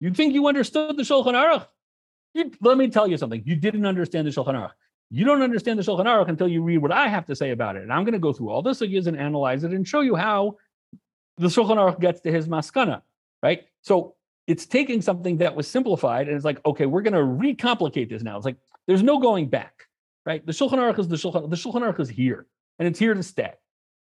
You 0.00 0.12
think 0.12 0.34
you 0.34 0.46
understood 0.48 0.96
the 0.96 1.02
Shulchan 1.02 1.34
Aruch? 1.34 1.66
You, 2.34 2.50
let 2.60 2.78
me 2.78 2.88
tell 2.88 3.08
you 3.08 3.16
something. 3.16 3.42
You 3.44 3.56
didn't 3.56 3.86
understand 3.86 4.26
the 4.26 4.30
Shulchan 4.30 4.54
Aruch. 4.54 4.72
You 5.10 5.24
don't 5.24 5.42
understand 5.42 5.78
the 5.78 5.82
Shulchan 5.82 6.06
Aruch 6.06 6.28
until 6.28 6.46
you 6.46 6.62
read 6.62 6.78
what 6.78 6.92
I 6.92 7.08
have 7.08 7.26
to 7.26 7.34
say 7.34 7.50
about 7.50 7.76
it. 7.76 7.82
And 7.82 7.92
I'm 7.92 8.04
going 8.04 8.12
to 8.12 8.20
go 8.20 8.32
through 8.32 8.50
all 8.50 8.62
the 8.62 8.70
sugyas 8.70 9.06
and 9.06 9.18
analyze 9.18 9.64
it 9.64 9.72
and 9.72 9.86
show 9.86 10.00
you 10.00 10.14
how 10.14 10.56
the 11.36 11.48
Shulchan 11.48 11.76
Aruch 11.76 12.00
gets 12.00 12.20
to 12.22 12.32
his 12.32 12.46
maskana, 12.46 13.02
right? 13.42 13.64
So 13.82 14.14
it's 14.46 14.66
taking 14.66 15.02
something 15.02 15.38
that 15.38 15.56
was 15.56 15.66
simplified 15.66 16.28
and 16.28 16.36
it's 16.36 16.44
like, 16.44 16.64
okay, 16.64 16.86
we're 16.86 17.02
going 17.02 17.14
to 17.14 17.20
recomplicate 17.20 18.08
this 18.08 18.22
now. 18.22 18.36
It's 18.36 18.44
like 18.44 18.56
there's 18.86 19.02
no 19.02 19.18
going 19.18 19.48
back, 19.48 19.86
right? 20.26 20.44
The 20.44 20.52
Shulchan 20.52 20.74
Aruch 20.74 20.98
is 20.98 21.08
the 21.08 21.16
Shulchan. 21.16 21.50
The 21.50 21.56
Shulchan 21.56 21.82
Aruch 21.82 22.00
is 22.00 22.08
here, 22.08 22.46
and 22.78 22.86
it's 22.86 22.98
here 22.98 23.14
to 23.14 23.22
stay, 23.22 23.52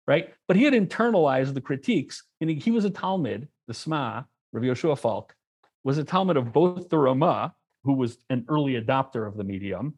right? 0.08 0.34
But 0.48 0.58
he 0.58 0.64
had 0.64 0.74
internalized 0.74 1.54
the 1.54 1.62
critiques, 1.62 2.24
and 2.40 2.50
he, 2.50 2.56
he 2.58 2.72
was 2.72 2.86
a 2.86 2.90
Talmid, 2.90 3.48
the 3.68 3.74
Sma, 3.74 4.26
Rav 4.54 4.64
Yoshua 4.64 4.98
Falk, 4.98 5.36
was 5.84 5.98
a 5.98 6.04
Talmid 6.04 6.38
of 6.38 6.54
both 6.54 6.90
the 6.90 6.98
Ramah, 6.98 7.54
who 7.84 7.94
was 7.94 8.18
an 8.30 8.46
early 8.48 8.80
adopter 8.82 9.28
of 9.28 9.36
the 9.36 9.44
medium, 9.44 9.96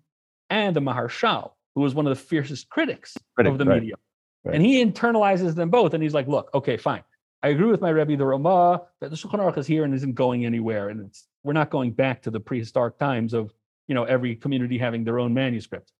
and 0.49 0.75
the 0.75 0.81
Maharshal, 0.81 1.53
who 1.75 1.81
was 1.81 1.95
one 1.95 2.07
of 2.07 2.17
the 2.17 2.23
fiercest 2.23 2.69
critics 2.69 3.17
Critic, 3.35 3.51
of 3.51 3.57
the 3.57 3.65
right, 3.65 3.81
medium. 3.81 3.99
right. 4.43 4.55
And 4.55 4.65
he 4.65 4.83
internalizes 4.83 5.55
them 5.55 5.69
both, 5.69 5.93
and 5.93 6.03
he's 6.03 6.13
like, 6.13 6.27
"Look, 6.27 6.49
okay, 6.53 6.77
fine. 6.77 7.03
I 7.43 7.49
agree 7.49 7.67
with 7.67 7.81
my 7.81 7.89
Rebbe, 7.89 8.15
the 8.15 8.25
Ramah, 8.25 8.83
that 9.01 9.09
the 9.09 9.17
Shulchan 9.17 9.39
Aruch 9.39 9.57
is 9.57 9.67
here 9.67 9.83
and 9.83 9.93
isn't 9.93 10.15
going 10.15 10.45
anywhere. 10.45 10.87
And 10.87 11.01
it's 11.01 11.27
we're 11.43 11.51
not 11.51 11.69
going 11.69 11.91
back 11.91 12.21
to 12.21 12.31
the 12.31 12.39
prehistoric 12.39 12.97
times 12.97 13.33
of 13.33 13.53
you 13.87 13.95
know 13.95 14.05
every 14.05 14.35
community 14.37 14.77
having 14.77 15.03
their 15.03 15.19
own 15.19 15.33
manuscript. 15.33 15.91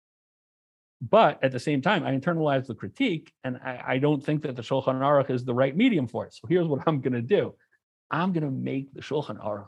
But 1.02 1.44
at 1.44 1.52
the 1.52 1.60
same 1.60 1.82
time, 1.82 2.06
I 2.06 2.12
internalize 2.18 2.66
the 2.66 2.76
critique, 2.76 3.34
and 3.44 3.58
I, 3.58 3.84
I 3.86 3.98
don't 3.98 4.24
think 4.24 4.44
that 4.44 4.56
the 4.56 4.62
Shulchan 4.62 5.02
Aruch 5.02 5.30
is 5.30 5.44
the 5.44 5.54
right 5.54 5.76
medium 5.76 6.08
for 6.08 6.26
it. 6.26 6.34
So 6.34 6.48
here's 6.48 6.66
what 6.66 6.82
I'm 6.88 7.02
going 7.02 7.14
to 7.14 7.22
do: 7.22 7.56
I'm 8.10 8.32
going 8.32 8.46
to 8.46 8.52
make 8.52 8.94
the 8.94 9.02
Shulchan 9.02 9.38
Aruch 9.44 9.68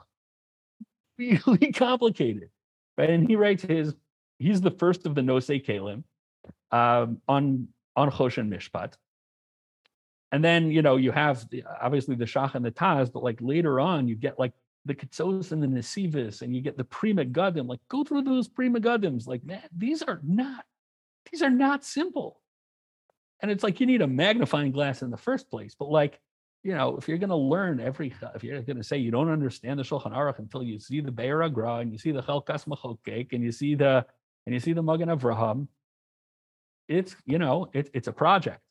really 1.19 1.73
complicated, 1.73 2.49
right? 2.97 3.09
And 3.09 3.27
he 3.27 3.35
writes 3.35 3.63
his. 3.63 3.93
He's 4.39 4.61
the 4.61 4.71
first 4.71 5.05
of 5.05 5.15
the 5.15 5.21
Nosei 5.21 5.63
Keilim 5.65 6.03
um, 6.71 7.21
on 7.27 7.67
on 7.95 8.11
Choshen 8.11 8.49
Mishpat, 8.49 8.93
and 10.31 10.43
then 10.43 10.71
you 10.71 10.81
know 10.81 10.97
you 10.97 11.11
have 11.11 11.49
the, 11.49 11.63
obviously 11.81 12.15
the 12.15 12.25
Shach 12.25 12.55
and 12.55 12.65
the 12.65 12.71
Taz, 12.71 13.11
but 13.11 13.23
like 13.23 13.39
later 13.41 13.79
on 13.79 14.07
you 14.07 14.15
get 14.15 14.37
like 14.37 14.53
the 14.85 14.95
Ketzos 14.95 15.51
and 15.51 15.63
the 15.63 15.67
Nesivos, 15.67 16.41
and 16.41 16.55
you 16.55 16.61
get 16.61 16.77
the 16.77 16.83
Pri 16.83 17.13
Megadim. 17.13 17.67
Like 17.67 17.79
go 17.89 18.03
through 18.03 18.23
those 18.23 18.47
Pri 18.47 18.69
Megadims. 18.69 19.27
Like 19.27 19.43
man, 19.43 19.63
these 19.75 20.01
are 20.01 20.19
not 20.23 20.65
these 21.31 21.41
are 21.41 21.49
not 21.49 21.83
simple. 21.83 22.39
And 23.41 23.51
it's 23.51 23.63
like 23.63 23.79
you 23.79 23.85
need 23.85 24.01
a 24.01 24.07
magnifying 24.07 24.71
glass 24.71 25.01
in 25.01 25.11
the 25.11 25.17
first 25.17 25.49
place. 25.49 25.75
But 25.77 25.89
like, 25.89 26.19
you 26.63 26.73
know, 26.73 26.97
if 26.97 27.07
you're 27.07 27.17
going 27.17 27.29
to 27.29 27.35
learn 27.35 27.79
every, 27.79 28.13
if 28.33 28.43
you're 28.43 28.61
going 28.61 28.77
to 28.77 28.83
say 28.83 28.97
you 28.97 29.11
don't 29.11 29.29
understand 29.29 29.79
the 29.79 29.83
Shulchan 29.83 30.15
Aruch 30.15 30.39
until 30.39 30.63
you 30.63 30.79
see 30.79 31.01
the 31.01 31.11
Be'er 31.11 31.39
HaGra 31.39 31.81
and 31.81 31.91
you 31.91 31.97
see 31.97 32.11
the 32.11 32.23
Chelkas 32.23 32.65
Mechokek 32.65 33.33
and 33.33 33.43
you 33.43 33.51
see 33.51 33.75
the, 33.75 34.05
and 34.45 34.53
you 34.53 34.59
see 34.59 34.73
the 34.73 34.83
Magen 34.83 35.09
Avraham, 35.09 35.67
it's, 36.87 37.15
you 37.25 37.39
know, 37.39 37.69
it, 37.73 37.89
it's 37.93 38.07
a 38.07 38.13
project. 38.13 38.61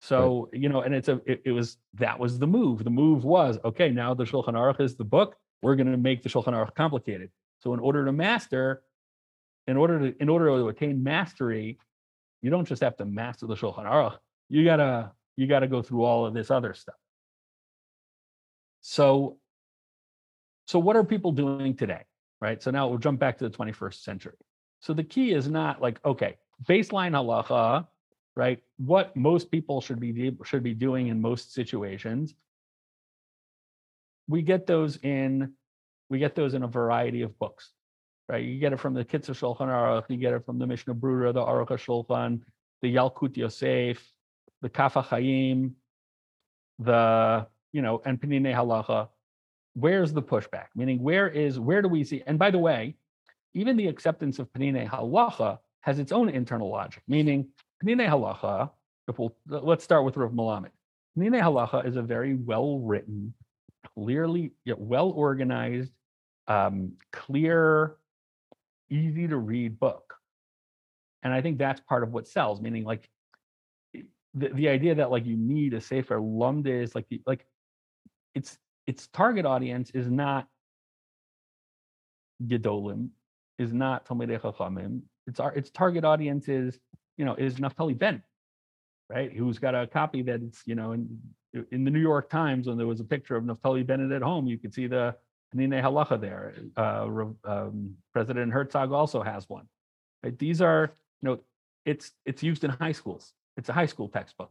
So, 0.00 0.48
right. 0.52 0.62
you 0.62 0.68
know, 0.68 0.82
and 0.82 0.94
it's 0.94 1.08
a, 1.08 1.20
it, 1.26 1.42
it, 1.46 1.52
was, 1.52 1.78
that 1.94 2.18
was 2.18 2.38
the 2.38 2.46
move. 2.46 2.84
The 2.84 2.90
move 2.90 3.24
was, 3.24 3.58
okay, 3.64 3.90
now 3.90 4.14
the 4.14 4.24
Shulchan 4.24 4.54
Aruch 4.54 4.80
is 4.80 4.96
the 4.96 5.04
book. 5.04 5.36
We're 5.62 5.76
going 5.76 5.90
to 5.90 5.96
make 5.96 6.22
the 6.22 6.28
Shulchan 6.28 6.52
Aruch 6.52 6.74
complicated. 6.74 7.30
So 7.60 7.74
in 7.74 7.80
order 7.80 8.04
to 8.04 8.12
master, 8.12 8.82
in 9.66 9.76
order 9.76 9.98
to 9.98 10.22
in 10.22 10.28
order 10.28 10.46
to 10.46 10.68
attain 10.68 11.02
mastery, 11.02 11.78
you 12.42 12.50
don't 12.50 12.66
just 12.66 12.82
have 12.82 12.96
to 12.98 13.04
master 13.04 13.46
the 13.46 13.54
Shulchan 13.54 13.84
Aruch. 13.84 14.16
You 14.48 14.64
gotta 14.64 15.12
you 15.36 15.46
gotta 15.46 15.66
go 15.66 15.82
through 15.82 16.04
all 16.04 16.26
of 16.26 16.34
this 16.34 16.50
other 16.50 16.74
stuff. 16.74 16.94
So, 18.80 19.38
so 20.66 20.78
what 20.78 20.96
are 20.96 21.04
people 21.04 21.32
doing 21.32 21.74
today? 21.74 22.02
Right. 22.40 22.62
So 22.62 22.70
now 22.70 22.86
we'll 22.88 22.98
jump 22.98 23.18
back 23.18 23.38
to 23.38 23.48
the 23.48 23.56
21st 23.56 24.02
century. 24.02 24.36
So 24.86 24.94
the 24.94 25.02
key 25.02 25.32
is 25.32 25.48
not 25.48 25.82
like 25.82 25.98
okay, 26.04 26.36
baseline 26.64 27.12
halacha, 27.12 27.88
right? 28.36 28.62
What 28.76 29.16
most 29.16 29.50
people 29.50 29.80
should 29.80 29.98
be 29.98 30.32
should 30.44 30.62
be 30.62 30.74
doing 30.74 31.08
in 31.08 31.20
most 31.20 31.52
situations. 31.52 32.34
We 34.28 34.42
get 34.42 34.66
those 34.66 34.96
in 34.98 35.54
we 36.08 36.20
get 36.20 36.36
those 36.36 36.54
in 36.54 36.62
a 36.62 36.68
variety 36.68 37.22
of 37.22 37.36
books 37.38 37.72
right? 38.28 38.44
You 38.44 38.58
get 38.58 38.72
it 38.72 38.80
from 38.80 38.94
the 38.94 39.04
Kitzur 39.04 39.34
Shulchan 39.34 39.68
Aruch, 39.68 40.04
you 40.08 40.16
get 40.16 40.32
it 40.32 40.44
from 40.44 40.58
the 40.58 40.66
Mishnah 40.66 40.94
Brura, 40.94 41.32
the 41.32 41.40
Aruch 41.40 41.68
Shulchan, 41.78 42.40
the 42.82 42.94
Yalkut 42.94 43.36
Yosef, 43.36 44.04
the 44.62 44.68
Kaf 44.68 44.94
HaChaim, 44.94 45.72
the, 46.78 47.46
you 47.72 47.82
know, 47.82 48.02
and 48.04 48.20
Peninei 48.20 48.52
Halacha. 48.52 49.08
Where's 49.74 50.12
the 50.12 50.22
pushback? 50.22 50.66
Meaning, 50.74 51.02
where 51.02 51.28
is, 51.28 51.60
where 51.60 51.82
do 51.82 51.88
we 51.88 52.02
see? 52.02 52.22
And 52.26 52.36
by 52.36 52.50
the 52.50 52.58
way, 52.58 52.96
even 53.56 53.76
the 53.78 53.88
acceptance 53.88 54.38
of 54.38 54.52
Peninei 54.52 54.86
Halacha 54.86 55.58
has 55.80 55.98
its 55.98 56.12
own 56.12 56.28
internal 56.28 56.68
logic, 56.68 57.02
meaning 57.08 57.48
Peninei 57.82 58.06
Halacha, 58.06 58.70
we'll, 59.16 59.34
let's 59.48 59.82
start 59.82 60.04
with 60.04 60.16
Rav 60.18 60.32
Melamed. 60.32 60.70
Peninei 61.18 61.40
Halacha 61.40 61.86
is 61.86 61.96
a 61.96 62.02
very 62.02 62.34
well 62.34 62.78
written, 62.78 63.32
clearly, 63.94 64.52
yet 64.66 64.78
well 64.78 65.08
organized, 65.10 65.90
um, 66.48 66.92
clear 67.12 67.96
easy 68.90 69.26
to 69.26 69.38
read 69.38 69.80
book. 69.80 70.14
And 71.22 71.32
I 71.32 71.40
think 71.40 71.56
that's 71.56 71.80
part 71.80 72.02
of 72.02 72.12
what 72.12 72.28
sells, 72.28 72.60
meaning 72.60 72.84
like 72.84 73.08
the, 73.92 74.48
the 74.52 74.68
idea 74.68 74.96
that 74.96 75.10
like 75.10 75.24
you 75.24 75.36
need 75.36 75.72
a 75.72 75.80
safer 75.80 76.20
lumdus 76.20 76.94
like 76.94 77.08
the, 77.08 77.22
like 77.26 77.46
it's 78.34 78.58
its 78.86 79.06
target 79.08 79.46
audience 79.46 79.90
is 79.90 80.08
not 80.10 80.46
Gedolim, 82.46 83.08
is 83.58 83.72
not 83.72 84.06
Talmidei 84.06 84.40
Chachamim. 84.40 85.02
Its 85.26 85.40
our 85.40 85.52
its 85.54 85.70
target 85.70 86.04
audience 86.04 86.48
is 86.48 86.78
you 87.16 87.24
know 87.24 87.34
is 87.34 87.56
Naftali 87.56 87.98
Ben, 87.98 88.22
right? 89.08 89.32
Who's 89.32 89.58
got 89.58 89.74
a 89.74 89.86
copy 89.86 90.22
that 90.22 90.42
it's 90.42 90.62
you 90.66 90.74
know 90.74 90.92
in 90.92 91.18
in 91.70 91.84
the 91.84 91.90
New 91.90 92.00
York 92.00 92.28
Times 92.30 92.66
when 92.66 92.76
there 92.76 92.86
was 92.86 93.00
a 93.00 93.04
picture 93.04 93.36
of 93.36 93.44
Naftali 93.44 93.86
Bennett 93.86 94.12
at 94.12 94.22
home, 94.22 94.46
you 94.46 94.58
could 94.58 94.74
see 94.74 94.86
the 94.86 95.16
Nine 95.52 95.70
Halacha 95.70 96.20
there. 96.20 96.54
Uh, 96.76 97.08
um, 97.44 97.94
President 98.12 98.52
Herzog 98.52 98.92
also 98.92 99.22
has 99.22 99.48
one. 99.48 99.66
Right? 100.22 100.38
These 100.38 100.60
are, 100.60 100.90
you 101.22 101.28
know, 101.28 101.38
it's 101.84 102.12
it's 102.24 102.42
used 102.42 102.64
in 102.64 102.70
high 102.70 102.92
schools. 102.92 103.32
It's 103.56 103.68
a 103.68 103.72
high 103.72 103.86
school 103.86 104.08
textbook. 104.08 104.50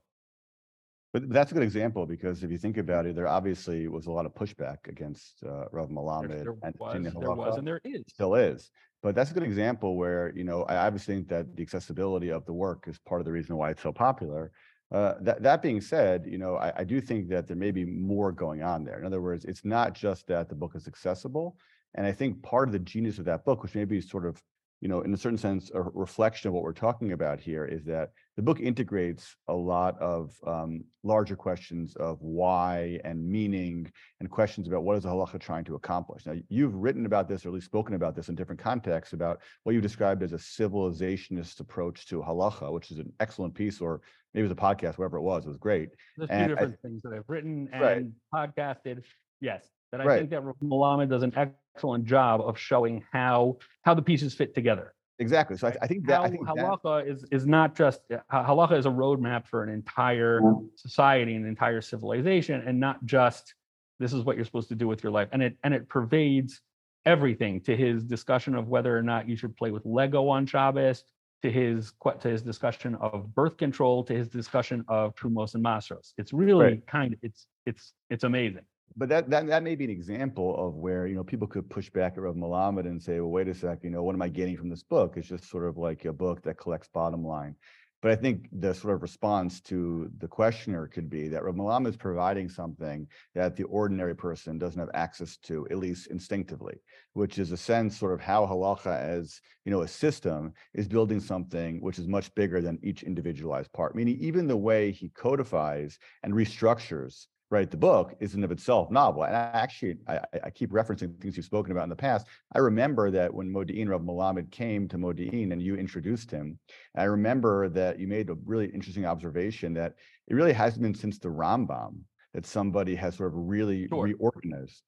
But 1.16 1.30
that's 1.30 1.52
a 1.52 1.54
good 1.54 1.64
example 1.64 2.06
because 2.06 2.44
if 2.44 2.52
you 2.52 2.58
think 2.58 2.76
about 2.76 3.06
it, 3.06 3.16
there 3.16 3.30
obviously 3.30 3.88
was 3.88 4.08
a 4.08 4.12
lot 4.12 4.26
of 4.26 4.34
pushback 4.36 4.86
against 4.90 5.42
uh, 5.46 5.64
Rav 5.72 5.88
Melamed 5.88 6.28
there, 6.28 6.44
there 6.44 6.56
and 6.62 6.76
was, 6.78 7.14
there 7.14 7.32
was, 7.32 7.58
and 7.58 7.66
there 7.66 7.80
is 7.86 8.04
still 8.10 8.36
is. 8.36 8.70
But 9.02 9.16
that's 9.16 9.32
a 9.32 9.34
good 9.34 9.44
example 9.44 9.96
where 9.96 10.34
you 10.36 10.44
know 10.44 10.64
I 10.64 10.76
obviously 10.76 11.16
think 11.16 11.30
that 11.30 11.56
the 11.56 11.64
accessibility 11.64 12.34
of 12.34 12.46
the 12.46 12.52
work 12.52 12.84
is 12.88 13.00
part 13.00 13.22
of 13.22 13.26
the 13.26 13.32
reason 13.32 13.56
why 13.56 13.70
it's 13.70 13.82
so 13.82 13.94
popular. 13.94 14.52
Uh, 14.92 15.14
that, 15.22 15.42
that 15.42 15.62
being 15.62 15.80
said, 15.80 16.26
you 16.28 16.38
know, 16.38 16.58
I, 16.58 16.80
I 16.80 16.84
do 16.84 17.00
think 17.00 17.30
that 17.30 17.48
there 17.48 17.56
may 17.56 17.72
be 17.72 17.86
more 17.86 18.34
going 18.34 18.62
on 18.62 18.84
there. 18.84 19.00
In 19.00 19.06
other 19.06 19.22
words, 19.22 19.46
it's 19.46 19.64
not 19.64 19.94
just 19.94 20.28
that 20.28 20.50
the 20.50 20.56
book 20.56 20.74
is 20.76 20.86
accessible. 20.86 21.56
And 21.94 22.06
I 22.06 22.12
think 22.12 22.44
part 22.44 22.68
of 22.68 22.74
the 22.74 22.80
genius 22.80 23.20
of 23.20 23.26
that 23.26 23.46
book, 23.46 23.64
which 23.64 23.74
maybe 23.74 24.00
is 24.00 24.10
sort 24.10 24.26
of, 24.26 24.44
you 24.82 24.90
know, 24.90 25.02
in 25.02 25.14
a 25.14 25.18
certain 25.18 25.38
sense, 25.38 25.72
a 25.74 25.82
reflection 25.82 26.48
of 26.48 26.54
what 26.54 26.64
we're 26.64 26.74
talking 26.74 27.14
about 27.14 27.40
here, 27.40 27.66
is 27.66 27.86
that 27.86 28.12
the 28.36 28.42
book 28.42 28.60
integrates 28.60 29.36
a 29.48 29.54
lot 29.54 30.00
of 30.02 30.36
um, 30.46 30.84
larger 31.04 31.36
questions 31.36 31.96
of 31.96 32.22
why 32.22 33.00
and 33.06 33.26
meaning 33.26 33.92
and 34.20 34.30
questions 34.30 34.68
about 34.68 34.84
what 34.84 34.98
is 34.98 35.04
the 35.04 35.10
halacha 35.10 35.40
trying 35.40 35.64
to 35.64 35.76
accomplish. 35.76 36.26
Now, 36.26 36.36
you've 36.50 36.76
written 36.76 37.06
about 37.06 37.28
this, 37.30 37.46
or 37.46 37.50
at 37.50 37.56
least 37.56 37.68
spoken 37.68 37.96
about 37.96 38.16
this 38.16 38.30
in 38.30 38.36
different 38.36 38.62
contexts, 38.62 39.14
about 39.14 39.42
what 39.64 39.74
you 39.74 39.82
described 39.82 40.22
as 40.22 40.34
a 40.34 40.38
civilizationist 40.38 41.60
approach 41.62 42.08
to 42.08 42.22
halacha, 42.22 42.72
which 42.72 42.92
is 42.92 43.00
an 43.00 43.12
excellent 43.20 43.54
piece, 43.54 43.80
or 43.80 44.02
maybe 44.34 44.46
it 44.46 44.50
was 44.50 44.52
a 44.52 44.62
podcast, 44.62 44.98
whatever 44.98 45.18
it 45.18 45.22
was, 45.22 45.46
it 45.46 45.50
was 45.50 45.58
great. 45.58 45.90
There's 46.18 46.30
two 46.30 46.48
different 46.50 46.76
I, 46.84 46.88
things 46.88 47.02
that 47.04 47.14
I've 47.14 47.30
written 47.30 47.70
and 47.72 48.14
right. 48.34 48.54
podcasted. 48.56 49.04
Yes, 49.42 49.70
that 49.98 50.04
I 50.04 50.06
right. 50.06 50.18
think 50.20 50.30
that 50.32 50.44
Melamed 50.62 51.10
does 51.10 51.24
an 51.24 51.34
excellent 51.36 52.06
job 52.06 52.42
of 52.42 52.58
showing 52.58 53.04
how 53.12 53.58
how 53.84 53.94
the 53.94 54.02
pieces 54.02 54.34
fit 54.34 54.54
together. 54.54 54.94
Exactly. 55.20 55.56
So 55.58 55.70
I, 55.70 55.76
I 55.82 55.88
think 55.88 56.06
that 56.08 56.22
I 56.22 56.30
think 56.30 56.46
halacha 56.46 57.06
that, 57.06 57.08
is 57.08 57.26
is 57.32 57.48
not 57.48 57.76
just 57.76 58.02
uh, 58.12 58.18
halacha 58.32 58.78
is 58.78 58.86
a 58.86 58.90
roadmap 58.90 59.48
for 59.48 59.64
an 59.64 59.70
entire 59.70 60.42
society, 60.76 61.36
an 61.36 61.46
entire 61.46 61.82
civilization, 61.82 62.62
and 62.66 62.80
not 62.80 63.06
just 63.06 63.54
this 64.00 64.12
is 64.12 64.24
what 64.24 64.36
you're 64.36 64.46
supposed 64.46 64.70
to 64.70 64.76
do 64.76 64.88
with 64.88 65.04
your 65.04 65.14
life. 65.14 65.30
And 65.32 65.42
it 65.42 65.58
and 65.64 65.74
it 65.74 65.88
pervades 65.88 66.62
everything 67.06 67.62
to 67.62 67.78
his 67.78 68.04
discussion 68.04 68.56
of 68.56 68.68
whether 68.68 68.98
or 68.98 69.04
not 69.04 69.30
you 69.30 69.38
should 69.38 69.56
play 69.56 69.72
with 69.72 69.86
Lego 69.86 70.28
on 70.28 70.46
Shabbos, 70.46 71.06
to 71.44 71.52
his 71.52 71.94
to 72.20 72.28
his 72.28 72.42
discussion 72.42 72.96
of 72.96 73.34
birth 73.34 73.56
control, 73.56 74.04
to 74.04 74.14
his 74.14 74.28
discussion 74.28 74.84
of 74.90 75.16
Trumos 75.16 75.56
and 75.56 75.64
Maasros. 75.64 76.14
It's 76.18 76.34
really 76.34 76.66
right. 76.66 76.88
kind 76.88 77.14
of 77.14 77.20
it's 77.22 77.48
it's 77.66 77.94
it's 78.10 78.26
amazing 78.26 78.66
but 78.98 79.10
that, 79.10 79.30
that 79.30 79.48
that 79.48 79.64
may 79.64 79.76
be 79.76 79.86
an 79.86 79.90
example 79.90 80.56
of 80.58 80.76
where 80.76 81.08
you 81.08 81.16
know 81.16 81.24
people 81.24 81.48
could 81.48 81.70
push 81.70 81.90
back 81.90 82.14
at 82.14 82.24
Rav 82.24 82.36
Melamed 82.36 82.86
and 82.86 83.02
say, 83.02 83.20
well, 83.20 83.32
wait 83.32 83.48
a 83.48 83.54
sec, 83.54 83.80
you 83.84 83.90
know, 83.90 84.04
what 84.04 84.16
am 84.16 84.22
I 84.22 84.30
getting 84.30 84.58
from 84.58 84.70
this 84.70 84.84
book? 84.84 85.16
It's 85.18 85.28
just 85.28 85.50
sort 85.50 85.66
of 85.66 85.78
like 85.78 86.06
a 86.06 86.14
book 86.14 86.42
that 86.44 86.58
collects 86.58 86.88
bottom 86.94 87.26
line. 87.26 87.56
But 88.02 88.12
I 88.12 88.18
think 88.18 88.50
the 88.52 88.72
sort 88.72 88.94
of 88.94 89.02
response 89.02 89.62
to 89.62 90.12
the 90.20 90.28
questioner 90.28 90.86
could 90.88 91.10
be 91.10 91.28
that 91.30 91.44
Rav 91.44 91.56
Melamed 91.56 91.88
is 91.88 91.98
providing 91.98 92.48
something 92.48 93.08
that 93.34 93.56
the 93.56 93.64
ordinary 93.64 94.16
person 94.16 94.60
doesn't 94.60 94.80
have 94.80 94.92
access 94.94 95.38
to, 95.38 95.68
at 95.72 95.78
least 95.78 96.08
instinctively, 96.08 96.76
which 97.14 97.40
is 97.40 97.52
a 97.52 97.58
sense 97.58 97.98
sort 97.98 98.14
of 98.14 98.22
how 98.22 98.46
halacha 98.46 99.00
as 99.00 99.42
you 99.66 99.72
know 99.72 99.82
a 99.82 99.88
system 99.88 100.54
is 100.76 100.88
building 100.88 101.20
something 101.20 101.82
which 101.82 101.98
is 101.98 102.08
much 102.08 102.34
bigger 102.36 102.62
than 102.62 102.78
each 102.84 103.02
individualized 103.02 103.74
part. 103.74 103.96
Meaning 103.96 104.18
even 104.20 104.48
the 104.48 104.56
way 104.56 104.92
he 104.92 105.10
codifies 105.10 105.98
and 106.22 106.32
restructures 106.32 107.26
right 107.56 107.72
the 107.72 107.78
book 107.78 108.14
is 108.20 108.36
in 108.36 108.44
of 108.44 108.52
itself 108.52 108.92
novel 108.92 109.24
and 109.24 109.36
I 109.36 109.50
actually 109.54 109.96
I, 110.08 110.20
I, 110.44 110.50
keep 110.50 110.72
referencing 110.72 111.20
things 111.20 111.38
you've 111.38 111.46
spoken 111.46 111.72
about 111.72 111.84
in 111.84 111.90
the 111.90 111.96
past 111.96 112.28
i 112.54 112.60
remember 112.60 113.10
that 113.12 113.34
when 113.34 113.50
modi'in 113.50 113.88
rav 113.88 114.02
melamed 114.02 114.52
came 114.52 114.88
to 114.90 114.98
modi'in 114.98 115.54
and 115.54 115.62
you 115.62 115.76
introduced 115.76 116.30
him 116.30 116.60
i 116.98 117.06
remember 117.06 117.70
that 117.70 117.98
you 117.98 118.08
made 118.08 118.30
a 118.30 118.36
really 118.46 118.68
interesting 118.68 119.06
observation 119.06 119.74
that 119.74 119.94
it 120.28 120.36
really 120.36 120.54
hasn't 120.54 120.82
been 120.82 120.94
since 120.94 121.18
the 121.18 121.30
rambam 121.30 121.94
that 122.34 122.46
somebody 122.46 122.94
has 122.94 123.16
sort 123.16 123.32
of 123.32 123.38
really 123.38 123.88
sure. 123.88 124.04
reorganized 124.04 124.84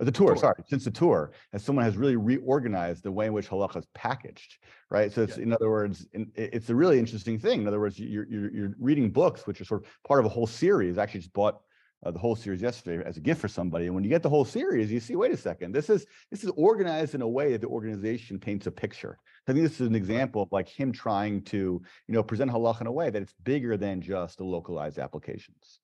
uh, 0.00 0.04
the 0.04 0.12
Tur, 0.12 0.34
Tur, 0.34 0.36
sorry, 0.36 0.54
since 0.66 0.84
the 0.84 0.90
Tur, 0.90 1.30
as 1.52 1.62
someone 1.62 1.84
has 1.84 1.96
really 1.96 2.16
reorganized 2.16 3.02
the 3.02 3.12
way 3.12 3.26
in 3.26 3.34
which 3.34 3.50
halacha 3.50 3.76
is 3.76 3.86
packaged, 3.94 4.56
right? 4.90 5.12
So 5.12 5.22
it's, 5.22 5.36
yeah. 5.36 5.42
in 5.42 5.52
other 5.52 5.68
words, 5.68 6.06
it's 6.34 6.70
a 6.70 6.74
really 6.74 6.98
interesting 6.98 7.38
thing. 7.38 7.60
In 7.60 7.68
other 7.68 7.80
words, 7.80 7.98
you're, 7.98 8.26
you're, 8.26 8.50
you're 8.50 8.74
reading 8.78 9.10
books, 9.10 9.46
which 9.46 9.60
are 9.60 9.66
sort 9.66 9.82
of 9.82 9.90
part 10.08 10.20
of 10.20 10.24
a 10.24 10.30
whole 10.30 10.46
series. 10.46 10.96
I 10.96 11.02
actually 11.02 11.20
just 11.20 11.34
bought 11.34 11.60
uh, 12.04 12.10
the 12.10 12.18
whole 12.18 12.34
series 12.34 12.62
yesterday 12.62 13.02
as 13.06 13.16
a 13.16 13.20
gift 13.20 13.40
for 13.40 13.48
somebody. 13.48 13.86
And 13.86 13.94
when 13.94 14.04
you 14.04 14.10
get 14.10 14.22
the 14.22 14.28
whole 14.28 14.44
series, 14.44 14.90
you 14.90 15.00
see, 15.00 15.16
wait 15.16 15.32
a 15.32 15.36
second, 15.36 15.72
this 15.72 15.90
is 15.90 16.06
this 16.30 16.44
is 16.44 16.50
organized 16.56 17.14
in 17.14 17.22
a 17.22 17.28
way 17.28 17.52
that 17.52 17.60
the 17.60 17.66
organization 17.66 18.38
paints 18.38 18.66
a 18.66 18.70
picture. 18.70 19.18
I 19.46 19.52
think 19.52 19.64
this 19.64 19.80
is 19.80 19.86
an 19.86 19.94
example 19.94 20.42
of 20.42 20.52
like 20.52 20.68
him 20.68 20.92
trying 20.92 21.42
to, 21.44 21.56
you 21.56 22.14
know, 22.14 22.22
present 22.22 22.50
halach 22.50 22.80
in 22.80 22.86
a 22.86 22.92
way 22.92 23.10
that 23.10 23.20
it's 23.20 23.34
bigger 23.42 23.76
than 23.76 24.00
just 24.00 24.38
the 24.38 24.44
localized 24.44 24.98
applications. 24.98 25.80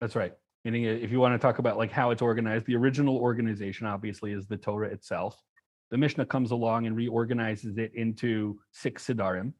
That's 0.00 0.16
right. 0.16 0.34
Meaning, 0.64 0.84
if 0.84 1.10
you 1.12 1.20
want 1.20 1.32
to 1.34 1.38
talk 1.38 1.60
about 1.60 1.78
like 1.78 1.92
how 1.92 2.10
it's 2.10 2.22
organized, 2.22 2.66
the 2.66 2.76
original 2.76 3.16
organization 3.16 3.86
obviously 3.86 4.32
is 4.32 4.46
the 4.46 4.56
Torah 4.56 4.88
itself. 4.88 5.40
The 5.90 5.96
Mishnah 5.96 6.26
comes 6.26 6.50
along 6.50 6.86
and 6.86 6.96
reorganizes 6.96 7.78
it 7.78 7.92
into 7.94 8.58
six 8.72 9.06
sedarim. 9.06 9.52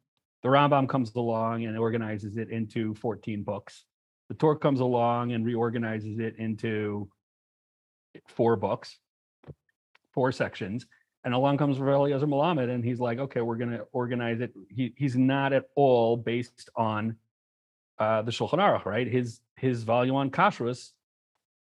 The 0.42 0.48
Rambam 0.48 0.88
comes 0.88 1.14
along 1.14 1.64
and 1.64 1.78
organizes 1.78 2.36
it 2.36 2.50
into 2.50 2.94
14 2.96 3.42
books. 3.42 3.84
The 4.28 4.34
Tur 4.34 4.56
comes 4.56 4.80
along 4.80 5.32
and 5.32 5.44
reorganizes 5.44 6.18
it 6.18 6.36
into 6.38 7.08
four 8.26 8.56
books, 8.56 8.98
four 10.12 10.32
sections. 10.32 10.86
And 11.24 11.34
along 11.34 11.58
comes 11.58 11.78
Eliezer 11.78 12.26
Melamed, 12.26 12.70
and 12.70 12.84
he's 12.84 13.00
like, 13.00 13.18
okay, 13.18 13.40
we're 13.40 13.56
going 13.56 13.72
to 13.72 13.84
organize 13.92 14.40
it. 14.40 14.52
He, 14.68 14.94
he's 14.96 15.16
not 15.16 15.52
at 15.52 15.64
all 15.74 16.16
based 16.16 16.70
on 16.76 17.16
uh, 17.98 18.22
the 18.22 18.30
Shulchan 18.30 18.58
Aruch, 18.58 18.84
right? 18.84 19.06
His 19.06 19.40
his 19.56 19.82
volume 19.82 20.16
on 20.16 20.30
kashrus 20.30 20.92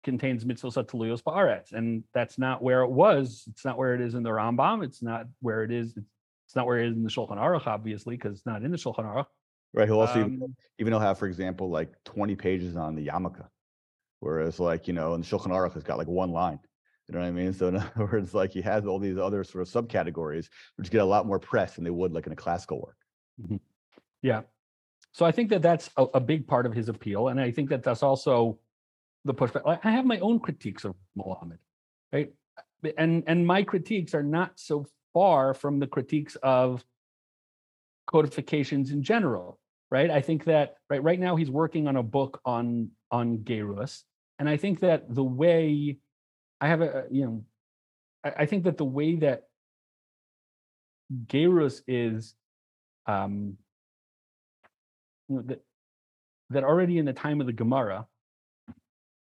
contains 0.02 0.44
mitzvos 0.44 0.74
hateluyos 0.74 1.22
ba'aretz, 1.22 1.72
and 1.72 2.02
that's 2.12 2.38
not 2.38 2.62
where 2.62 2.82
it 2.82 2.90
was. 2.90 3.44
It's 3.48 3.64
not 3.64 3.78
where 3.78 3.94
it 3.94 4.00
is 4.00 4.14
in 4.14 4.22
the 4.22 4.30
Rambam. 4.30 4.84
It's 4.84 5.02
not 5.02 5.26
where 5.40 5.62
it 5.62 5.70
is. 5.70 5.96
It's 5.96 6.57
not 6.57 6.66
where 6.66 6.78
it 6.78 6.88
is 6.88 6.96
in 6.96 7.02
the 7.05 7.11
Shulchan 7.11 7.38
Aruch, 7.38 7.66
obviously, 7.66 8.16
because 8.16 8.36
it's 8.38 8.46
not 8.46 8.62
in 8.62 8.70
the 8.70 8.76
Shulchan 8.76 9.05
Aruch. 9.05 9.26
Right. 9.74 9.88
He'll 9.88 10.00
also 10.00 10.22
um, 10.22 10.34
even, 10.34 10.56
even 10.78 10.92
he'll 10.92 11.00
have, 11.00 11.18
for 11.18 11.26
example, 11.26 11.68
like 11.68 11.92
20 12.04 12.36
pages 12.36 12.76
on 12.76 12.94
the 12.94 13.08
yarmulke, 13.08 13.44
whereas 14.20 14.60
like 14.60 14.86
you 14.86 14.94
know, 14.94 15.14
and 15.14 15.24
the 15.24 15.28
Shulchan 15.28 15.48
Aruch, 15.48 15.74
it's 15.74 15.84
got 15.84 15.98
like 15.98 16.06
one 16.06 16.30
line. 16.30 16.60
You 17.08 17.14
know 17.14 17.20
what 17.20 17.26
I 17.26 17.32
mean? 17.32 17.52
So 17.52 17.68
in 17.68 17.76
other 17.76 17.90
words, 17.96 18.34
like 18.34 18.52
he 18.52 18.62
has 18.62 18.86
all 18.86 19.00
these 19.00 19.18
other 19.18 19.42
sort 19.42 19.66
of 19.66 19.68
subcategories, 19.68 20.48
which 20.76 20.90
get 20.90 21.00
a 21.00 21.04
lot 21.04 21.26
more 21.26 21.40
press 21.40 21.74
than 21.74 21.82
they 21.82 21.90
would 21.90 22.12
like 22.12 22.26
in 22.26 22.32
a 22.32 22.36
classical 22.36 22.80
work. 22.80 22.96
Mm-hmm. 23.42 23.56
Yeah. 24.22 24.42
So 25.12 25.26
I 25.26 25.32
think 25.32 25.50
that 25.50 25.62
that's 25.62 25.90
a, 25.96 26.04
a, 26.14 26.20
big 26.20 26.46
part 26.46 26.66
of 26.66 26.72
his 26.72 26.88
appeal, 26.88 27.28
and 27.28 27.40
I 27.40 27.50
think 27.50 27.68
that 27.70 27.82
that's 27.82 28.02
also 28.02 28.58
the 29.24 29.34
pushback. 29.34 29.78
I 29.82 29.90
have 29.90 30.04
my 30.04 30.18
own 30.20 30.40
critiques 30.40 30.84
of 30.84 30.94
Melamed, 31.16 31.58
right? 32.12 32.32
And 32.96 33.24
and 33.26 33.46
my 33.46 33.62
critiques 33.62 34.14
are 34.14 34.22
not 34.22 34.52
so 34.56 34.86
far 35.12 35.54
from 35.54 35.78
the 35.78 35.86
critiques 35.86 36.36
of 36.42 36.84
codifications 38.06 38.90
in 38.90 39.02
general, 39.02 39.58
right? 39.95 40.11
I 40.11 40.20
think 40.20 40.47
that 40.47 40.74
right 40.90 41.01
right 41.01 41.20
now 41.20 41.36
he's 41.36 41.53
working 41.53 41.86
on 41.86 41.95
a 41.95 42.03
book 42.03 42.40
on 42.45 42.90
on 43.12 43.38
Gerus, 43.45 44.03
and 44.40 44.49
I 44.49 44.57
think 44.57 44.80
that 44.80 45.14
the 45.14 45.22
way 45.22 45.99
I 46.61 46.66
have 46.66 46.82
a 46.82 47.05
you 47.12 47.24
know, 47.24 47.45
I, 48.24 48.42
I 48.42 48.47
think 48.47 48.64
that 48.64 48.76
the 48.76 48.84
way 48.84 49.14
that 49.26 49.45
Gerus 51.26 51.80
is 51.86 52.34
um 53.07 53.57
you 55.28 55.36
know, 55.36 55.42
that 55.42 55.61
that 56.51 56.64
already 56.64 56.99
in 56.99 57.05
the 57.05 57.12
time 57.12 57.40
of 57.40 57.47
the 57.47 57.53
Gemara 57.53 58.07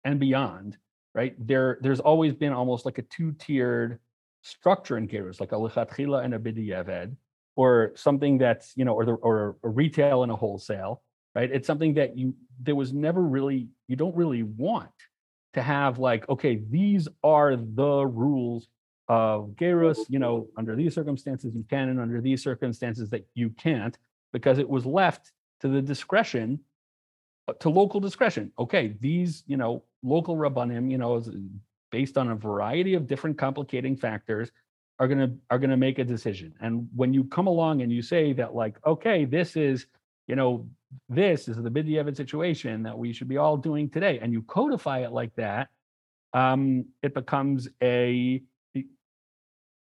and 0.05 0.21
beyond, 0.21 0.77
right? 1.13 1.35
There, 1.37 1.79
there's 1.81 1.99
always 1.99 2.33
been 2.33 2.53
almost 2.53 2.85
like 2.85 2.97
a 2.97 3.03
two-tiered 3.03 3.99
structure 4.41 4.97
in 4.97 5.07
Gerus, 5.07 5.39
like 5.39 5.51
a 5.51 5.55
lichatchila 5.55 6.23
and 6.23 6.33
a 6.33 6.39
bidiyeved, 6.39 7.15
or 7.55 7.91
something 7.95 8.37
that's 8.37 8.73
you 8.75 8.85
know, 8.85 8.93
or 8.93 9.05
the, 9.05 9.13
or 9.13 9.57
a 9.63 9.69
retail 9.69 10.23
and 10.23 10.31
a 10.31 10.35
wholesale, 10.35 11.01
right? 11.33 11.49
It's 11.51 11.67
something 11.67 11.93
that 11.95 12.17
you 12.17 12.35
there 12.61 12.75
was 12.75 12.93
never 12.93 13.21
really 13.21 13.69
you 13.87 13.95
don't 13.95 14.15
really 14.15 14.43
want 14.43 14.89
to 15.53 15.61
have 15.61 15.99
like 15.99 16.27
okay, 16.29 16.61
these 16.69 17.07
are 17.23 17.55
the 17.55 18.05
rules 18.05 18.67
of 19.07 19.51
Gerus. 19.55 19.99
You 20.09 20.19
know, 20.19 20.47
under 20.57 20.75
these 20.75 20.93
circumstances 20.93 21.53
you 21.55 21.65
can, 21.69 21.89
and 21.89 21.99
under 21.99 22.21
these 22.21 22.43
circumstances 22.43 23.09
that 23.11 23.25
you 23.33 23.49
can't, 23.51 23.97
because 24.33 24.57
it 24.57 24.69
was 24.69 24.85
left 24.85 25.31
to 25.61 25.67
the 25.67 25.81
discretion 25.81 26.59
uh, 27.47 27.53
to 27.53 27.69
local 27.69 27.99
discretion. 27.99 28.51
Okay, 28.57 28.95
these, 28.99 29.43
you 29.47 29.57
know, 29.57 29.83
local 30.03 30.35
rabbanim, 30.35 30.91
you 30.91 30.97
know, 30.97 31.23
based 31.91 32.17
on 32.17 32.29
a 32.31 32.35
variety 32.35 32.95
of 32.95 33.07
different 33.07 33.37
complicating 33.37 33.95
factors, 33.95 34.51
are 34.99 35.07
gonna 35.07 35.35
are 35.49 35.59
gonna 35.59 35.77
make 35.77 35.99
a 35.99 36.03
decision. 36.03 36.53
And 36.61 36.87
when 36.95 37.13
you 37.13 37.25
come 37.25 37.47
along 37.47 37.81
and 37.81 37.91
you 37.91 38.01
say 38.01 38.33
that, 38.33 38.55
like, 38.55 38.77
okay, 38.85 39.25
this 39.25 39.55
is, 39.55 39.87
you 40.27 40.35
know, 40.35 40.67
this 41.09 41.47
is 41.47 41.57
the 41.57 41.69
bidiyevit 41.69 42.15
situation 42.15 42.83
that 42.83 42.97
we 42.97 43.11
should 43.11 43.27
be 43.27 43.37
all 43.37 43.57
doing 43.57 43.89
today, 43.89 44.19
and 44.19 44.31
you 44.31 44.41
codify 44.43 44.99
it 44.99 45.11
like 45.11 45.35
that, 45.35 45.69
um, 46.33 46.85
it 47.01 47.13
becomes 47.13 47.67
a 47.81 48.41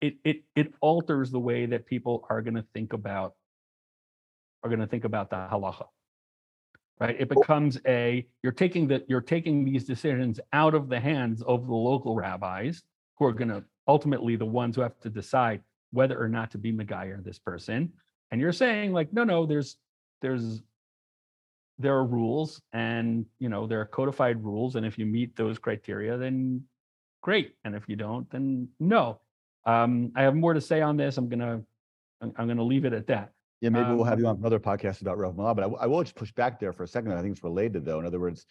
it 0.01 0.15
it 0.25 0.43
it 0.55 0.75
alters 0.81 1.31
the 1.31 1.39
way 1.39 1.67
that 1.67 1.87
people 1.87 2.27
are 2.31 2.43
going 2.43 2.55
to 2.55 2.65
think 2.75 2.93
about 2.93 3.35
are 4.63 4.69
going 4.69 4.81
to 4.81 4.87
think 4.87 5.05
about 5.05 5.31
the 5.31 5.37
halacha 5.37 5.87
right 7.01 7.17
it 7.19 7.29
becomes 7.29 7.79
a 7.87 8.27
you're 8.43 8.53
taking 8.53 8.87
that 8.89 9.09
you're 9.09 9.21
taking 9.21 9.65
these 9.65 9.85
decisions 9.85 10.41
out 10.53 10.75
of 10.75 10.89
the 10.89 10.99
hands 10.99 11.43
of 11.43 11.67
the 11.67 11.75
local 11.75 12.15
rabbis 12.15 12.83
who 13.17 13.25
are 13.25 13.33
going 13.33 13.49
to 13.49 13.65
ultimately 13.87 14.37
the 14.37 14.47
ones 14.47 14.76
who 14.76 14.82
have 14.82 14.99
to 15.01 15.11
decide 15.11 15.62
whether 15.93 16.20
or 16.20 16.28
not 16.28 16.51
to 16.51 16.59
be 16.59 16.72
Megayer 16.72 17.22
this 17.22 17.39
person 17.39 17.93
and 18.30 18.41
you're 18.41 18.53
saying 18.53 18.93
like 18.93 19.12
no 19.12 19.24
no 19.24 19.47
there's 19.47 19.76
there's 20.22 20.62
there 21.78 21.95
are 21.95 22.05
rules 22.05 22.61
and 22.72 23.26
you 23.39 23.49
know 23.49 23.66
there 23.66 23.80
are 23.80 23.87
codified 23.87 24.43
rules 24.43 24.76
and 24.76 24.87
if 24.87 24.99
you 24.99 25.07
meet 25.07 25.37
those 25.37 25.59
criteria 25.59 26.16
then 26.16 26.62
great 27.22 27.55
and 27.64 27.74
if 27.74 27.89
you 27.89 27.97
don't 27.97 28.30
then 28.30 28.68
no 28.80 29.20
um, 29.66 30.12
i 30.16 30.22
have 30.22 30.34
more 30.34 30.55
to 30.55 30.61
say 30.61 30.80
on 30.80 30.97
this 30.97 31.18
i'm 31.18 31.28
gonna 31.28 31.61
i'm 32.22 32.49
gonna 32.49 32.62
leave 32.62 32.84
it 32.84 32.93
at 32.93 33.07
that 33.07 33.32
yeah, 33.61 33.70
maybe 33.70 33.91
we'll 33.95 34.05
have 34.05 34.18
you 34.18 34.26
on 34.26 34.37
um 34.37 34.41
another 34.41 34.61
podcast 34.61 35.01
about 35.01 35.16
Rav 35.16 35.34
Mallah, 35.34 35.55
but 35.55 35.64
I, 35.64 35.84
I 35.84 35.87
will 35.87 36.03
just 36.03 36.14
push 36.14 36.30
back 36.30 36.61
there 36.61 36.74
for 36.74 36.82
a 36.82 36.89
second. 36.89 37.12
I 37.12 37.22
think 37.22 37.32
it's 37.32 37.43
related 37.43 37.87
though. 37.87 37.99
In 37.99 38.07
other 38.07 38.20
words, 38.20 38.45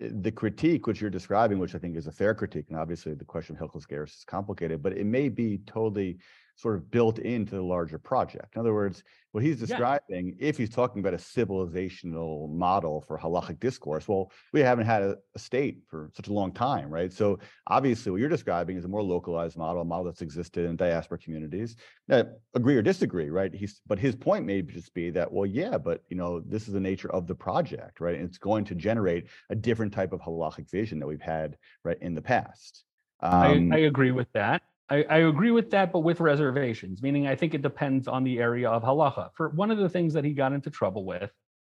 the 0.00 0.30
critique 0.30 0.86
which 0.86 1.00
you're 1.00 1.10
describing, 1.10 1.58
which 1.58 1.74
I 1.74 1.78
think 1.78 1.96
is 1.96 2.06
a 2.06 2.12
fair 2.12 2.34
critique, 2.34 2.66
and 2.68 2.78
obviously 2.78 3.14
the 3.14 3.24
question 3.24 3.56
of 3.56 3.60
Hilchos 3.60 3.86
Gerus 3.88 4.18
is 4.18 4.24
complicated, 4.24 4.82
but 4.82 4.92
it 4.92 5.04
may 5.04 5.28
be 5.28 5.58
totally 5.66 6.18
sort 6.58 6.74
of 6.74 6.90
built 6.90 7.20
into 7.20 7.54
the 7.54 7.62
larger 7.62 7.98
project. 7.98 8.56
In 8.56 8.60
other 8.60 8.74
words, 8.74 9.04
what 9.30 9.44
he's 9.44 9.60
describing, 9.60 10.34
yeah. 10.38 10.48
if 10.48 10.58
he's 10.58 10.70
talking 10.70 10.98
about 10.98 11.14
a 11.14 11.18
civilizational 11.18 12.50
model 12.50 13.00
for 13.06 13.16
halachic 13.16 13.60
discourse, 13.60 14.08
well, 14.08 14.32
we 14.52 14.58
haven't 14.58 14.86
had 14.86 15.02
a, 15.02 15.16
a, 15.36 15.38
state 15.38 15.82
for 15.88 16.10
such 16.14 16.26
a 16.26 16.32
long 16.32 16.50
time, 16.50 16.90
right? 16.90 17.12
So 17.12 17.38
obviously, 17.68 18.10
what 18.10 18.20
you're 18.20 18.28
describing 18.28 18.76
is 18.76 18.84
a 18.84 18.88
more 18.88 19.04
localized 19.04 19.56
model, 19.56 19.82
a 19.82 19.84
model 19.84 20.06
that's 20.06 20.20
existed 20.20 20.68
in 20.68 20.74
diaspora 20.74 21.18
communities. 21.18 21.76
Now, 22.08 22.24
agree 22.54 22.74
or 22.74 22.82
disagree, 22.82 23.30
right? 23.30 23.54
He's, 23.54 23.80
but 23.86 24.00
his 24.00 24.16
point 24.16 24.44
may 24.44 24.60
just 24.62 24.92
be 24.94 25.10
that, 25.10 25.30
well, 25.30 25.46
yeah, 25.46 25.78
but 25.78 26.02
you 26.08 26.16
know, 26.16 26.40
this 26.40 26.66
is 26.66 26.74
the 26.74 26.80
nature 26.80 27.12
of 27.12 27.28
the 27.28 27.36
project, 27.36 28.00
right? 28.00 28.16
And 28.16 28.24
it's 28.24 28.38
going 28.38 28.64
to 28.64 28.74
generate 28.74 29.28
a 29.48 29.54
different 29.54 29.92
type 29.92 30.12
of 30.12 30.20
halachic 30.20 30.68
vision 30.68 30.98
that 30.98 31.06
we've 31.06 31.20
had, 31.20 31.56
right, 31.84 31.98
in 32.00 32.16
the 32.16 32.22
past. 32.22 32.82
Um, 33.20 33.72
I, 33.72 33.76
I 33.76 33.78
agree 33.80 34.10
with 34.10 34.32
that. 34.32 34.62
I, 34.90 35.04
I, 35.10 35.18
agree 35.18 35.50
with 35.50 35.70
that, 35.72 35.92
but 35.92 36.00
with 36.00 36.20
reservations, 36.20 37.02
meaning 37.02 37.26
I 37.26 37.36
think 37.36 37.54
it 37.54 37.62
depends 37.62 38.08
on 38.08 38.24
the 38.24 38.38
area 38.38 38.70
of 38.70 38.82
halacha. 38.82 39.30
For 39.34 39.50
one 39.50 39.70
of 39.70 39.78
the 39.78 39.88
things 39.88 40.14
that 40.14 40.24
he 40.24 40.32
got 40.32 40.52
into 40.52 40.70
trouble 40.70 41.04
with, 41.04 41.30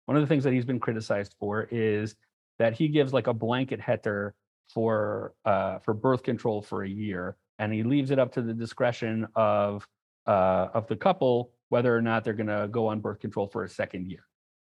one 0.07 0.17
of 0.17 0.23
the 0.23 0.27
things 0.27 0.45
that 0.45 0.53
he's 0.53 0.65
been 0.65 0.81
criticized 0.81 1.35
for 1.39 1.69
is 1.71 2.17
that 2.59 2.75
he 2.75 2.89
gives 2.89 3.13
like 3.13 3.27
a 3.27 3.33
blanket 3.33 3.81
heter 3.81 4.33
for 4.69 5.35
uh, 5.45 5.79
for 5.81 5.95
birth 5.95 6.23
control 6.23 6.63
for 6.63 6.83
a 6.83 6.89
year, 6.89 7.37
and 7.59 7.73
he 7.73 7.83
leaves 7.83 8.11
it 8.11 8.19
up 8.19 8.33
to 8.33 8.43
the 8.43 8.55
discretion 8.55 9.27
of 9.37 9.87
uh, 10.27 10.69
of 10.75 10.87
the 10.89 10.97
couple 10.97 11.53
whether 11.69 11.97
or 11.97 12.03
not 12.03 12.25
they're 12.25 12.35
going 12.35 12.47
to 12.47 12.69
go 12.71 12.87
on 12.87 13.01
birth 13.01 13.21
control 13.21 13.47
for 13.47 13.65
a 13.65 13.69
second 13.69 14.11
year. 14.11 14.25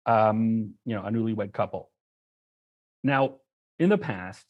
Um, 0.07 0.74
you 0.84 0.94
know, 0.94 1.05
a 1.05 1.11
newlywed 1.11 1.53
couple. 1.53 1.90
Now, 3.03 3.36
in 3.78 3.88
the 3.88 3.99
past, 3.99 4.47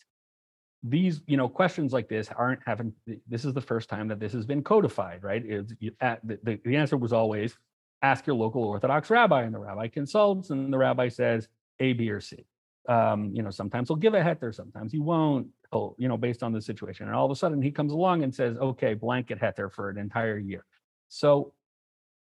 these 0.88 1.22
you 1.26 1.36
know 1.36 1.48
questions 1.48 1.92
like 1.92 2.08
this 2.08 2.28
aren't 2.36 2.60
having 2.64 2.92
this 3.26 3.44
is 3.44 3.52
the 3.52 3.60
first 3.60 3.88
time 3.88 4.08
that 4.08 4.20
this 4.20 4.32
has 4.32 4.46
been 4.46 4.62
codified 4.62 5.22
right? 5.22 5.44
It's, 5.44 5.72
you, 5.80 5.92
the, 6.00 6.60
the 6.64 6.76
answer 6.76 6.96
was 6.96 7.12
always 7.12 7.56
ask 8.02 8.26
your 8.26 8.36
local 8.36 8.62
orthodox 8.62 9.10
rabbi 9.10 9.42
and 9.42 9.54
the 9.54 9.58
rabbi 9.58 9.88
consults 9.88 10.50
and 10.50 10.72
the 10.72 10.78
rabbi 10.78 11.08
says 11.08 11.48
a 11.80 11.92
b 11.94 12.10
or 12.10 12.20
c. 12.20 12.44
Um, 12.88 13.32
you 13.34 13.42
know 13.42 13.50
sometimes 13.50 13.88
he'll 13.88 13.96
give 13.96 14.14
a 14.14 14.20
heter 14.20 14.54
sometimes 14.54 14.92
he 14.92 14.98
won't 14.98 15.48
he'll, 15.72 15.96
you 15.98 16.08
know 16.08 16.16
based 16.16 16.42
on 16.42 16.52
the 16.52 16.60
situation 16.60 17.06
and 17.06 17.16
all 17.16 17.24
of 17.24 17.32
a 17.32 17.36
sudden 17.36 17.60
he 17.60 17.70
comes 17.70 17.92
along 17.92 18.22
and 18.22 18.34
says 18.34 18.56
okay 18.58 18.94
blanket 18.94 19.40
heter 19.40 19.72
for 19.72 19.90
an 19.90 19.98
entire 19.98 20.38
year. 20.38 20.64
So 21.08 21.52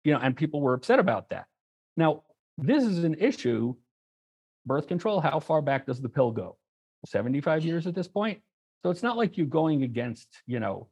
you 0.03 0.13
know 0.13 0.19
and 0.19 0.35
people 0.35 0.61
were 0.61 0.73
upset 0.73 0.99
about 0.99 1.29
that. 1.29 1.45
Now 1.97 2.23
this 2.57 2.83
is 2.83 3.03
an 3.03 3.15
issue 3.15 3.75
birth 4.65 4.87
control 4.87 5.19
how 5.19 5.41
far 5.41 5.61
back 5.61 5.85
does 5.85 5.99
the 5.99 6.09
pill 6.09 6.31
go? 6.31 6.57
75 7.05 7.65
years 7.65 7.85
at 7.85 7.95
this 7.95 8.07
point 8.07 8.39
so 8.83 8.89
it's 8.89 9.03
not 9.03 9.17
like 9.17 9.37
you're 9.37 9.47
going 9.47 9.83
against, 9.83 10.27
you 10.45 10.59
know, 10.59 10.87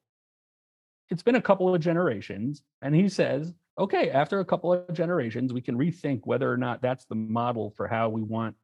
it's 1.09 1.23
been 1.23 1.35
a 1.35 1.41
couple 1.41 1.73
of 1.73 1.81
generations. 1.81 2.63
And 2.81 2.95
he 2.95 3.09
says, 3.09 3.53
okay, 3.77 4.09
after 4.09 4.39
a 4.39 4.45
couple 4.45 4.73
of 4.73 4.91
generations, 4.93 5.53
we 5.53 5.61
can 5.61 5.77
rethink 5.77 6.21
whether 6.23 6.51
or 6.51 6.57
not 6.57 6.81
that's 6.81 7.05
the 7.05 7.15
model 7.15 7.73
for 7.75 7.87
how 7.87 8.09
we 8.09 8.21
want 8.21 8.55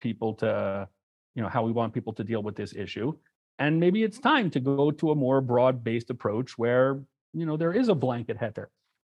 people 0.00 0.34
to 0.34 0.88
you 1.34 1.42
know 1.42 1.48
how 1.48 1.62
we 1.62 1.72
want 1.72 1.94
people 1.94 2.12
to 2.12 2.24
deal 2.24 2.42
with 2.42 2.56
this 2.56 2.74
issue 2.74 3.12
and 3.58 3.78
maybe 3.78 4.02
it's 4.02 4.18
time 4.18 4.50
to 4.50 4.60
go 4.60 4.90
to 4.90 5.10
a 5.10 5.14
more 5.14 5.40
broad-based 5.40 6.10
approach 6.10 6.58
where 6.58 7.00
you 7.32 7.46
know 7.46 7.56
there 7.56 7.72
is 7.72 7.88
a 7.88 7.94
blanket 7.94 8.38
heter 8.38 8.66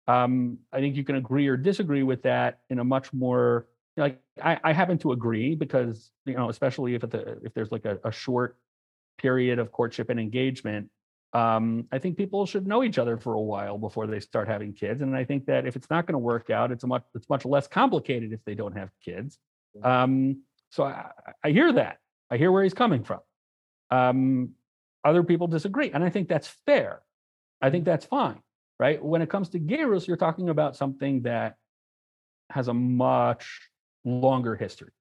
um, 0.08 0.58
i 0.72 0.80
think 0.80 0.96
you 0.96 1.04
can 1.04 1.16
agree 1.16 1.46
or 1.46 1.56
disagree 1.56 2.02
with 2.02 2.22
that 2.22 2.60
in 2.70 2.78
a 2.78 2.84
much 2.84 3.12
more 3.12 3.66
like 3.96 4.20
i, 4.42 4.58
I 4.64 4.72
happen 4.72 4.98
to 4.98 5.12
agree 5.12 5.54
because 5.54 6.10
you 6.24 6.34
know 6.34 6.50
especially 6.50 6.94
if 6.94 7.02
the, 7.02 7.38
if 7.44 7.54
there's 7.54 7.72
like 7.72 7.84
a, 7.84 7.98
a 8.04 8.12
short 8.12 8.56
period 9.18 9.58
of 9.58 9.72
courtship 9.72 10.10
and 10.10 10.20
engagement 10.20 10.90
um, 11.36 11.86
I 11.92 11.98
think 11.98 12.16
people 12.16 12.46
should 12.46 12.66
know 12.66 12.82
each 12.82 12.96
other 12.96 13.18
for 13.18 13.34
a 13.34 13.40
while 13.40 13.76
before 13.76 14.06
they 14.06 14.20
start 14.20 14.48
having 14.48 14.72
kids. 14.72 15.02
And 15.02 15.14
I 15.14 15.24
think 15.24 15.44
that 15.46 15.66
if 15.66 15.76
it's 15.76 15.90
not 15.90 16.06
going 16.06 16.14
to 16.14 16.18
work 16.18 16.48
out, 16.48 16.72
it's 16.72 16.84
a 16.84 16.86
much 16.86 17.04
it's 17.14 17.28
much 17.28 17.44
less 17.44 17.66
complicated 17.66 18.32
if 18.32 18.42
they 18.46 18.54
don't 18.54 18.74
have 18.74 18.88
kids. 19.04 19.38
Um, 19.82 20.42
so 20.70 20.84
I, 20.84 21.10
I, 21.44 21.50
hear 21.50 21.74
that. 21.74 21.98
I 22.30 22.38
hear 22.38 22.50
where 22.50 22.62
he's 22.62 22.72
coming 22.72 23.04
from. 23.04 23.20
Um, 23.90 24.52
other 25.04 25.22
people 25.22 25.46
disagree, 25.46 25.90
and 25.90 26.02
I 26.02 26.08
think 26.08 26.28
that's 26.28 26.48
fair. 26.64 27.02
I 27.60 27.68
think 27.68 27.84
that's 27.84 28.06
fine, 28.06 28.40
right? 28.80 29.02
When 29.04 29.20
it 29.20 29.28
comes 29.28 29.50
to 29.50 29.58
gerus, 29.58 30.06
you're 30.06 30.16
talking 30.16 30.48
about 30.48 30.74
something 30.74 31.22
that 31.22 31.56
has 32.48 32.68
a 32.68 32.74
much 32.74 33.60
longer 34.06 34.56
history. 34.56 34.92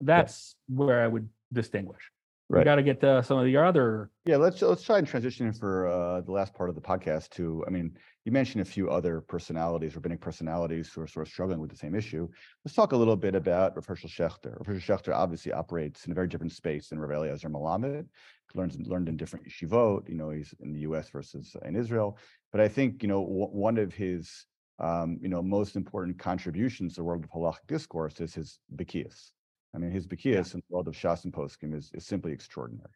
That's 0.00 0.56
where 0.68 1.04
I 1.04 1.06
would 1.06 1.28
distinguish. 1.52 2.02
Right. 2.48 2.60
We 2.60 2.64
got 2.64 2.76
to 2.76 2.82
get 2.82 3.00
to 3.00 3.22
some 3.22 3.38
of 3.38 3.46
the 3.46 3.56
other. 3.56 4.10
Yeah, 4.26 4.36
let's 4.36 4.60
let's 4.60 4.82
try 4.82 4.98
and 4.98 5.06
transition 5.06 5.52
for 5.52 5.86
uh, 5.88 6.20
the 6.20 6.32
last 6.32 6.52
part 6.54 6.68
of 6.68 6.74
the 6.74 6.82
podcast 6.82 7.30
to. 7.30 7.64
I 7.66 7.70
mean, 7.70 7.96
you 8.24 8.32
mentioned 8.32 8.60
a 8.60 8.64
few 8.64 8.90
other 8.90 9.22
personalities, 9.22 9.94
rabbinic 9.94 10.20
personalities, 10.20 10.92
who 10.92 11.00
are 11.00 11.06
sort 11.06 11.26
of 11.26 11.32
struggling 11.32 11.60
with 11.60 11.70
the 11.70 11.76
same 11.76 11.94
issue. 11.94 12.28
Let's 12.64 12.74
talk 12.74 12.92
a 12.92 12.96
little 12.96 13.16
bit 13.16 13.34
about 13.34 13.74
Rav 13.74 13.86
Hershel 13.86 14.10
Schachter. 14.10 14.58
Rav 14.58 14.66
Hershel 14.66 14.80
Schachter 14.80 15.14
obviously 15.14 15.52
operates 15.52 16.04
in 16.04 16.12
a 16.12 16.14
very 16.14 16.28
different 16.28 16.52
space 16.52 16.88
than 16.88 16.98
Rav 16.98 17.10
Eliezer 17.10 17.48
Melamed. 17.48 18.06
Learns 18.54 18.76
learned 18.80 19.08
in 19.08 19.16
different 19.16 19.46
yeshivot. 19.48 20.06
You 20.06 20.14
know, 20.14 20.28
he's 20.28 20.54
in 20.60 20.74
the 20.74 20.80
U.S. 20.80 21.08
versus 21.08 21.56
in 21.64 21.74
Israel. 21.74 22.18
But 22.50 22.60
I 22.60 22.68
think 22.68 23.02
you 23.02 23.08
know 23.08 23.22
w- 23.22 23.46
one 23.46 23.78
of 23.78 23.94
his 23.94 24.46
um, 24.78 25.18
you 25.22 25.28
know 25.30 25.42
most 25.42 25.74
important 25.74 26.18
contributions 26.18 26.94
to 26.94 27.00
the 27.00 27.04
world 27.04 27.24
of 27.24 27.30
halachic 27.30 27.66
discourse 27.66 28.20
is 28.20 28.34
his 28.34 28.58
bekias 28.76 29.30
I 29.74 29.78
mean, 29.78 29.90
his 29.90 30.06
Bekias 30.06 30.24
yeah. 30.24 30.54
in 30.54 30.60
the 30.60 30.62
world 30.70 30.88
of 30.88 30.94
Shas 30.94 31.24
and 31.24 31.32
Poskim 31.32 31.74
is, 31.74 31.90
is 31.94 32.06
simply 32.06 32.32
extraordinary. 32.32 32.90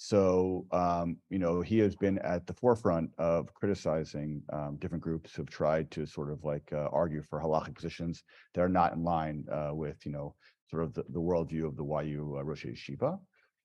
So, 0.00 0.64
um, 0.70 1.16
you 1.28 1.40
know, 1.40 1.60
he 1.60 1.78
has 1.80 1.96
been 1.96 2.20
at 2.20 2.46
the 2.46 2.54
forefront 2.54 3.10
of 3.18 3.52
criticizing 3.52 4.42
um, 4.52 4.76
different 4.80 5.02
groups 5.02 5.34
who've 5.34 5.50
tried 5.50 5.90
to 5.90 6.06
sort 6.06 6.30
of 6.30 6.44
like 6.44 6.72
uh, 6.72 6.88
argue 6.92 7.20
for 7.28 7.40
halachic 7.40 7.74
positions 7.74 8.22
that 8.54 8.60
are 8.60 8.68
not 8.68 8.92
in 8.92 9.02
line 9.02 9.44
uh, 9.50 9.70
with, 9.72 9.96
you 10.06 10.12
know, 10.12 10.36
sort 10.70 10.84
of 10.84 10.94
the, 10.94 11.02
the 11.08 11.20
worldview 11.20 11.66
of 11.66 11.76
the 11.76 11.84
YU 11.84 12.36
uh, 12.38 12.44
Rosh 12.44 12.64
Yeshiva. 12.64 13.18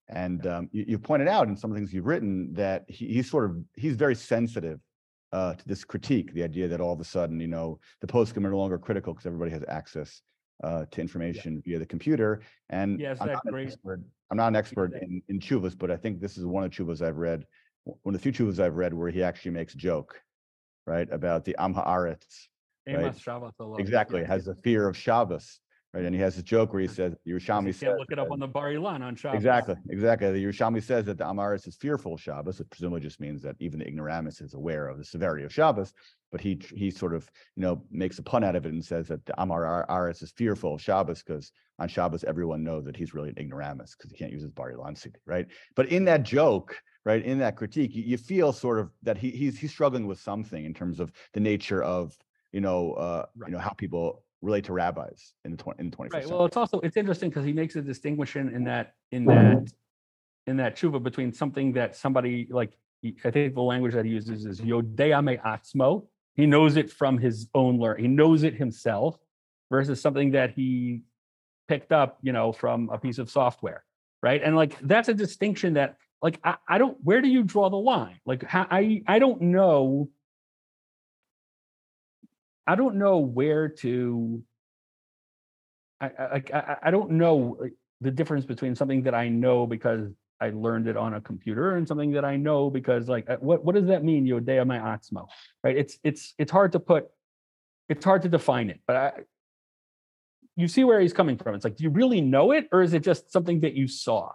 And 0.09 0.47
um, 0.47 0.69
you, 0.71 0.85
you, 0.87 0.99
pointed 0.99 1.27
out 1.27 1.47
in 1.47 1.55
some 1.55 1.69
of 1.69 1.75
the 1.75 1.79
things 1.79 1.93
you've 1.93 2.07
written 2.07 2.51
that 2.53 2.83
he, 2.87 3.07
he's 3.07 3.29
sort 3.29 3.45
of, 3.45 3.57
he's 3.75 3.95
very 3.95 4.15
sensitive 4.15 4.79
uh, 5.33 5.53
to 5.53 5.67
this 5.67 5.83
critique, 5.83 6.33
the 6.33 6.43
idea 6.43 6.67
that 6.67 6.81
all 6.81 6.93
of 6.93 6.99
a 6.99 7.05
sudden, 7.05 7.39
you 7.39 7.47
know, 7.47 7.79
the 8.01 8.07
poskim 8.07 8.43
are 8.45 8.49
no 8.49 8.57
longer 8.57 8.79
critical 8.79 9.13
because 9.13 9.27
everybody 9.27 9.51
has 9.51 9.63
access 9.67 10.21
uh, 10.63 10.85
to 10.91 11.01
information 11.01 11.61
via 11.65 11.79
the 11.79 11.85
computer. 11.85 12.41
And 12.69 12.99
yes, 12.99 13.17
I'm, 13.19 13.31
not 13.31 13.45
great. 13.45 13.67
Expert, 13.67 14.01
I'm 14.31 14.37
not 14.37 14.47
an 14.47 14.55
expert 14.55 14.93
in, 14.93 15.21
in 15.29 15.39
tshuvas, 15.39 15.77
but 15.77 15.91
I 15.91 15.97
think 15.97 16.19
this 16.19 16.37
is 16.37 16.45
one 16.45 16.63
of 16.63 16.71
the 16.71 16.83
tshuvas 16.83 17.01
I've 17.01 17.17
read, 17.17 17.45
one 17.83 18.15
of 18.15 18.21
the 18.21 18.31
few 18.31 18.31
tshuvas 18.31 18.59
I've 18.59 18.75
read 18.75 18.93
where 18.93 19.09
he 19.09 19.23
actually 19.23 19.51
makes 19.51 19.73
a 19.73 19.77
joke, 19.77 20.21
right, 20.85 21.07
about 21.11 21.45
the 21.45 21.55
Am 21.59 21.73
Haaretz. 21.73 22.47
Right? 22.87 23.05
Exactly, 23.79 24.23
has 24.23 24.47
a 24.47 24.55
fear 24.55 24.87
of 24.87 24.97
Shabbos. 24.97 25.59
Right, 25.93 26.05
and 26.05 26.15
he 26.15 26.21
has 26.21 26.39
a 26.39 26.43
joke 26.43 26.73
where 26.73 26.81
he 26.81 26.87
says, 26.87 27.13
Yerushalmi 27.27 27.67
says. 27.67 27.81
Can't 27.81 27.99
look 27.99 28.11
it 28.11 28.17
up 28.17 28.31
on 28.31 28.39
the 28.39 28.47
Bar 28.47 28.69
Ilan 28.69 29.01
on 29.01 29.15
Shabbos. 29.15 29.37
Exactly, 29.37 29.75
exactly. 29.89 30.31
The 30.31 30.43
Yerushalmi 30.43 30.81
says 30.81 31.05
that 31.05 31.19
the 31.19 31.27
Am 31.27 31.35
Haaretz 31.35 31.67
is 31.67 31.75
fearful 31.75 32.15
of 32.15 32.21
Shabbos. 32.21 32.59
It 32.59 32.67
presumably 32.71 33.01
just 33.01 33.19
means 33.19 33.43
that 33.43 33.55
even 33.59 33.77
the 33.77 33.85
ignoramus 33.85 34.41
is 34.41 34.55
aware 34.55 34.87
of 34.87 34.97
the 34.97 35.05
severity 35.05 35.43
of 35.43 35.53
Shabbos. 35.53 35.93
But 36.31 36.41
he 36.41 36.59
he 36.75 36.89
sort 36.89 37.13
of 37.13 37.29
you 37.55 37.61
know 37.61 37.83
makes 37.91 38.17
a 38.17 38.23
pun 38.23 38.43
out 38.43 38.55
of 38.55 38.65
it 38.65 38.73
and 38.73 38.83
says 38.83 39.07
that 39.09 39.23
the 39.27 39.39
Am 39.39 39.49
Haaretz 39.49 40.23
is 40.23 40.31
fearful 40.31 40.73
of 40.73 40.81
Shabbos 40.81 41.21
because 41.21 41.51
on 41.77 41.87
Shabbos 41.87 42.23
everyone 42.23 42.63
knows 42.63 42.85
that 42.85 42.95
he's 42.95 43.13
really 43.13 43.29
an 43.29 43.37
ignoramus 43.37 43.95
because 43.95 44.09
he 44.09 44.17
can't 44.17 44.31
use 44.31 44.41
his 44.41 44.51
Bar 44.51 44.71
Ilan 44.71 44.97
right? 45.27 45.45
But 45.75 45.89
in 45.89 46.05
that 46.05 46.23
joke, 46.23 46.75
right, 47.05 47.23
in 47.23 47.37
that 47.37 47.55
critique, 47.55 47.93
you, 47.93 48.01
you 48.01 48.17
feel 48.17 48.51
sort 48.51 48.79
of 48.79 48.89
that 49.03 49.19
he 49.19 49.29
he's 49.29 49.59
he's 49.59 49.69
struggling 49.69 50.07
with 50.07 50.19
something 50.19 50.65
in 50.65 50.73
terms 50.73 50.99
of 50.99 51.11
the 51.33 51.39
nature 51.39 51.83
of 51.83 52.17
you 52.51 52.61
know 52.61 52.93
uh, 52.93 53.25
right. 53.37 53.49
you 53.49 53.53
know 53.53 53.61
how 53.61 53.73
people 53.73 54.22
relate 54.43 54.65
to 54.65 54.73
rabbis 54.73 55.33
in 55.45 55.51
the 55.51 55.57
20, 55.57 55.79
in 55.79 55.89
the 55.89 55.97
21st 55.97 56.13
right. 56.13 56.27
Well, 56.27 56.45
it's 56.45 56.57
also 56.57 56.79
it's 56.81 56.97
interesting 56.97 57.29
because 57.29 57.45
he 57.45 57.53
makes 57.53 57.75
a 57.75 57.81
distinction 57.81 58.53
in 58.53 58.63
that 58.65 58.93
in 59.11 59.25
that 59.25 59.71
in 60.45 60.57
that 60.57 60.75
tshuva 60.75 61.01
between 61.01 61.33
something 61.33 61.71
that 61.73 61.95
somebody 61.95 62.47
like 62.51 62.77
I 63.25 63.31
think 63.31 63.55
the 63.55 63.61
language 63.61 63.93
that 63.93 64.05
he 64.05 64.11
uses 64.11 64.45
is 64.45 64.61
yodea 64.61 65.41
atzmo. 65.43 66.05
He 66.35 66.45
knows 66.45 66.77
it 66.77 66.91
from 66.91 67.17
his 67.17 67.47
own 67.53 67.79
learn. 67.79 67.99
He 67.99 68.07
knows 68.07 68.43
it 68.43 68.55
himself, 68.55 69.17
versus 69.69 70.01
something 70.01 70.31
that 70.31 70.51
he 70.51 71.01
picked 71.67 71.91
up, 71.91 72.17
you 72.21 72.31
know, 72.31 72.51
from 72.51 72.89
a 72.91 72.97
piece 72.97 73.17
of 73.17 73.29
software, 73.29 73.83
right? 74.21 74.41
And 74.43 74.55
like 74.55 74.79
that's 74.81 75.09
a 75.09 75.13
distinction 75.13 75.73
that 75.73 75.97
like 76.21 76.39
I, 76.43 76.55
I 76.67 76.77
don't. 76.77 76.97
Where 77.03 77.21
do 77.21 77.27
you 77.27 77.43
draw 77.43 77.69
the 77.69 77.77
line? 77.77 78.19
Like 78.25 78.43
how, 78.43 78.67
I 78.69 79.01
I 79.07 79.19
don't 79.19 79.41
know 79.41 80.09
I 82.65 82.75
don't 82.75 82.95
know 82.95 83.19
where 83.19 83.69
to. 83.69 84.43
I 85.99 86.07
I 86.07 86.77
I, 86.83 86.91
don't 86.91 87.11
know 87.11 87.57
the 88.01 88.11
difference 88.11 88.45
between 88.45 88.75
something 88.75 89.03
that 89.03 89.15
I 89.15 89.29
know 89.29 89.65
because 89.65 90.11
I 90.39 90.49
learned 90.49 90.87
it 90.87 90.97
on 90.97 91.13
a 91.13 91.21
computer 91.21 91.75
and 91.75 91.87
something 91.87 92.11
that 92.11 92.25
I 92.25 92.35
know 92.35 92.69
because 92.69 93.07
like 93.07 93.29
uh, 93.29 93.37
what 93.39 93.63
what 93.63 93.75
does 93.75 93.87
that 93.87 94.03
mean? 94.03 94.25
Yodea 94.25 94.65
my 94.65 94.77
atzmo, 94.77 95.27
right? 95.63 95.77
It's 95.77 95.97
it's 96.03 96.33
it's 96.37 96.51
hard 96.51 96.73
to 96.73 96.79
put, 96.79 97.07
it's 97.89 98.03
hard 98.03 98.21
to 98.23 98.29
define 98.29 98.69
it, 98.69 98.81
but 98.85 98.95
I, 98.95 99.11
you 100.55 100.67
see 100.67 100.83
where 100.83 100.99
he's 100.99 101.13
coming 101.13 101.37
from. 101.37 101.55
It's 101.55 101.63
like, 101.63 101.77
do 101.77 101.83
you 101.83 101.89
really 101.89 102.21
know 102.21 102.51
it, 102.51 102.67
or 102.71 102.81
is 102.81 102.93
it 102.93 103.03
just 103.03 103.31
something 103.31 103.61
that 103.61 103.73
you 103.73 103.87
saw? 103.87 104.31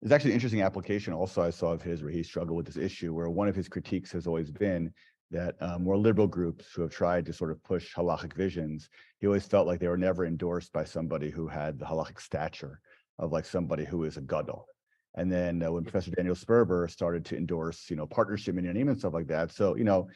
There's 0.00 0.12
actually 0.12 0.30
an 0.30 0.36
interesting 0.36 0.62
application 0.62 1.12
also 1.12 1.42
I 1.42 1.50
saw 1.50 1.72
of 1.72 1.82
his 1.82 2.02
where 2.02 2.10
he 2.10 2.22
struggled 2.22 2.56
with 2.56 2.66
this 2.66 2.78
issue, 2.78 3.12
where 3.12 3.28
one 3.28 3.48
of 3.48 3.54
his 3.54 3.68
critiques 3.68 4.10
has 4.12 4.26
always 4.26 4.50
been 4.50 4.92
that 5.30 5.54
uh, 5.60 5.78
more 5.78 5.96
liberal 5.96 6.26
groups 6.26 6.72
who 6.74 6.82
have 6.82 6.90
tried 6.90 7.24
to 7.26 7.32
sort 7.32 7.50
of 7.50 7.62
push 7.62 7.94
halachic 7.94 8.32
visions, 8.34 8.88
he 9.18 9.26
always 9.26 9.46
felt 9.46 9.66
like 9.66 9.78
they 9.78 9.88
were 9.88 9.96
never 9.96 10.26
endorsed 10.26 10.72
by 10.72 10.84
somebody 10.84 11.30
who 11.30 11.46
had 11.46 11.78
the 11.78 11.84
halachic 11.84 12.20
stature 12.20 12.80
of 13.18 13.32
like 13.32 13.44
somebody 13.44 13.84
who 13.84 14.04
is 14.04 14.16
a 14.16 14.20
gadol. 14.20 14.66
And 15.14 15.30
then 15.30 15.62
uh, 15.62 15.72
when 15.72 15.84
Professor 15.84 16.10
Daniel 16.10 16.34
Sperber 16.34 16.90
started 16.90 17.24
to 17.26 17.36
endorse, 17.36 17.90
you 17.90 17.96
know, 17.96 18.06
partnership 18.06 18.54
minyanim 18.54 18.88
and 18.88 18.98
stuff 18.98 19.14
like 19.14 19.26
that. 19.28 19.52
So, 19.52 19.76
you 19.76 19.84
know, 19.84 20.08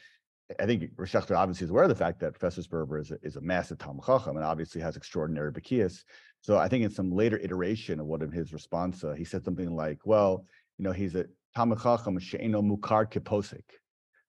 I 0.59 0.65
think 0.65 0.95
Rishachter 0.95 1.37
obviously 1.37 1.65
is 1.65 1.71
aware 1.71 1.83
of 1.83 1.89
the 1.89 1.95
fact 1.95 2.19
that 2.19 2.33
Professor 2.33 2.61
Sperber 2.61 3.01
is 3.01 3.11
a, 3.11 3.17
is 3.21 3.35
a 3.35 3.41
massive 3.41 3.77
Talmid 3.77 4.05
Chacham 4.05 4.37
and 4.37 4.45
obviously 4.45 4.81
has 4.81 4.95
extraordinary 4.95 5.51
Bekias. 5.51 6.03
So 6.41 6.57
I 6.57 6.67
think 6.67 6.83
in 6.83 6.91
some 6.91 7.11
later 7.11 7.37
iteration 7.39 7.99
of 7.99 8.05
one 8.05 8.21
of 8.21 8.31
his 8.31 8.53
response, 8.53 9.03
uh, 9.03 9.13
he 9.13 9.23
said 9.23 9.43
something 9.43 9.75
like, 9.75 9.99
well, 10.05 10.45
you 10.77 10.83
know, 10.83 10.91
he's 10.91 11.15
a 11.15 11.25
Talmid 11.57 11.81
Chacham 11.81 12.19
she'eno 12.19 12.61
mukar 12.61 13.09
kiposik 13.09 13.63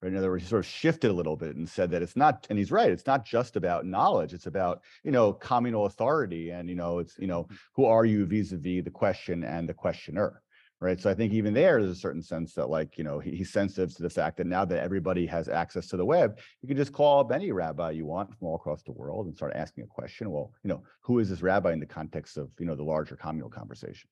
Right? 0.03 0.13
In 0.13 0.19
other 0.19 0.31
words, 0.31 0.45
he 0.45 0.49
sort 0.49 0.65
of 0.65 0.71
shifted 0.71 1.11
a 1.11 1.15
little 1.15 1.37
bit 1.37 1.57
and 1.57 1.69
said 1.69 1.91
that 1.91 2.03
it's 2.03 2.17
not, 2.17 2.47
and 2.51 2.59
he's 2.59 2.71
right, 2.71 2.91
it's 2.91 3.07
not 3.07 3.25
just 3.25 3.57
about 3.57 3.87
knowledge. 3.87 4.35
It's 4.35 4.47
about, 4.47 4.83
you 5.03 5.11
know, 5.11 5.33
communal 5.33 5.87
authority. 5.87 6.51
And, 6.51 6.69
you 6.69 6.77
know, 6.77 6.99
it's, 6.99 7.19
you 7.19 7.27
know, 7.27 7.45
mm. 7.45 7.57
who 7.75 7.87
are 7.87 8.05
you 8.05 8.27
vis-a-vis 8.27 8.85
the 8.85 8.91
question 8.91 9.43
and 9.43 9.69
the 9.69 9.75
questioner? 9.75 10.43
Right. 10.79 11.01
So 11.01 11.09
I 11.09 11.15
think 11.15 11.33
even 11.33 11.55
there, 11.55 11.81
there's 11.81 11.97
a 11.97 11.99
certain 11.99 12.21
sense 12.21 12.53
that 12.53 12.69
like, 12.69 12.99
you 12.99 13.05
know, 13.05 13.19
he, 13.19 13.31
he's 13.31 13.51
sensitive 13.51 13.97
to 13.97 14.03
the 14.03 14.11
fact 14.11 14.37
that 14.37 14.47
now 14.47 14.67
that 14.67 14.83
everybody 14.83 15.25
has 15.25 15.49
access 15.49 15.87
to 15.87 15.97
the 15.97 16.05
web, 16.05 16.39
you 16.61 16.69
can 16.69 16.77
just 16.77 16.93
call 16.93 17.21
up 17.21 17.33
any 17.33 17.51
rabbi 17.51 17.93
you 17.93 18.05
want 18.05 18.29
from 18.37 18.49
all 18.49 18.57
across 18.57 18.83
the 18.83 18.93
world 18.93 19.25
and 19.25 19.35
start 19.35 19.55
asking 19.55 19.85
a 19.85 19.87
question. 19.87 20.31
Well, 20.31 20.53
you 20.63 20.69
know, 20.69 20.83
who 21.01 21.19
is 21.19 21.31
this 21.31 21.41
rabbi 21.41 21.73
in 21.73 21.81
the 21.81 21.87
context 21.87 22.37
of, 22.37 22.51
you 22.59 22.67
know, 22.67 22.75
the 22.75 22.85
larger 22.85 23.17
communal 23.17 23.49
conversation? 23.49 24.11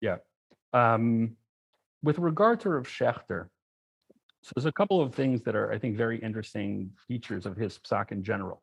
Yeah. 0.00 0.16
Um, 0.72 1.36
with 2.02 2.18
regard 2.18 2.58
to 2.62 2.70
Rav 2.70 2.88
Schachter, 2.88 3.46
so 4.46 4.52
there's 4.54 4.66
a 4.66 4.70
couple 4.70 5.00
of 5.00 5.12
things 5.12 5.42
that 5.42 5.56
are, 5.56 5.72
I 5.72 5.78
think, 5.78 5.96
very 5.96 6.20
interesting 6.20 6.92
features 7.08 7.46
of 7.46 7.56
his 7.56 7.80
psak 7.80 8.12
in 8.12 8.22
general. 8.22 8.60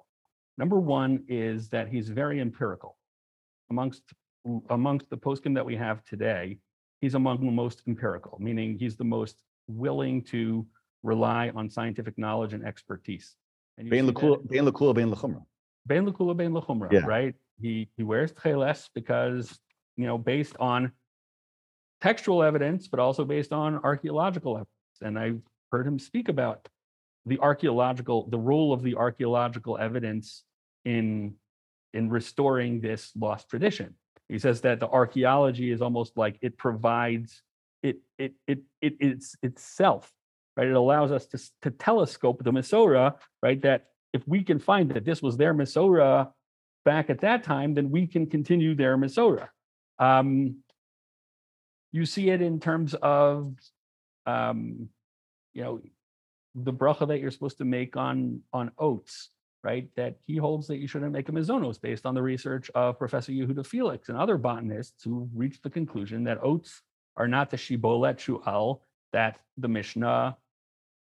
Number 0.57 0.79
one 0.79 1.25
is 1.27 1.67
that 1.69 1.89
he's 1.89 2.07
very 2.07 2.39
empirical. 2.39 2.95
Amongst 3.69 4.03
amongst 4.69 5.09
the 5.09 5.17
poskim 5.17 5.53
that 5.55 5.65
we 5.65 5.75
have 5.75 6.01
today, 6.05 6.59
he's 7.01 7.15
among 7.15 7.45
the 7.45 7.51
most 7.51 7.81
empirical, 7.85 8.37
meaning 8.39 8.77
he's 8.79 8.95
the 8.95 9.03
most 9.03 9.41
willing 9.67 10.21
to 10.21 10.65
rely 11.01 11.51
on 11.53 11.69
scientific 11.69 12.17
knowledge 12.17 12.53
and 12.53 12.63
expertise. 12.63 13.35
And 13.77 13.89
Bein 13.89 14.07
lakula, 14.07 14.47
bein 14.47 15.11
lachumra. 15.11 15.43
Bein 15.85 16.05
lakula, 16.05 16.37
bein 16.37 16.53
lachumra, 16.53 17.05
right? 17.05 17.35
He 17.59 17.89
he 17.97 18.03
wears 18.03 18.31
tcheles 18.31 18.87
because 18.95 19.59
you 19.97 20.05
know 20.05 20.17
based 20.17 20.55
on 20.61 20.93
textual 21.99 22.41
evidence, 22.41 22.87
but 22.87 23.01
also 23.01 23.25
based 23.25 23.51
on 23.51 23.79
archaeological 23.83 24.53
evidence. 24.53 24.69
And 25.01 25.19
I 25.19 25.33
heard 25.73 25.87
him 25.87 25.99
speak 25.99 26.29
about 26.29 26.69
the 27.25 27.39
archaeological, 27.39 28.29
the 28.29 28.37
role 28.37 28.71
of 28.71 28.83
the 28.83 28.95
archaeological 28.95 29.77
evidence 29.77 30.43
in 30.85 31.33
in 31.93 32.09
restoring 32.09 32.79
this 32.79 33.11
lost 33.19 33.49
tradition. 33.49 33.95
He 34.29 34.39
says 34.39 34.61
that 34.61 34.79
the 34.79 34.87
archaeology 34.87 35.71
is 35.71 35.81
almost 35.81 36.15
like 36.15 36.37
it 36.41 36.57
provides 36.57 37.41
it 37.81 37.97
it 38.17 38.33
it, 38.47 38.59
it 38.81 38.93
it's 38.99 39.35
itself, 39.41 40.11
right? 40.55 40.67
It 40.67 40.75
allows 40.75 41.11
us 41.11 41.25
to, 41.27 41.37
to 41.63 41.71
telescope 41.71 42.43
the 42.43 42.51
Masorah, 42.51 43.15
right? 43.41 43.61
That 43.61 43.87
if 44.13 44.21
we 44.27 44.43
can 44.43 44.59
find 44.59 44.91
that 44.91 45.05
this 45.05 45.21
was 45.21 45.37
their 45.37 45.53
Masorah 45.53 46.31
back 46.85 47.09
at 47.09 47.21
that 47.21 47.43
time, 47.43 47.73
then 47.73 47.89
we 47.89 48.05
can 48.05 48.27
continue 48.27 48.75
their 48.75 48.97
Masorah. 48.97 49.49
Um, 49.97 50.57
you 51.91 52.05
see 52.05 52.29
it 52.29 52.41
in 52.41 52.59
terms 52.59 52.93
of 52.95 53.55
um, 54.25 54.89
you 55.53 55.63
know 55.63 55.81
the 56.55 56.73
bracha 56.73 57.07
that 57.07 57.19
you're 57.19 57.31
supposed 57.31 57.57
to 57.57 57.65
make 57.65 57.97
on 57.97 58.41
on 58.51 58.71
oats 58.77 59.29
right 59.63 59.89
that 59.95 60.17
he 60.25 60.37
holds 60.37 60.67
that 60.67 60.77
you 60.77 60.87
shouldn't 60.87 61.11
make 61.11 61.29
a 61.29 61.31
mizonos 61.31 61.81
based 61.81 62.05
on 62.05 62.13
the 62.13 62.21
research 62.21 62.69
of 62.75 62.99
professor 62.99 63.31
yehuda 63.31 63.65
feliks 63.65 64.09
and 64.09 64.17
other 64.17 64.37
botanists 64.37 65.03
who 65.03 65.29
reached 65.33 65.63
the 65.63 65.69
conclusion 65.69 66.23
that 66.23 66.37
oats 66.43 66.81
are 67.15 67.27
not 67.27 67.49
the 67.49 67.57
shibolet 67.57 68.17
shu'al 68.17 68.79
that 69.11 69.39
the 69.57 69.67
mishnah 69.67 70.35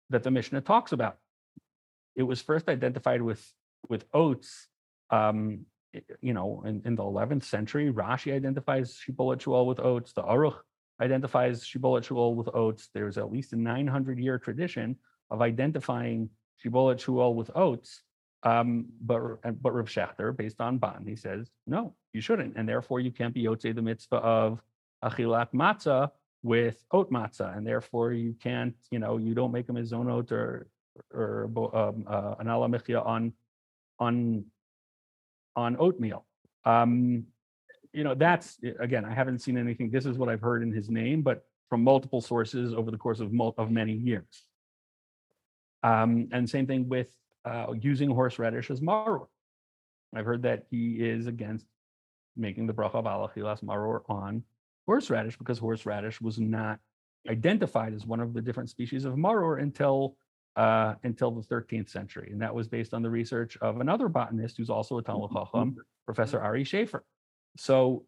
that 0.09 0.23
the 0.23 0.31
mishnah 0.31 0.61
talks 0.61 0.91
about. 0.91 1.17
It 2.15 2.23
was 2.23 2.41
first 2.41 2.67
identified 2.67 3.21
with 3.21 3.45
with 3.87 4.05
oats 4.13 4.67
um, 5.09 5.65
you 6.21 6.33
know 6.33 6.63
in, 6.65 6.81
in 6.85 6.95
the 6.95 7.03
11th 7.03 7.43
century. 7.43 7.91
Rashi 7.91 8.33
identifies 8.33 8.97
shibolet 8.97 9.39
shu'al 9.39 9.65
with 9.65 9.79
oats. 9.79 10.13
The 10.13 10.23
aruch 10.23 10.57
identifies 11.01 11.63
Shibolet 11.63 12.05
Shuol 12.05 12.35
with 12.35 12.49
oats. 12.53 12.89
There's 12.93 13.17
at 13.17 13.31
least 13.31 13.53
a 13.53 13.55
900 13.55 14.19
year 14.19 14.37
tradition 14.37 14.97
of 15.29 15.41
identifying 15.41 16.29
Shibolet 16.63 16.97
Shuol 16.97 17.35
with 17.35 17.51
oats. 17.55 18.03
Um, 18.43 18.85
but 19.01 19.41
but 19.61 19.73
Rav 19.73 19.87
Shechter, 19.87 20.35
based 20.35 20.61
on 20.61 20.77
Ban, 20.77 21.03
he 21.05 21.15
says 21.15 21.51
no, 21.67 21.93
you 22.13 22.21
shouldn't, 22.21 22.55
and 22.55 22.67
therefore 22.67 23.01
you 23.01 23.11
can't 23.11 23.33
be 23.33 23.43
yotzei 23.43 23.75
the 23.75 23.81
mitzvah 23.81 24.15
of 24.15 24.61
achilat 25.03 25.51
matzah 25.53 26.11
with 26.41 26.81
oat 26.91 27.11
matzah, 27.11 27.57
and 27.57 27.67
therefore 27.67 28.13
you 28.13 28.33
can't, 28.41 28.75
you 28.91 28.99
know, 28.99 29.17
you 29.17 29.33
don't 29.33 29.51
make 29.51 29.67
a 29.67 29.73
mizonot 29.73 30.31
or 30.31 30.67
or 31.13 31.49
um, 31.73 32.05
uh, 32.07 32.35
an 32.39 32.47
ala 32.47 32.69
on 33.03 33.33
on 33.99 34.45
on 35.55 35.77
oatmeal. 35.77 36.25
Um, 36.63 37.25
you 37.93 38.03
know, 38.03 38.15
that's 38.15 38.57
again, 38.79 39.05
I 39.05 39.13
haven't 39.13 39.39
seen 39.39 39.57
anything. 39.57 39.89
This 39.89 40.05
is 40.05 40.17
what 40.17 40.29
I've 40.29 40.41
heard 40.41 40.63
in 40.63 40.71
his 40.71 40.89
name, 40.89 41.21
but 41.21 41.43
from 41.69 41.83
multiple 41.83 42.21
sources 42.21 42.73
over 42.73 42.91
the 42.91 42.97
course 42.97 43.19
of 43.19 43.31
mul- 43.31 43.55
of 43.57 43.71
many 43.71 43.93
years. 43.93 44.45
Um, 45.83 46.27
and 46.31 46.49
same 46.49 46.67
thing 46.67 46.89
with 46.89 47.09
uh, 47.45 47.67
using 47.79 48.09
horseradish 48.09 48.69
as 48.69 48.81
maror. 48.81 49.27
I've 50.13 50.25
heard 50.25 50.43
that 50.43 50.65
he 50.69 50.95
is 50.95 51.27
against 51.27 51.65
making 52.35 52.67
the 52.67 52.73
bracha 52.73 52.95
of 52.95 53.05
alachilas 53.05 53.63
maror 53.63 54.01
on 54.09 54.43
horseradish 54.85 55.37
because 55.37 55.59
horseradish 55.59 56.19
was 56.19 56.39
not 56.39 56.79
identified 57.29 57.93
as 57.93 58.05
one 58.05 58.19
of 58.19 58.33
the 58.33 58.41
different 58.41 58.69
species 58.69 59.05
of 59.05 59.13
maror 59.13 59.61
until 59.61 60.15
uh, 60.55 60.95
until 61.03 61.31
the 61.31 61.41
13th 61.41 61.89
century, 61.89 62.29
and 62.31 62.41
that 62.41 62.53
was 62.53 62.67
based 62.67 62.93
on 62.93 63.01
the 63.01 63.09
research 63.09 63.57
of 63.61 63.79
another 63.79 64.09
botanist 64.09 64.57
who's 64.57 64.69
also 64.69 64.97
a 64.97 65.03
Talmid 65.03 65.31
Chacham, 65.31 65.77
Professor 66.05 66.39
Ari 66.41 66.65
Schaefer. 66.65 67.05
So 67.57 68.05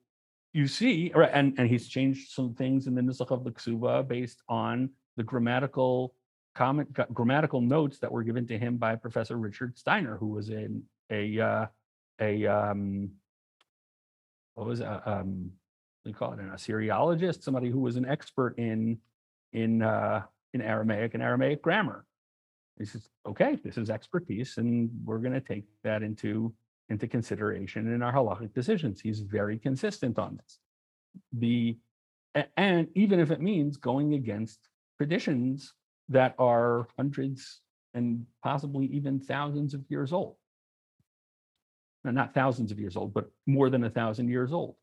you 0.54 0.68
see, 0.68 1.12
right, 1.16 1.32
and, 1.34 1.54
and 1.58 1.70
he's 1.70 1.88
changed 1.88 2.32
some 2.32 2.54
things 2.54 2.88
in 2.88 2.96
the 2.96 3.02
Nusach 3.02 3.32
of 3.32 3.44
the 3.44 3.52
Ksuba 3.52 4.08
based 4.08 4.42
on 4.50 4.90
the 5.18 5.24
grammatical 5.24 6.14
comment, 6.56 6.94
grammatical 7.14 7.62
notes 7.62 8.00
that 8.00 8.12
were 8.12 8.24
given 8.24 8.48
to 8.48 8.58
him 8.58 8.78
by 8.78 8.96
Professor 8.96 9.38
Richard 9.38 9.78
Steiner, 9.78 10.18
who 10.18 10.28
was 10.28 10.50
in 10.50 10.84
a 11.10 11.40
uh, 11.40 11.66
a 12.20 12.46
um, 12.48 13.12
what 14.56 14.68
was 14.68 14.82
it, 14.82 14.88
uh, 14.88 15.00
um, 15.06 15.52
we 16.06 16.14
call 16.14 16.34
it 16.34 16.40
an 16.40 16.50
Assyriologist, 16.50 17.44
somebody 17.44 17.70
who 17.70 17.80
was 17.80 17.96
an 17.96 18.06
expert 18.06 18.58
in 18.58 18.98
in 19.54 19.82
uh, 19.82 20.24
in 20.54 20.62
Aramaic 20.62 21.14
and 21.14 21.24
Aramaic 21.24 21.62
grammar. 21.62 22.06
He 22.78 22.86
says, 22.86 23.08
okay, 23.28 23.58
this 23.64 23.78
is 23.78 23.90
expertise, 23.90 24.58
and 24.58 24.90
we're 25.06 25.20
going 25.20 25.34
to 25.34 25.42
take 25.42 25.66
that 25.84 26.04
into 26.04 26.54
into 26.92 27.08
consideration 27.08 27.92
in 27.92 28.04
our 28.04 28.14
halachic 28.14 28.54
decisions. 28.54 29.00
He's 29.02 29.22
very 29.22 29.58
consistent 29.58 30.20
on 30.20 30.38
this. 30.38 30.60
The 31.32 31.78
and 32.56 32.88
even 32.96 33.20
if 33.20 33.32
it 33.32 33.42
means 33.42 33.78
going 33.78 34.14
against 34.14 34.60
traditions 34.98 35.74
that 36.10 36.36
are 36.38 36.88
hundreds 36.98 37.62
and 37.94 38.26
possibly 38.44 38.86
even 38.88 39.20
thousands 39.20 39.74
of 39.74 39.82
years 39.90 40.14
old. 40.14 40.36
Now, 42.04 42.12
not 42.12 42.34
thousands 42.34 42.72
of 42.72 42.80
years 42.80 42.96
old, 42.96 43.14
but 43.14 43.32
more 43.46 43.70
than 43.70 43.84
a 43.84 43.90
thousand 43.90 44.30
years 44.30 44.54
old. 44.54 44.76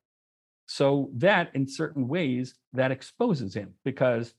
So 0.66 1.10
that 1.14 1.50
in 1.54 1.66
certain 1.66 2.08
ways 2.08 2.54
that 2.74 2.90
exposes 2.90 3.54
him 3.54 3.74
because 3.84 4.34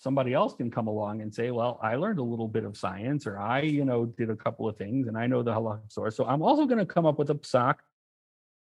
somebody 0.00 0.32
else 0.32 0.54
can 0.54 0.70
come 0.70 0.86
along 0.86 1.22
and 1.22 1.34
say, 1.34 1.50
well, 1.50 1.78
I 1.82 1.96
learned 1.96 2.18
a 2.18 2.22
little 2.22 2.48
bit 2.48 2.64
of 2.64 2.76
science 2.76 3.26
or 3.26 3.38
I, 3.38 3.60
you 3.62 3.84
know, 3.84 4.06
did 4.06 4.30
a 4.30 4.36
couple 4.36 4.68
of 4.68 4.76
things 4.76 5.08
and 5.08 5.18
I 5.18 5.26
know 5.26 5.42
the 5.42 5.52
halakhic 5.52 5.92
source. 5.92 6.16
So 6.16 6.24
I'm 6.24 6.42
also 6.42 6.66
going 6.66 6.78
to 6.78 6.86
come 6.86 7.06
up 7.06 7.18
with 7.18 7.30
a 7.30 7.34
psak 7.34 7.76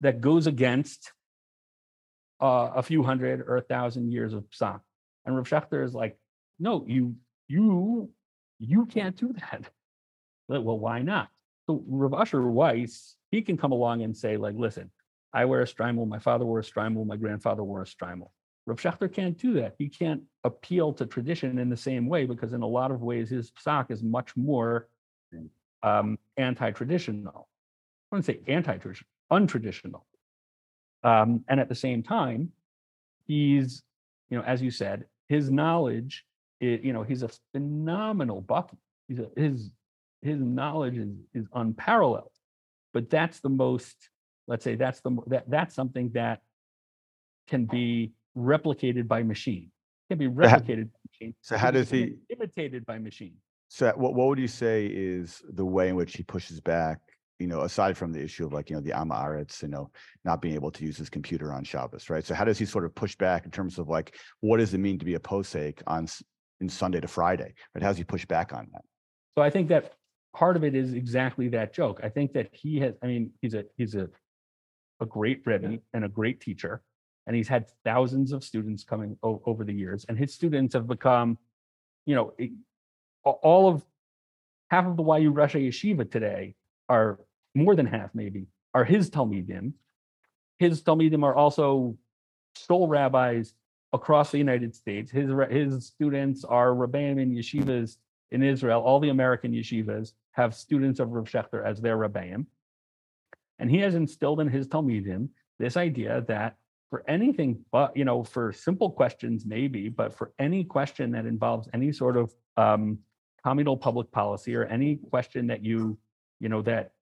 that 0.01 0.21
goes 0.21 0.47
against 0.47 1.13
uh, 2.41 2.71
a 2.77 2.83
few 2.83 3.03
hundred 3.03 3.41
or 3.41 3.57
a 3.57 3.63
thousand 3.63 4.13
years 4.13 4.33
of 4.33 4.45
psak. 4.51 4.81
And 5.25 5.37
Rav 5.37 5.49
Shechter 5.49 5.85
is 5.85 5.95
like, 5.95 6.17
no, 6.59 6.85
you, 6.87 7.17
you, 7.49 8.11
you 8.59 8.87
can't 8.87 9.17
do 9.17 9.33
that. 9.33 9.65
well, 10.49 10.79
why 10.79 11.03
not? 11.03 11.29
So 11.67 11.83
Rav 11.89 12.15
Usher 12.15 12.49
Weiss, 12.49 13.17
he 13.31 13.43
can 13.43 13.57
come 13.57 13.73
along 13.73 14.03
and 14.03 14.17
say, 14.17 14.37
like, 14.37 14.55
listen, 14.57 14.91
I 15.33 15.47
wear 15.47 15.63
a 15.63 15.67
shtreimel, 15.67 16.07
my 16.07 16.21
father 16.21 16.45
wore 16.45 16.61
a 16.61 16.63
shtreimel, 16.63 17.07
my 17.07 17.17
grandfather 17.17 17.65
wore 17.65 17.83
a 17.83 17.87
shtreimel. 17.87 18.29
Rav 18.67 18.79
Shechter 18.79 19.13
can't 19.13 19.37
do 19.37 19.55
that. 19.55 19.75
He 19.79 19.89
can't 19.89 20.23
appeal 20.43 20.93
to 20.95 21.07
tradition 21.07 21.59
in 21.59 21.69
the 21.69 21.77
same 21.77 22.09
way 22.09 22.25
because 22.25 22.53
in 22.53 22.63
a 22.63 22.67
lot 22.67 22.91
of 22.91 23.03
ways 23.03 23.29
his 23.29 23.51
psak 23.53 23.91
is 23.91 24.03
much 24.03 24.37
more 24.37 24.89
um, 25.83 26.19
anti-traditional. 26.37 27.49
I 28.13 28.17
wouldn't 28.17 28.27
say 28.27 28.41
anti-traditional, 28.49 29.09
untraditional. 29.31 30.03
Um, 31.03 31.45
and 31.49 31.61
at 31.61 31.69
the 31.69 31.75
same 31.75 32.03
time, 32.03 32.53
he's, 33.27 33.83
you 34.31 34.39
know, 34.39 34.45
as 34.45 34.63
you 34.63 34.71
said, 34.71 35.05
his 35.29 35.51
knowledge, 35.51 36.25
it, 36.61 36.83
you 36.83 36.95
know, 36.95 37.03
he's 37.03 37.23
a 37.23 37.31
phenomenal 37.53 38.41
bucky. 38.41 38.79
He's 39.09 39.19
a, 39.19 39.29
his 39.37 39.71
his 40.23 40.41
knowledge 40.41 40.97
is, 40.97 41.11
is 41.35 41.47
unparalleled. 41.55 42.31
But 42.95 43.11
that's 43.11 43.41
the 43.41 43.51
most, 43.51 44.09
let's 44.47 44.65
say, 44.65 44.75
that's 44.75 45.01
the 45.01 45.11
that 45.27 45.51
that's 45.51 45.75
something 45.75 46.11
that 46.15 46.41
can 47.49 47.67
be 47.67 48.13
replicated 48.37 49.09
by 49.09 49.23
machine. 49.23 49.71
It 50.09 50.15
can 50.15 50.19
be 50.19 50.35
replicated 50.35 50.91
by 50.91 50.99
machine. 51.11 51.35
So 51.43 51.57
how 51.57 51.71
does 51.71 51.91
he 51.91 52.15
imitated 52.29 52.85
by 52.87 52.99
machine? 52.99 53.37
So 53.69 53.93
what 53.97 54.15
what 54.15 54.29
would 54.29 54.39
you 54.39 54.49
say 54.49 54.87
is 54.87 55.43
the 55.49 55.65
way 55.65 55.89
in 55.89 55.97
which 55.97 56.17
he 56.17 56.23
pushes 56.23 56.61
back? 56.61 57.01
You 57.41 57.49
know, 57.49 57.63
aside 57.63 57.97
from 57.97 58.13
the 58.13 58.23
issue 58.23 58.47
of 58.47 58.53
like 58.53 58.71
you 58.71 58.77
know 58.77 58.83
the 58.83 58.93
Am 58.93 59.09
Haaretz, 59.09 59.63
you 59.63 59.69
know, 59.69 59.91
not 60.25 60.41
being 60.41 60.55
able 60.55 60.71
to 60.71 60.85
use 60.85 60.97
his 60.97 61.11
computer 61.11 61.53
on 61.53 61.65
Shabbos, 61.65 62.09
right? 62.09 62.25
So 62.25 62.35
how 62.35 62.45
does 62.45 62.59
he 62.59 62.65
sort 62.65 62.85
of 62.85 62.95
push 62.95 63.17
back 63.17 63.45
in 63.45 63.51
terms 63.51 63.79
of 63.79 63.89
like 63.89 64.17
what 64.41 64.59
does 64.59 64.75
it 64.75 64.79
mean 64.79 64.99
to 64.99 65.05
be 65.05 65.15
a 65.15 65.19
posek 65.19 65.83
on 65.87 66.07
in 66.61 66.69
Sunday 66.69 67.01
to 67.01 67.09
Friday? 67.09 67.55
Right? 67.75 67.83
How 67.83 67.89
does 67.89 67.99
he 67.99 68.05
push 68.05 68.25
back 68.25 68.53
on 68.53 68.69
that? 68.73 68.83
So 69.37 69.43
I 69.43 69.51
think 69.51 69.69
that 69.69 69.95
part 70.35 70.57
of 70.57 70.63
it 70.63 70.75
is 70.75 70.93
exactly 70.93 71.49
that 71.49 71.75
joke. 71.75 72.01
I 72.03 72.09
think 72.09 72.33
that 72.35 72.51
he 72.53 72.79
has. 72.81 72.95
I 73.03 73.07
mean, 73.07 73.33
he's 73.41 73.55
a 73.55 73.65
he's 73.77 73.95
a 73.95 74.09
a 75.01 75.07
great 75.07 75.43
rebbe 75.45 75.79
and 75.93 76.05
a 76.05 76.09
great 76.09 76.41
teacher 76.41 76.83
and 77.27 77.35
he's 77.37 77.49
had 77.49 77.67
thousands 77.85 78.33
of 78.33 78.45
students 78.45 78.85
coming 78.85 79.17
o- 79.23 79.43
over 79.47 79.65
the 79.65 79.73
years 79.73 80.05
and 80.09 80.19
his 80.19 80.35
students 80.35 80.75
have 80.75 80.87
become 80.87 81.39
you 82.07 82.15
know 82.15 82.33
all 83.25 83.69
of 83.69 83.85
half 84.71 84.87
of 84.87 84.97
the 84.97 85.03
YU 85.03 85.33
Roshei 85.33 85.69
yeshiva 85.69 86.11
today 86.11 86.55
are 86.89 87.21
more 87.55 87.75
than 87.75 87.87
half 87.87 88.11
maybe 88.15 88.47
are 88.75 88.85
his 88.85 89.11
talmidim 89.11 89.73
his 90.59 90.83
talmidim 90.83 91.25
are 91.25 91.35
also 91.35 91.97
sole 92.57 92.89
rabbis 92.89 93.55
across 93.93 94.31
the 94.31 94.39
United 94.39 94.75
States. 94.75 95.11
His 95.11 95.31
his 95.51 95.87
students 95.87 96.45
are 96.45 96.71
rabbanim 96.71 97.21
in 97.21 97.35
yeshivas 97.35 97.97
in 98.33 98.43
Israel. 98.43 98.83
All 98.83 99.01
the 99.01 99.11
American 99.11 99.53
yeshivas 99.53 100.13
have 100.33 100.55
students 100.55 101.01
of 101.01 101.13
Rav 101.13 101.27
Shechter 101.27 101.65
as 101.65 101.81
their 101.81 101.97
rabbanim. 101.97 102.47
And 103.59 103.71
he 103.71 103.79
has 103.79 103.95
instilled 103.95 104.41
in 104.41 104.49
his 104.49 104.67
talmidim 104.67 105.29
this 105.59 105.77
idea 105.77 106.25
that 106.27 106.57
for 106.95 107.03
anything 107.09 107.59
but 107.73 107.97
you 107.97 108.05
know 108.05 108.23
for 108.23 108.53
simple 108.53 108.89
questions 108.89 109.45
maybe 109.45 109.89
but 109.89 110.15
for 110.15 110.33
any 110.39 110.63
question 110.63 111.11
that 111.11 111.27
involves 111.27 111.69
any 111.75 111.91
sort 111.91 112.17
of 112.17 112.33
um, 112.57 112.99
communal 113.45 113.77
public 113.77 114.09
policy 114.13 114.55
or 114.55 114.65
any 114.67 114.97
question 115.11 115.49
that 115.49 115.65
you 115.65 115.99
you 116.39 116.49
know 116.49 116.63
that 116.63 116.93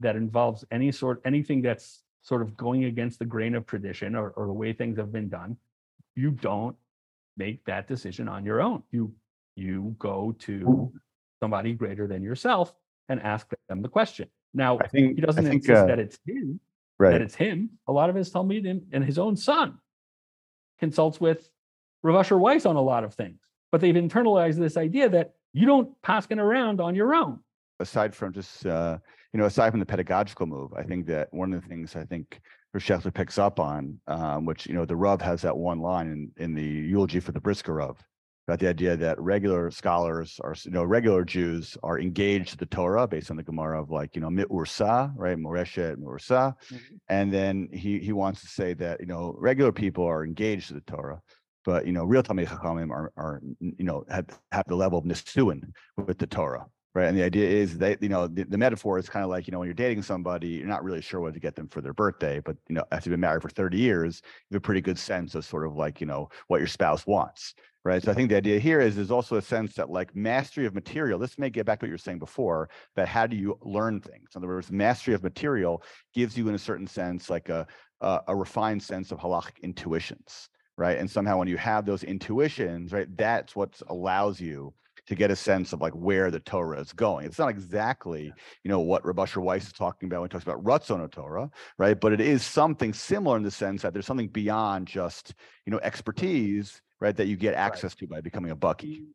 that 0.00 0.16
involves 0.16 0.64
any 0.72 0.90
sort 0.90 1.22
anything 1.24 1.62
that's 1.62 2.02
sort 2.22 2.42
of 2.42 2.56
going 2.56 2.86
against 2.86 3.20
the 3.20 3.24
grain 3.24 3.54
of 3.54 3.64
tradition 3.66 4.16
or, 4.16 4.30
or 4.30 4.46
the 4.48 4.52
way 4.52 4.72
things 4.72 4.98
have 4.98 5.12
been 5.12 5.28
done 5.28 5.56
you 6.16 6.32
don't 6.32 6.74
make 7.36 7.64
that 7.66 7.86
decision 7.86 8.28
on 8.28 8.44
your 8.44 8.60
own. 8.60 8.82
You 8.90 9.12
you 9.54 9.94
go 9.98 10.34
to 10.40 10.92
somebody 11.40 11.74
greater 11.74 12.06
than 12.06 12.22
yourself 12.22 12.74
and 13.08 13.22
ask 13.22 13.48
them 13.68 13.82
the 13.82 13.88
question. 13.88 14.28
Now 14.52 14.78
I 14.78 14.88
think 14.88 15.16
he 15.16 15.20
doesn't 15.20 15.44
think, 15.44 15.62
insist 15.62 15.82
uh, 15.82 15.86
that 15.86 15.98
it's 15.98 16.18
him 16.26 16.58
Right. 16.98 17.12
that 17.12 17.20
it's 17.22 17.34
him. 17.34 17.70
A 17.88 17.92
lot 17.92 18.08
of 18.08 18.16
his 18.16 18.32
Talmidim 18.32 18.82
and 18.92 19.04
his 19.04 19.18
own 19.18 19.36
son 19.36 19.78
consults 20.78 21.20
with 21.20 21.50
Rav 22.02 22.16
Asher 22.16 22.38
Weiss 22.38 22.64
on 22.66 22.76
a 22.76 22.80
lot 22.80 23.04
of 23.04 23.14
things, 23.14 23.40
but 23.70 23.80
they've 23.80 23.94
internalized 23.94 24.58
this 24.58 24.76
idea 24.76 25.08
that 25.10 25.34
you 25.52 25.66
don't 25.66 25.90
paskin 26.02 26.38
around 26.38 26.80
on 26.80 26.94
your 26.94 27.14
own. 27.14 27.40
aside 27.80 28.14
from 28.14 28.32
just 28.32 28.64
uh, 28.66 28.98
you 29.32 29.40
know 29.40 29.46
aside 29.46 29.70
from 29.70 29.80
the 29.80 29.86
pedagogical 29.86 30.46
move, 30.46 30.72
I 30.74 30.82
think 30.82 31.06
that 31.06 31.32
one 31.32 31.52
of 31.52 31.62
the 31.62 31.68
things 31.68 31.96
I 31.96 32.04
think 32.04 32.40
Schechter 32.76 33.12
picks 33.12 33.38
up 33.38 33.58
on, 33.58 33.98
um, 34.06 34.44
which 34.44 34.66
you 34.66 34.74
know 34.74 34.84
the 34.84 34.96
Rav 34.96 35.22
has 35.22 35.42
that 35.42 35.56
one 35.56 35.80
line 35.80 36.08
in 36.08 36.30
in 36.44 36.54
the 36.54 36.62
eulogy 36.62 37.20
for 37.20 37.32
the 37.32 37.40
Brisker 37.40 37.74
Rav 37.74 37.98
about 38.46 38.60
the 38.60 38.68
idea 38.68 38.96
that 38.96 39.20
regular 39.20 39.70
scholars 39.70 40.40
are 40.44 40.54
you 40.64 40.70
know 40.70 40.84
regular 40.84 41.24
Jews 41.24 41.76
are 41.82 41.98
engaged 41.98 42.50
to 42.50 42.56
the 42.56 42.66
Torah 42.66 43.06
based 43.06 43.30
on 43.30 43.36
the 43.36 43.42
Gemara 43.42 43.82
of 43.82 43.90
like 43.90 44.14
you 44.14 44.20
know 44.20 44.30
mi'ursa 44.30 45.12
right? 45.16 45.36
Moreshet 45.36 45.96
mi'ursa, 45.96 46.54
mm-hmm. 46.70 46.96
and 47.08 47.32
then 47.32 47.68
he 47.72 47.98
he 47.98 48.12
wants 48.12 48.40
to 48.42 48.46
say 48.46 48.74
that 48.74 49.00
you 49.00 49.06
know 49.06 49.34
regular 49.38 49.72
people 49.72 50.04
are 50.04 50.24
engaged 50.24 50.68
to 50.68 50.74
the 50.74 50.80
Torah. 50.82 51.20
But 51.64 51.84
you 51.84 51.92
know, 51.92 52.04
real 52.04 52.22
Talmid 52.22 52.46
Chachamim 52.46 52.90
are, 52.90 53.12
are 53.16 53.40
you 53.58 53.84
know 53.84 54.04
have, 54.08 54.26
have 54.52 54.66
the 54.68 54.76
level 54.76 55.00
of 55.00 55.04
nisuin 55.04 55.62
with 55.96 56.18
the 56.18 56.26
Torah, 56.28 56.66
right? 56.96 57.08
And 57.08 57.16
the 57.16 57.22
idea 57.22 57.46
is 57.46 57.76
that 57.78 58.02
you 58.02 58.08
know 58.08 58.26
the, 58.26 58.44
the 58.44 58.56
metaphor 58.56 58.98
is 58.98 59.08
kind 59.08 59.22
of 59.22 59.28
like 59.28 59.46
you 59.46 59.52
know 59.52 59.58
when 59.58 59.66
you're 59.66 59.74
dating 59.74 60.02
somebody, 60.02 60.48
you're 60.48 60.66
not 60.66 60.82
really 60.82 61.02
sure 61.02 61.20
what 61.20 61.34
to 61.34 61.40
get 61.40 61.54
them 61.54 61.68
for 61.68 61.82
their 61.82 61.92
birthday, 61.92 62.40
but 62.40 62.56
you 62.68 62.74
know 62.74 62.84
after 62.90 63.10
you've 63.10 63.12
been 63.12 63.20
married 63.20 63.42
for 63.42 63.50
30 63.50 63.76
years, 63.76 64.22
you 64.48 64.54
have 64.54 64.62
a 64.62 64.64
pretty 64.64 64.80
good 64.80 64.98
sense 64.98 65.34
of 65.34 65.44
sort 65.44 65.66
of 65.66 65.76
like 65.76 66.00
you 66.00 66.06
know 66.06 66.30
what 66.48 66.58
your 66.58 66.66
spouse 66.66 67.06
wants, 67.06 67.54
right? 67.84 68.02
So 68.02 68.10
I 68.10 68.14
think 68.14 68.30
the 68.30 68.36
idea 68.36 68.58
here 68.58 68.80
is 68.80 68.96
there's 68.96 69.10
also 69.10 69.36
a 69.36 69.42
sense 69.42 69.74
that 69.74 69.90
like 69.90 70.16
mastery 70.16 70.64
of 70.64 70.74
material. 70.74 71.18
This 71.18 71.38
may 71.38 71.50
get 71.50 71.66
back 71.66 71.80
to 71.80 71.84
what 71.84 71.88
you 71.88 71.94
were 71.94 71.98
saying 71.98 72.18
before, 72.18 72.70
that 72.94 73.08
how 73.08 73.26
do 73.26 73.36
you 73.36 73.58
learn 73.60 74.00
things? 74.00 74.30
In 74.34 74.38
other 74.38 74.48
words, 74.48 74.72
mastery 74.72 75.12
of 75.12 75.22
material 75.22 75.82
gives 76.14 76.36
you 76.38 76.48
in 76.48 76.54
a 76.54 76.58
certain 76.58 76.86
sense 76.86 77.28
like 77.28 77.50
a 77.50 77.66
a, 78.00 78.20
a 78.28 78.36
refined 78.36 78.82
sense 78.82 79.12
of 79.12 79.18
halachic 79.18 79.60
intuitions 79.62 80.48
right? 80.78 80.98
And 80.98 81.10
somehow 81.10 81.38
when 81.38 81.48
you 81.48 81.56
have 81.56 81.86
those 81.86 82.04
intuitions, 82.04 82.92
right, 82.92 83.08
that's 83.16 83.56
what 83.56 83.80
allows 83.88 84.38
you 84.42 84.74
to 85.06 85.14
get 85.14 85.30
a 85.30 85.36
sense 85.36 85.72
of 85.72 85.80
like 85.80 85.92
where 85.92 86.30
the 86.30 86.40
Torah 86.40 86.80
is 86.80 86.92
going. 86.92 87.26
It's 87.26 87.38
not 87.38 87.48
exactly, 87.48 88.32
you 88.64 88.68
know, 88.68 88.80
what 88.80 89.02
Asher 89.18 89.40
Weiss 89.40 89.66
is 89.66 89.72
talking 89.72 90.08
about 90.08 90.20
when 90.20 90.30
he 90.30 90.32
talks 90.32 90.44
about 90.44 90.62
Ratzon 90.64 91.10
Torah, 91.10 91.50
right? 91.78 91.98
But 91.98 92.12
it 92.12 92.20
is 92.20 92.44
something 92.44 92.92
similar 92.92 93.36
in 93.36 93.42
the 93.42 93.50
sense 93.50 93.82
that 93.82 93.92
there's 93.92 94.06
something 94.06 94.28
beyond 94.28 94.88
just, 94.88 95.34
you 95.64 95.70
know, 95.70 95.80
expertise, 95.82 96.80
right, 97.00 97.16
that 97.16 97.26
you 97.26 97.36
get 97.36 97.54
access 97.54 97.94
to 97.96 98.06
by 98.06 98.20
becoming 98.20 98.50
a 98.50 98.56
baki. 98.56 98.82
He, 98.82 99.06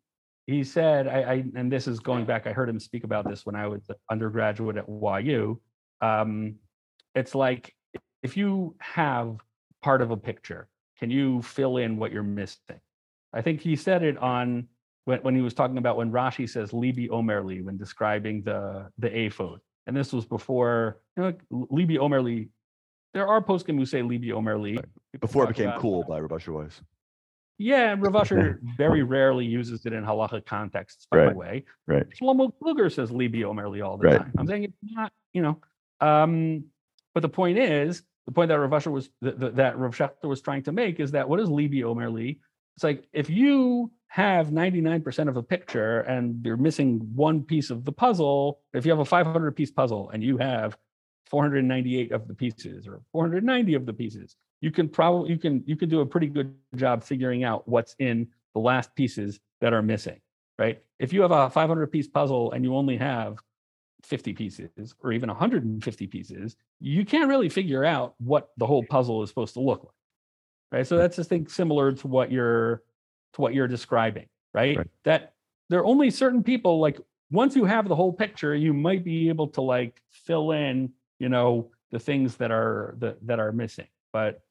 he 0.45 0.63
said, 0.63 1.07
I, 1.07 1.21
I, 1.21 1.43
and 1.55 1.71
this 1.71 1.87
is 1.87 1.99
going 1.99 2.25
back, 2.25 2.47
I 2.47 2.53
heard 2.53 2.69
him 2.69 2.79
speak 2.79 3.03
about 3.03 3.27
this 3.27 3.45
when 3.45 3.55
I 3.55 3.67
was 3.67 3.81
an 3.89 3.95
undergraduate 4.09 4.77
at 4.77 4.85
YU. 4.87 5.59
Um, 5.99 6.55
it's 7.15 7.35
like 7.35 7.75
if 8.23 8.37
you 8.37 8.75
have 8.79 9.37
part 9.81 10.01
of 10.01 10.11
a 10.11 10.17
picture, 10.17 10.67
can 10.99 11.09
you 11.09 11.41
fill 11.41 11.77
in 11.77 11.97
what 11.97 12.11
you're 12.11 12.23
missing? 12.23 12.79
I 13.33 13.41
think 13.41 13.61
he 13.61 13.75
said 13.75 14.03
it 14.03 14.17
on 14.17 14.67
when, 15.05 15.19
when 15.19 15.35
he 15.35 15.41
was 15.41 15.53
talking 15.53 15.77
about 15.77 15.97
when 15.97 16.11
Rashi 16.11 16.49
says 16.49 16.71
Libi 16.71 17.09
Omerli 17.09 17.63
when 17.63 17.77
describing 17.77 18.43
the 18.43 18.89
the 18.97 19.25
ephod. 19.25 19.59
And 19.87 19.97
this 19.97 20.13
was 20.13 20.25
before 20.25 21.01
you 21.17 21.23
know, 21.23 21.33
Libi 21.51 21.97
Omerli. 21.97 22.49
There 23.13 23.27
are 23.27 23.41
poskim 23.41 23.77
who 23.77 23.85
say 23.85 24.01
Libi 24.01 24.27
Omerli. 24.27 24.75
People 25.11 25.27
Before 25.27 25.43
it 25.45 25.49
became 25.49 25.73
cool 25.79 26.03
by 26.07 26.19
Rav 26.19 26.31
Asher 26.31 26.53
Weiss. 26.53 26.81
Yeah, 27.57 27.91
and 27.91 28.01
Rav 28.01 28.27
very 28.77 29.03
rarely 29.03 29.45
uses 29.45 29.85
it 29.85 29.93
in 29.93 30.03
halacha 30.03 30.43
contexts, 30.45 31.05
by 31.11 31.29
the 31.29 31.35
way. 31.35 31.65
Right. 31.85 32.07
Shlomo 32.09 32.51
Kluger 32.59 32.91
says 32.91 33.11
Libi 33.11 33.41
Omerli 33.41 33.85
all 33.85 33.97
the 33.97 34.07
Right. 34.07 34.17
time. 34.17 34.33
I'm 34.37 34.47
saying 34.47 34.63
it's 34.63 34.73
not, 34.81 35.11
you 35.33 35.43
know. 35.43 35.59
Um, 35.99 36.65
but 37.13 37.21
the 37.21 37.29
point 37.29 37.59
is, 37.59 38.01
the 38.25 38.31
point 38.31 38.49
that 38.49 38.59
Rav 38.59 38.73
Asher 38.73 38.89
was 38.89 39.09
that, 39.21 39.55
that, 39.57 39.77
Rav 39.77 39.95
Schechter 39.95 40.23
was 40.23 40.41
trying 40.41 40.63
to 40.63 40.71
make 40.71 40.99
is 40.99 41.11
that 41.11 41.27
what 41.29 41.39
is 41.39 41.49
Libi 41.49 41.81
Omerli? 41.81 42.39
It's 42.75 42.83
like 42.83 43.07
if 43.13 43.29
you 43.29 43.91
have 44.07 44.47
99% 44.47 45.29
of 45.29 45.37
a 45.37 45.43
picture 45.43 46.01
and 46.01 46.43
you're 46.45 46.57
missing 46.57 46.99
one 47.15 47.43
piece 47.43 47.69
of 47.69 47.85
the 47.85 47.91
puzzle, 47.91 48.59
if 48.73 48.85
you 48.85 48.91
have 48.91 48.99
a 48.99 49.05
500 49.05 49.55
piece 49.55 49.71
puzzle 49.71 50.09
and 50.09 50.23
you 50.23 50.37
have 50.37 50.77
498 51.29 52.11
of 52.11 52.27
the 52.27 52.33
pieces 52.33 52.87
or 52.87 53.01
490 53.13 53.73
of 53.75 53.85
the 53.85 53.93
pieces, 53.93 54.35
you 54.59 54.69
can 54.69 54.89
probably 54.89 55.31
you 55.31 55.37
can 55.37 55.63
you 55.65 55.75
can 55.75 55.89
do 55.89 56.01
a 56.01 56.05
pretty 56.05 56.27
good 56.27 56.53
job 56.75 57.03
figuring 57.03 57.43
out 57.43 57.67
what's 57.67 57.95
in 57.99 58.27
the 58.53 58.59
last 58.59 58.93
pieces 58.95 59.39
that 59.61 59.73
are 59.73 59.81
missing, 59.81 60.19
right? 60.59 60.83
If 60.99 61.13
you 61.13 61.21
have 61.21 61.31
a 61.31 61.49
500 61.49 61.87
piece 61.87 62.07
puzzle 62.07 62.51
and 62.51 62.63
you 62.65 62.75
only 62.75 62.97
have 62.97 63.37
50 64.03 64.33
pieces 64.33 64.93
or 65.01 65.13
even 65.13 65.29
150 65.29 66.07
pieces, 66.07 66.55
you 66.79 67.05
can't 67.05 67.29
really 67.29 67.49
figure 67.49 67.85
out 67.85 68.15
what 68.19 68.49
the 68.57 68.67
whole 68.67 68.83
puzzle 68.83 69.23
is 69.23 69.29
supposed 69.29 69.53
to 69.53 69.61
look 69.61 69.83
like. 69.83 69.93
Right. 70.71 70.87
So 70.87 70.97
that's 70.97 71.17
just 71.17 71.29
think 71.29 71.49
similar 71.49 71.91
to 71.91 72.07
what 72.07 72.31
you're 72.31 72.83
to 73.33 73.41
what 73.41 73.53
you're 73.53 73.67
describing, 73.67 74.27
right? 74.53 74.77
Right. 74.77 74.87
That 75.03 75.33
there 75.69 75.79
are 75.79 75.85
only 75.85 76.09
certain 76.09 76.43
people 76.43 76.79
like 76.79 76.99
once 77.29 77.55
you 77.55 77.65
have 77.65 77.87
the 77.87 77.95
whole 77.95 78.13
picture, 78.13 78.55
you 78.55 78.73
might 78.73 79.03
be 79.03 79.29
able 79.29 79.47
to 79.49 79.61
like 79.61 80.01
fill 80.09 80.51
in, 80.51 80.91
you 81.19 81.29
know, 81.29 81.71
the 81.91 81.99
things 81.99 82.37
that 82.37 82.51
are 82.51 82.95
that 82.99 83.25
that 83.27 83.39
are 83.39 83.51
missing. 83.51 83.87
But 84.13 84.41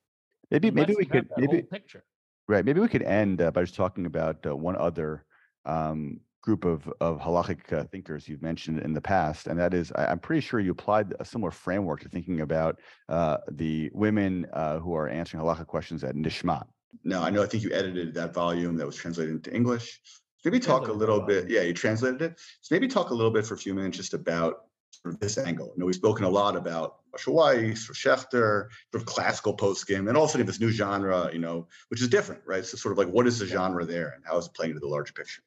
Maybe 0.50 0.70
maybe 0.70 0.94
we 0.96 1.04
could 1.04 1.28
maybe 1.36 1.62
picture. 1.62 2.04
Right. 2.48 2.64
Maybe 2.64 2.80
we 2.80 2.88
could 2.88 3.02
end 3.02 3.40
uh, 3.40 3.50
by 3.52 3.62
just 3.62 3.76
talking 3.76 4.06
about 4.06 4.44
uh, 4.44 4.56
one 4.56 4.76
other 4.76 5.24
um, 5.64 6.20
group 6.42 6.64
of 6.64 6.90
of 7.00 7.20
halachic 7.20 7.72
uh, 7.72 7.84
thinkers 7.84 8.28
you've 8.28 8.42
mentioned 8.42 8.80
in 8.80 8.92
the 8.92 9.00
past, 9.00 9.46
and 9.46 9.58
that 9.58 9.74
is, 9.74 9.92
I, 9.92 10.06
I'm 10.06 10.18
pretty 10.18 10.40
sure 10.40 10.60
you 10.60 10.72
applied 10.72 11.14
a 11.20 11.24
similar 11.24 11.50
framework 11.50 12.00
to 12.02 12.08
thinking 12.08 12.40
about 12.40 12.80
uh, 13.08 13.38
the 13.50 13.90
women 13.92 14.46
uh, 14.52 14.78
who 14.78 14.94
are 14.94 15.08
answering 15.08 15.42
halachic 15.42 15.66
questions 15.66 16.04
at 16.04 16.14
Nishmat. 16.14 16.66
No, 17.04 17.22
I 17.22 17.30
know. 17.30 17.42
I 17.42 17.46
think 17.46 17.62
you 17.62 17.72
edited 17.72 18.14
that 18.14 18.34
volume 18.34 18.76
that 18.76 18.86
was 18.86 18.96
translated 18.96 19.34
into 19.34 19.54
English. 19.54 20.00
Maybe 20.44 20.58
talk 20.58 20.88
a 20.88 20.92
little 20.92 21.20
bit. 21.20 21.50
Yeah, 21.50 21.60
you 21.60 21.74
translated 21.74 22.22
it. 22.22 22.40
So 22.62 22.74
maybe 22.74 22.88
talk 22.88 23.10
a 23.10 23.14
little 23.14 23.30
bit 23.30 23.46
for 23.46 23.54
a 23.54 23.58
few 23.58 23.74
minutes 23.74 23.98
just 23.98 24.14
about 24.14 24.64
sort 24.90 25.14
of 25.14 25.20
this 25.20 25.38
angle. 25.38 25.72
You 25.74 25.80
know, 25.80 25.86
we've 25.86 25.94
spoken 25.94 26.24
a 26.24 26.28
lot 26.30 26.56
about 26.56 26.96
Marshall 27.12 27.34
Weiss, 27.34 27.88
or 27.88 27.92
Schechter, 27.92 28.68
sort 28.90 29.02
of 29.02 29.04
classical 29.06 29.56
poskim, 29.56 30.08
and 30.08 30.16
also 30.16 30.42
this 30.42 30.60
new 30.60 30.70
genre, 30.70 31.30
you 31.32 31.38
know, 31.38 31.68
which 31.88 32.00
is 32.00 32.08
different, 32.08 32.42
right? 32.46 32.64
So 32.64 32.76
sort 32.76 32.92
of 32.92 32.98
like 32.98 33.08
what 33.08 33.26
is 33.26 33.38
the 33.38 33.46
genre 33.46 33.84
there 33.84 34.12
and 34.14 34.24
how 34.24 34.38
is 34.38 34.46
it 34.46 34.54
playing 34.54 34.70
into 34.70 34.80
the 34.80 34.88
larger 34.88 35.12
picture? 35.12 35.42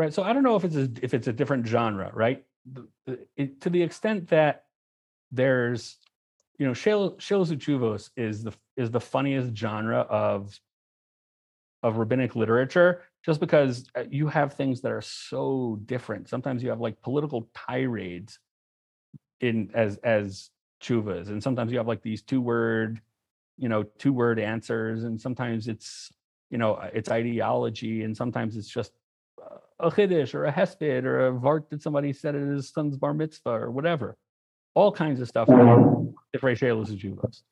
Right. 0.00 0.14
So 0.14 0.22
I 0.22 0.32
don't 0.32 0.42
know 0.42 0.56
if 0.56 0.64
it's 0.64 0.76
a, 0.76 0.88
if 1.02 1.12
it's 1.12 1.26
a 1.26 1.32
different 1.32 1.66
genre, 1.66 2.10
right? 2.14 2.42
It- 3.36 3.60
to 3.60 3.68
the 3.68 3.82
extent 3.82 4.28
that 4.28 4.64
there's, 5.30 5.98
you 6.58 6.66
know, 6.66 6.72
Shel 6.72 7.10
Chuvos 7.16 8.08
is 8.16 8.42
the 8.42 8.54
is 8.78 8.90
the 8.90 9.00
funniest 9.00 9.54
genre 9.54 9.98
of 9.98 10.58
of 11.82 11.98
rabbinic 11.98 12.34
literature, 12.34 13.02
just 13.26 13.40
because 13.40 13.90
uh, 13.94 14.04
you 14.10 14.26
have 14.28 14.54
things 14.54 14.80
that 14.80 14.90
are 14.92 15.02
so 15.02 15.78
different. 15.84 16.30
Sometimes 16.30 16.62
you 16.62 16.70
have 16.70 16.80
like 16.80 16.98
political 17.02 17.50
tirades 17.54 18.38
in 19.42 19.70
as 19.74 19.98
as 19.98 20.48
chuvas, 20.82 21.28
and 21.28 21.42
sometimes 21.42 21.72
you 21.72 21.76
have 21.76 21.88
like 21.88 22.00
these 22.00 22.22
two 22.22 22.40
word, 22.40 23.02
you 23.58 23.68
know, 23.68 23.82
two 23.98 24.14
word 24.14 24.38
answers, 24.38 25.04
and 25.04 25.20
sometimes 25.20 25.68
it's 25.68 26.10
you 26.50 26.56
know 26.56 26.76
it's 26.94 27.10
ideology, 27.10 28.02
and 28.02 28.16
sometimes 28.16 28.56
it's 28.56 28.68
just 28.70 28.92
a 29.82 29.90
chiddush 29.90 30.34
or 30.34 30.44
a 30.44 30.52
hesped 30.52 31.04
or 31.04 31.28
a 31.28 31.32
vart 31.32 31.68
that 31.70 31.82
somebody 31.82 32.12
said 32.12 32.34
at 32.34 32.42
his 32.42 32.70
son's 32.70 32.96
bar 32.96 33.14
mitzvah 33.14 33.50
or 33.50 33.70
whatever. 33.70 34.16
All 34.74 34.92
kinds 34.92 35.20
of 35.20 35.28
stuff. 35.28 35.48
Different 36.32 36.60
Shelos 36.60 36.88
and 36.88 36.98
Juvos. 36.98 37.42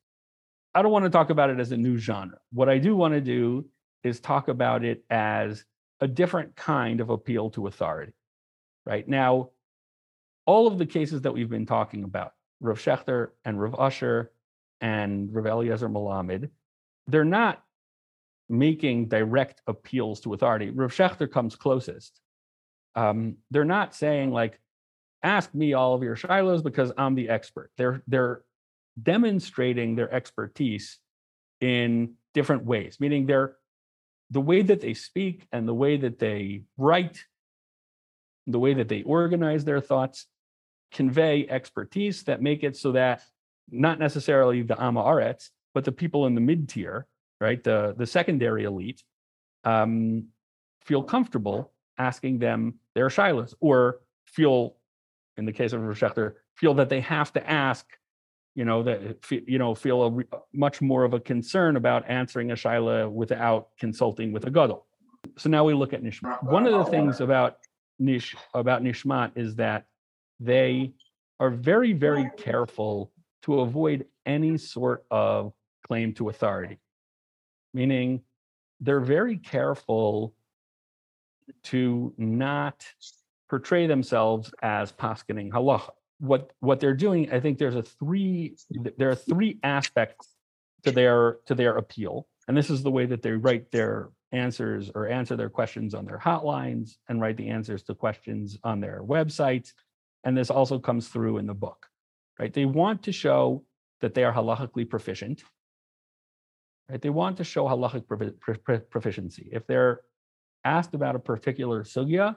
I 0.75 0.83
don't 0.83 0.93
want 0.93 1.05
to 1.05 1.11
talk 1.11 1.31
about 1.31 1.51
it 1.51 1.59
as 1.59 1.73
a 1.73 1.77
new 1.77 1.99
genre. 1.99 2.39
What 2.53 2.69
I 2.69 2.79
do 2.79 2.95
want 2.95 3.15
to 3.15 3.21
do 3.21 3.67
is 4.05 4.21
talk 4.21 4.49
about 4.49 4.85
it 4.85 5.05
as 5.11 5.65
a 6.01 6.07
different 6.07 6.55
kind 6.55 7.01
of 7.01 7.11
appeal 7.11 7.51
to 7.51 7.67
authority. 7.67 8.13
Right 8.87 9.07
now, 9.09 9.51
all 10.47 10.67
of 10.67 10.79
the 10.79 10.87
cases 10.87 11.23
that 11.23 11.33
we've 11.33 11.51
been 11.51 11.67
talking 11.67 12.05
about, 12.05 12.33
Rav 12.61 12.79
Schechter 12.79 13.31
and 13.45 13.61
Rav 13.61 13.75
Usher 13.79 14.31
and 14.81 15.35
Rav 15.35 15.47
Eliezer 15.47 15.89
Melamed, 15.89 16.49
they're 17.07 17.25
not 17.25 17.63
making 18.49 19.09
direct 19.09 19.61
appeals 19.67 20.21
to 20.21 20.35
authority. 20.35 20.71
Rav 20.71 20.93
Schechter 20.93 21.31
comes 21.31 21.57
closest. 21.57 22.21
Um, 22.95 23.37
they're 23.51 23.65
not 23.65 23.95
saying 23.95 24.33
like, 24.33 24.59
ask 25.23 25.55
me 25.55 25.75
all 25.75 25.95
of 25.95 26.03
your 26.03 26.17
shilos 26.17 26.63
because 26.63 26.93
I'm 26.97 27.15
the 27.15 27.29
expert. 27.29 27.71
They're 27.77 28.03
they're 28.07 28.43
demonstrating 29.01 29.95
their 29.95 30.13
expertise 30.13 30.99
in 31.61 32.15
different 32.35 32.65
ways, 32.65 32.99
meaning 33.01 33.27
they're 33.27 33.57
the 34.31 34.41
way 34.41 34.63
that 34.63 34.81
they 34.81 34.95
speak 34.95 35.47
and 35.53 35.67
the 35.67 35.75
way 35.75 35.97
that 35.97 36.19
they 36.19 36.63
write, 36.77 37.25
the 38.47 38.59
way 38.59 38.75
that 38.75 38.89
they 38.89 39.03
organize 39.03 39.65
their 39.65 39.81
thoughts 39.81 40.27
convey 40.91 41.47
expertise 41.49 42.23
that 42.25 42.43
make 42.43 42.63
it 42.63 42.77
so 42.77 42.93
that 42.93 43.23
not 43.71 43.99
necessarily 43.99 44.63
the 44.63 44.81
Am 44.83 44.95
Haaretz, 44.95 45.51
but 45.75 45.85
the 45.85 45.93
people 45.93 46.27
in 46.27 46.35
the 46.35 46.41
mid 46.41 46.69
tier, 46.69 47.07
right, 47.41 47.63
the 47.63 47.95
the 47.97 48.07
secondary 48.07 48.65
elite, 48.65 49.03
um, 49.65 50.29
feel 50.85 51.03
comfortable 51.03 51.73
asking 51.99 52.39
them 52.39 52.75
their 52.95 53.09
shilas, 53.09 53.55
or 53.61 54.01
feel, 54.27 54.77
in 55.37 55.45
the 55.45 55.53
case 55.53 55.73
of 55.73 55.81
Schechter, 55.81 56.35
feel 56.55 56.75
that 56.75 56.89
they 56.89 57.01
have 57.01 57.33
to 57.33 57.51
ask, 57.51 57.87
you 58.55 58.65
know, 58.65 58.83
that 58.83 59.19
you 59.31 59.59
know 59.59 59.75
feel 59.75 60.25
a 60.33 60.39
much 60.53 60.81
more 60.81 61.05
of 61.05 61.15
a 61.15 61.21
concern 61.21 61.77
about 61.77 62.09
answering 62.09 62.51
a 62.51 62.55
shaila 62.55 63.11
without 63.11 63.69
consulting 63.79 64.33
with 64.33 64.47
a 64.47 64.51
gadol. 64.51 64.87
So 65.37 65.49
now 65.49 65.65
we 65.65 65.75
look 65.75 65.93
at 65.93 66.03
nishmat. 66.03 66.43
One 66.43 66.67
of 66.67 66.73
the 66.73 66.91
things 66.91 67.21
about 67.21 67.59
nish 67.99 68.37
about 68.55 68.83
nishmat 68.83 69.33
is 69.37 69.57
that 69.57 69.87
they 70.41 70.93
are 71.41 71.51
very 71.51 71.93
very 71.93 72.31
careful 72.37 73.13
to 73.43 73.61
avoid 73.61 74.07
any 74.27 74.59
sort 74.59 75.05
of 75.11 75.53
claim 75.87 76.13
to 76.15 76.29
authority, 76.29 76.79
meaning 77.79 78.21
they're 78.81 79.09
very 79.19 79.37
careful 79.37 80.35
to 81.63 82.13
not 82.19 82.85
portray 83.49 83.87
themselves 83.87 84.53
as 84.63 84.93
paskening 84.93 85.51
halacha. 85.51 85.93
What 86.19 86.53
what 86.59 86.81
they're 86.81 87.03
doing, 87.07 87.33
I 87.33 87.39
think 87.39 87.59
there's 87.59 87.77
a 87.77 87.83
three 87.83 88.57
there 88.99 89.11
are 89.11 89.15
three 89.15 89.59
aspects 89.63 90.35
to 90.83 90.91
their 90.91 91.39
to 91.47 91.55
their 91.55 91.77
appeal, 91.77 92.27
and 92.49 92.57
this 92.57 92.69
is 92.69 92.83
the 92.83 92.91
way 92.91 93.07
that 93.07 93.23
they 93.23 93.33
write 93.33 93.71
their 93.71 94.11
answers 94.33 94.91
or 94.95 95.09
answer 95.09 95.37
their 95.37 95.49
questions 95.49 95.95
on 95.95 96.05
their 96.05 96.19
hotlines 96.19 96.97
and 97.09 97.21
write 97.21 97.37
the 97.37 97.49
answers 97.49 97.83
to 97.85 97.95
questions 97.95 98.59
on 98.65 98.81
their 98.81 99.01
websites. 99.03 99.73
And 100.25 100.37
this 100.37 100.51
also 100.51 100.79
comes 100.81 101.09
through 101.09 101.39
in 101.39 101.47
the 101.47 101.55
book, 101.55 101.87
right? 102.41 102.53
They 102.53 102.67
want 102.67 103.05
to 103.05 103.13
show 103.13 103.65
that 104.01 104.15
they 104.15 104.25
are 104.25 104.35
halachically 104.35 104.87
proficient. 104.91 105.45
Right? 106.91 107.01
They 107.01 107.11
want 107.11 107.37
to 107.39 107.45
show 107.45 107.67
halachic 107.67 108.07
proficiency. 108.91 109.49
If 109.53 109.67
they're 109.67 110.01
asked 110.65 110.95
about 110.95 111.17
a 111.17 111.19
particular 111.19 111.85
sugya, 111.85 112.37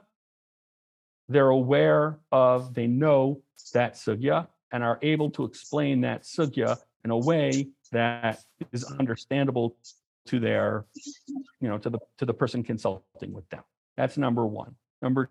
they're 1.28 1.48
aware 1.48 2.18
of, 2.30 2.74
they 2.74 2.86
know 2.86 3.42
that 3.72 3.94
sugya 3.94 4.48
and 4.72 4.82
are 4.82 4.98
able 5.02 5.30
to 5.30 5.44
explain 5.44 6.02
that 6.02 6.22
sugya 6.22 6.76
in 7.04 7.10
a 7.10 7.16
way 7.16 7.68
that 7.92 8.40
is 8.72 8.84
understandable 8.84 9.76
to 10.26 10.38
their, 10.38 10.84
you 11.60 11.68
know, 11.68 11.78
to 11.78 11.90
the 11.90 11.98
to 12.18 12.24
the 12.24 12.34
person 12.34 12.62
consulting 12.62 13.32
with 13.32 13.48
them. 13.50 13.62
That's 13.96 14.16
number 14.16 14.46
one. 14.46 14.74
Number 15.00 15.30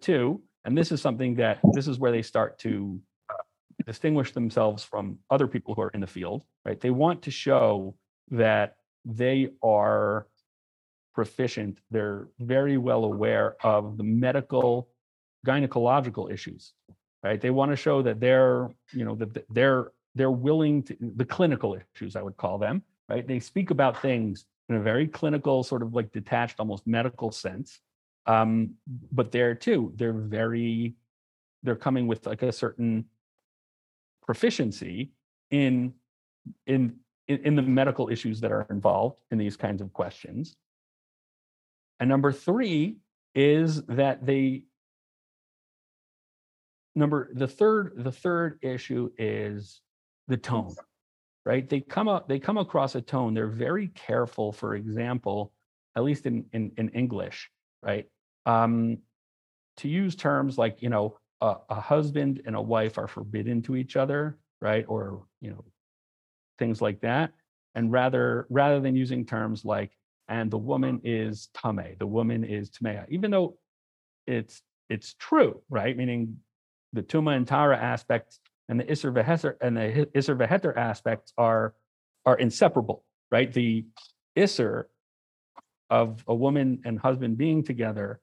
two, 0.00 0.42
and 0.64 0.76
this 0.76 0.92
is 0.92 1.00
something 1.00 1.36
that 1.36 1.60
this 1.72 1.88
is 1.88 1.98
where 1.98 2.12
they 2.12 2.22
start 2.22 2.58
to 2.60 3.00
uh, 3.30 3.34
distinguish 3.86 4.32
themselves 4.32 4.84
from 4.84 5.18
other 5.30 5.46
people 5.46 5.74
who 5.74 5.82
are 5.82 5.90
in 5.90 6.00
the 6.00 6.06
field, 6.06 6.42
right? 6.64 6.80
They 6.80 6.90
want 6.90 7.22
to 7.22 7.30
show 7.30 7.96
that 8.30 8.76
they 9.04 9.50
are 9.62 10.26
proficient. 11.14 11.78
They're 11.90 12.28
very 12.38 12.76
well 12.76 13.04
aware 13.04 13.56
of 13.64 13.96
the 13.96 14.04
medical, 14.04 14.88
gynecological 15.46 16.32
issues, 16.32 16.72
right? 17.22 17.40
They 17.40 17.50
want 17.50 17.72
to 17.72 17.76
show 17.76 18.02
that 18.02 18.20
they're, 18.20 18.68
you 18.92 19.04
know, 19.04 19.14
that 19.16 19.44
they're 19.50 19.92
they're 20.14 20.30
willing 20.30 20.82
to 20.82 20.96
the 21.00 21.24
clinical 21.26 21.76
issues, 21.94 22.16
I 22.16 22.22
would 22.22 22.38
call 22.38 22.58
them, 22.58 22.82
right? 23.08 23.26
They 23.26 23.38
speak 23.38 23.70
about 23.70 24.00
things 24.00 24.46
in 24.68 24.76
a 24.76 24.80
very 24.80 25.06
clinical, 25.06 25.62
sort 25.62 25.82
of 25.82 25.94
like 25.94 26.10
detached, 26.10 26.58
almost 26.58 26.86
medical 26.86 27.30
sense. 27.30 27.80
Um, 28.26 28.74
but 29.12 29.30
there 29.30 29.54
too, 29.54 29.92
they're 29.94 30.12
very, 30.12 30.94
they're 31.62 31.76
coming 31.76 32.06
with 32.06 32.26
like 32.26 32.42
a 32.42 32.50
certain 32.50 33.04
proficiency 34.26 35.12
in 35.50 35.92
in 36.66 36.96
in 37.28 37.56
the 37.56 37.62
medical 37.62 38.08
issues 38.08 38.40
that 38.40 38.52
are 38.52 38.66
involved 38.70 39.18
in 39.30 39.38
these 39.38 39.56
kinds 39.56 39.82
of 39.82 39.92
questions. 39.92 40.56
And 41.98 42.08
number 42.08 42.32
three 42.32 42.98
is 43.34 43.82
that 43.86 44.24
they 44.24 44.64
number 46.94 47.30
the 47.34 47.46
third 47.46 47.92
the 47.96 48.12
third 48.12 48.58
issue 48.62 49.10
is 49.18 49.80
the 50.28 50.36
tone 50.36 50.74
right? 51.44 51.68
They 51.68 51.80
come 51.80 52.08
up 52.08 52.28
they 52.28 52.38
come 52.38 52.58
across 52.58 52.94
a 52.94 53.02
tone 53.02 53.34
they're 53.34 53.46
very 53.46 53.88
careful 53.88 54.52
for 54.52 54.74
example 54.74 55.52
at 55.94 56.02
least 56.02 56.26
in 56.26 56.46
in, 56.52 56.72
in 56.78 56.88
english 56.90 57.50
right? 57.82 58.06
Um, 58.46 58.98
to 59.78 59.88
use 59.88 60.16
terms 60.16 60.56
like 60.56 60.80
you 60.80 60.88
know 60.88 61.18
a, 61.42 61.56
a 61.68 61.80
husband 61.80 62.40
and 62.46 62.56
a 62.56 62.62
wife 62.62 62.96
are 62.96 63.08
forbidden 63.08 63.62
to 63.62 63.76
each 63.76 63.96
other 63.96 64.38
right? 64.62 64.86
Or 64.88 65.26
you 65.42 65.50
know 65.50 65.64
things 66.58 66.80
like 66.80 67.00
that 67.00 67.32
and 67.74 67.92
rather 67.92 68.46
rather 68.50 68.80
than 68.80 68.96
using 68.96 69.24
terms 69.24 69.64
like 69.64 69.92
and 70.28 70.50
the 70.50 70.58
woman 70.58 71.00
is 71.04 71.48
tame, 71.54 71.94
the 71.98 72.06
woman 72.06 72.42
is 72.42 72.70
tamea, 72.70 73.06
even 73.08 73.30
though 73.30 73.58
it's 74.26 74.62
it's 74.88 75.14
true, 75.14 75.60
right? 75.68 75.96
Meaning 75.96 76.38
the 76.92 77.02
tuma 77.02 77.36
and 77.36 77.46
tahara 77.46 77.76
aspects 77.76 78.40
and 78.68 78.80
the 78.80 78.84
isser 78.84 79.12
veheter 79.12 79.54
and 79.60 79.76
the 79.76 80.08
isser 80.14 80.36
veheter 80.36 80.76
aspects 80.76 81.32
are 81.38 81.74
are 82.24 82.36
inseparable, 82.36 83.04
right? 83.30 83.52
The 83.52 83.86
isser 84.36 84.84
of 85.90 86.24
a 86.26 86.34
woman 86.34 86.80
and 86.84 86.98
husband 86.98 87.38
being 87.38 87.62
together 87.62 88.20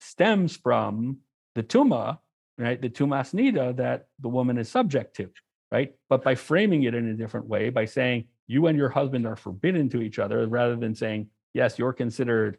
stems 0.00 0.56
from 0.56 1.18
the 1.54 1.62
tuma, 1.62 2.18
right? 2.58 2.80
The 2.80 2.90
tumas 2.90 3.32
nida 3.32 3.76
that 3.76 4.06
the 4.18 4.28
woman 4.28 4.58
is 4.58 4.68
subject 4.68 5.14
to, 5.16 5.30
right? 5.70 5.94
But 6.08 6.22
by 6.22 6.34
framing 6.34 6.84
it 6.84 6.94
in 6.94 7.08
a 7.08 7.14
different 7.14 7.46
way, 7.46 7.70
by 7.70 7.84
saying 7.84 8.26
you 8.46 8.66
and 8.66 8.78
your 8.78 8.88
husband 8.88 9.26
are 9.26 9.36
forbidden 9.36 9.88
to 9.90 10.00
each 10.00 10.18
other 10.18 10.46
rather 10.46 10.76
than 10.76 10.94
saying, 10.94 11.28
yes, 11.54 11.78
you're 11.78 11.92
considered 11.92 12.58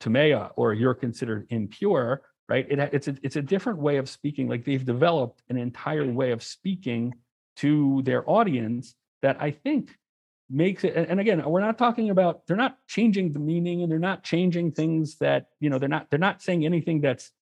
tamea 0.00 0.50
or 0.56 0.74
you're 0.74 0.94
considered 0.94 1.46
impure, 1.50 2.22
right? 2.48 2.66
It, 2.70 2.78
it's, 2.92 3.08
a, 3.08 3.16
it's 3.22 3.36
a 3.36 3.42
different 3.42 3.78
way 3.78 3.96
of 3.96 4.08
speaking. 4.08 4.48
Like 4.48 4.64
they've 4.64 4.84
developed 4.84 5.42
an 5.48 5.56
entire 5.56 6.06
way 6.06 6.32
of 6.32 6.42
speaking 6.42 7.14
to 7.56 8.02
their 8.04 8.28
audience 8.28 8.94
that 9.22 9.40
I 9.40 9.50
think 9.50 9.96
makes 10.48 10.84
it 10.84 10.94
and 10.94 11.18
again 11.18 11.42
we're 11.44 11.60
not 11.60 11.76
talking 11.76 12.10
about 12.10 12.46
they're 12.46 12.56
not 12.56 12.78
changing 12.86 13.32
the 13.32 13.38
meaning 13.38 13.82
and 13.82 13.90
they're 13.90 13.98
not 13.98 14.22
changing 14.22 14.70
things 14.70 15.16
that 15.16 15.46
you 15.58 15.68
know 15.68 15.78
they're 15.78 15.88
not 15.88 16.08
they're 16.08 16.20
not 16.20 16.40
saying 16.40 16.64
anything 16.64 17.00
that's 17.00 17.32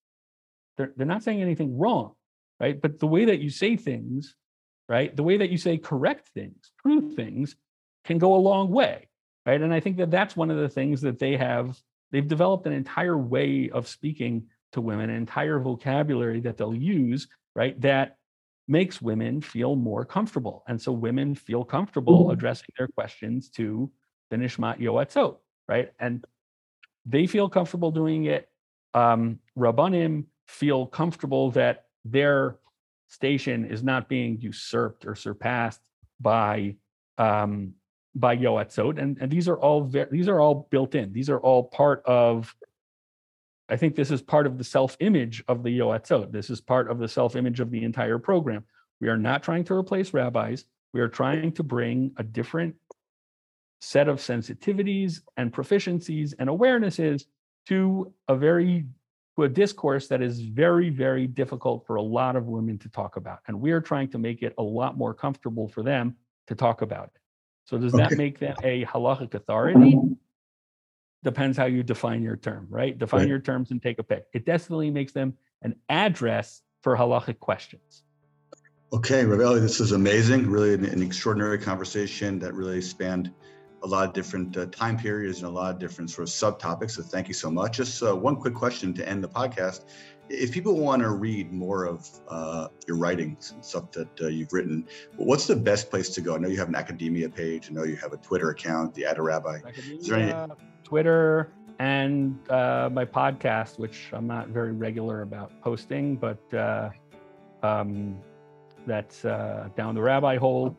they're, 0.79 0.93
they're 0.97 1.07
not 1.07 1.23
saying 1.23 1.43
anything 1.43 1.77
wrong 1.77 2.13
right 2.59 2.81
but 2.81 2.99
the 2.99 3.07
way 3.07 3.27
that 3.27 3.41
you 3.41 3.51
say 3.51 3.77
things 3.77 4.35
right 4.89 5.17
the 5.17 5.23
way 5.23 5.37
that 5.37 5.51
you 5.51 5.59
say 5.59 5.79
correct 5.79 6.29
things 6.29 6.73
true 6.83 7.15
things 7.15 7.57
can 8.05 8.19
go 8.19 8.35
a 8.35 8.37
long 8.37 8.71
way, 8.71 9.09
right? 9.47 9.61
And 9.61 9.73
I 9.73 9.81
think 9.81 9.97
that 9.97 10.11
that's 10.11 10.37
one 10.37 10.51
of 10.51 10.59
the 10.59 10.69
things 10.69 11.01
that 11.01 11.19
they 11.19 11.37
have. 11.37 11.79
They've 12.13 12.27
developed 12.27 12.67
an 12.67 12.73
entire 12.73 13.19
way 13.19 13.71
of 13.71 13.89
speaking 13.89 14.47
to 14.73 14.81
women, 14.81 15.11
an 15.11 15.17
entire 15.17 15.59
vocabulary 15.59 16.41
that 16.41 16.57
they'll 16.57 16.75
use, 16.75 17.27
right? 17.57 17.81
That 17.81 18.19
makes 18.69 19.03
women 19.03 19.41
feel 19.41 19.77
more 19.77 20.05
comfortable. 20.05 20.65
And 20.69 20.81
so 20.81 20.93
women 20.93 21.35
feel 21.35 21.65
comfortable 21.65 22.25
mm-hmm. 22.25 22.33
addressing 22.33 22.69
their 22.79 22.89
questions 22.89 23.51
to 23.51 23.91
the 24.31 24.37
Nishmat 24.37 24.81
Yoatzot, 24.81 25.37
right? 25.69 25.93
And 25.99 26.25
they 27.05 27.27
feel 27.27 27.49
comfortable 27.49 27.91
doing 27.91 28.25
it. 28.25 28.49
Um, 28.95 29.41
Rabbanim 29.59 30.25
feel 30.47 30.87
comfortable 30.87 31.51
that 31.53 31.87
their 32.05 32.57
station 33.15 33.65
is 33.65 33.83
not 33.83 34.09
being 34.09 34.41
usurped 34.41 35.07
or 35.07 35.15
surpassed 35.15 35.81
by 36.21 36.77
um, 37.17 37.75
by 38.17 38.37
Yoatzot, 38.37 38.99
and, 38.99 39.19
and 39.21 39.31
these 39.31 39.49
are 39.49 39.59
all 39.59 39.83
very, 39.83 40.09
these 40.11 40.29
are 40.29 40.41
all 40.41 40.69
built 40.71 40.95
in. 40.95 41.13
These 41.13 41.31
are 41.31 41.41
all 41.41 41.65
part 41.65 42.03
of. 42.05 42.55
I 43.69 43.77
think 43.77 43.95
this 43.97 44.11
is 44.11 44.21
part 44.21 44.47
of 44.47 44.59
the 44.59 44.65
self-image 44.65 45.43
of 45.49 45.63
the 45.63 45.79
Yoatzot. 45.79 46.31
This 46.31 46.51
is 46.51 46.61
part 46.61 46.91
of 46.91 46.99
the 46.99 47.09
self-image 47.09 47.61
of 47.61 47.71
the 47.71 47.83
entire 47.83 48.19
program. 48.19 48.65
We 49.01 49.09
are 49.09 49.17
not 49.17 49.43
trying 49.43 49.65
to 49.65 49.75
replace 49.75 50.13
rabbis. 50.13 50.67
We 50.93 51.01
are 51.01 51.09
trying 51.09 51.53
to 51.53 51.63
bring 51.63 52.13
a 52.19 52.23
different 52.23 52.75
set 53.81 54.09
of 54.09 54.19
sensitivities 54.19 55.21
and 55.37 55.53
proficiencies 55.53 56.35
and 56.39 56.49
awarenesses 56.49 57.25
to 57.69 58.13
a 58.29 58.37
very 58.37 58.87
a 59.43 59.49
discourse 59.49 60.07
that 60.09 60.23
is 60.23 60.41
very 60.41 60.91
very 60.91 61.27
difficult 61.27 61.85
for 61.87 61.97
a 61.97 62.03
lot 62.03 62.37
of 62.37 62.47
women 62.47 62.79
to 62.79 62.89
talk 62.89 63.17
about 63.17 63.41
and 63.49 63.61
we 63.61 63.73
are 63.73 63.81
trying 63.81 64.09
to 64.09 64.19
make 64.19 64.43
it 64.43 64.55
a 64.59 64.63
lot 64.63 64.97
more 64.97 65.13
comfortable 65.13 65.67
for 65.67 65.83
them 65.83 66.15
to 66.47 66.55
talk 66.55 66.83
about 66.83 67.07
it 67.07 67.21
so 67.65 67.79
does 67.79 67.93
that 67.93 68.13
make 68.13 68.39
them 68.39 68.55
a 68.63 68.85
halachic 68.85 69.35
authority? 69.35 69.99
Depends 71.23 71.57
how 71.57 71.65
you 71.65 71.83
define 71.83 72.23
your 72.23 72.37
term, 72.37 72.67
right? 72.69 72.97
Define 72.99 73.21
right. 73.21 73.29
your 73.29 73.39
terms 73.39 73.71
and 73.71 73.83
take 73.83 73.99
a 73.99 74.03
pick. 74.03 74.27
It 74.35 74.45
definitely 74.45 74.91
makes 74.91 75.13
them 75.13 75.35
an 75.63 75.75
address 75.89 76.61
for 76.83 76.95
halachic 76.95 77.39
questions. 77.39 78.05
Okay, 78.93 79.25
Rav 79.25 79.41
Elli, 79.41 79.61
this 79.61 79.81
is 79.81 79.93
amazing. 79.93 80.51
Really 80.51 80.75
an, 80.75 80.85
an, 80.85 81.03
extraordinary 81.03 81.59
conversation 81.59 82.39
that 82.41 82.53
really 82.53 82.83
spanned 82.83 83.33
a 83.85 83.87
lot 83.87 84.09
of 84.09 84.15
different 84.15 84.57
uh, 84.57 84.67
time 84.67 84.97
periods 84.97 85.39
and 85.39 85.47
a 85.47 85.51
lot 85.51 85.71
of 85.75 85.79
different 85.79 86.11
sort 86.11 86.27
of 86.27 86.33
subtopics. 86.33 86.93
So 86.93 87.03
thank 87.03 87.29
you 87.29 87.35
so 87.35 87.51
much. 87.51 87.77
Just 87.77 88.03
uh, 88.03 88.17
one 88.17 88.37
quick 88.37 88.55
question 88.55 88.95
to 88.95 89.09
end 89.09 89.23
the 89.23 89.29
podcast 89.29 89.85
if 90.29 90.53
people 90.53 90.79
want 90.79 91.03
to 91.03 91.11
read 91.11 91.53
more 91.53 91.85
of 91.85 92.09
uh, 92.29 92.69
your 92.87 92.97
writings 92.97 93.53
and 93.53 93.65
stuff 93.65 93.91
that 93.93 94.09
uh, 94.21 94.29
you've 94.29 94.53
written, 94.53 94.87
what's 95.17 95.47
the 95.47 95.57
best 95.57 95.91
place 95.91 96.09
to 96.11 96.21
go? 96.21 96.35
I 96.35 96.39
know 96.39 96.49
you 96.49 96.59
have 96.59 96.69
an 96.69 96.75
academia 96.75 97.29
page. 97.29 97.69
I 97.71 97.75
know 97.75 97.85
you 97.85 97.97
have 97.97 98.13
a 98.13 98.17
Twitter 98.17 98.51
account, 98.51 98.95
the 98.95 99.03
Adderabbi. 99.03 100.01
Is 100.01 100.09
there 100.09 100.19
any... 100.19 100.55
Twitter 100.83 101.53
and 101.79 102.39
uh, 102.51 102.89
my 102.93 103.05
podcast, 103.05 103.79
which 103.79 104.09
I'm 104.13 104.27
not 104.27 104.49
very 104.49 104.73
regular 104.73 105.23
about 105.23 105.53
posting, 105.61 106.17
but 106.17 106.55
uh, 106.55 106.91
um, 107.63 108.19
that's 108.87 109.23
down 109.23 109.95
the 109.95 110.03
rabbi 110.03 110.37
hole. 110.37 110.77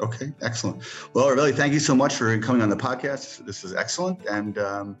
Okay, 0.00 0.32
excellent. 0.42 0.82
Well, 1.12 1.28
really, 1.30 1.52
thank 1.52 1.72
you 1.72 1.80
so 1.80 1.94
much 1.94 2.14
for 2.14 2.38
coming 2.38 2.62
on 2.62 2.68
the 2.68 2.76
podcast. 2.76 3.44
This 3.44 3.64
is 3.64 3.74
excellent, 3.74 4.24
and 4.26 4.56
um, 4.58 4.96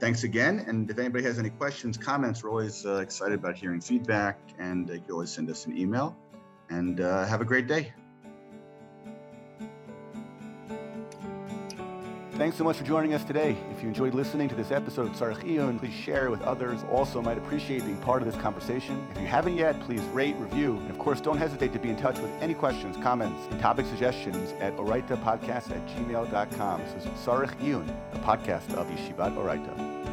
thanks 0.00 0.24
again. 0.24 0.64
And 0.66 0.90
if 0.90 0.98
anybody 0.98 1.24
has 1.24 1.38
any 1.38 1.50
questions, 1.50 1.98
comments, 1.98 2.42
we're 2.42 2.50
always 2.50 2.86
uh, 2.86 2.96
excited 2.96 3.38
about 3.38 3.56
hearing 3.56 3.80
feedback, 3.80 4.38
and 4.58 4.88
you 4.88 5.00
can 5.00 5.12
always 5.12 5.30
send 5.30 5.50
us 5.50 5.66
an 5.66 5.76
email. 5.76 6.16
And 6.70 7.00
uh, 7.00 7.26
have 7.26 7.40
a 7.40 7.44
great 7.44 7.66
day. 7.66 7.92
Thanks 12.38 12.56
so 12.56 12.62
much 12.62 12.76
for 12.76 12.84
joining 12.84 13.14
us 13.14 13.24
today. 13.24 13.56
If 13.72 13.82
you 13.82 13.88
enjoyed 13.88 14.14
listening 14.14 14.48
to 14.48 14.54
this 14.54 14.70
episode 14.70 15.08
of 15.08 15.12
Tzarech 15.14 15.42
Iyun, 15.42 15.76
please 15.76 15.92
share 15.92 16.26
it 16.26 16.30
with 16.30 16.40
others. 16.42 16.84
Also, 16.88 17.20
might 17.20 17.36
appreciate 17.36 17.84
being 17.84 17.96
part 17.96 18.22
of 18.22 18.30
this 18.32 18.40
conversation. 18.40 19.04
If 19.10 19.20
you 19.20 19.26
haven't 19.26 19.56
yet, 19.56 19.80
please 19.80 20.02
rate, 20.12 20.36
review, 20.36 20.76
and 20.76 20.88
of 20.88 21.00
course, 21.00 21.20
don't 21.20 21.36
hesitate 21.36 21.72
to 21.72 21.80
be 21.80 21.90
in 21.90 21.96
touch 21.96 22.20
with 22.20 22.30
any 22.40 22.54
questions, 22.54 22.96
comments, 23.02 23.48
and 23.50 23.60
topic 23.60 23.86
suggestions 23.86 24.52
at 24.60 24.76
oraytapodcast 24.76 25.72
at 25.72 25.84
gmail.com. 25.88 26.80
This 26.82 27.06
is 27.06 27.10
Tzarech 27.24 27.58
Iyun, 27.58 27.92
a 28.12 28.18
podcast 28.20 28.72
of 28.74 28.86
Yeshivat 28.86 29.34
Orayta. 29.34 30.07